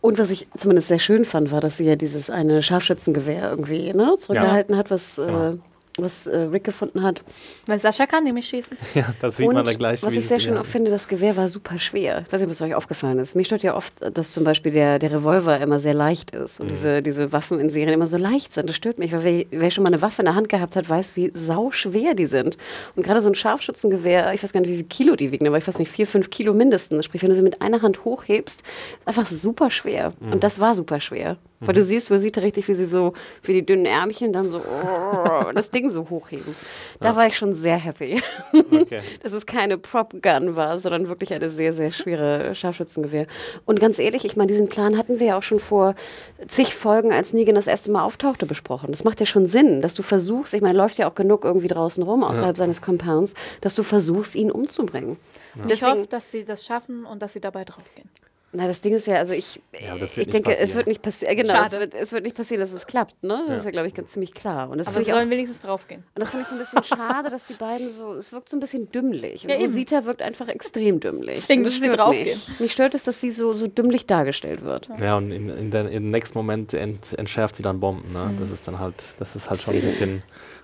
Und 0.00 0.18
was 0.18 0.30
ich 0.30 0.48
zumindest 0.56 0.88
sehr 0.88 0.98
schön 0.98 1.24
fand, 1.24 1.50
war, 1.52 1.60
dass 1.60 1.76
sie 1.76 1.84
ja 1.84 1.96
dieses 1.96 2.30
eine 2.30 2.62
Scharfschützengewehr 2.62 3.50
irgendwie 3.50 3.92
ne, 3.92 4.16
zurückgehalten 4.18 4.76
hat, 4.76 4.90
was, 4.90 5.16
Ja. 5.16 5.50
äh, 5.50 5.56
was 5.98 6.26
äh, 6.26 6.36
Rick 6.38 6.64
gefunden 6.64 7.02
hat. 7.02 7.22
Weil 7.66 7.78
Sascha 7.78 8.06
kann 8.06 8.24
nämlich 8.24 8.46
schießen. 8.46 8.76
Ja, 8.94 9.12
das 9.20 9.36
sieht 9.36 9.46
und 9.48 9.54
man 9.54 9.64
dann 9.66 9.76
gleich. 9.76 10.02
was 10.02 10.12
wie 10.12 10.18
ich 10.18 10.26
sehr 10.28 10.40
schön 10.40 10.56
auch 10.56 10.64
finde, 10.64 10.90
das 10.90 11.08
Gewehr 11.08 11.36
war 11.36 11.48
super 11.48 11.78
schwer. 11.78 12.22
Ich 12.26 12.32
weiß 12.32 12.40
nicht, 12.40 12.48
ob 12.48 12.52
es 12.52 12.60
euch 12.62 12.74
aufgefallen 12.74 13.18
ist. 13.18 13.34
Mir 13.36 13.44
stört 13.44 13.62
ja 13.62 13.76
oft, 13.76 13.94
dass 14.16 14.32
zum 14.32 14.44
Beispiel 14.44 14.72
der, 14.72 14.98
der 14.98 15.12
Revolver 15.12 15.60
immer 15.60 15.78
sehr 15.80 15.94
leicht 15.94 16.30
ist 16.34 16.58
Mhm. 16.58 16.64
und 16.66 16.70
diese, 16.72 17.02
diese 17.02 17.32
Waffen 17.32 17.60
in 17.60 17.68
Serien 17.70 17.94
immer 17.94 18.06
so 18.06 18.16
leicht 18.16 18.54
sind. 18.54 18.68
Das 18.68 18.76
stört 18.76 18.98
mich, 18.98 19.12
weil 19.12 19.24
wer, 19.24 19.44
wer 19.50 19.70
schon 19.70 19.84
mal 19.84 19.88
eine 19.90 20.00
Waffe 20.02 20.22
in 20.22 20.26
der 20.26 20.34
Hand 20.34 20.48
gehabt 20.48 20.76
hat, 20.76 20.88
weiß, 20.88 21.12
wie 21.16 21.30
sau 21.34 21.70
schwer 21.70 22.14
die 22.14 22.26
sind. 22.26 22.56
Und 22.96 23.02
gerade 23.04 23.20
so 23.20 23.28
ein 23.28 23.34
Scharfschützengewehr, 23.34 24.32
ich 24.34 24.42
weiß 24.42 24.52
gar 24.52 24.60
nicht, 24.60 24.70
wie 24.70 24.76
viel 24.76 24.84
Kilo 24.84 25.16
die 25.16 25.30
wiegen, 25.32 25.46
aber 25.46 25.58
ich 25.58 25.66
weiß 25.66 25.78
nicht, 25.78 25.90
vier, 25.90 26.06
fünf 26.06 26.30
Kilo 26.30 26.54
mindestens. 26.54 27.04
Sprich, 27.04 27.22
wenn 27.22 27.30
du 27.30 27.36
sie 27.36 27.42
mit 27.42 27.60
einer 27.62 27.82
Hand 27.82 28.04
hochhebst, 28.04 28.62
ist 28.62 29.08
einfach 29.08 29.26
super 29.26 29.70
schwer. 29.70 30.12
Mhm. 30.20 30.32
Und 30.32 30.44
das 30.44 30.60
war 30.60 30.74
super 30.74 31.00
schwer. 31.00 31.36
Weil 31.60 31.74
du 31.74 31.82
siehst, 31.82 32.10
du 32.10 32.18
siehst 32.18 32.38
richtig, 32.38 32.68
wie 32.68 32.74
sie 32.74 32.86
so, 32.86 33.12
wie 33.42 33.52
die 33.52 33.64
dünnen 33.64 33.86
Ärmchen 33.86 34.32
dann 34.32 34.46
so 34.46 34.58
oh, 34.58 35.52
das 35.54 35.70
Ding 35.70 35.90
so 35.90 36.08
hochheben. 36.08 36.54
Da 37.00 37.16
war 37.16 37.26
ich 37.26 37.36
schon 37.36 37.54
sehr 37.54 37.76
happy 37.76 38.22
Okay. 38.70 39.00
dass 39.22 39.32
es 39.32 39.46
keine 39.46 39.78
Prop-Gun 39.78 40.56
war, 40.56 40.78
sondern 40.78 41.08
wirklich 41.08 41.32
eine 41.32 41.50
sehr, 41.50 41.72
sehr 41.72 41.92
schwere 41.92 42.54
Scharfschützengewehr. 42.54 43.26
Und 43.66 43.80
ganz 43.80 43.98
ehrlich, 43.98 44.24
ich 44.24 44.36
meine, 44.36 44.48
diesen 44.48 44.68
Plan 44.68 44.96
hatten 44.96 45.20
wir 45.20 45.28
ja 45.28 45.38
auch 45.38 45.42
schon 45.42 45.60
vor 45.60 45.94
zig 46.46 46.74
Folgen, 46.74 47.12
als 47.12 47.32
Negan 47.32 47.54
das 47.54 47.66
erste 47.66 47.90
Mal 47.90 48.04
auftauchte, 48.04 48.46
besprochen. 48.46 48.88
Das 48.90 49.04
macht 49.04 49.20
ja 49.20 49.26
schon 49.26 49.46
Sinn, 49.46 49.80
dass 49.80 49.94
du 49.94 50.02
versuchst, 50.02 50.54
ich 50.54 50.62
meine, 50.62 50.74
er 50.74 50.82
läuft 50.82 50.98
ja 50.98 51.08
auch 51.08 51.14
genug 51.14 51.44
irgendwie 51.44 51.68
draußen 51.68 52.02
rum, 52.02 52.24
außerhalb 52.24 52.56
seines 52.56 52.80
Compounds, 52.82 53.34
dass 53.60 53.74
du 53.74 53.82
versuchst, 53.82 54.34
ihn 54.34 54.50
umzubringen. 54.50 55.16
Und 55.60 55.70
ich 55.70 55.82
hoffe, 55.82 56.06
dass 56.08 56.30
sie 56.30 56.44
das 56.44 56.64
schaffen 56.64 57.04
und 57.04 57.22
dass 57.22 57.32
sie 57.32 57.40
dabei 57.40 57.64
draufgehen. 57.64 58.08
Na, 58.52 58.66
das 58.66 58.80
Ding 58.80 58.92
ist 58.94 59.06
ja, 59.06 59.14
also 59.16 59.32
ich, 59.32 59.60
Ja, 59.72 59.94
ich 59.94 60.26
denke, 60.28 60.50
es 60.50 60.58
passieren. 60.58 60.76
wird 60.76 60.86
nicht 60.88 61.02
passieren. 61.02 61.36
Genau, 61.36 61.62
es 61.62 61.70
wird, 61.70 61.94
es 61.94 62.10
wird 62.10 62.24
nicht 62.24 62.36
passieren, 62.36 62.60
dass 62.60 62.72
es 62.72 62.84
klappt. 62.84 63.22
Ne? 63.22 63.44
Das 63.46 63.58
ist 63.58 63.64
ja, 63.64 63.70
glaube 63.70 63.86
ich, 63.86 63.94
ganz 63.94 64.10
ziemlich 64.12 64.34
klar. 64.34 64.70
Und 64.70 64.78
das 64.78 64.88
Aber 64.88 64.96
sie 64.96 65.02
ich 65.08 65.14
sollen 65.14 65.30
wenigstens 65.30 65.60
draufgehen. 65.60 66.02
Und 66.14 66.20
das 66.20 66.30
finde 66.30 66.42
ich 66.42 66.48
so 66.48 66.54
ein 66.56 66.58
bisschen 66.58 66.82
schade, 66.82 67.30
dass 67.30 67.46
die 67.46 67.54
beiden 67.54 67.88
so, 67.88 68.12
es 68.14 68.32
wirkt 68.32 68.48
so 68.48 68.56
ein 68.56 68.60
bisschen 68.60 68.90
dümmlich. 68.90 69.44
Und 69.44 69.50
Ja, 69.50 69.54
eben. 69.56 69.66
Rosita 69.66 70.04
wirkt 70.04 70.20
einfach 70.20 70.48
extrem 70.48 70.98
dümmlich. 70.98 71.36
Deswegen 71.36 71.60
Und 71.60 71.66
das 71.66 71.74
müssen 71.78 71.90
sie 71.92 71.96
draufgehen. 71.96 72.24
Mich. 72.48 72.60
mich 72.60 72.72
stört 72.72 72.94
es, 72.94 73.04
dass 73.04 73.20
sie 73.20 73.30
so, 73.30 73.52
so 73.52 73.68
dümmlich 73.68 74.06
dargestellt 74.06 74.64
wird. 74.64 74.88
Ja, 75.00 75.16
und 75.16 75.30
in, 75.30 75.48
in 75.48 75.70
der, 75.70 75.88
im 75.88 76.10
nächsten 76.10 76.36
Moment 76.36 76.74
ent, 76.74 77.16
entschärft 77.18 77.54
sie 77.54 77.62
dann 77.62 77.78
Bomben. 77.78 78.12
Ne? 78.12 78.34
Das 78.40 78.50
ist 78.50 78.66
dann 78.66 78.80
halt, 78.80 78.94
das 79.20 79.36
ist 79.36 79.48
halt 79.48 79.60
schon 79.60 79.74
ein 79.74 79.80
bisschen 79.82 80.22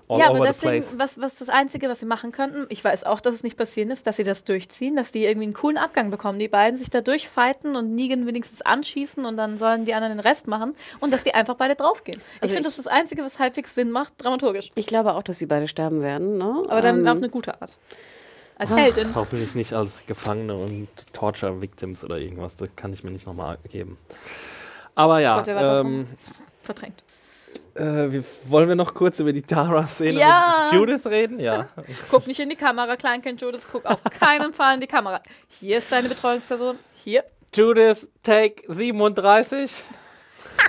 all 0.09 0.19
ja, 0.19 0.27
aber 0.27 0.41
over 0.41 0.53
the 0.53 0.61
deswegen, 0.61 0.85
place. 0.85 0.99
was, 0.99 1.21
was 1.21 1.39
das 1.39 1.49
Einzige, 1.49 1.89
was 1.89 2.01
sie 2.01 2.07
machen 2.07 2.33
könnten, 2.33 2.67
ich 2.69 2.83
weiß 2.85 3.05
auch, 3.05 3.21
dass 3.21 3.35
es 3.35 3.43
nicht 3.43 3.57
passieren 3.57 3.91
ist, 3.91 4.07
dass 4.07 4.17
sie 4.17 4.25
das 4.25 4.45
durchziehen, 4.45 4.97
dass 4.97 5.13
die 5.13 5.25
irgendwie 5.25 5.47
einen 5.47 5.55
coolen 5.55 5.79
Abgang 5.79 6.11
bekommen, 6.11 6.39
die 6.39 6.49
beiden 6.49 6.79
sich 6.79 6.91
da 6.91 7.01
durchfighten 7.01 7.77
und 7.77 7.95
Negan 7.95 8.27
wenigstens 8.27 8.63
anschießen 8.63 9.25
und 9.25 9.37
dann 9.37 9.57
sollen 9.57 9.85
die 9.85 9.95
anderen 9.95 10.17
den 10.17 10.21
Rest 10.21 10.47
machen 10.47 10.75
und 11.01 11.13
dass 11.13 11.25
die 11.25 11.35
einfach 11.35 11.55
beide 11.57 11.75
draufgehen. 11.75 12.21
Also 12.41 12.47
ich 12.47 12.53
finde, 12.53 12.69
das 12.69 12.79
ist 12.79 12.87
das 12.87 12.93
Einzige, 12.93 13.23
was 13.23 13.39
halbwegs 13.39 13.75
Sinn 13.75 13.91
macht, 13.91 14.15
dramaturgisch. 14.19 14.71
Ich 14.75 14.87
glaube 14.87 15.15
auch, 15.15 15.23
dass 15.23 15.39
sie 15.39 15.47
beide 15.47 15.69
sterben 15.69 16.03
werden. 16.03 16.39
Ne? 16.39 16.63
Aber 16.69 16.83
dann 16.83 17.01
Ähm, 17.01 17.09
auf 17.09 17.17
eine 17.17 17.29
gute 17.29 17.61
Art. 17.61 17.73
Als 18.59 18.75
Heldin. 18.75 19.15
Hoffentlich 19.15 19.55
nicht 19.55 19.75
als 19.75 20.07
Gefangene 20.07 20.55
und 20.55 20.89
Torture-Victims 21.13 22.05
oder 22.05 22.17
irgendwas. 22.17 22.57
Das 22.57 22.71
kann 22.75 22.93
ich 22.93 23.05
mir 23.05 23.11
nicht 23.11 23.27
nochmal 23.27 23.59
geben. 23.71 23.99
Aber 24.95 25.21
ja, 25.21 25.43
Gott, 25.43 25.49
ähm, 25.49 26.07
Verdrängt. 26.63 27.03
Äh, 27.75 28.11
wir, 28.11 28.25
wollen 28.45 28.69
wir 28.69 28.75
noch 28.77 28.95
kurz 28.95 29.19
über 29.21 29.33
die 29.33 29.43
Tara-Szene 29.43 30.19
Ja. 30.19 30.69
mit 30.71 30.79
Judith 30.81 31.07
reden? 31.07 31.39
Ja. 31.41 31.69
Guck 32.11 32.27
nicht 32.27 32.41
in 32.41 32.49
die 32.49 32.57
Kamera, 32.57 32.97
Kleinkind 32.97 33.41
Judith, 33.41 33.61
guck 33.71 33.85
auf 33.85 34.03
keinen 34.05 34.53
Fall 34.53 34.75
in 34.75 34.81
die 34.81 34.87
Kamera. 34.87 35.21
Hier 35.49 35.79
ist 35.79 35.91
deine 35.93 36.09
Betreuungsperson. 36.09 36.79
Hier. 37.05 37.25
Judith, 37.55 38.09
Take 38.23 38.63
37. 38.69 39.71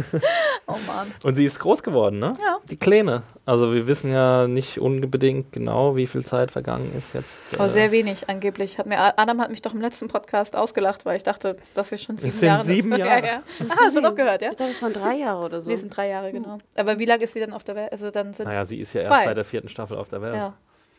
Oh 0.70 0.76
Mann. 0.86 1.08
Und 1.24 1.36
sie 1.36 1.46
ist 1.46 1.60
groß 1.60 1.82
geworden, 1.82 2.20
ne? 2.20 2.34
Ja. 2.44 2.58
Die 2.70 2.76
Kleine. 2.76 3.24
Also 3.46 3.74
wir 3.74 3.88
wissen 3.88 4.12
ja 4.12 4.48
nicht 4.48 4.80
unbedingt 4.80 5.54
genau, 5.54 5.96
wie 5.96 6.08
viel 6.08 6.26
Zeit 6.26 6.52
vergangen 6.52 6.94
ist 6.98 7.14
jetzt. 7.14 7.56
Oh, 7.58 7.64
äh, 7.64 7.70
sehr 7.70 7.92
wenig 7.92 8.28
angeblich. 8.28 8.78
Hat 8.78 8.86
mir, 8.86 9.18
Adam 9.18 9.40
hat 9.40 9.50
mich 9.50 9.62
doch 9.62 9.74
im 9.74 9.80
letzten 9.80 10.10
Podcast 10.10 10.58
ausgelacht, 10.58 11.06
weil 11.06 11.16
ich 11.16 11.24
dachte, 11.24 11.56
dass 11.74 11.90
wir 11.92 11.98
schon 11.98 12.18
sieben 12.18 12.34
sind 12.34 12.48
Jahre 12.48 12.66
sieben 12.66 12.90
das- 12.92 13.00
Jahre. 13.00 13.10
Ja, 13.22 13.26
ja. 13.26 13.42
Ah, 13.70 13.76
hast 13.86 13.96
du 13.96 14.02
doch 14.02 14.16
gehört, 14.16 14.42
ja? 14.42 14.52
Ich 14.52 14.58
glaube, 14.58 14.72
es 14.74 14.82
waren 14.82 14.94
drei 14.94 15.16
Jahre 15.16 15.46
oder 15.46 15.62
so. 15.62 15.70
Nee, 15.70 15.76
es 15.76 15.82
sind 15.82 15.96
drei 15.96 16.10
Jahre, 16.10 16.32
genau. 16.34 16.58
Aber 16.76 17.00
wie 17.00 17.06
lange 17.06 17.24
ist 17.24 17.32
sie 17.34 17.40
dann 17.40 17.54
auf 17.54 17.64
der 17.64 17.76
Welt? 17.76 17.92
Also 17.94 18.12
dann 18.12 18.34
sind 18.34 18.48
Naja, 18.48 18.66
sie 18.66 18.80
ist 18.82 18.94
ja 18.94 19.04
zwei. 19.04 19.14
erst 19.16 19.26
seit 19.26 19.38
der 19.38 19.46
vierten 19.46 19.70
Staffel 19.70 19.98
auf 19.98 20.10
der 20.10 20.22
Welt. 20.22 20.36
ja. 20.36 20.54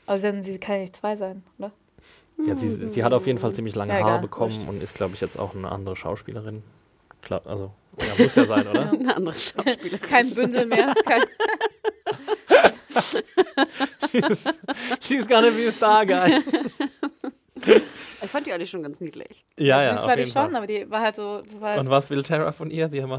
Aber 0.07 0.19
dann, 0.19 0.43
sie 0.43 0.59
kann 0.59 0.77
ja 0.77 0.81
nicht 0.83 0.97
zwei 0.97 1.17
sein, 1.17 1.43
oder? 1.59 1.71
Ja, 2.47 2.55
sie, 2.55 2.89
sie 2.89 3.05
hat 3.05 3.13
auf 3.13 3.27
jeden 3.27 3.39
Fall 3.39 3.53
ziemlich 3.53 3.75
lange 3.75 3.93
Ja, 3.93 3.99
Haare 3.99 4.09
egal, 4.13 4.21
bekommen 4.23 4.67
und 4.69 4.83
ist, 4.83 4.95
glaube 4.95 5.13
ich, 5.15 5.21
jetzt 5.21 5.39
auch 5.39 5.55
eine 5.55 5.71
andere 5.71 5.97
Schauspielerin. 5.97 6.63
Klar, 7.23 7.43
also, 7.45 7.73
ja, 7.99 8.25
muss 8.25 8.35
ja 8.35 8.45
sein, 8.47 8.67
oder? 8.69 8.91
Eine 8.93 9.17
andere 9.17 9.35
Schauspielerin. 9.37 10.01
Kein 10.09 10.31
Bündel 10.35 10.67
mehr. 10.67 10.95
Kein, 11.05 11.23
She's 15.01 15.27
gonna 15.29 15.51
be 15.51 15.69
a 15.69 15.73
star, 15.73 16.07
guys. 16.07 16.43
Ich 18.21 18.31
fand 18.31 18.47
die 18.47 18.53
alle 18.53 18.67
schon 18.67 18.83
ganz 18.83 19.01
niedlich. 19.01 19.45
Ja, 19.57 19.83
ja, 19.83 19.93
süß 19.93 20.01
auf 20.03 20.09
war 20.09 20.17
die 20.17 20.25
schon, 20.25 20.33
Fall. 20.33 20.57
aber 20.57 20.67
die 20.67 20.91
war 20.91 21.01
halt 21.01 21.15
so. 21.15 21.41
Das 21.43 21.61
war 21.61 21.71
halt, 21.71 21.81
Und 21.81 21.91
was 21.91 22.11
will 22.11 22.23
Tara 22.25 22.51
von 22.51 22.71
ihr? 22.71 22.89
Sie 22.89 23.01
haben 23.03 23.11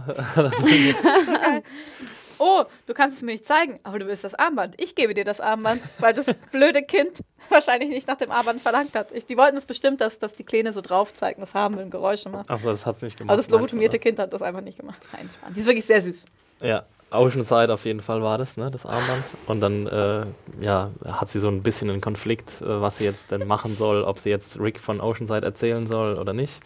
oh, 2.40 2.64
du 2.86 2.94
kannst 2.94 3.18
es 3.18 3.24
mir 3.24 3.32
nicht 3.32 3.46
zeigen, 3.46 3.80
aber 3.84 4.00
du 4.00 4.08
willst 4.08 4.24
das 4.24 4.36
Armband. 4.36 4.76
Ich 4.78 4.96
gebe 4.96 5.14
dir 5.14 5.24
das 5.24 5.42
Armband, 5.42 5.82
weil 6.00 6.14
das 6.14 6.34
blöde 6.52 6.82
Kind 6.82 7.24
wahrscheinlich 7.50 7.90
nicht 7.90 8.08
nach 8.08 8.18
dem 8.18 8.32
Armband 8.32 8.62
verlangt 8.62 8.96
hat. 8.96 9.12
Ich, 9.12 9.26
die 9.26 9.38
wollten 9.38 9.58
es 9.58 9.66
bestimmt, 9.66 10.02
dass, 10.02 10.20
dass 10.20 10.36
die 10.36 10.44
Kleine 10.44 10.74
so 10.74 10.82
drauf 10.82 11.14
zeigen, 11.14 11.42
das 11.42 11.54
haben 11.54 11.78
will 11.78 11.84
und 11.84 11.92
Geräusche 11.92 12.30
macht. 12.30 12.50
Ach 12.50 12.60
so, 12.62 12.72
das 12.72 12.86
hat's 12.86 13.02
nicht 13.02 13.18
gemacht. 13.18 13.32
Aber 13.32 13.38
das 13.38 13.50
lobotomierte? 13.50 14.00
Kind 14.00 14.20
hat 14.20 14.34
das 14.34 14.42
einfach 14.42 14.62
nicht 14.62 14.80
gemacht. 14.80 15.02
Nein, 15.14 15.30
Spaß. 15.34 15.54
Die 15.54 15.60
ist 15.60 15.66
wirklich 15.66 15.86
sehr 15.86 16.02
süß. 16.02 16.26
Ja, 16.62 16.86
Oceanside 17.12 17.74
auf 17.74 17.86
jeden 17.86 18.02
Fall 18.02 18.22
war 18.22 18.38
das, 18.38 18.58
ne, 18.58 18.70
das 18.70 18.86
Armband. 18.86 19.24
Und 19.48 19.62
dann, 19.62 19.88
äh, 19.88 20.26
ja, 20.62 20.92
hat 21.06 21.30
sie 21.30 21.40
so 21.40 21.50
ein 21.50 21.64
bisschen 21.64 21.90
einen 21.90 22.02
Konflikt, 22.02 22.62
äh, 22.62 22.82
was 22.82 22.98
sie 22.98 23.06
jetzt 23.06 23.32
denn 23.32 23.46
machen 23.48 23.76
soll, 23.76 24.04
ob 24.04 24.20
sie 24.20 24.30
jetzt 24.30 24.60
Rick 24.60 24.80
von 24.80 25.02
Oceanside 25.02 25.46
erzählen 25.46 25.88
soll 25.88 26.18
oder 26.18 26.34
nicht. 26.34 26.62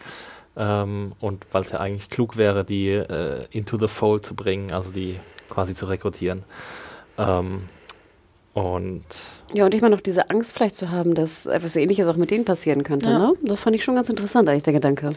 Ähm, 0.56 1.12
und 1.20 1.46
weil 1.52 1.62
es 1.62 1.70
ja 1.70 1.80
eigentlich 1.80 2.10
klug 2.10 2.36
wäre, 2.36 2.64
die 2.64 2.88
äh, 2.90 3.46
into 3.50 3.78
the 3.78 3.88
fold 3.88 4.24
zu 4.24 4.34
bringen, 4.34 4.72
also 4.72 4.90
die 4.90 5.18
quasi 5.54 5.74
zu 5.74 5.86
rekrutieren. 5.86 6.44
Ähm, 7.16 7.68
und 8.54 9.04
Ja, 9.52 9.64
und 9.64 9.74
ich 9.74 9.80
meine 9.82 9.94
noch 9.96 10.00
diese 10.02 10.30
Angst 10.30 10.52
vielleicht 10.52 10.76
zu 10.76 10.90
haben, 10.92 11.14
dass 11.16 11.46
etwas 11.46 11.74
Ähnliches 11.74 12.06
auch 12.06 12.16
mit 12.16 12.30
denen 12.30 12.44
passieren 12.44 12.84
könnte. 12.84 13.06
Ja. 13.10 13.18
Ne? 13.18 13.32
Das 13.42 13.58
fand 13.60 13.74
ich 13.74 13.82
schon 13.82 13.96
ganz 13.96 14.08
interessant, 14.08 14.48
eigentlich, 14.48 14.62
der 14.62 14.72
Gedanke. 14.74 15.08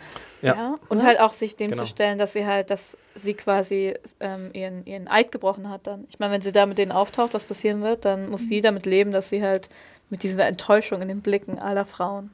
Ja. 0.41 0.75
Und 0.89 1.03
halt 1.03 1.19
auch 1.19 1.33
sich 1.33 1.55
dem 1.55 1.69
Genau. 1.71 1.83
zu 1.83 1.87
stellen, 1.87 2.17
dass 2.17 2.33
sie 2.33 2.45
halt, 2.47 2.71
dass 2.71 2.97
sie 3.15 3.35
quasi 3.35 3.93
ähm, 4.19 4.49
ihren, 4.53 4.85
ihren 4.87 5.07
Eid 5.07 5.31
gebrochen 5.31 5.69
hat 5.69 5.85
dann. 5.85 6.05
Ich 6.09 6.17
meine, 6.19 6.33
wenn 6.33 6.41
sie 6.41 6.51
da 6.51 6.65
mit 6.65 6.77
denen 6.79 6.91
auftaucht, 6.91 7.33
was 7.35 7.45
passieren 7.45 7.81
wird, 7.83 8.05
dann 8.05 8.29
muss 8.29 8.47
sie 8.47 8.61
damit 8.61 8.85
leben, 8.87 9.11
dass 9.11 9.29
sie 9.29 9.43
halt 9.43 9.69
mit 10.09 10.23
dieser 10.23 10.47
Enttäuschung 10.47 11.01
in 11.03 11.07
den 11.07 11.21
Blicken 11.21 11.59
aller 11.59 11.85
Frauen, 11.85 12.31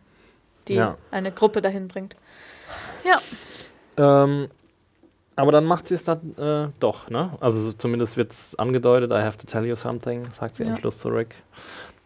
die 0.70 0.76
Ja. 0.76 0.98
eine 1.12 1.32
Gruppe 1.34 1.62
dahin 1.62 1.88
bringt. 1.90 2.16
Ja. 3.04 3.20
Ähm, 4.24 4.48
aber 5.36 5.52
dann 5.52 5.66
macht 5.66 5.88
sie 5.88 5.96
es 5.96 6.04
dann 6.04 6.36
äh, 6.38 6.70
doch, 6.80 7.10
ne? 7.10 7.32
Also 7.40 7.60
so 7.62 7.74
zumindest 7.74 8.18
wird 8.18 8.32
es 8.32 8.56
angedeutet, 8.56 9.12
I 9.12 9.22
have 9.24 9.38
to 9.38 9.46
tell 9.48 9.66
you 9.66 9.76
something, 9.76 10.24
sagt 10.38 10.56
sie 10.58 10.64
Ja. 10.64 10.72
am 10.72 10.78
Schluss 10.78 10.98
zu 11.00 11.10
Rick. 11.10 11.36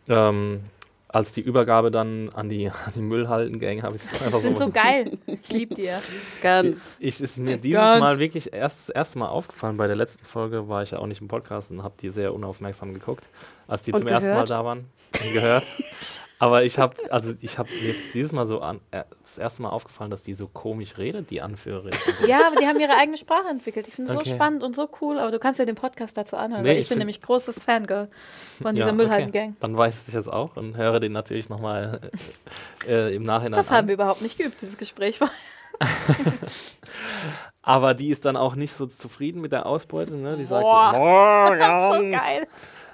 Ähm, 0.08 0.62
als 1.10 1.32
die 1.32 1.42
Übergabe 1.42 1.90
dann 1.90 2.30
an 2.34 2.50
die, 2.50 2.70
an 2.70 2.92
die 2.96 3.02
Müllhalden-Gang 3.02 3.82
habe 3.82 3.96
ich 3.96 4.02
es 4.12 4.22
einfach 4.22 4.40
Die 4.40 4.44
sind 4.44 4.58
so 4.58 4.70
geil. 4.70 5.18
Ich 5.26 5.50
liebe 5.52 5.74
die 5.74 5.84
ja. 5.84 6.00
Ganz. 6.42 6.90
Ich 7.00 7.22
ist 7.22 7.38
mir 7.38 7.58
dieses 7.58 7.80
Ganz. 7.80 8.02
Mal 8.02 8.20
wirklich 8.20 8.52
erst 8.54 8.90
das 8.90 8.90
erste 8.90 9.20
Mal 9.20 9.28
aufgefallen. 9.30 9.78
Bei 9.78 9.88
der 9.88 9.96
letzten 9.96 10.26
Folge 10.26 10.68
war 10.68 10.84
ich 10.84 10.92
ja 10.92 11.00
auch 11.00 11.08
nicht 11.08 11.22
im 11.22 11.28
Podcast 11.30 11.72
und 11.72 11.82
habe 11.82 11.96
die 12.02 12.10
sehr 12.10 12.34
unaufmerksam 12.34 12.94
geguckt, 12.94 13.30
als 13.68 13.84
die 13.84 13.94
Und 13.94 14.00
zum 14.00 14.08
ersten 14.10 14.28
Mal 14.30 14.34
gehört? 14.34 14.50
da 14.50 14.66
waren. 14.66 14.86
Und 15.24 15.34
gehört. 15.34 15.64
Aber 16.40 16.64
ich 16.64 16.78
habe, 16.78 16.96
also 17.12 17.34
ich 17.42 17.58
habe 17.58 17.68
mir 17.70 17.88
jetzt 17.94 18.14
dieses 18.14 18.32
Mal 18.32 18.46
so 18.46 18.60
an, 18.62 18.80
äh, 18.92 19.04
das 19.24 19.40
erste 19.40 19.64
Mal 19.64 19.70
aufgefallen, 19.70 20.12
dass 20.12 20.22
die 20.22 20.36
so 20.36 20.48
komisch 20.48 20.98
redet, 21.00 21.32
die 21.32 21.42
Anführerin. 21.42 21.92
Ja, 22.28 22.46
aber 22.48 22.58
die 22.58 22.68
haben 22.68 22.80
ihre 22.80 22.96
eigene 22.96 23.18
Sprache 23.18 23.48
entwickelt. 23.50 23.88
Ich 23.88 23.96
finde 23.96 24.12
es 24.12 24.18
Okay. 24.18 24.30
so 24.30 24.36
spannend 24.36 24.62
und 24.64 24.76
so 24.76 24.88
cool, 25.02 25.18
aber 25.18 25.32
du 25.32 25.40
kannst 25.40 25.60
ja 25.60 25.66
den 25.66 25.74
Podcast 25.76 26.16
dazu 26.16 26.36
anhören, 26.38 26.62
Nee, 26.64 26.70
weil 26.70 26.76
ich, 26.78 26.84
ich 26.84 26.90
bin 26.90 27.00
nämlich 27.00 27.22
großes 27.22 27.64
Fangirl 27.64 28.10
von 28.62 28.76
dieser 28.76 28.88
Ja, 28.88 28.94
Müllhalden-Gang. 28.94 29.56
Dann 29.60 29.76
weiß 29.76 30.08
ich 30.08 30.14
jetzt 30.14 30.32
auch 30.32 30.56
und 30.58 30.78
höre 30.78 31.00
den 31.00 31.12
natürlich 31.12 31.50
nochmal 31.50 32.02
äh, 32.88 33.16
im 33.16 33.24
Nachhinein 33.24 33.54
Das 33.58 33.72
an. 33.72 33.78
haben 33.78 33.88
wir 33.88 33.96
überhaupt 33.96 34.22
nicht 34.22 34.38
geübt, 34.38 34.62
dieses 34.62 34.78
Gespräch 34.78 35.20
war. 35.22 35.32
Aber 37.62 37.94
die 37.94 38.10
ist 38.10 38.26
dann 38.26 38.38
auch 38.38 38.56
nicht 38.56 38.74
so 38.74 38.86
zufrieden 38.86 39.42
mit 39.42 39.52
der 39.52 39.66
Ausbeute. 39.66 40.16
Ne? 40.16 40.38
Die 40.38 40.46
sagt, 40.46 40.64
Boah. 40.64 40.94
morgen. 40.94 41.62
so 42.12 42.18
geil. 42.18 42.48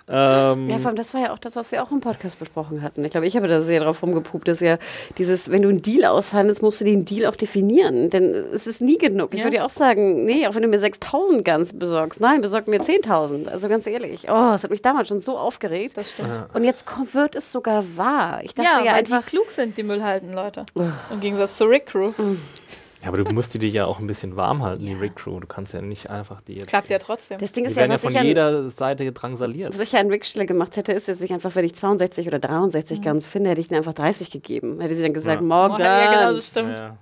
Ähm, 0.09 0.69
Ja, 0.69 0.79
vor 0.79 0.87
allem, 0.87 0.97
das 0.97 1.13
war 1.13 1.21
ja 1.21 1.33
auch 1.33 1.39
das, 1.39 1.55
was 1.55 1.71
wir 1.71 1.81
auch 1.81 1.91
im 1.91 2.01
Podcast 2.01 2.37
besprochen 2.37 2.81
hatten. 2.81 3.05
Ich 3.05 3.11
glaube, 3.11 3.25
ich 3.25 3.35
habe 3.37 3.47
da 3.47 3.61
sehr 3.61 3.79
drauf 3.79 4.03
rumgepupt, 4.03 4.47
dass 4.47 4.59
ja 4.59 4.77
dieses, 5.17 5.49
wenn 5.49 5.61
du 5.61 5.69
einen 5.69 5.81
Deal 5.81 6.05
aushandelst, 6.05 6.61
musst 6.61 6.81
du 6.81 6.85
den 6.85 7.05
Deal 7.05 7.25
auch 7.29 7.35
definieren. 7.37 8.09
Denn 8.09 8.33
es 8.53 8.67
ist 8.67 8.81
nie 8.81 8.97
genug. 8.97 9.33
Ich 9.33 9.39
Ja. 9.39 9.45
würde 9.45 9.57
ja 9.57 9.65
auch 9.65 9.69
sagen, 9.69 10.25
nee, 10.25 10.45
auch 10.47 10.55
wenn 10.55 10.61
du 10.63 10.67
mir 10.67 10.79
6000 10.79 11.45
Guns 11.45 11.71
besorgst, 11.73 12.19
nein, 12.19 12.41
besorg 12.41 12.67
mir 12.67 12.81
10.000. 12.81 13.47
Also 13.47 13.69
ganz 13.69 13.87
ehrlich, 13.87 14.25
oh, 14.25 14.51
das 14.51 14.63
hat 14.63 14.71
mich 14.71 14.81
damals 14.81 15.07
schon 15.07 15.19
so 15.21 15.37
aufgeregt. 15.37 15.95
Das 15.95 16.09
stimmt. 16.09 16.35
Ja. 16.35 16.47
Und 16.53 16.63
jetzt 16.65 16.85
kommt, 16.85 17.13
wird 17.15 17.35
es 17.35 17.51
sogar 17.51 17.83
wahr. 17.95 18.41
Ich 18.43 18.53
dachte 18.53 18.69
Ja, 18.69 18.79
ja, 18.83 18.91
weil 18.91 18.99
einfach, 18.99 19.23
die 19.23 19.29
klug 19.29 19.51
sind, 19.51 19.77
die 19.77 19.83
Müllhalden-Leute. 19.83 20.65
Im 21.11 21.19
Gegensatz 21.21 21.57
zur 21.57 21.69
Rick 21.69 21.85
Crew. 21.87 22.11
Ja, 23.03 23.09
aber 23.09 23.17
du 23.23 23.31
musst 23.33 23.53
die 23.53 23.59
dir 23.59 23.69
ja 23.69 23.85
auch 23.85 23.99
ein 23.99 24.07
bisschen 24.07 24.35
warm 24.35 24.63
halten, 24.63 24.85
die 24.85 24.93
Rick 24.93 25.17
Crew. 25.17 25.39
Du 25.39 25.47
kannst 25.47 25.73
ja 25.73 25.81
nicht 25.81 26.09
einfach 26.09 26.41
die 26.41 26.53
jetzt. 26.55 26.67
Klappt 26.67 26.89
ja 26.89 26.97
trotzdem. 26.99 27.37
das 27.37 27.51
Ding 27.51 27.65
Die 27.65 27.69
ist 27.69 27.75
ja, 27.75 27.81
werden 27.81 27.91
ja 27.91 27.97
von 27.97 28.11
ich 28.11 28.17
an, 28.19 28.25
jeder 28.25 28.69
Seite 28.71 29.11
drangsaliert. 29.11 29.73
was 29.73 29.79
ich 29.81 29.91
ja 29.91 29.99
an 29.99 30.09
Rick 30.09 30.25
Stelle 30.25 30.45
gemacht 30.45 30.77
hätte, 30.77 30.93
ist 30.93 31.07
jetzt 31.07 31.21
nicht 31.21 31.33
einfach, 31.33 31.53
wenn 31.55 31.65
ich 31.65 31.75
62 31.75 32.27
oder 32.27 32.39
63 32.39 33.01
Guns 33.01 33.25
finde, 33.27 33.49
hätte 33.51 33.61
ich 33.61 33.69
ihnen 33.69 33.77
einfach 33.77 33.93
30 33.93 34.31
gegeben. 34.31 34.79
Hätte 34.79 34.95
sie 34.95 35.01
dann 35.03 35.13
gesagt, 35.13 35.41
Ja. 35.41 35.47
morgen. 35.47 35.75
Oh, 35.75 35.79
ja, 35.79 36.11
genau, 36.25 36.33
das 36.35 36.47
stimmt. 36.47 36.79
Ja. 36.79 36.97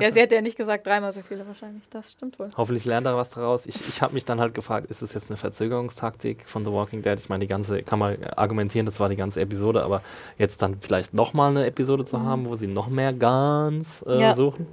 Ja, 0.00 0.12
sie 0.12 0.20
hätte 0.20 0.36
ja 0.36 0.40
nicht 0.40 0.56
gesagt, 0.56 0.86
dreimal 0.86 1.12
so 1.12 1.20
viele 1.28 1.44
wahrscheinlich. 1.44 1.82
Das 1.90 2.12
stimmt 2.12 2.38
wohl. 2.38 2.48
Hoffentlich 2.56 2.84
lernt 2.84 3.08
er 3.08 3.16
was 3.16 3.30
daraus. 3.30 3.66
Ich, 3.66 3.74
ich 3.88 4.00
habe 4.00 4.14
mich 4.14 4.24
dann 4.24 4.38
halt 4.40 4.54
gefragt, 4.54 4.88
ist 4.88 5.02
es 5.02 5.14
jetzt 5.14 5.30
eine 5.30 5.36
Verzögerungstaktik 5.36 6.48
von 6.48 6.64
The 6.64 6.70
Walking 6.70 7.02
Dead? 7.02 7.18
Ich 7.18 7.28
meine, 7.28 7.40
die 7.40 7.48
ganze, 7.48 7.82
kann 7.82 7.98
man 7.98 8.16
argumentieren, 8.36 8.86
das 8.86 9.00
war 9.00 9.08
die 9.08 9.16
ganze 9.16 9.40
Episode, 9.40 9.82
aber 9.82 10.02
jetzt 10.38 10.62
dann 10.62 10.76
vielleicht 10.80 11.12
nochmal 11.12 11.50
eine 11.50 11.66
Episode 11.66 12.04
zu 12.04 12.20
haben, 12.22 12.46
wo 12.48 12.54
sie 12.54 12.68
noch 12.68 12.86
mehr 12.88 13.12
Guns 13.12 14.02
äh, 14.08 14.20
Ja. 14.20 14.36
suchen. 14.36 14.66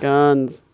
Ganz. 0.00 0.64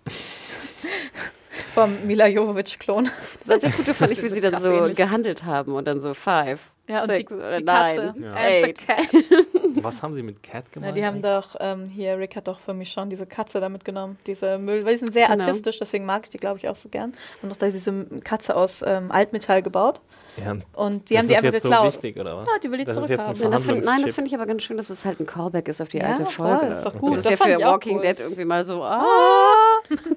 Vom 1.74 2.06
Mila 2.06 2.26
Jovovich-Klon. 2.26 3.08
Das 3.40 3.50
einzige 3.50 3.72
Gute 3.76 3.94
fand 3.94 4.12
ich, 4.12 4.22
wie 4.22 4.28
sie 4.30 4.40
dann 4.40 4.60
so 4.60 4.72
ähnlich. 4.72 4.96
gehandelt 4.96 5.44
haben 5.44 5.72
und 5.74 5.86
dann 5.86 6.00
so 6.00 6.12
five, 6.14 6.70
Ja, 6.88 7.02
und 7.02 7.10
die, 7.12 7.16
six 7.18 7.30
die 7.32 7.64
Katze. 7.64 8.02
Ja. 8.02 8.10
And 8.10 8.16
the 8.16 8.24
eight. 8.36 8.78
cat. 8.86 8.98
Was 9.82 10.02
haben 10.02 10.14
sie 10.14 10.22
mit 10.22 10.42
Cat 10.42 10.64
Ja, 10.66 10.70
gemacht? 10.72 10.96
die 10.96 11.04
haben 11.06 11.22
doch, 11.22 11.54
ähm, 11.60 11.84
hier, 11.86 12.18
Rick 12.18 12.34
hat 12.36 12.48
doch 12.48 12.58
für 12.58 12.74
mich 12.74 12.90
schon 12.90 13.10
diese 13.10 13.26
Katze 13.26 13.60
da 13.60 13.68
mitgenommen. 13.68 14.18
Diese 14.26 14.58
Müll, 14.58 14.84
weil 14.84 14.94
die 14.94 14.98
sind 14.98 15.12
sehr 15.12 15.28
Genau. 15.28 15.44
artistisch, 15.44 15.78
deswegen 15.78 16.04
mag 16.04 16.22
ich 16.24 16.30
die, 16.30 16.38
glaube 16.38 16.58
ich, 16.58 16.68
auch 16.68 16.76
so 16.76 16.88
gern. 16.88 17.12
Und 17.42 17.50
noch 17.50 17.56
da 17.56 17.66
ist 17.66 17.74
diese 17.74 17.92
Katze 18.24 18.56
aus 18.56 18.82
ähm, 18.84 19.12
Altmetall 19.12 19.62
gebaut. 19.62 20.00
Ja, 20.44 20.56
Und 20.74 21.08
die 21.10 21.14
das 21.14 21.18
haben 21.22 21.28
die 21.28 21.34
ist 21.34 21.44
einfach 21.44 21.62
geklaut. 21.62 21.92
so 21.92 22.02
wichtig, 22.02 22.16
oder 22.20 22.36
was? 22.38 22.46
Ja, 22.46 22.58
die 22.62 22.70
will 22.70 22.80
ich 22.80 22.86
Das 22.86 22.96
ist 22.96 23.06
zurückhaben. 23.06 23.40
Nein, 23.40 23.50
das 23.50 23.62
find, 23.64 23.84
nein, 23.84 24.02
das 24.02 24.14
finde 24.14 24.28
ich 24.28 24.34
aber 24.34 24.46
ganz 24.46 24.62
schön, 24.62 24.76
dass 24.76 24.90
es 24.90 25.04
halt 25.04 25.20
ein 25.20 25.26
Callback 25.26 25.68
ist 25.68 25.80
auf 25.80 25.88
die 25.88 25.98
Ja, 25.98 26.08
alte 26.08 26.24
voll, 26.26 26.58
Folge. 26.58 26.74
ist 26.74 26.82
doch 26.84 26.94
gut. 26.98 27.10
Das 27.10 27.18
ist 27.18 27.24
Das 27.26 27.30
ja 27.32 27.36
fand 27.38 27.50
für 27.52 27.58
ich 27.58 27.64
auch 27.66 27.72
Walking 27.72 27.96
cool. 27.96 28.02
Dead 28.02 28.20
irgendwie 28.20 28.44
mal 28.44 28.64
so, 28.64 28.82
ah. 28.84 29.04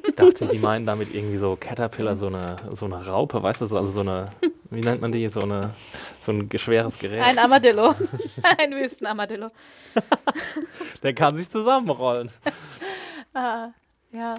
Ich 0.07 0.15
dachte, 0.15 0.47
die 0.47 0.59
meinen 0.59 0.85
damit 0.85 1.13
irgendwie 1.13 1.37
so 1.37 1.57
Caterpillar, 1.59 2.15
so 2.15 2.27
eine, 2.27 2.57
so 2.75 2.85
eine 2.85 3.05
Raupe, 3.05 3.41
weißt 3.41 3.61
du, 3.61 3.65
so, 3.67 3.77
also 3.77 3.89
so 3.91 4.01
eine, 4.01 4.27
wie 4.69 4.81
nennt 4.81 5.01
man 5.01 5.11
die, 5.11 5.27
so, 5.29 5.41
eine, 5.41 5.73
so 6.25 6.31
ein 6.31 6.49
schweres 6.57 6.99
Gerät. 6.99 7.23
Ein 7.23 7.39
Armadillo. 7.39 7.95
Ein 8.57 8.71
Wüstenarmadillo. 8.71 9.49
Der 11.03 11.13
kann 11.13 11.35
sich 11.35 11.49
zusammenrollen. 11.49 12.29
Ah, 13.33 13.69
ja. 14.11 14.35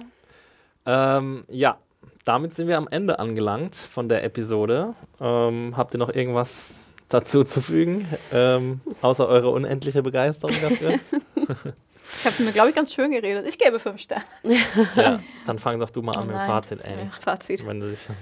Ähm, 0.85 1.45
ja, 1.49 1.77
damit 2.25 2.55
sind 2.55 2.67
wir 2.67 2.77
am 2.77 2.87
Ende 2.89 3.19
angelangt 3.19 3.75
von 3.75 4.09
der 4.09 4.23
Episode. 4.23 4.95
Ähm, 5.19 5.73
habt 5.75 5.93
ihr 5.95 5.97
noch 5.97 6.13
irgendwas 6.13 6.69
dazu 7.09 7.43
zu 7.43 7.61
fügen, 7.61 8.07
ähm, 8.31 8.81
außer 9.01 9.27
eure 9.27 9.49
unendliche 9.49 10.01
Begeisterung 10.01 10.55
dafür? 10.61 10.99
Ich 12.19 12.25
habe 12.25 12.35
es 12.35 12.39
mir, 12.39 12.51
glaube 12.51 12.69
ich, 12.69 12.75
ganz 12.75 12.93
schön 12.93 13.11
geredet. 13.11 13.45
Ich 13.47 13.57
gebe 13.57 13.79
fünf 13.79 13.99
Sterne. 13.99 14.23
ja, 14.95 15.19
dann 15.45 15.59
fang 15.59 15.79
doch 15.79 15.89
du 15.89 16.01
mal 16.01 16.15
an 16.15 16.23
Oh 16.23 16.27
mit 16.27 16.35
dem. 16.35 16.45
Fazit, 16.45 16.85
Annie. 16.85 17.05
Ja, 17.05 17.11
Fazit. 17.19 17.65
Wenn 17.65 17.79
du 17.79 17.89
dich 17.89 17.99
schon 18.03 18.15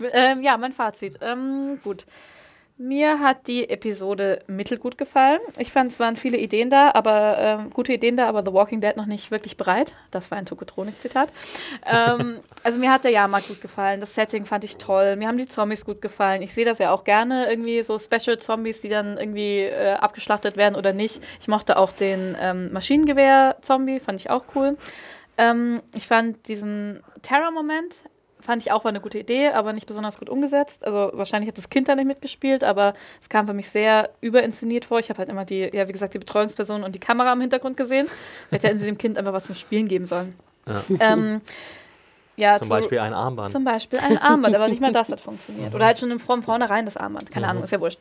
Ähm, 0.12 0.42
ja, 0.42 0.56
mein 0.56 0.72
Fazit. 0.72 1.16
Ähm, 1.20 1.80
gut. 1.82 2.06
Mir 2.80 3.18
hat 3.18 3.48
die 3.48 3.68
Episode 3.68 4.40
mittelgut 4.46 4.96
gefallen. 4.96 5.40
Ich 5.58 5.72
fand, 5.72 5.90
es 5.90 5.98
waren 5.98 6.16
viele 6.16 6.38
Ideen 6.38 6.70
da, 6.70 6.92
aber 6.92 7.36
ähm, 7.36 7.70
gute 7.70 7.92
Ideen 7.92 8.16
da, 8.16 8.28
aber 8.28 8.44
The 8.46 8.52
Walking 8.52 8.80
Dead 8.80 8.96
noch 8.96 9.06
nicht 9.06 9.32
wirklich 9.32 9.56
bereit. 9.56 9.94
Das 10.12 10.30
war 10.30 10.38
ein 10.38 10.46
Tokotronik-Zitat. 10.46 11.28
ähm, 11.84 12.38
also 12.62 12.78
mir 12.78 12.92
hat 12.92 13.02
der 13.02 13.10
Jahrmarkt 13.10 13.48
gut 13.48 13.60
gefallen. 13.60 13.98
Das 13.98 14.14
Setting 14.14 14.44
fand 14.44 14.62
ich 14.62 14.76
toll. 14.76 15.16
Mir 15.16 15.26
haben 15.26 15.38
die 15.38 15.46
Zombies 15.46 15.84
gut 15.84 16.00
gefallen. 16.00 16.40
Ich 16.40 16.54
sehe 16.54 16.64
das 16.64 16.78
ja 16.78 16.92
auch 16.92 17.02
gerne, 17.02 17.50
irgendwie 17.50 17.82
so 17.82 17.98
Special-Zombies, 17.98 18.80
die 18.80 18.88
dann 18.88 19.18
irgendwie 19.18 19.62
äh, 19.62 19.94
abgeschlachtet 19.94 20.56
werden 20.56 20.76
oder 20.76 20.92
nicht. 20.92 21.20
Ich 21.40 21.48
mochte 21.48 21.78
auch 21.78 21.90
den 21.90 22.36
ähm, 22.40 22.72
Maschinengewehr-Zombie, 22.72 23.98
fand 23.98 24.20
ich 24.20 24.30
auch 24.30 24.44
cool. 24.54 24.78
Ähm, 25.36 25.82
ich 25.96 26.06
fand 26.06 26.46
diesen 26.46 27.02
Terror-Moment, 27.22 27.96
fand 28.48 28.62
ich 28.62 28.72
auch 28.72 28.82
war 28.82 28.88
eine 28.88 29.00
gute 29.00 29.18
Idee, 29.18 29.48
aber 29.48 29.74
nicht 29.74 29.86
besonders 29.86 30.18
gut 30.18 30.30
umgesetzt. 30.30 30.82
Also 30.82 31.10
wahrscheinlich 31.12 31.50
hat 31.50 31.58
das 31.58 31.68
Kind 31.68 31.86
da 31.86 31.94
nicht 31.94 32.06
mitgespielt, 32.06 32.64
aber 32.64 32.94
es 33.20 33.28
kam 33.28 33.46
für 33.46 33.52
mich 33.52 33.68
sehr 33.68 34.08
überinszeniert 34.22 34.86
vor. 34.86 34.98
Ich 35.00 35.10
habe 35.10 35.18
halt 35.18 35.28
immer 35.28 35.44
die, 35.44 35.68
ja 35.70 35.86
wie 35.86 35.92
gesagt, 35.92 36.14
die 36.14 36.18
Betreuungsperson 36.18 36.82
und 36.82 36.94
die 36.94 36.98
Kamera 36.98 37.30
im 37.34 37.42
Hintergrund 37.42 37.76
gesehen. 37.76 38.06
Vielleicht 38.48 38.64
hätten 38.64 38.78
sie 38.78 38.86
dem 38.86 38.96
Kind 38.96 39.18
einfach 39.18 39.34
was 39.34 39.44
zum 39.44 39.54
Spielen 39.54 39.86
geben 39.86 40.06
sollen. 40.06 40.34
Ja. 40.66 40.82
Ähm, 40.98 41.42
ja, 42.36 42.56
zum 42.58 42.68
zu- 42.68 42.70
Beispiel 42.70 43.00
ein 43.00 43.12
Armband. 43.12 43.50
zum 43.52 43.64
Beispiel 43.64 43.98
ein 43.98 44.16
Armband, 44.16 44.54
aber 44.54 44.68
nicht 44.68 44.80
mal 44.80 44.92
das 44.92 45.10
hat 45.10 45.20
funktioniert. 45.20 45.74
Oder 45.74 45.84
halt 45.84 45.98
schon 45.98 46.10
im 46.10 46.18
von 46.18 46.42
vornherein 46.42 46.86
das 46.86 46.96
Armband. 46.96 47.30
Keine 47.30 47.44
Mhm. 47.44 47.50
Ahnung, 47.50 47.64
ist 47.64 47.72
ja 47.72 47.80
wurscht. 47.82 47.98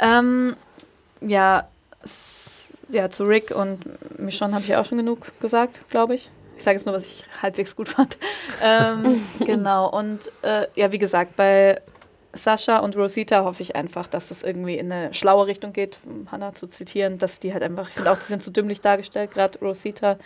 Ähm, 0.00 0.56
ja, 1.20 1.68
ja, 2.90 3.10
zu 3.10 3.22
Rick 3.24 3.52
und 3.54 3.78
Michonne 4.18 4.54
habe 4.54 4.62
ich 4.64 4.70
ja 4.70 4.80
auch 4.80 4.84
schon 4.86 4.98
genug 4.98 5.38
gesagt, 5.40 5.80
glaube 5.88 6.14
ich. 6.16 6.30
Ich 6.56 6.62
sage 6.62 6.76
jetzt 6.76 6.86
nur, 6.86 6.94
was 6.94 7.06
ich 7.06 7.24
halbwegs 7.42 7.74
gut 7.76 7.88
fand. 7.88 8.16
ähm, 8.62 9.24
genau, 9.40 9.90
und 9.90 10.30
äh, 10.42 10.66
ja, 10.74 10.92
wie 10.92 10.98
gesagt, 10.98 11.36
bei 11.36 11.80
Sascha 12.34 12.78
und 12.78 12.96
Rosita 12.96 13.44
hoffe 13.44 13.62
ich 13.62 13.76
einfach, 13.76 14.06
dass 14.06 14.28
das 14.28 14.42
irgendwie 14.42 14.76
in 14.76 14.90
eine 14.90 15.14
schlaue 15.14 15.46
Richtung 15.46 15.72
geht, 15.72 15.98
um 16.04 16.30
Hannah 16.30 16.54
zu 16.54 16.66
zitieren, 16.66 17.18
dass 17.18 17.40
die 17.40 17.52
halt 17.52 17.62
einfach, 17.62 17.88
ich 17.88 17.94
finde 17.94 18.10
auch, 18.10 18.18
die 18.18 18.24
sind 18.24 18.42
zu 18.42 18.50
dümmlich 18.50 18.80
dargestellt, 18.80 19.32
gerade 19.32 19.58
Rosita. 19.60 20.18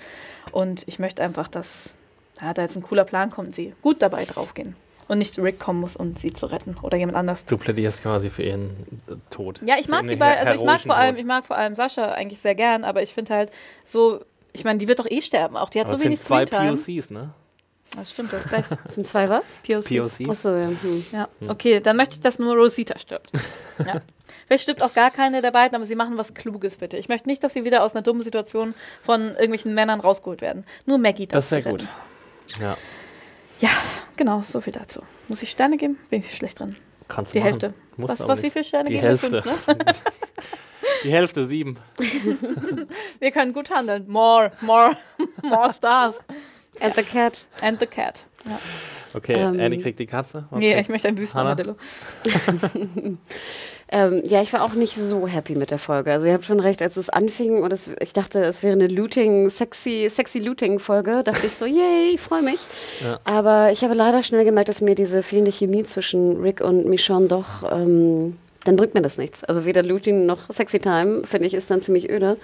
Und 0.53 0.85
ich 0.87 0.99
möchte 0.99 1.23
einfach, 1.23 1.49
dass 1.49 1.97
ja, 2.41 2.55
da 2.55 2.63
jetzt 2.63 2.77
ein 2.77 2.83
cooler 2.83 3.05
Plan 3.05 3.31
kommt, 3.31 3.49
und 3.49 3.55
sie 3.55 3.75
gut 3.83 4.03
dabei 4.03 4.25
draufgehen. 4.25 4.77
Und 5.07 5.19
nicht 5.19 5.39
Rick 5.39 5.59
kommen 5.59 5.81
muss, 5.81 5.97
um 5.97 6.17
sie 6.17 6.31
zu 6.31 6.47
retten 6.47 6.77
oder 6.83 6.99
jemand 6.99 7.17
anders. 7.17 7.47
Du 7.47 7.57
plädierst 7.57 8.03
quasi 8.03 8.29
für 8.29 8.43
ihren 8.43 8.71
äh, 9.09 9.15
Tod. 9.31 9.61
Ja, 9.65 9.77
ich 9.79 9.89
mag 9.89 10.07
die 10.07 10.17
beiden, 10.17 10.47
also 10.47 10.61
ich 10.61 10.67
mag 10.67 10.81
vor 10.83 10.97
allem, 10.97 11.15
Tod. 11.15 11.21
ich 11.21 11.27
mag 11.27 11.47
vor 11.47 11.57
allem 11.57 11.75
Sascha 11.75 12.13
eigentlich 12.13 12.41
sehr 12.41 12.55
gern, 12.55 12.85
aber 12.85 13.03
ich 13.03 13.15
finde 13.15 13.35
halt 13.35 13.51
so, 13.87 14.21
ich 14.59 14.65
meine, 14.65 14.79
die 14.79 14.89
wird 14.89 14.99
doch 14.99 15.11
eh 15.11 15.23
sterben 15.23 15.57
auch. 15.57 15.71
Die 15.71 15.81
hat 15.81 15.87
Aber 15.89 15.99
so 15.99 16.05
wenig 16.05 16.19
sind 16.21 16.27
zwei. 16.27 16.45
POCs, 16.45 17.11
ne? 17.11 17.31
Das 17.97 18.11
stimmt, 18.11 18.33
du 18.33 18.37
hast 18.37 18.53
recht. 18.53 18.71
Das 18.85 18.95
sind 18.97 19.07
zwei 19.07 19.29
was? 19.29 19.43
POCs. 19.67 19.89
POCs. 19.89 20.29
Achso, 20.29 20.55
ja. 20.55 20.69
Hm. 20.69 21.07
Ja, 21.13 21.29
okay, 21.49 21.81
dann 21.81 21.97
möchte 21.97 22.15
ich, 22.17 22.21
dass 22.21 22.39
nur 22.39 22.55
Rosita 22.55 22.99
stirbt. 22.99 23.31
ja. 23.79 23.99
Vielleicht 24.47 24.63
stirbt 24.65 24.83
auch 24.83 24.93
gar 24.95 25.11
keine 25.11 25.41
der 25.43 25.51
beiden, 25.51 25.75
aber 25.77 25.85
sie 25.85 25.95
machen 25.95 26.17
was 26.19 26.35
Kluges, 26.35 26.77
bitte. 26.77 26.97
Ich 26.97 27.09
möchte 27.09 27.29
nicht, 27.29 27.43
dass 27.45 27.53
sie 27.55 27.65
wieder 27.65 27.83
aus 27.83 27.95
einer 27.95 28.03
dummen 28.03 28.23
Situation 28.23 28.75
von 29.03 29.23
irgendwelchen 29.31 29.75
Männern 29.75 30.01
rausgeholt 30.01 30.41
werden. 30.41 30.65
Nur 30.87 30.99
Maggie 30.99 31.27
darf 31.27 31.49
Das 31.49 31.51
wäre 31.51 31.63
sie 31.63 31.69
gut. 31.71 31.89
Ja, 32.61 32.77
Ja, 33.61 33.71
genau, 34.17 34.43
so 34.43 34.61
viel 34.61 34.73
dazu. 34.73 35.01
Muss 35.29 35.43
ich 35.43 35.51
Sterne 35.51 35.77
geben? 35.77 35.99
Bin 36.11 36.21
ich 36.21 36.35
schlecht 36.35 36.61
drin. 36.61 36.77
kannst 37.09 37.31
du 37.31 37.35
Die 37.35 37.39
machen. 37.41 37.51
Hälfte. 37.51 37.75
Musst 37.97 38.11
Was, 38.13 38.21
aber 38.23 38.33
was, 38.33 38.39
wie 38.39 38.43
nicht. 38.45 38.53
viele 38.53 38.65
Sterne 38.65 38.85
Die 38.89 38.95
geben 38.95 39.07
Hälfte. 39.07 39.31
wir? 39.33 39.43
Fünf, 39.43 39.67
ne? 39.67 39.77
Die 41.05 41.11
Hälfte, 41.11 41.47
sieben. 41.47 41.77
Wir 43.21 43.31
können 43.31 43.53
gut 43.53 43.71
handeln. 43.71 44.05
More, 44.09 44.51
more, 44.61 44.97
more 45.43 45.73
stars. 45.73 46.25
And 46.81 46.95
the 46.95 47.03
Cat. 47.03 47.47
And 47.61 47.79
the 47.81 47.87
cat. 47.87 48.25
Ja. 48.45 48.59
Okay, 49.15 49.35
Ähm, 49.35 49.59
Annie 49.59 49.81
kriegt 49.81 49.99
die 49.99 50.07
Katze. 50.07 50.47
Was 50.51 50.59
Nee, 50.61 50.79
ich 50.79 50.89
möchte 50.89 51.09
ein 51.09 51.17
Wüstenarmadillo. 51.17 51.77
Ähm, 53.91 54.23
ja, 54.27 54.43
ich 54.43 54.53
war 54.53 54.63
auch 54.65 54.75
nicht 54.75 54.95
so 54.97 55.27
happy 55.27 55.55
mit 55.55 55.71
der 55.71 55.79
Folge. 55.79 56.13
Also 56.13 56.27
ihr 56.27 56.35
habt 56.35 56.45
schon 56.45 56.61
recht, 56.61 56.83
als 56.83 56.99
es 56.99 57.09
anfing 57.09 57.63
und 57.63 57.73
es, 57.73 57.91
ich 58.01 58.13
dachte, 58.13 58.41
es 58.45 58.63
wäre 58.63 58.75
eine 58.75 58.87
Looting, 58.87 59.49
sexy, 59.49 60.09
sexy 60.11 60.41
Looting-Folge, 60.41 61.23
dachte 61.25 61.47
ich 61.47 61.57
so, 61.57 61.65
yay, 61.65 62.11
ich 62.13 62.21
freue 62.21 62.43
mich. 62.43 62.59
Ja. 63.03 63.19
Aber 63.25 63.73
ich 63.73 63.83
habe 63.83 63.95
leider 63.95 64.23
schnell 64.23 64.45
gemerkt, 64.45 64.69
dass 64.69 64.83
mir 64.83 64.95
diese 64.95 65.23
fehlende 65.23 65.53
Chemie 65.53 65.85
zwischen 65.85 66.43
Rick 66.43 66.61
und 66.61 66.85
Michonne 66.87 67.29
doch, 67.29 67.65
ähm, 67.73 68.37
dann 68.69 68.77
bringt 68.77 68.95
mir 68.95 69.03
das 69.03 69.19
nichts. 69.19 69.43
Also 69.45 69.65
weder 69.65 69.83
Looting 69.83 70.27
noch 70.27 70.39
Sexy 70.53 70.79
Time, 70.79 71.23
finde 71.25 71.47
ich, 71.47 71.55
ist 71.55 71.71
dann 71.71 71.81
ziemlich 71.81 72.11
öde. 72.11 72.37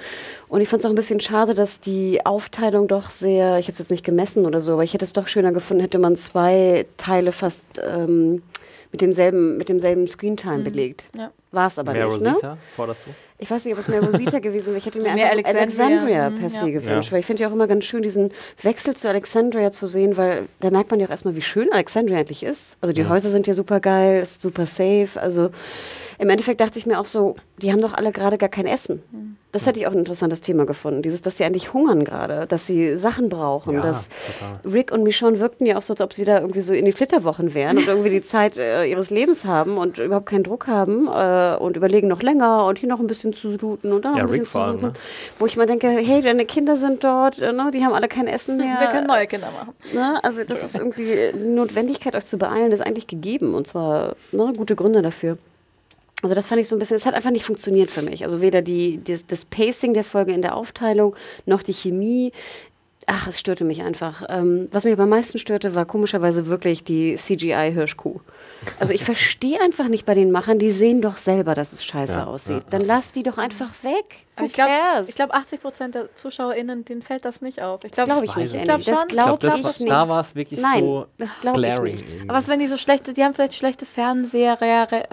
Und 0.48 0.60
ich 0.62 0.68
fand 0.68 0.80
es 0.80 0.86
auch 0.86 0.90
ein 0.90 0.96
bisschen 0.96 1.20
schade, 1.20 1.54
dass 1.54 1.80
die 1.80 2.24
Aufteilung 2.24 2.88
doch 2.88 3.10
sehr, 3.10 3.58
ich 3.58 3.66
habe 3.66 3.72
es 3.72 3.78
jetzt 3.78 3.90
nicht 3.90 4.04
gemessen 4.04 4.46
oder 4.46 4.60
so, 4.60 4.72
aber 4.72 4.84
ich 4.84 4.94
hätte 4.94 5.04
es 5.04 5.12
doch 5.12 5.28
schöner 5.28 5.52
gefunden, 5.52 5.82
hätte 5.82 5.98
man 5.98 6.16
zwei 6.16 6.86
Teile 6.96 7.30
fast 7.32 7.62
ähm, 7.86 8.42
mit 8.90 9.00
demselben, 9.00 9.56
mit 9.58 9.68
demselben 9.68 10.06
Screentime 10.08 10.58
belegt. 10.62 11.08
Ja. 11.16 11.30
War 11.52 11.66
es 11.68 11.78
aber 11.78 11.92
Mehr 11.92 12.06
nicht, 12.08 12.20
ne? 12.22 12.30
Rosita, 12.30 12.58
forderst 12.74 13.00
du? 13.06 13.10
Ich 13.38 13.50
weiß 13.50 13.64
nicht, 13.64 13.74
ob 13.74 13.80
es 13.80 13.88
mehr 13.88 14.00
Rosita 14.02 14.38
gewesen 14.40 14.68
wäre. 14.68 14.78
Ich 14.78 14.86
hätte 14.86 15.00
mir 15.00 15.12
Mehr 15.12 15.30
einfach 15.32 15.50
Alexandria. 15.50 16.26
Alexandria, 16.26 16.30
Mhm, 16.30 16.38
per 16.38 16.50
se 16.50 16.56
ja. 16.58 16.64
gewünscht, 16.72 17.08
Ja. 17.08 17.12
weil 17.12 17.20
ich 17.20 17.26
finde 17.26 17.42
ja 17.42 17.48
auch 17.48 17.52
immer 17.52 17.66
ganz 17.66 17.84
schön, 17.84 18.02
diesen 18.02 18.30
Wechsel 18.62 18.94
zu 18.94 19.08
Alexandria 19.08 19.70
zu 19.72 19.86
sehen, 19.88 20.16
weil 20.16 20.48
da 20.60 20.70
merkt 20.70 20.90
man 20.92 21.00
ja 21.00 21.06
auch 21.06 21.10
erstmal, 21.10 21.34
wie 21.36 21.42
schön 21.42 21.72
Alexandria 21.72 22.18
eigentlich 22.18 22.44
ist. 22.44 22.76
Also 22.80 22.92
die 22.92 23.02
Ja. 23.02 23.08
Häuser 23.08 23.30
sind 23.30 23.46
ja 23.48 23.54
super 23.54 23.80
geil, 23.80 24.22
ist 24.22 24.40
super 24.40 24.66
safe. 24.66 25.08
Also 25.20 25.50
im 26.18 26.28
Endeffekt 26.28 26.60
dachte 26.60 26.78
ich 26.78 26.86
mir 26.86 27.00
auch 27.00 27.04
so, 27.04 27.34
die 27.60 27.72
haben 27.72 27.80
doch 27.80 27.94
alle 27.94 28.12
gerade 28.12 28.38
gar 28.38 28.48
kein 28.48 28.66
Essen. 28.66 29.02
Das 29.52 29.66
hätte 29.66 29.78
ich 29.78 29.86
auch 29.86 29.92
ein 29.92 29.98
interessantes 30.00 30.40
Thema 30.40 30.66
gefunden. 30.66 31.00
Dieses, 31.02 31.22
dass 31.22 31.36
sie 31.36 31.44
eigentlich 31.44 31.72
hungern 31.72 32.04
gerade, 32.04 32.46
dass 32.48 32.66
sie 32.66 32.96
Sachen 32.98 33.28
brauchen. 33.28 33.74
Ja, 33.76 33.82
dass 33.82 34.08
total. 34.08 34.72
Rick 34.72 34.90
und 34.90 35.04
Michonne 35.04 35.38
wirkten 35.38 35.64
ja 35.64 35.78
auch 35.78 35.82
so, 35.82 35.92
als 35.92 36.00
ob 36.00 36.12
sie 36.12 36.24
da 36.24 36.40
irgendwie 36.40 36.58
so 36.58 36.74
in 36.74 36.84
die 36.84 36.90
Flitterwochen 36.90 37.54
wären 37.54 37.78
und 37.78 37.86
irgendwie 37.86 38.10
die 38.10 38.22
Zeit 38.24 38.56
äh, 38.58 38.84
ihres 38.86 39.10
Lebens 39.10 39.44
haben 39.44 39.78
und 39.78 39.98
überhaupt 39.98 40.26
keinen 40.26 40.42
Druck 40.42 40.66
haben 40.66 41.06
äh, 41.06 41.56
und 41.62 41.76
überlegen 41.76 42.08
noch 42.08 42.20
länger 42.20 42.66
und 42.66 42.80
hier 42.80 42.88
noch 42.88 42.98
ein 42.98 43.06
bisschen 43.06 43.32
zu 43.32 43.56
looten 43.56 43.92
und 43.92 44.04
da 44.04 44.10
noch 44.10 44.16
Ja, 44.18 44.24
ein 44.24 44.30
bisschen 44.30 44.42
Rick 44.42 44.50
zu 44.50 44.58
suchen. 44.58 44.80
ne? 44.80 44.92
Wo 45.38 45.46
ich 45.46 45.56
mal 45.56 45.66
denke, 45.66 45.86
hey, 45.88 46.20
deine 46.20 46.46
Kinder 46.46 46.76
sind 46.76 47.04
dort, 47.04 47.40
äh, 47.40 47.52
ne, 47.52 47.70
die 47.72 47.84
haben 47.84 47.92
alle 47.94 48.08
kein 48.08 48.26
Essen 48.26 48.56
mehr. 48.56 48.80
Wir 48.80 48.88
können 48.88 49.06
neue 49.06 49.28
Kinder 49.28 49.50
machen. 49.52 49.72
Ne? 49.94 50.18
Also 50.24 50.42
das 50.42 50.64
ist 50.64 50.76
irgendwie 50.76 51.30
die 51.32 51.48
Notwendigkeit, 51.48 52.16
euch 52.16 52.26
zu 52.26 52.38
beeilen, 52.38 52.72
ist 52.72 52.84
eigentlich 52.84 53.06
gegeben 53.06 53.54
und 53.54 53.68
zwar 53.68 54.16
ne, 54.32 54.52
gute 54.56 54.74
Gründe 54.74 55.00
dafür. 55.00 55.38
Also 56.24 56.34
das 56.34 56.46
fand 56.46 56.60
ich 56.60 56.68
so 56.68 56.74
ein 56.76 56.78
bisschen, 56.78 56.96
es 56.96 57.06
hat 57.06 57.14
einfach 57.14 57.30
nicht 57.30 57.44
funktioniert 57.44 57.90
für 57.90 58.02
mich. 58.02 58.24
Also 58.24 58.40
weder 58.40 58.62
die, 58.62 58.98
das, 59.04 59.26
das 59.26 59.44
Pacing 59.44 59.94
der 59.94 60.04
Folge 60.04 60.32
in 60.32 60.42
der 60.42 60.56
Aufteilung, 60.56 61.14
noch 61.46 61.62
die 61.62 61.74
Chemie. 61.74 62.32
Ach, 63.06 63.28
es 63.28 63.38
störte 63.38 63.64
mich 63.64 63.82
einfach. 63.82 64.24
Ähm, 64.30 64.68
was 64.72 64.84
mich 64.84 64.94
aber 64.94 65.02
am 65.02 65.10
meisten 65.10 65.38
störte, 65.38 65.74
war 65.74 65.84
komischerweise 65.84 66.46
wirklich 66.46 66.82
die 66.84 67.16
CGI-Hirschkuh. 67.16 68.20
Also 68.80 68.94
ich 68.94 69.04
verstehe 69.12 69.60
einfach 69.60 69.88
nicht 69.88 70.06
bei 70.06 70.14
den 70.14 70.30
Machern, 70.30 70.58
die 70.58 70.70
sehen 70.70 71.02
doch 71.02 71.16
selber, 71.18 71.54
dass 71.54 71.72
es 71.74 71.84
scheiße 71.84 72.14
Ja, 72.20 72.24
aussieht. 72.24 72.62
ja, 72.62 72.70
Dann 72.70 72.80
lass 72.80 73.12
die 73.12 73.22
doch 73.22 73.36
einfach 73.36 73.70
weg. 73.84 74.23
Ich 74.42 74.52
glaube, 74.52 74.70
glaub, 75.14 75.32
80 75.32 75.62
Prozent 75.62 75.94
der 75.94 76.14
ZuschauerInnen, 76.16 76.84
denen 76.84 77.02
fällt 77.02 77.24
das 77.24 77.40
nicht 77.40 77.62
auf. 77.62 77.84
Ich 77.84 77.92
das 77.92 78.04
glaube, 78.04 78.22
glaube 78.26 78.26
ich 78.26 78.52
nicht. 78.52 78.54
Ich 78.54 78.62
glaub 78.64 78.78
Das 78.78 78.86
schon. 78.86 78.94
Ich 79.08 79.14
glaube, 79.14 79.38
glaube 79.38 79.62
das, 79.62 79.74
ich 79.76 79.80
nicht. 79.80 79.92
da 79.92 80.08
war 80.08 80.20
es 80.20 80.34
wirklich 80.34 80.60
Nein, 80.60 80.80
so 80.84 81.06
das 81.18 81.38
glaube 81.40 81.60
ich 81.68 81.80
nicht. 81.80 82.02
irgendwie. 82.10 82.28
aber 82.28 82.38
was, 82.38 82.48
wenn 82.48 82.58
die 82.58 82.66
so 82.66 82.76
schlechte, 82.76 83.12
die 83.12 83.22
haben 83.22 83.32
vielleicht 83.32 83.54
schlechte 83.54 83.86
Fernseher, 83.86 84.56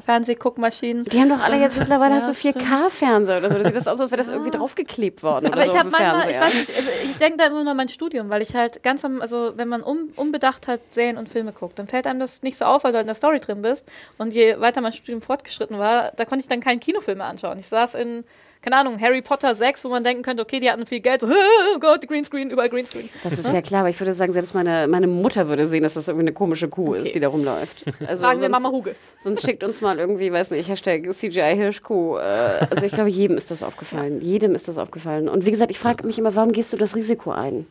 Fernsehguckmaschinen. 0.04 1.06
Die 1.06 1.20
haben 1.20 1.30
doch 1.30 1.40
alle 1.42 1.58
jetzt 1.60 1.78
mittlerweile 1.78 2.16
Ja, 2.16 2.22
so 2.22 2.34
stimmt. 2.34 2.58
4K-Fernseher 2.58 3.38
oder 3.38 3.50
so. 3.50 3.58
Das 3.58 3.68
sieht 3.68 3.76
das 3.76 3.88
aus, 3.88 4.00
als 4.00 4.12
wäre 4.12 4.18
das 4.22 4.30
irgendwie 4.30 4.52
draufgeklebt 4.52 5.24
worden. 5.24 5.48
Aber 5.48 5.56
oder 5.58 5.66
ich 5.66 5.72
so 5.72 5.78
habe 5.80 5.90
manchmal, 5.90 6.30
ich 6.30 6.40
weiß 6.40 6.54
nicht, 6.54 6.76
also 6.76 6.90
ich 7.06 7.18
denke 7.18 7.38
da 7.38 7.46
immer 7.46 7.62
nur 7.64 7.72
an 7.72 7.78
mein 7.78 7.90
Studium, 7.90 8.30
weil 8.30 8.42
ich 8.42 8.56
halt 8.56 8.84
ganz 8.84 9.04
am, 9.06 9.22
also 9.22 9.54
wenn 9.56 9.68
man 9.68 9.84
un, 9.84 10.12
unbedacht 10.16 10.68
halt 10.68 10.82
Serien 10.92 11.18
und 11.18 11.30
Filme 11.30 11.52
guckt, 11.54 11.80
dann 11.80 11.88
fällt 11.88 12.08
einem 12.08 12.20
das 12.20 12.42
nicht 12.42 12.58
so 12.58 12.66
auf, 12.66 12.84
weil 12.84 12.92
du 12.92 12.98
halt 12.98 13.04
in 13.06 13.08
der 13.08 13.16
Story 13.16 13.40
drin 13.40 13.62
bist. 13.62 13.88
Und 14.18 14.34
je 14.34 14.60
weiter 14.60 14.82
mein 14.82 14.94
Studium 14.94 15.22
fortgeschritten 15.22 15.78
war, 15.78 16.12
da 16.16 16.26
konnte 16.26 16.42
ich 16.42 16.48
dann 16.48 16.60
keinen 16.60 16.80
Kinofilm 16.80 17.20
mehr 17.20 17.28
anschauen. 17.28 17.60
Ich 17.60 17.68
saß 17.68 17.96
in, 17.96 18.24
keine 18.62 18.76
Ahnung, 18.78 19.00
Harry 19.02 19.22
Potter 19.22 19.56
6, 19.56 19.84
wo 19.86 19.90
man 19.90 20.04
denken 20.04 20.22
könnte, 20.24 20.44
okay, 20.44 20.60
die 20.60 20.70
hatten 20.70 20.86
viel 20.86 21.00
Geld, 21.00 21.22
so, 21.22 21.28
oh 21.76 21.80
Gott, 21.80 22.08
Greenscreen, 22.08 22.50
überall 22.52 22.70
Greenscreen. 22.70 23.10
Das 23.24 23.34
ist 23.34 23.52
ja 23.52 23.62
klar, 23.62 23.82
aber 23.82 23.90
ich 23.90 24.00
würde 24.00 24.14
sagen, 24.14 24.34
selbst 24.34 24.54
meine, 24.54 24.88
meine 24.88 25.08
Mutter 25.08 25.48
würde 25.50 25.68
sehen, 25.68 25.84
dass 25.84 25.96
das 25.96 26.08
irgendwie 26.08 26.26
eine 26.26 26.34
komische 26.34 26.68
Kuh 26.68 26.94
ist, 26.94 27.02
Okay. 27.02 27.12
die 27.14 27.20
da 27.22 27.28
rumläuft. 27.30 27.86
Also 28.08 28.24
Fragen 28.24 28.42
wir 28.42 28.50
sonst, 28.50 28.62
Mama 28.64 28.70
Huge. 28.76 28.96
sonst 29.24 29.44
schickt 29.46 29.64
uns 29.64 29.82
mal 29.82 29.98
irgendwie, 30.00 30.32
weiß 30.32 30.52
nicht, 30.52 30.70
Hashtag 30.70 31.12
CGI-Hirschkuh. 31.12 32.18
Äh, 32.18 32.22
also 32.70 32.86
ich 32.86 32.92
glaube, 32.94 33.10
jedem 33.10 33.38
ist 33.38 33.50
das 33.52 33.64
aufgefallen. 33.64 34.22
Jedem 34.22 34.54
ist 34.56 34.68
das 34.68 34.78
aufgefallen. 34.78 35.28
Und 35.28 35.46
wie 35.46 35.52
gesagt, 35.52 35.72
ich 35.72 35.80
frage 35.80 36.06
mich 36.06 36.20
immer, 36.20 36.36
warum 36.36 36.52
gehst 36.52 36.72
du 36.74 36.78
das 36.78 36.96
Risiko 36.96 37.32
ein? 37.32 37.66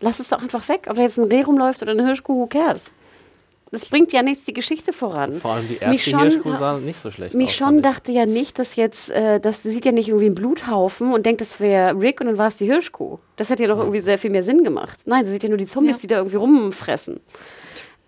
Lass 0.00 0.20
es 0.20 0.28
doch 0.28 0.40
einfach 0.40 0.68
weg. 0.68 0.86
Ob 0.88 0.94
da 0.96 1.02
jetzt 1.02 1.18
ein 1.18 1.24
Reh 1.24 1.42
rumläuft 1.42 1.82
oder 1.82 1.90
eine 1.92 2.06
Hirschkuh, 2.06 2.42
who 2.42 2.46
cares? 2.46 2.90
Das 3.70 3.84
bringt 3.86 4.12
ja 4.12 4.22
nichts 4.22 4.44
die 4.46 4.54
Geschichte 4.54 4.92
voran. 4.92 5.34
Vor 5.40 5.52
allem 5.52 5.68
die 5.68 5.74
erste 5.76 5.90
Michonne- 5.90 6.30
Hirschkuh 6.30 6.50
sah 6.52 6.78
nicht 6.78 7.02
so 7.02 7.10
schlecht 7.10 7.34
aus. 7.34 7.38
Michonne 7.38 7.82
fand 7.82 7.86
ich. 7.86 7.92
dachte 7.92 8.12
ja 8.12 8.26
nicht, 8.26 8.58
dass 8.58 8.76
jetzt, 8.76 9.10
äh, 9.10 9.40
das 9.40 9.62
sieht 9.62 9.84
ja 9.84 9.92
nicht 9.92 10.08
irgendwie 10.08 10.26
einen 10.26 10.34
Bluthaufen 10.34 11.12
und 11.12 11.26
denkt, 11.26 11.40
das 11.42 11.60
wäre 11.60 12.00
Rick 12.00 12.20
und 12.20 12.28
dann 12.28 12.38
war 12.38 12.48
es 12.48 12.56
die 12.56 12.66
Hirschkuh. 12.66 13.18
Das 13.36 13.50
hätte 13.50 13.64
ja 13.64 13.68
doch 13.68 13.78
irgendwie 13.78 14.00
sehr 14.00 14.16
viel 14.18 14.30
mehr 14.30 14.42
Sinn 14.44 14.64
gemacht. 14.64 14.98
Nein, 15.04 15.24
sie 15.26 15.32
sieht 15.32 15.42
ja 15.42 15.48
nur 15.50 15.58
die 15.58 15.66
Zombies, 15.66 15.96
Ja. 15.96 16.00
die 16.00 16.06
da 16.06 16.16
irgendwie 16.16 16.36
rumfressen. 16.38 17.20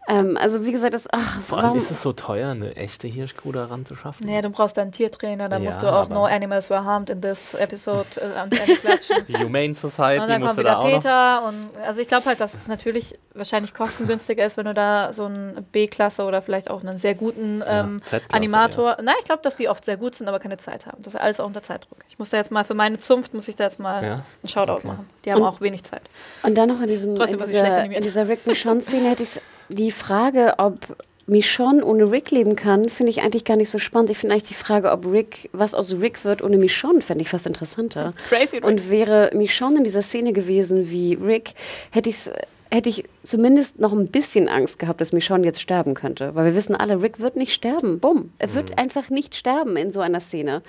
Ähm, 0.09 0.37
also 0.41 0.65
wie 0.65 0.73
gesagt, 0.73 0.95
das, 0.95 1.07
ach, 1.13 1.41
Vor 1.43 1.59
allem 1.59 1.67
warum, 1.69 1.79
ist 1.79 1.91
es 1.91 2.03
so 2.03 2.13
teuer, 2.13 2.51
eine 2.51 2.75
echte 2.75 3.07
Hirschkuh 3.07 3.51
ranzuschaffen. 3.51 4.27
Nee, 4.27 4.41
du 4.43 4.51
brauchst 4.51 4.79
einen 4.79 4.93
Tiertrainer, 4.93 5.49
dann 5.49 5.63
Ja, 5.63 5.69
musst 5.71 5.83
du 5.83 5.93
auch 5.93 6.09
No 6.09 6.25
Animals 6.25 6.69
Were 6.71 6.85
Harmed 6.85 7.11
in 7.11 7.21
this 7.21 7.55
Episode 7.55 8.07
äh, 8.17 8.39
am 8.39 8.51
Ende 8.51 8.77
klatschen. 8.81 9.17
Die 9.29 9.37
Humane 9.45 9.69
Und 9.69 9.79
Society 9.79 10.27
dann 10.27 10.43
kommt 10.43 10.59
da 10.59 10.63
wieder 10.63 10.75
noch. 10.77 10.85
Peter 10.85 11.43
und 11.47 11.71
also 11.85 12.01
ich 12.01 12.09
glaube 12.09 12.25
halt, 12.25 12.41
dass 12.41 12.55
es 12.55 12.67
natürlich 12.67 13.17
wahrscheinlich 13.35 13.75
kostengünstiger 13.75 14.45
ist, 14.45 14.57
wenn 14.57 14.65
du 14.65 14.75
da 14.75 15.13
so 15.13 15.27
einen 15.27 15.65
B-Klasse 15.71 16.25
oder 16.25 16.43
vielleicht 16.43 16.71
auch 16.71 16.81
einen 16.83 16.99
sehr 16.99 17.15
guten 17.15 17.63
ähm, 17.67 17.99
Ja, 18.11 18.19
Animator. 18.33 18.97
Nein, 19.03 19.15
ich 19.21 19.27
glaube, 19.27 19.43
dass 19.43 19.57
die 19.57 19.69
oft 19.69 19.85
sehr 19.85 19.97
gut 19.99 20.15
sind, 20.17 20.29
aber 20.29 20.41
keine 20.41 20.57
Zeit 20.57 20.87
haben. 20.87 21.03
Das 21.03 21.15
ist 21.15 21.21
alles 21.21 21.39
auch 21.41 21.47
unter 21.47 21.63
Zeitdruck. 21.63 21.99
Ich 22.09 22.19
muss 22.19 22.31
da 22.31 22.39
jetzt 22.39 22.51
mal 22.51 22.65
für 22.65 22.75
meine 22.75 22.99
Zunft 22.99 23.33
muss 23.35 23.47
ich 23.49 23.55
da 23.55 23.65
jetzt 23.65 23.79
mal 23.79 24.03
Ja. 24.03 24.13
einen 24.13 24.25
Shoutout 24.49 24.73
Okay. 24.79 24.87
machen. 24.89 25.07
Die 25.25 25.33
haben 25.33 25.43
Und- 25.43 25.49
auch 25.49 25.61
wenig 25.61 25.85
Zeit. 25.85 26.03
Und 26.43 26.57
dann 26.57 26.69
noch 26.71 26.81
in, 26.81 26.89
diesem, 26.89 27.15
Trotzdem 27.15 27.41
in, 27.41 27.47
dieser, 27.49 27.65
animiert. 27.77 27.99
in 27.99 28.05
dieser 28.05 28.27
Rick 28.29 28.47
Michonne-Szene 28.47 29.11
hätte 29.11 29.23
ich 29.23 29.41
die 29.71 29.91
Frage, 29.91 30.55
ob 30.59 30.97
Michonne 31.27 31.85
ohne 31.85 32.11
Rick 32.11 32.33
leben 32.33 32.57
kann, 32.57 32.89
finde 32.89 33.11
ich 33.11 33.23
eigentlich 33.23 33.45
gar 33.45 33.57
nicht 33.57 33.71
so 33.71 33.79
spannend. 33.79 34.11
Ich 34.11 34.19
finde 34.19 34.35
eigentlich 34.35 34.49
die 34.49 34.55
Frage, 34.55 34.91
ob 34.91 35.07
Rick, 35.07 35.49
was 35.53 35.75
aus 35.75 35.93
Rick 35.93 36.25
wird 36.25 36.43
ohne 36.43 36.59
Michonne, 36.59 37.01
fände 37.03 37.23
ich 37.23 37.31
fast 37.31 37.47
interessanter. 37.47 38.15
Crazy 38.29 38.57
Rick. 38.57 38.65
Und 38.65 38.91
wäre 38.91 39.31
Michonne 39.33 39.79
in 39.79 39.85
dieser 39.85 40.03
Szene 40.03 40.33
gewesen 40.33 40.91
wie 40.91 41.15
Rick, 41.15 41.55
hätte 41.93 42.11
ich 42.11 42.31
hätte 42.73 42.89
ich 42.89 43.05
zumindest 43.23 43.81
noch 43.81 43.93
ein 43.93 44.07
bisschen 44.09 44.49
Angst 44.49 44.79
gehabt, 44.79 45.01
dass 45.01 45.13
Michonne 45.13 45.45
jetzt 45.45 45.61
sterben 45.61 45.95
könnte. 45.95 46.35
Weil 46.35 46.47
wir 46.47 46.55
wissen 46.55 46.77
alle, 46.77 47.03
Rick 47.03 47.19
wird 47.19 47.37
nicht 47.37 47.53
sterben. 47.53 47.99
Bumm. 47.99 48.33
Er 48.39 48.55
wird 48.55 48.79
einfach 48.79 49.11
nicht 49.11 49.35
sterben 49.35 49.77
in 49.77 49.91
so 49.93 50.01
einer 50.01 50.21
Szene. 50.21 50.63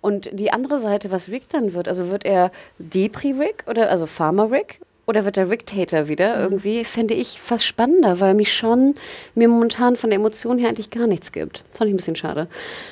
Und 0.00 0.30
die 0.32 0.52
andere 0.52 0.78
Seite, 0.78 1.10
was 1.10 1.28
Rick 1.28 1.48
dann 1.48 1.72
wird, 1.72 1.88
also 1.88 2.08
wird 2.08 2.24
er 2.24 2.52
Depri-Rick 2.78 3.64
oder 3.66 3.90
also 3.90 4.06
Farmer-Rick? 4.06 4.80
Oder 5.10 5.24
wird 5.24 5.34
der 5.34 5.50
Rick-Tater 5.50 6.06
wieder? 6.06 6.40
Irgendwie 6.40 6.84
fände 6.84 7.14
ich 7.14 7.40
fast 7.40 7.64
spannender, 7.64 8.20
weil 8.20 8.32
mich 8.32 8.54
schon 8.54 8.94
mir 9.34 9.48
momentan 9.48 9.96
von 9.96 10.08
der 10.10 10.20
Emotion 10.20 10.56
her 10.56 10.68
eigentlich 10.68 10.90
gar 10.90 11.08
nichts 11.08 11.32
gibt. 11.32 11.64
Fand 11.72 11.88
ich 11.88 11.94
ein 11.94 11.96
bisschen 11.96 12.14
schade. 12.14 12.46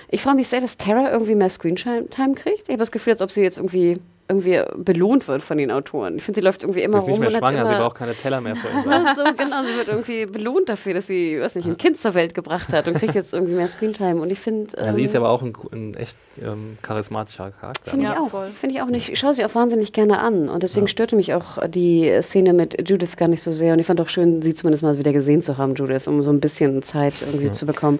Ich 0.08 0.20
freue 0.22 0.34
mich 0.34 0.48
sehr, 0.48 0.60
dass 0.60 0.76
Tara 0.76 1.12
irgendwie 1.12 1.36
mehr 1.36 1.48
Screentime 1.48 2.08
kriegt. 2.34 2.62
Ich 2.62 2.70
habe 2.70 2.78
das 2.78 2.90
Gefühl, 2.90 3.12
als 3.12 3.22
ob 3.22 3.30
sie 3.30 3.42
jetzt 3.42 3.58
irgendwie 3.58 3.98
irgendwie 4.28 4.60
belohnt 4.76 5.26
wird 5.26 5.42
von 5.42 5.56
den 5.56 5.70
Autoren. 5.70 6.16
Ich 6.16 6.22
finde, 6.22 6.40
sie 6.40 6.44
läuft 6.44 6.62
irgendwie 6.62 6.80
Sie 6.80 6.84
immer 6.84 6.98
ist 6.98 7.06
nicht 7.06 7.18
mehr 7.18 7.30
schwanger, 7.30 7.66
sie 7.66 7.74
braucht 7.74 7.96
keine 7.96 8.14
Teller 8.14 8.40
mehr 8.40 8.56
für 8.56 8.68
ihn. 8.68 8.84
so, 9.16 9.24
genau, 9.24 9.62
sie 9.64 9.76
wird 9.76 9.88
irgendwie 9.88 10.26
belohnt 10.26 10.68
dafür, 10.68 10.94
dass 10.94 11.06
sie, 11.06 11.40
weiß 11.40 11.54
nicht, 11.54 11.66
ein 11.66 11.78
Kind 11.78 11.98
zur 11.98 12.14
Welt 12.14 12.34
gebracht 12.34 12.68
hat 12.72 12.88
und 12.88 12.94
kriegt 12.98 13.14
jetzt 13.14 13.32
irgendwie 13.32 13.54
mehr 13.54 13.68
Screentime. 13.68 14.20
Und 14.20 14.30
ich 14.30 14.38
finde, 14.38 14.76
Ja, 14.76 14.92
sie 14.92 15.04
ist 15.04 15.16
aber 15.16 15.30
auch 15.30 15.42
ein, 15.42 15.54
ein 15.72 15.94
echt 15.94 16.18
ähm, 16.42 16.76
charismatischer 16.82 17.52
Charakter. 17.58 17.90
Finde 17.90 18.06
ich 18.06 18.10
Ja, 18.12 18.20
auch. 18.20 18.44
Finde 18.52 18.76
ich 18.76 18.82
auch 18.82 18.88
nicht. 18.88 19.08
Ich 19.08 19.18
schaue 19.18 19.32
sie 19.32 19.44
auch 19.44 19.54
wahnsinnig 19.54 19.92
gerne 19.92 20.18
an. 20.18 20.48
Und 20.48 20.62
deswegen 20.62 20.88
störte 20.88 21.16
mich 21.16 21.32
auch 21.32 21.66
die 21.66 22.18
Szene 22.20 22.52
mit 22.52 22.88
Judith 22.88 23.16
gar 23.16 23.28
nicht 23.28 23.42
so 23.42 23.52
sehr. 23.52 23.72
Und 23.72 23.78
ich 23.78 23.86
fand 23.86 24.00
auch 24.00 24.08
schön, 24.08 24.42
sie 24.42 24.54
zumindest 24.54 24.82
mal 24.82 24.98
wieder 24.98 25.12
gesehen 25.12 25.40
zu 25.40 25.56
haben, 25.56 25.74
Judith, 25.74 26.06
um 26.06 26.22
so 26.22 26.30
ein 26.30 26.40
bisschen 26.40 26.82
Zeit 26.82 27.14
irgendwie 27.22 27.50
zu 27.50 27.64
bekommen. 27.64 27.98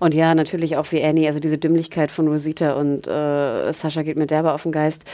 Und 0.00 0.14
ja, 0.14 0.34
natürlich 0.34 0.76
auch 0.76 0.90
wie 0.92 1.02
Annie, 1.02 1.26
also 1.26 1.38
diese 1.38 1.58
Dümmlichkeit 1.58 2.10
von 2.10 2.28
Rosita 2.28 2.72
und 2.74 3.06
äh, 3.06 3.72
Sascha 3.72 4.02
geht 4.02 4.16
mir 4.16 4.26
derbe 4.26 4.52
auf 4.52 4.62
den 4.62 4.72
Geist. 4.72 5.04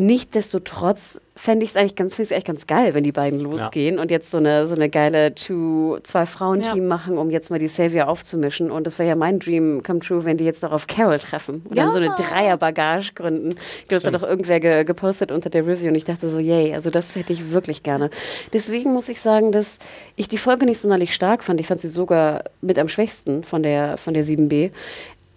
Nichtsdestotrotz 0.00 1.20
fände 1.34 1.64
ich 1.64 1.70
es 1.70 1.76
eigentlich 1.76 1.96
ganz, 1.96 2.14
finde 2.14 2.28
ich 2.28 2.32
eigentlich 2.34 2.44
ganz 2.44 2.66
geil, 2.68 2.94
wenn 2.94 3.02
die 3.02 3.10
beiden 3.10 3.40
losgehen 3.40 3.98
und 3.98 4.12
jetzt 4.12 4.30
so 4.30 4.36
eine, 4.38 4.64
so 4.68 4.76
eine 4.76 4.88
geile 4.88 5.34
Two, 5.34 5.98
Zwei-Frauen-Team 6.04 6.82
Ja. 6.84 6.88
machen, 6.88 7.18
um 7.18 7.30
jetzt 7.30 7.50
mal 7.50 7.58
die 7.58 7.66
Savior 7.66 8.06
aufzumischen. 8.06 8.70
Und 8.70 8.86
das 8.86 9.00
wäre 9.00 9.08
ja 9.08 9.16
mein 9.16 9.40
Dream 9.40 9.82
come 9.84 9.98
true, 9.98 10.24
wenn 10.24 10.36
die 10.36 10.44
jetzt 10.44 10.62
noch 10.62 10.70
auf 10.70 10.86
Carol 10.86 11.18
treffen 11.18 11.62
und 11.68 11.76
dann 11.76 11.88
Ja. 11.88 11.92
so 11.92 11.98
eine 11.98 12.10
Dreier-Bagage 12.14 13.14
gründen. 13.14 13.56
Ich 13.80 13.88
glaube, 13.88 14.04
das 14.04 14.04
hat 14.04 14.14
doch 14.14 14.22
irgendwer 14.28 14.60
ge 14.60 14.84
gepostet 14.84 15.32
unter 15.32 15.50
der 15.50 15.66
Review 15.66 15.88
und 15.88 15.96
ich 15.96 16.04
dachte 16.04 16.28
so, 16.30 16.38
yay, 16.38 16.74
also 16.74 16.90
das 16.90 17.16
hätte 17.16 17.32
ich 17.32 17.50
wirklich 17.50 17.82
gerne. 17.82 18.10
Deswegen 18.52 18.92
muss 18.92 19.08
ich 19.08 19.20
sagen, 19.20 19.50
dass 19.50 19.80
ich 20.14 20.28
die 20.28 20.38
Folge 20.38 20.64
nicht 20.64 20.78
sonderlich 20.78 21.12
stark 21.12 21.42
fand. 21.42 21.58
Ich 21.58 21.66
fand 21.66 21.80
sie 21.80 21.88
sogar 21.88 22.44
mit 22.60 22.78
am 22.78 22.88
schwächsten 22.88 23.42
von 23.42 23.64
der, 23.64 23.96
von 23.96 24.14
der 24.14 24.22
7b. 24.22 24.70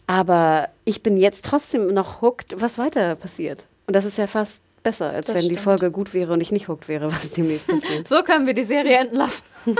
Aber 0.05 0.67
ich 0.85 1.01
bin 1.01 1.17
jetzt 1.17 1.45
trotzdem 1.45 1.91
noch 1.95 2.21
hooked, 2.21 2.61
was 2.61 2.77
weiter 2.77 3.15
passiert. 3.15 3.65
Und 3.91 3.93
das 3.93 4.05
ist 4.05 4.17
ja 4.17 4.25
fast 4.25 4.63
besser, 4.83 5.09
als 5.09 5.27
Das 5.27 5.35
wenn 5.35 5.41
die 5.41 5.47
stimmt. 5.57 5.59
Folge 5.59 5.91
gut 5.91 6.13
wäre 6.13 6.31
und 6.31 6.39
ich 6.39 6.53
nicht 6.53 6.69
hooked 6.69 6.87
wäre, 6.87 7.07
was 7.11 7.33
demnächst 7.33 7.67
passiert. 7.67 8.07
So 8.07 8.23
können 8.23 8.47
wir 8.47 8.53
die 8.53 8.63
Serie 8.63 8.97
enden 8.99 9.17
lassen. 9.17 9.43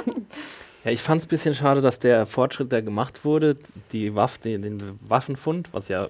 Ja, 0.83 0.89
ich 0.89 1.01
fand 1.01 1.19
es 1.21 1.27
ein 1.27 1.29
bisschen 1.29 1.53
schade, 1.53 1.79
dass 1.79 1.99
der 1.99 2.25
Fortschritt, 2.25 2.71
der 2.71 2.81
gemacht 2.81 3.23
wurde, 3.23 3.55
die 3.91 4.15
Waff, 4.15 4.39
den, 4.39 4.63
den 4.63 4.81
Waffenfund, 5.07 5.69
was 5.73 5.89
ja 5.89 6.07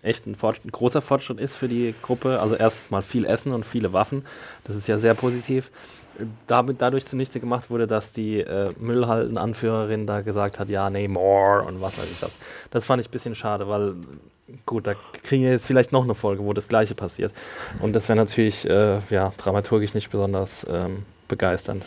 echt 0.00 0.26
ein, 0.26 0.34
Fortsch- 0.36 0.64
ein 0.64 0.72
großer 0.72 1.02
Fortschritt 1.02 1.38
ist 1.38 1.54
für 1.54 1.68
die 1.68 1.94
Gruppe, 2.00 2.40
also 2.40 2.54
erstens 2.54 2.90
mal 2.90 3.02
viel 3.02 3.26
Essen 3.26 3.52
und 3.52 3.66
viele 3.66 3.92
Waffen, 3.92 4.24
das 4.64 4.74
ist 4.74 4.88
ja 4.88 4.96
sehr 4.98 5.12
positiv, 5.12 5.70
damit 6.46 6.80
dadurch 6.80 7.04
zunichte 7.04 7.40
gemacht 7.40 7.68
wurde, 7.68 7.86
dass 7.86 8.10
die 8.10 8.40
äh, 8.40 8.70
Müllhalten-Anführerin 8.80 10.06
da 10.06 10.22
gesagt 10.22 10.58
hat, 10.60 10.70
ja, 10.70 10.88
nee, 10.88 11.08
more 11.08 11.64
und 11.64 11.82
was 11.82 11.98
weiß 11.98 12.10
ich 12.10 12.20
das. 12.20 12.32
Das 12.70 12.86
fand 12.86 13.02
ich 13.02 13.08
ein 13.08 13.12
bisschen 13.12 13.34
schade, 13.34 13.68
weil, 13.68 13.96
gut, 14.64 14.86
da 14.86 14.94
kriegen 15.22 15.42
wir 15.42 15.50
jetzt 15.50 15.66
vielleicht 15.66 15.92
noch 15.92 16.04
eine 16.04 16.14
Folge, 16.14 16.44
wo 16.44 16.52
das 16.52 16.68
Gleiche 16.68 16.94
passiert. 16.94 17.32
Und 17.80 17.94
das 17.96 18.08
wäre 18.08 18.16
natürlich, 18.16 18.68
äh, 18.68 19.00
ja, 19.10 19.32
dramaturgisch 19.36 19.94
nicht 19.94 20.10
besonders 20.10 20.66
ähm, 20.68 21.04
begeisternd. 21.28 21.84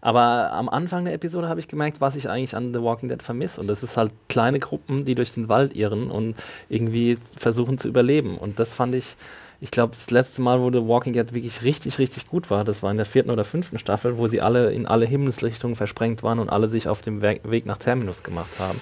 Aber 0.00 0.52
am 0.52 0.68
Anfang 0.68 1.04
der 1.04 1.14
Episode 1.14 1.48
habe 1.48 1.60
ich 1.60 1.68
gemerkt, 1.68 2.00
was 2.00 2.16
ich 2.16 2.28
eigentlich 2.28 2.56
an 2.56 2.72
The 2.72 2.82
Walking 2.82 3.08
Dead 3.08 3.22
vermisse. 3.22 3.60
Und 3.60 3.66
das 3.66 3.82
ist 3.82 3.96
halt 3.96 4.12
kleine 4.28 4.58
Gruppen, 4.58 5.04
die 5.04 5.14
durch 5.14 5.32
den 5.32 5.48
Wald 5.48 5.76
irren 5.76 6.10
und 6.10 6.36
irgendwie 6.68 7.18
versuchen 7.36 7.78
zu 7.78 7.88
überleben. 7.88 8.38
Und 8.38 8.58
das 8.58 8.74
fand 8.74 8.94
ich, 8.94 9.16
ich 9.60 9.70
glaube, 9.70 9.94
das 9.94 10.10
letzte 10.10 10.40
Mal, 10.40 10.62
wo 10.62 10.72
The 10.72 10.86
Walking 10.86 11.12
Dead 11.12 11.34
wirklich 11.34 11.62
richtig, 11.62 11.98
richtig 11.98 12.26
gut 12.28 12.50
war, 12.50 12.64
das 12.64 12.82
war 12.82 12.90
in 12.90 12.96
der 12.96 13.06
vierten 13.06 13.30
oder 13.30 13.44
fünften 13.44 13.78
Staffel, 13.78 14.16
wo 14.16 14.26
sie 14.26 14.40
alle 14.40 14.72
in 14.72 14.86
alle 14.86 15.04
Himmelsrichtungen 15.04 15.76
versprengt 15.76 16.22
waren 16.22 16.38
und 16.38 16.48
alle 16.48 16.70
sich 16.70 16.88
auf 16.88 17.02
dem 17.02 17.20
We 17.20 17.40
Weg 17.44 17.66
nach 17.66 17.76
Terminus 17.76 18.22
gemacht 18.22 18.58
haben. 18.58 18.80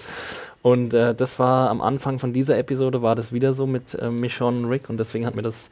Und 0.69 0.93
äh, 0.93 1.15
das 1.15 1.39
war 1.39 1.71
am 1.71 1.81
Anfang 1.81 2.19
von 2.19 2.35
dieser 2.35 2.59
Episode, 2.59 3.01
war 3.01 3.15
das 3.15 3.33
wieder 3.33 3.55
so 3.55 3.67
mit 3.67 3.95
äh, 3.95 4.11
Michonne 4.11 4.59
und 4.59 4.65
Rick. 4.67 4.91
Und 4.91 4.99
deswegen 4.99 5.25
hat 5.25 5.35
mir 5.35 5.43
das 5.43 5.71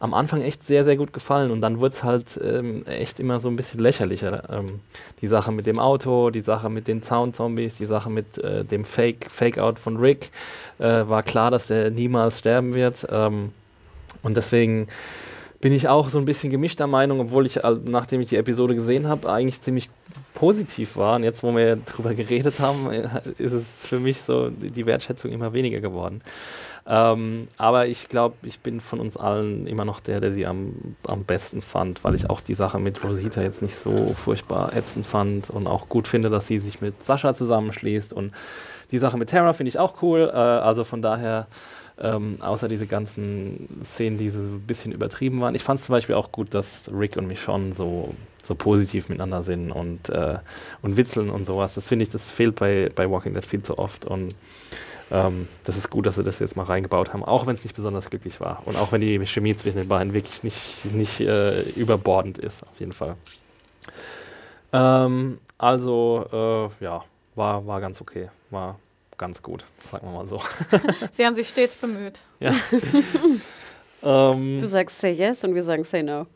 am 0.00 0.14
Anfang 0.14 0.40
echt 0.40 0.64
sehr, 0.64 0.84
sehr 0.84 0.96
gut 0.96 1.12
gefallen 1.12 1.50
und 1.50 1.60
dann 1.60 1.80
wurde 1.80 1.94
es 1.94 2.02
halt 2.04 2.40
ähm, 2.42 2.86
echt 2.86 3.20
immer 3.20 3.40
so 3.40 3.50
ein 3.50 3.56
bisschen 3.56 3.80
lächerlicher. 3.80 4.44
Ähm, 4.48 4.80
die 5.20 5.26
Sache 5.26 5.52
mit 5.52 5.66
dem 5.66 5.78
Auto, 5.78 6.30
die 6.30 6.40
Sache 6.40 6.70
mit 6.70 6.88
den 6.88 7.02
Zaun-Zombies, 7.02 7.76
die 7.76 7.84
Sache 7.84 8.08
mit 8.08 8.38
äh, 8.38 8.64
dem 8.64 8.84
Fake, 8.84 9.26
Fake-Out 9.30 9.78
von 9.78 9.96
Rick. 9.98 10.30
Äh, 10.78 11.06
war 11.08 11.22
klar, 11.22 11.50
dass 11.50 11.68
er 11.68 11.90
niemals 11.90 12.38
sterben 12.38 12.74
wird. 12.74 13.06
Ähm, 13.10 13.52
und 14.22 14.36
deswegen 14.36 14.86
bin 15.60 15.72
ich 15.72 15.88
auch 15.88 16.08
so 16.08 16.18
ein 16.18 16.24
bisschen 16.24 16.50
gemischter 16.50 16.86
Meinung, 16.86 17.20
obwohl 17.20 17.46
ich, 17.46 17.56
äh, 17.58 17.76
nachdem 17.86 18.20
ich 18.20 18.28
die 18.28 18.36
Episode 18.36 18.74
gesehen 18.74 19.08
habe, 19.08 19.30
eigentlich 19.30 19.60
ziemlich 19.60 19.88
positiv 20.34 20.96
war. 20.96 21.16
Und 21.16 21.24
jetzt, 21.24 21.42
wo 21.42 21.54
wir 21.54 21.76
drüber 21.76 22.14
geredet 22.14 22.60
haben, 22.60 22.90
äh, 22.92 23.08
ist 23.38 23.52
es 23.52 23.86
für 23.86 23.98
mich 23.98 24.22
so 24.22 24.50
die 24.50 24.86
Wertschätzung 24.86 25.32
immer 25.32 25.52
weniger 25.52 25.80
geworden. 25.80 26.22
Ähm, 26.86 27.48
aber 27.58 27.86
ich 27.86 28.08
glaube, 28.08 28.36
ich 28.42 28.60
bin 28.60 28.80
von 28.80 29.00
uns 29.00 29.16
allen 29.16 29.66
immer 29.66 29.84
noch 29.84 30.00
der, 30.00 30.20
der 30.20 30.32
sie 30.32 30.46
am, 30.46 30.96
am 31.06 31.24
besten 31.24 31.60
fand, 31.60 32.02
weil 32.02 32.14
ich 32.14 32.30
auch 32.30 32.40
die 32.40 32.54
Sache 32.54 32.78
mit 32.78 33.04
Rosita 33.04 33.42
jetzt 33.42 33.60
nicht 33.60 33.76
so 33.76 34.14
furchtbar 34.14 34.74
ätzend 34.74 35.06
fand 35.06 35.50
und 35.50 35.66
auch 35.66 35.88
gut 35.88 36.08
finde, 36.08 36.30
dass 36.30 36.46
sie 36.46 36.58
sich 36.58 36.80
mit 36.80 37.04
Sascha 37.04 37.34
zusammenschließt. 37.34 38.14
Und 38.14 38.32
die 38.90 38.98
Sache 38.98 39.18
mit 39.18 39.28
Tara 39.28 39.52
finde 39.52 39.68
ich 39.68 39.78
auch 39.78 40.02
cool. 40.02 40.30
Äh, 40.32 40.36
also 40.36 40.84
von 40.84 41.02
daher, 41.02 41.46
ähm, 42.00 42.38
außer 42.40 42.68
diese 42.68 42.86
ganzen 42.86 43.82
Szenen, 43.84 44.18
die 44.18 44.30
so 44.30 44.38
ein 44.38 44.60
bisschen 44.60 44.92
übertrieben 44.92 45.40
waren. 45.40 45.54
Ich 45.54 45.64
fand 45.64 45.80
es 45.80 45.86
zum 45.86 45.94
Beispiel 45.94 46.14
auch 46.14 46.32
gut, 46.32 46.54
dass 46.54 46.90
Rick 46.92 47.16
und 47.16 47.26
Michonne 47.26 47.74
so, 47.74 48.14
so 48.44 48.54
positiv 48.54 49.08
miteinander 49.08 49.42
sind 49.42 49.70
und, 49.70 50.08
äh, 50.08 50.38
und 50.82 50.96
witzeln 50.96 51.30
und 51.30 51.46
sowas. 51.46 51.74
Das 51.74 51.88
finde 51.88 52.04
ich, 52.04 52.10
das 52.10 52.30
fehlt 52.30 52.56
bei, 52.56 52.90
bei 52.94 53.10
Walking 53.10 53.34
Dead 53.34 53.44
viel 53.44 53.62
zu 53.62 53.78
oft. 53.78 54.04
Und 54.04 54.34
ähm, 55.10 55.48
das 55.64 55.76
ist 55.76 55.90
gut, 55.90 56.06
dass 56.06 56.16
sie 56.16 56.24
das 56.24 56.38
jetzt 56.38 56.56
mal 56.56 56.64
reingebaut 56.64 57.12
haben, 57.12 57.24
auch 57.24 57.46
wenn 57.46 57.54
es 57.54 57.64
nicht 57.64 57.74
besonders 57.74 58.10
glücklich 58.10 58.40
war. 58.40 58.62
Und 58.66 58.76
auch 58.76 58.92
wenn 58.92 59.00
die 59.00 59.24
Chemie 59.26 59.56
zwischen 59.56 59.78
den 59.78 59.88
beiden 59.88 60.12
wirklich 60.12 60.42
nicht, 60.42 60.84
nicht 60.92 61.20
äh, 61.20 61.62
überbordend 61.70 62.38
ist, 62.38 62.62
auf 62.62 62.78
jeden 62.78 62.92
Fall. 62.92 63.16
Ähm, 64.72 65.38
also, 65.56 66.70
äh, 66.80 66.84
ja, 66.84 67.04
war, 67.34 67.66
war 67.66 67.80
ganz 67.80 68.00
okay. 68.00 68.28
War 68.50 68.78
ganz 69.18 69.42
gut, 69.42 69.64
sagen 69.76 70.06
wir 70.08 70.12
mal 70.14 70.28
so. 70.28 70.40
Sie 71.10 71.26
haben 71.26 71.34
sich 71.34 71.48
stets 71.48 71.76
bemüht. 71.76 72.20
Ja. 72.40 72.52
ähm, 74.02 74.58
Du 74.58 74.66
sagst 74.66 75.00
say 75.00 75.12
yes 75.12 75.44
und 75.44 75.54
wir 75.54 75.62
sagen 75.62 75.84
say 75.84 76.02
no. 76.02 76.26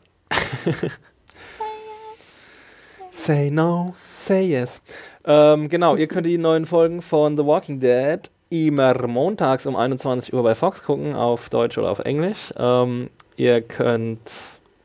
Say 3.11 3.49
no, 3.49 3.95
say 4.11 4.45
yes. 4.45 4.81
Ähm, 5.25 5.69
genau, 5.69 5.95
ihr 5.95 6.07
könnt 6.07 6.25
die 6.27 6.37
neuen 6.37 6.65
Folgen 6.65 7.01
von 7.01 7.37
The 7.37 7.45
Walking 7.45 7.79
Dead 7.79 8.19
immer 8.49 9.07
montags 9.07 9.65
um 9.65 9.75
21 9.75 10.33
Uhr 10.33 10.43
bei 10.43 10.53
Fox 10.55 10.83
gucken, 10.83 11.15
auf 11.15 11.49
Deutsch 11.49 11.77
oder 11.77 11.89
auf 11.89 11.99
Englisch. 11.99 12.53
Ähm, 12.57 13.09
ihr 13.37 13.61
könnt 13.61 14.19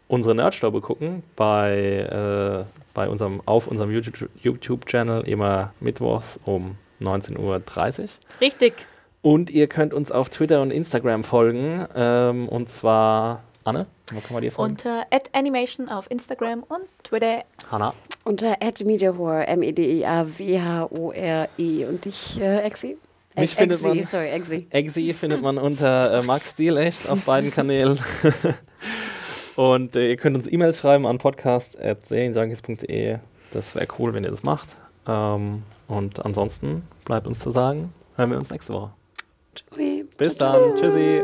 unsere 0.06 0.34
Nerdstaube 0.34 0.80
gucken 0.80 1.22
bei, 1.36 1.76
äh, 2.10 2.64
bei 2.94 3.08
unserem, 3.08 3.42
auf 3.44 3.66
unserem 3.66 3.90
YouTube- 3.90 4.30
YouTube-Channel 4.42 5.26
immer 5.28 5.72
mittwochs 5.80 6.38
um 6.44 6.76
19.30 7.00 7.38
Uhr. 7.38 7.62
Richtig. 8.40 8.74
Und 9.22 9.50
ihr 9.50 9.66
könnt 9.66 9.92
uns 9.92 10.12
auf 10.12 10.28
Twitter 10.28 10.62
und 10.62 10.70
Instagram 10.70 11.24
folgen. 11.24 11.84
Ähm, 11.94 12.48
und 12.48 12.68
zwar, 12.68 13.42
Anne, 13.64 13.86
wo 14.12 14.20
kann 14.20 14.34
man 14.34 14.42
dir 14.42 14.52
folgen? 14.52 14.72
Unter 14.72 15.06
@animation 15.32 15.88
auf 15.88 16.08
Instagram 16.10 16.62
und 16.62 16.82
Twitter. 17.02 17.44
Hanna. 17.70 17.94
Unter 18.24 18.56
@mediahore, 18.84 19.46
M-E-D-I-A-W-H-O-R-E. 19.46 21.84
Und 21.86 22.04
dich, 22.04 22.38
äh, 22.40 22.58
Exi? 22.60 22.98
Mich 23.36 23.54
findet 23.54 23.80
man, 23.82 24.02
sorry, 24.04 24.28
Exi. 24.30 24.66
Exi 24.70 25.12
findet 25.14 25.42
man 25.42 25.58
unter 25.58 26.18
äh, 26.18 26.22
Max 26.22 26.50
Stiel 26.52 26.76
echt 26.76 27.08
auf 27.08 27.24
beiden 27.24 27.50
Kanälen. 27.52 27.98
Und 29.56 29.96
äh, 29.96 30.10
ihr 30.10 30.16
könnt 30.16 30.36
uns 30.36 30.46
E-Mails 30.50 30.78
schreiben 30.78 31.06
an 31.06 31.18
podcast.serienjunkies.de. 31.18 33.18
Das 33.52 33.74
wäre 33.74 33.88
cool, 33.98 34.14
wenn 34.14 34.22
ihr 34.22 34.30
das 34.30 34.44
macht. 34.44 34.68
Ähm, 35.06 35.64
und 35.88 36.24
ansonsten 36.24 36.82
bleibt 37.04 37.26
uns 37.26 37.40
zu 37.40 37.50
sagen, 37.50 37.92
hören 38.16 38.30
wir 38.30 38.38
uns 38.38 38.50
nächste 38.50 38.72
Woche. 38.74 38.90
Bis 40.16 40.36
dann. 40.36 40.76
Tschüssi. 40.76 41.22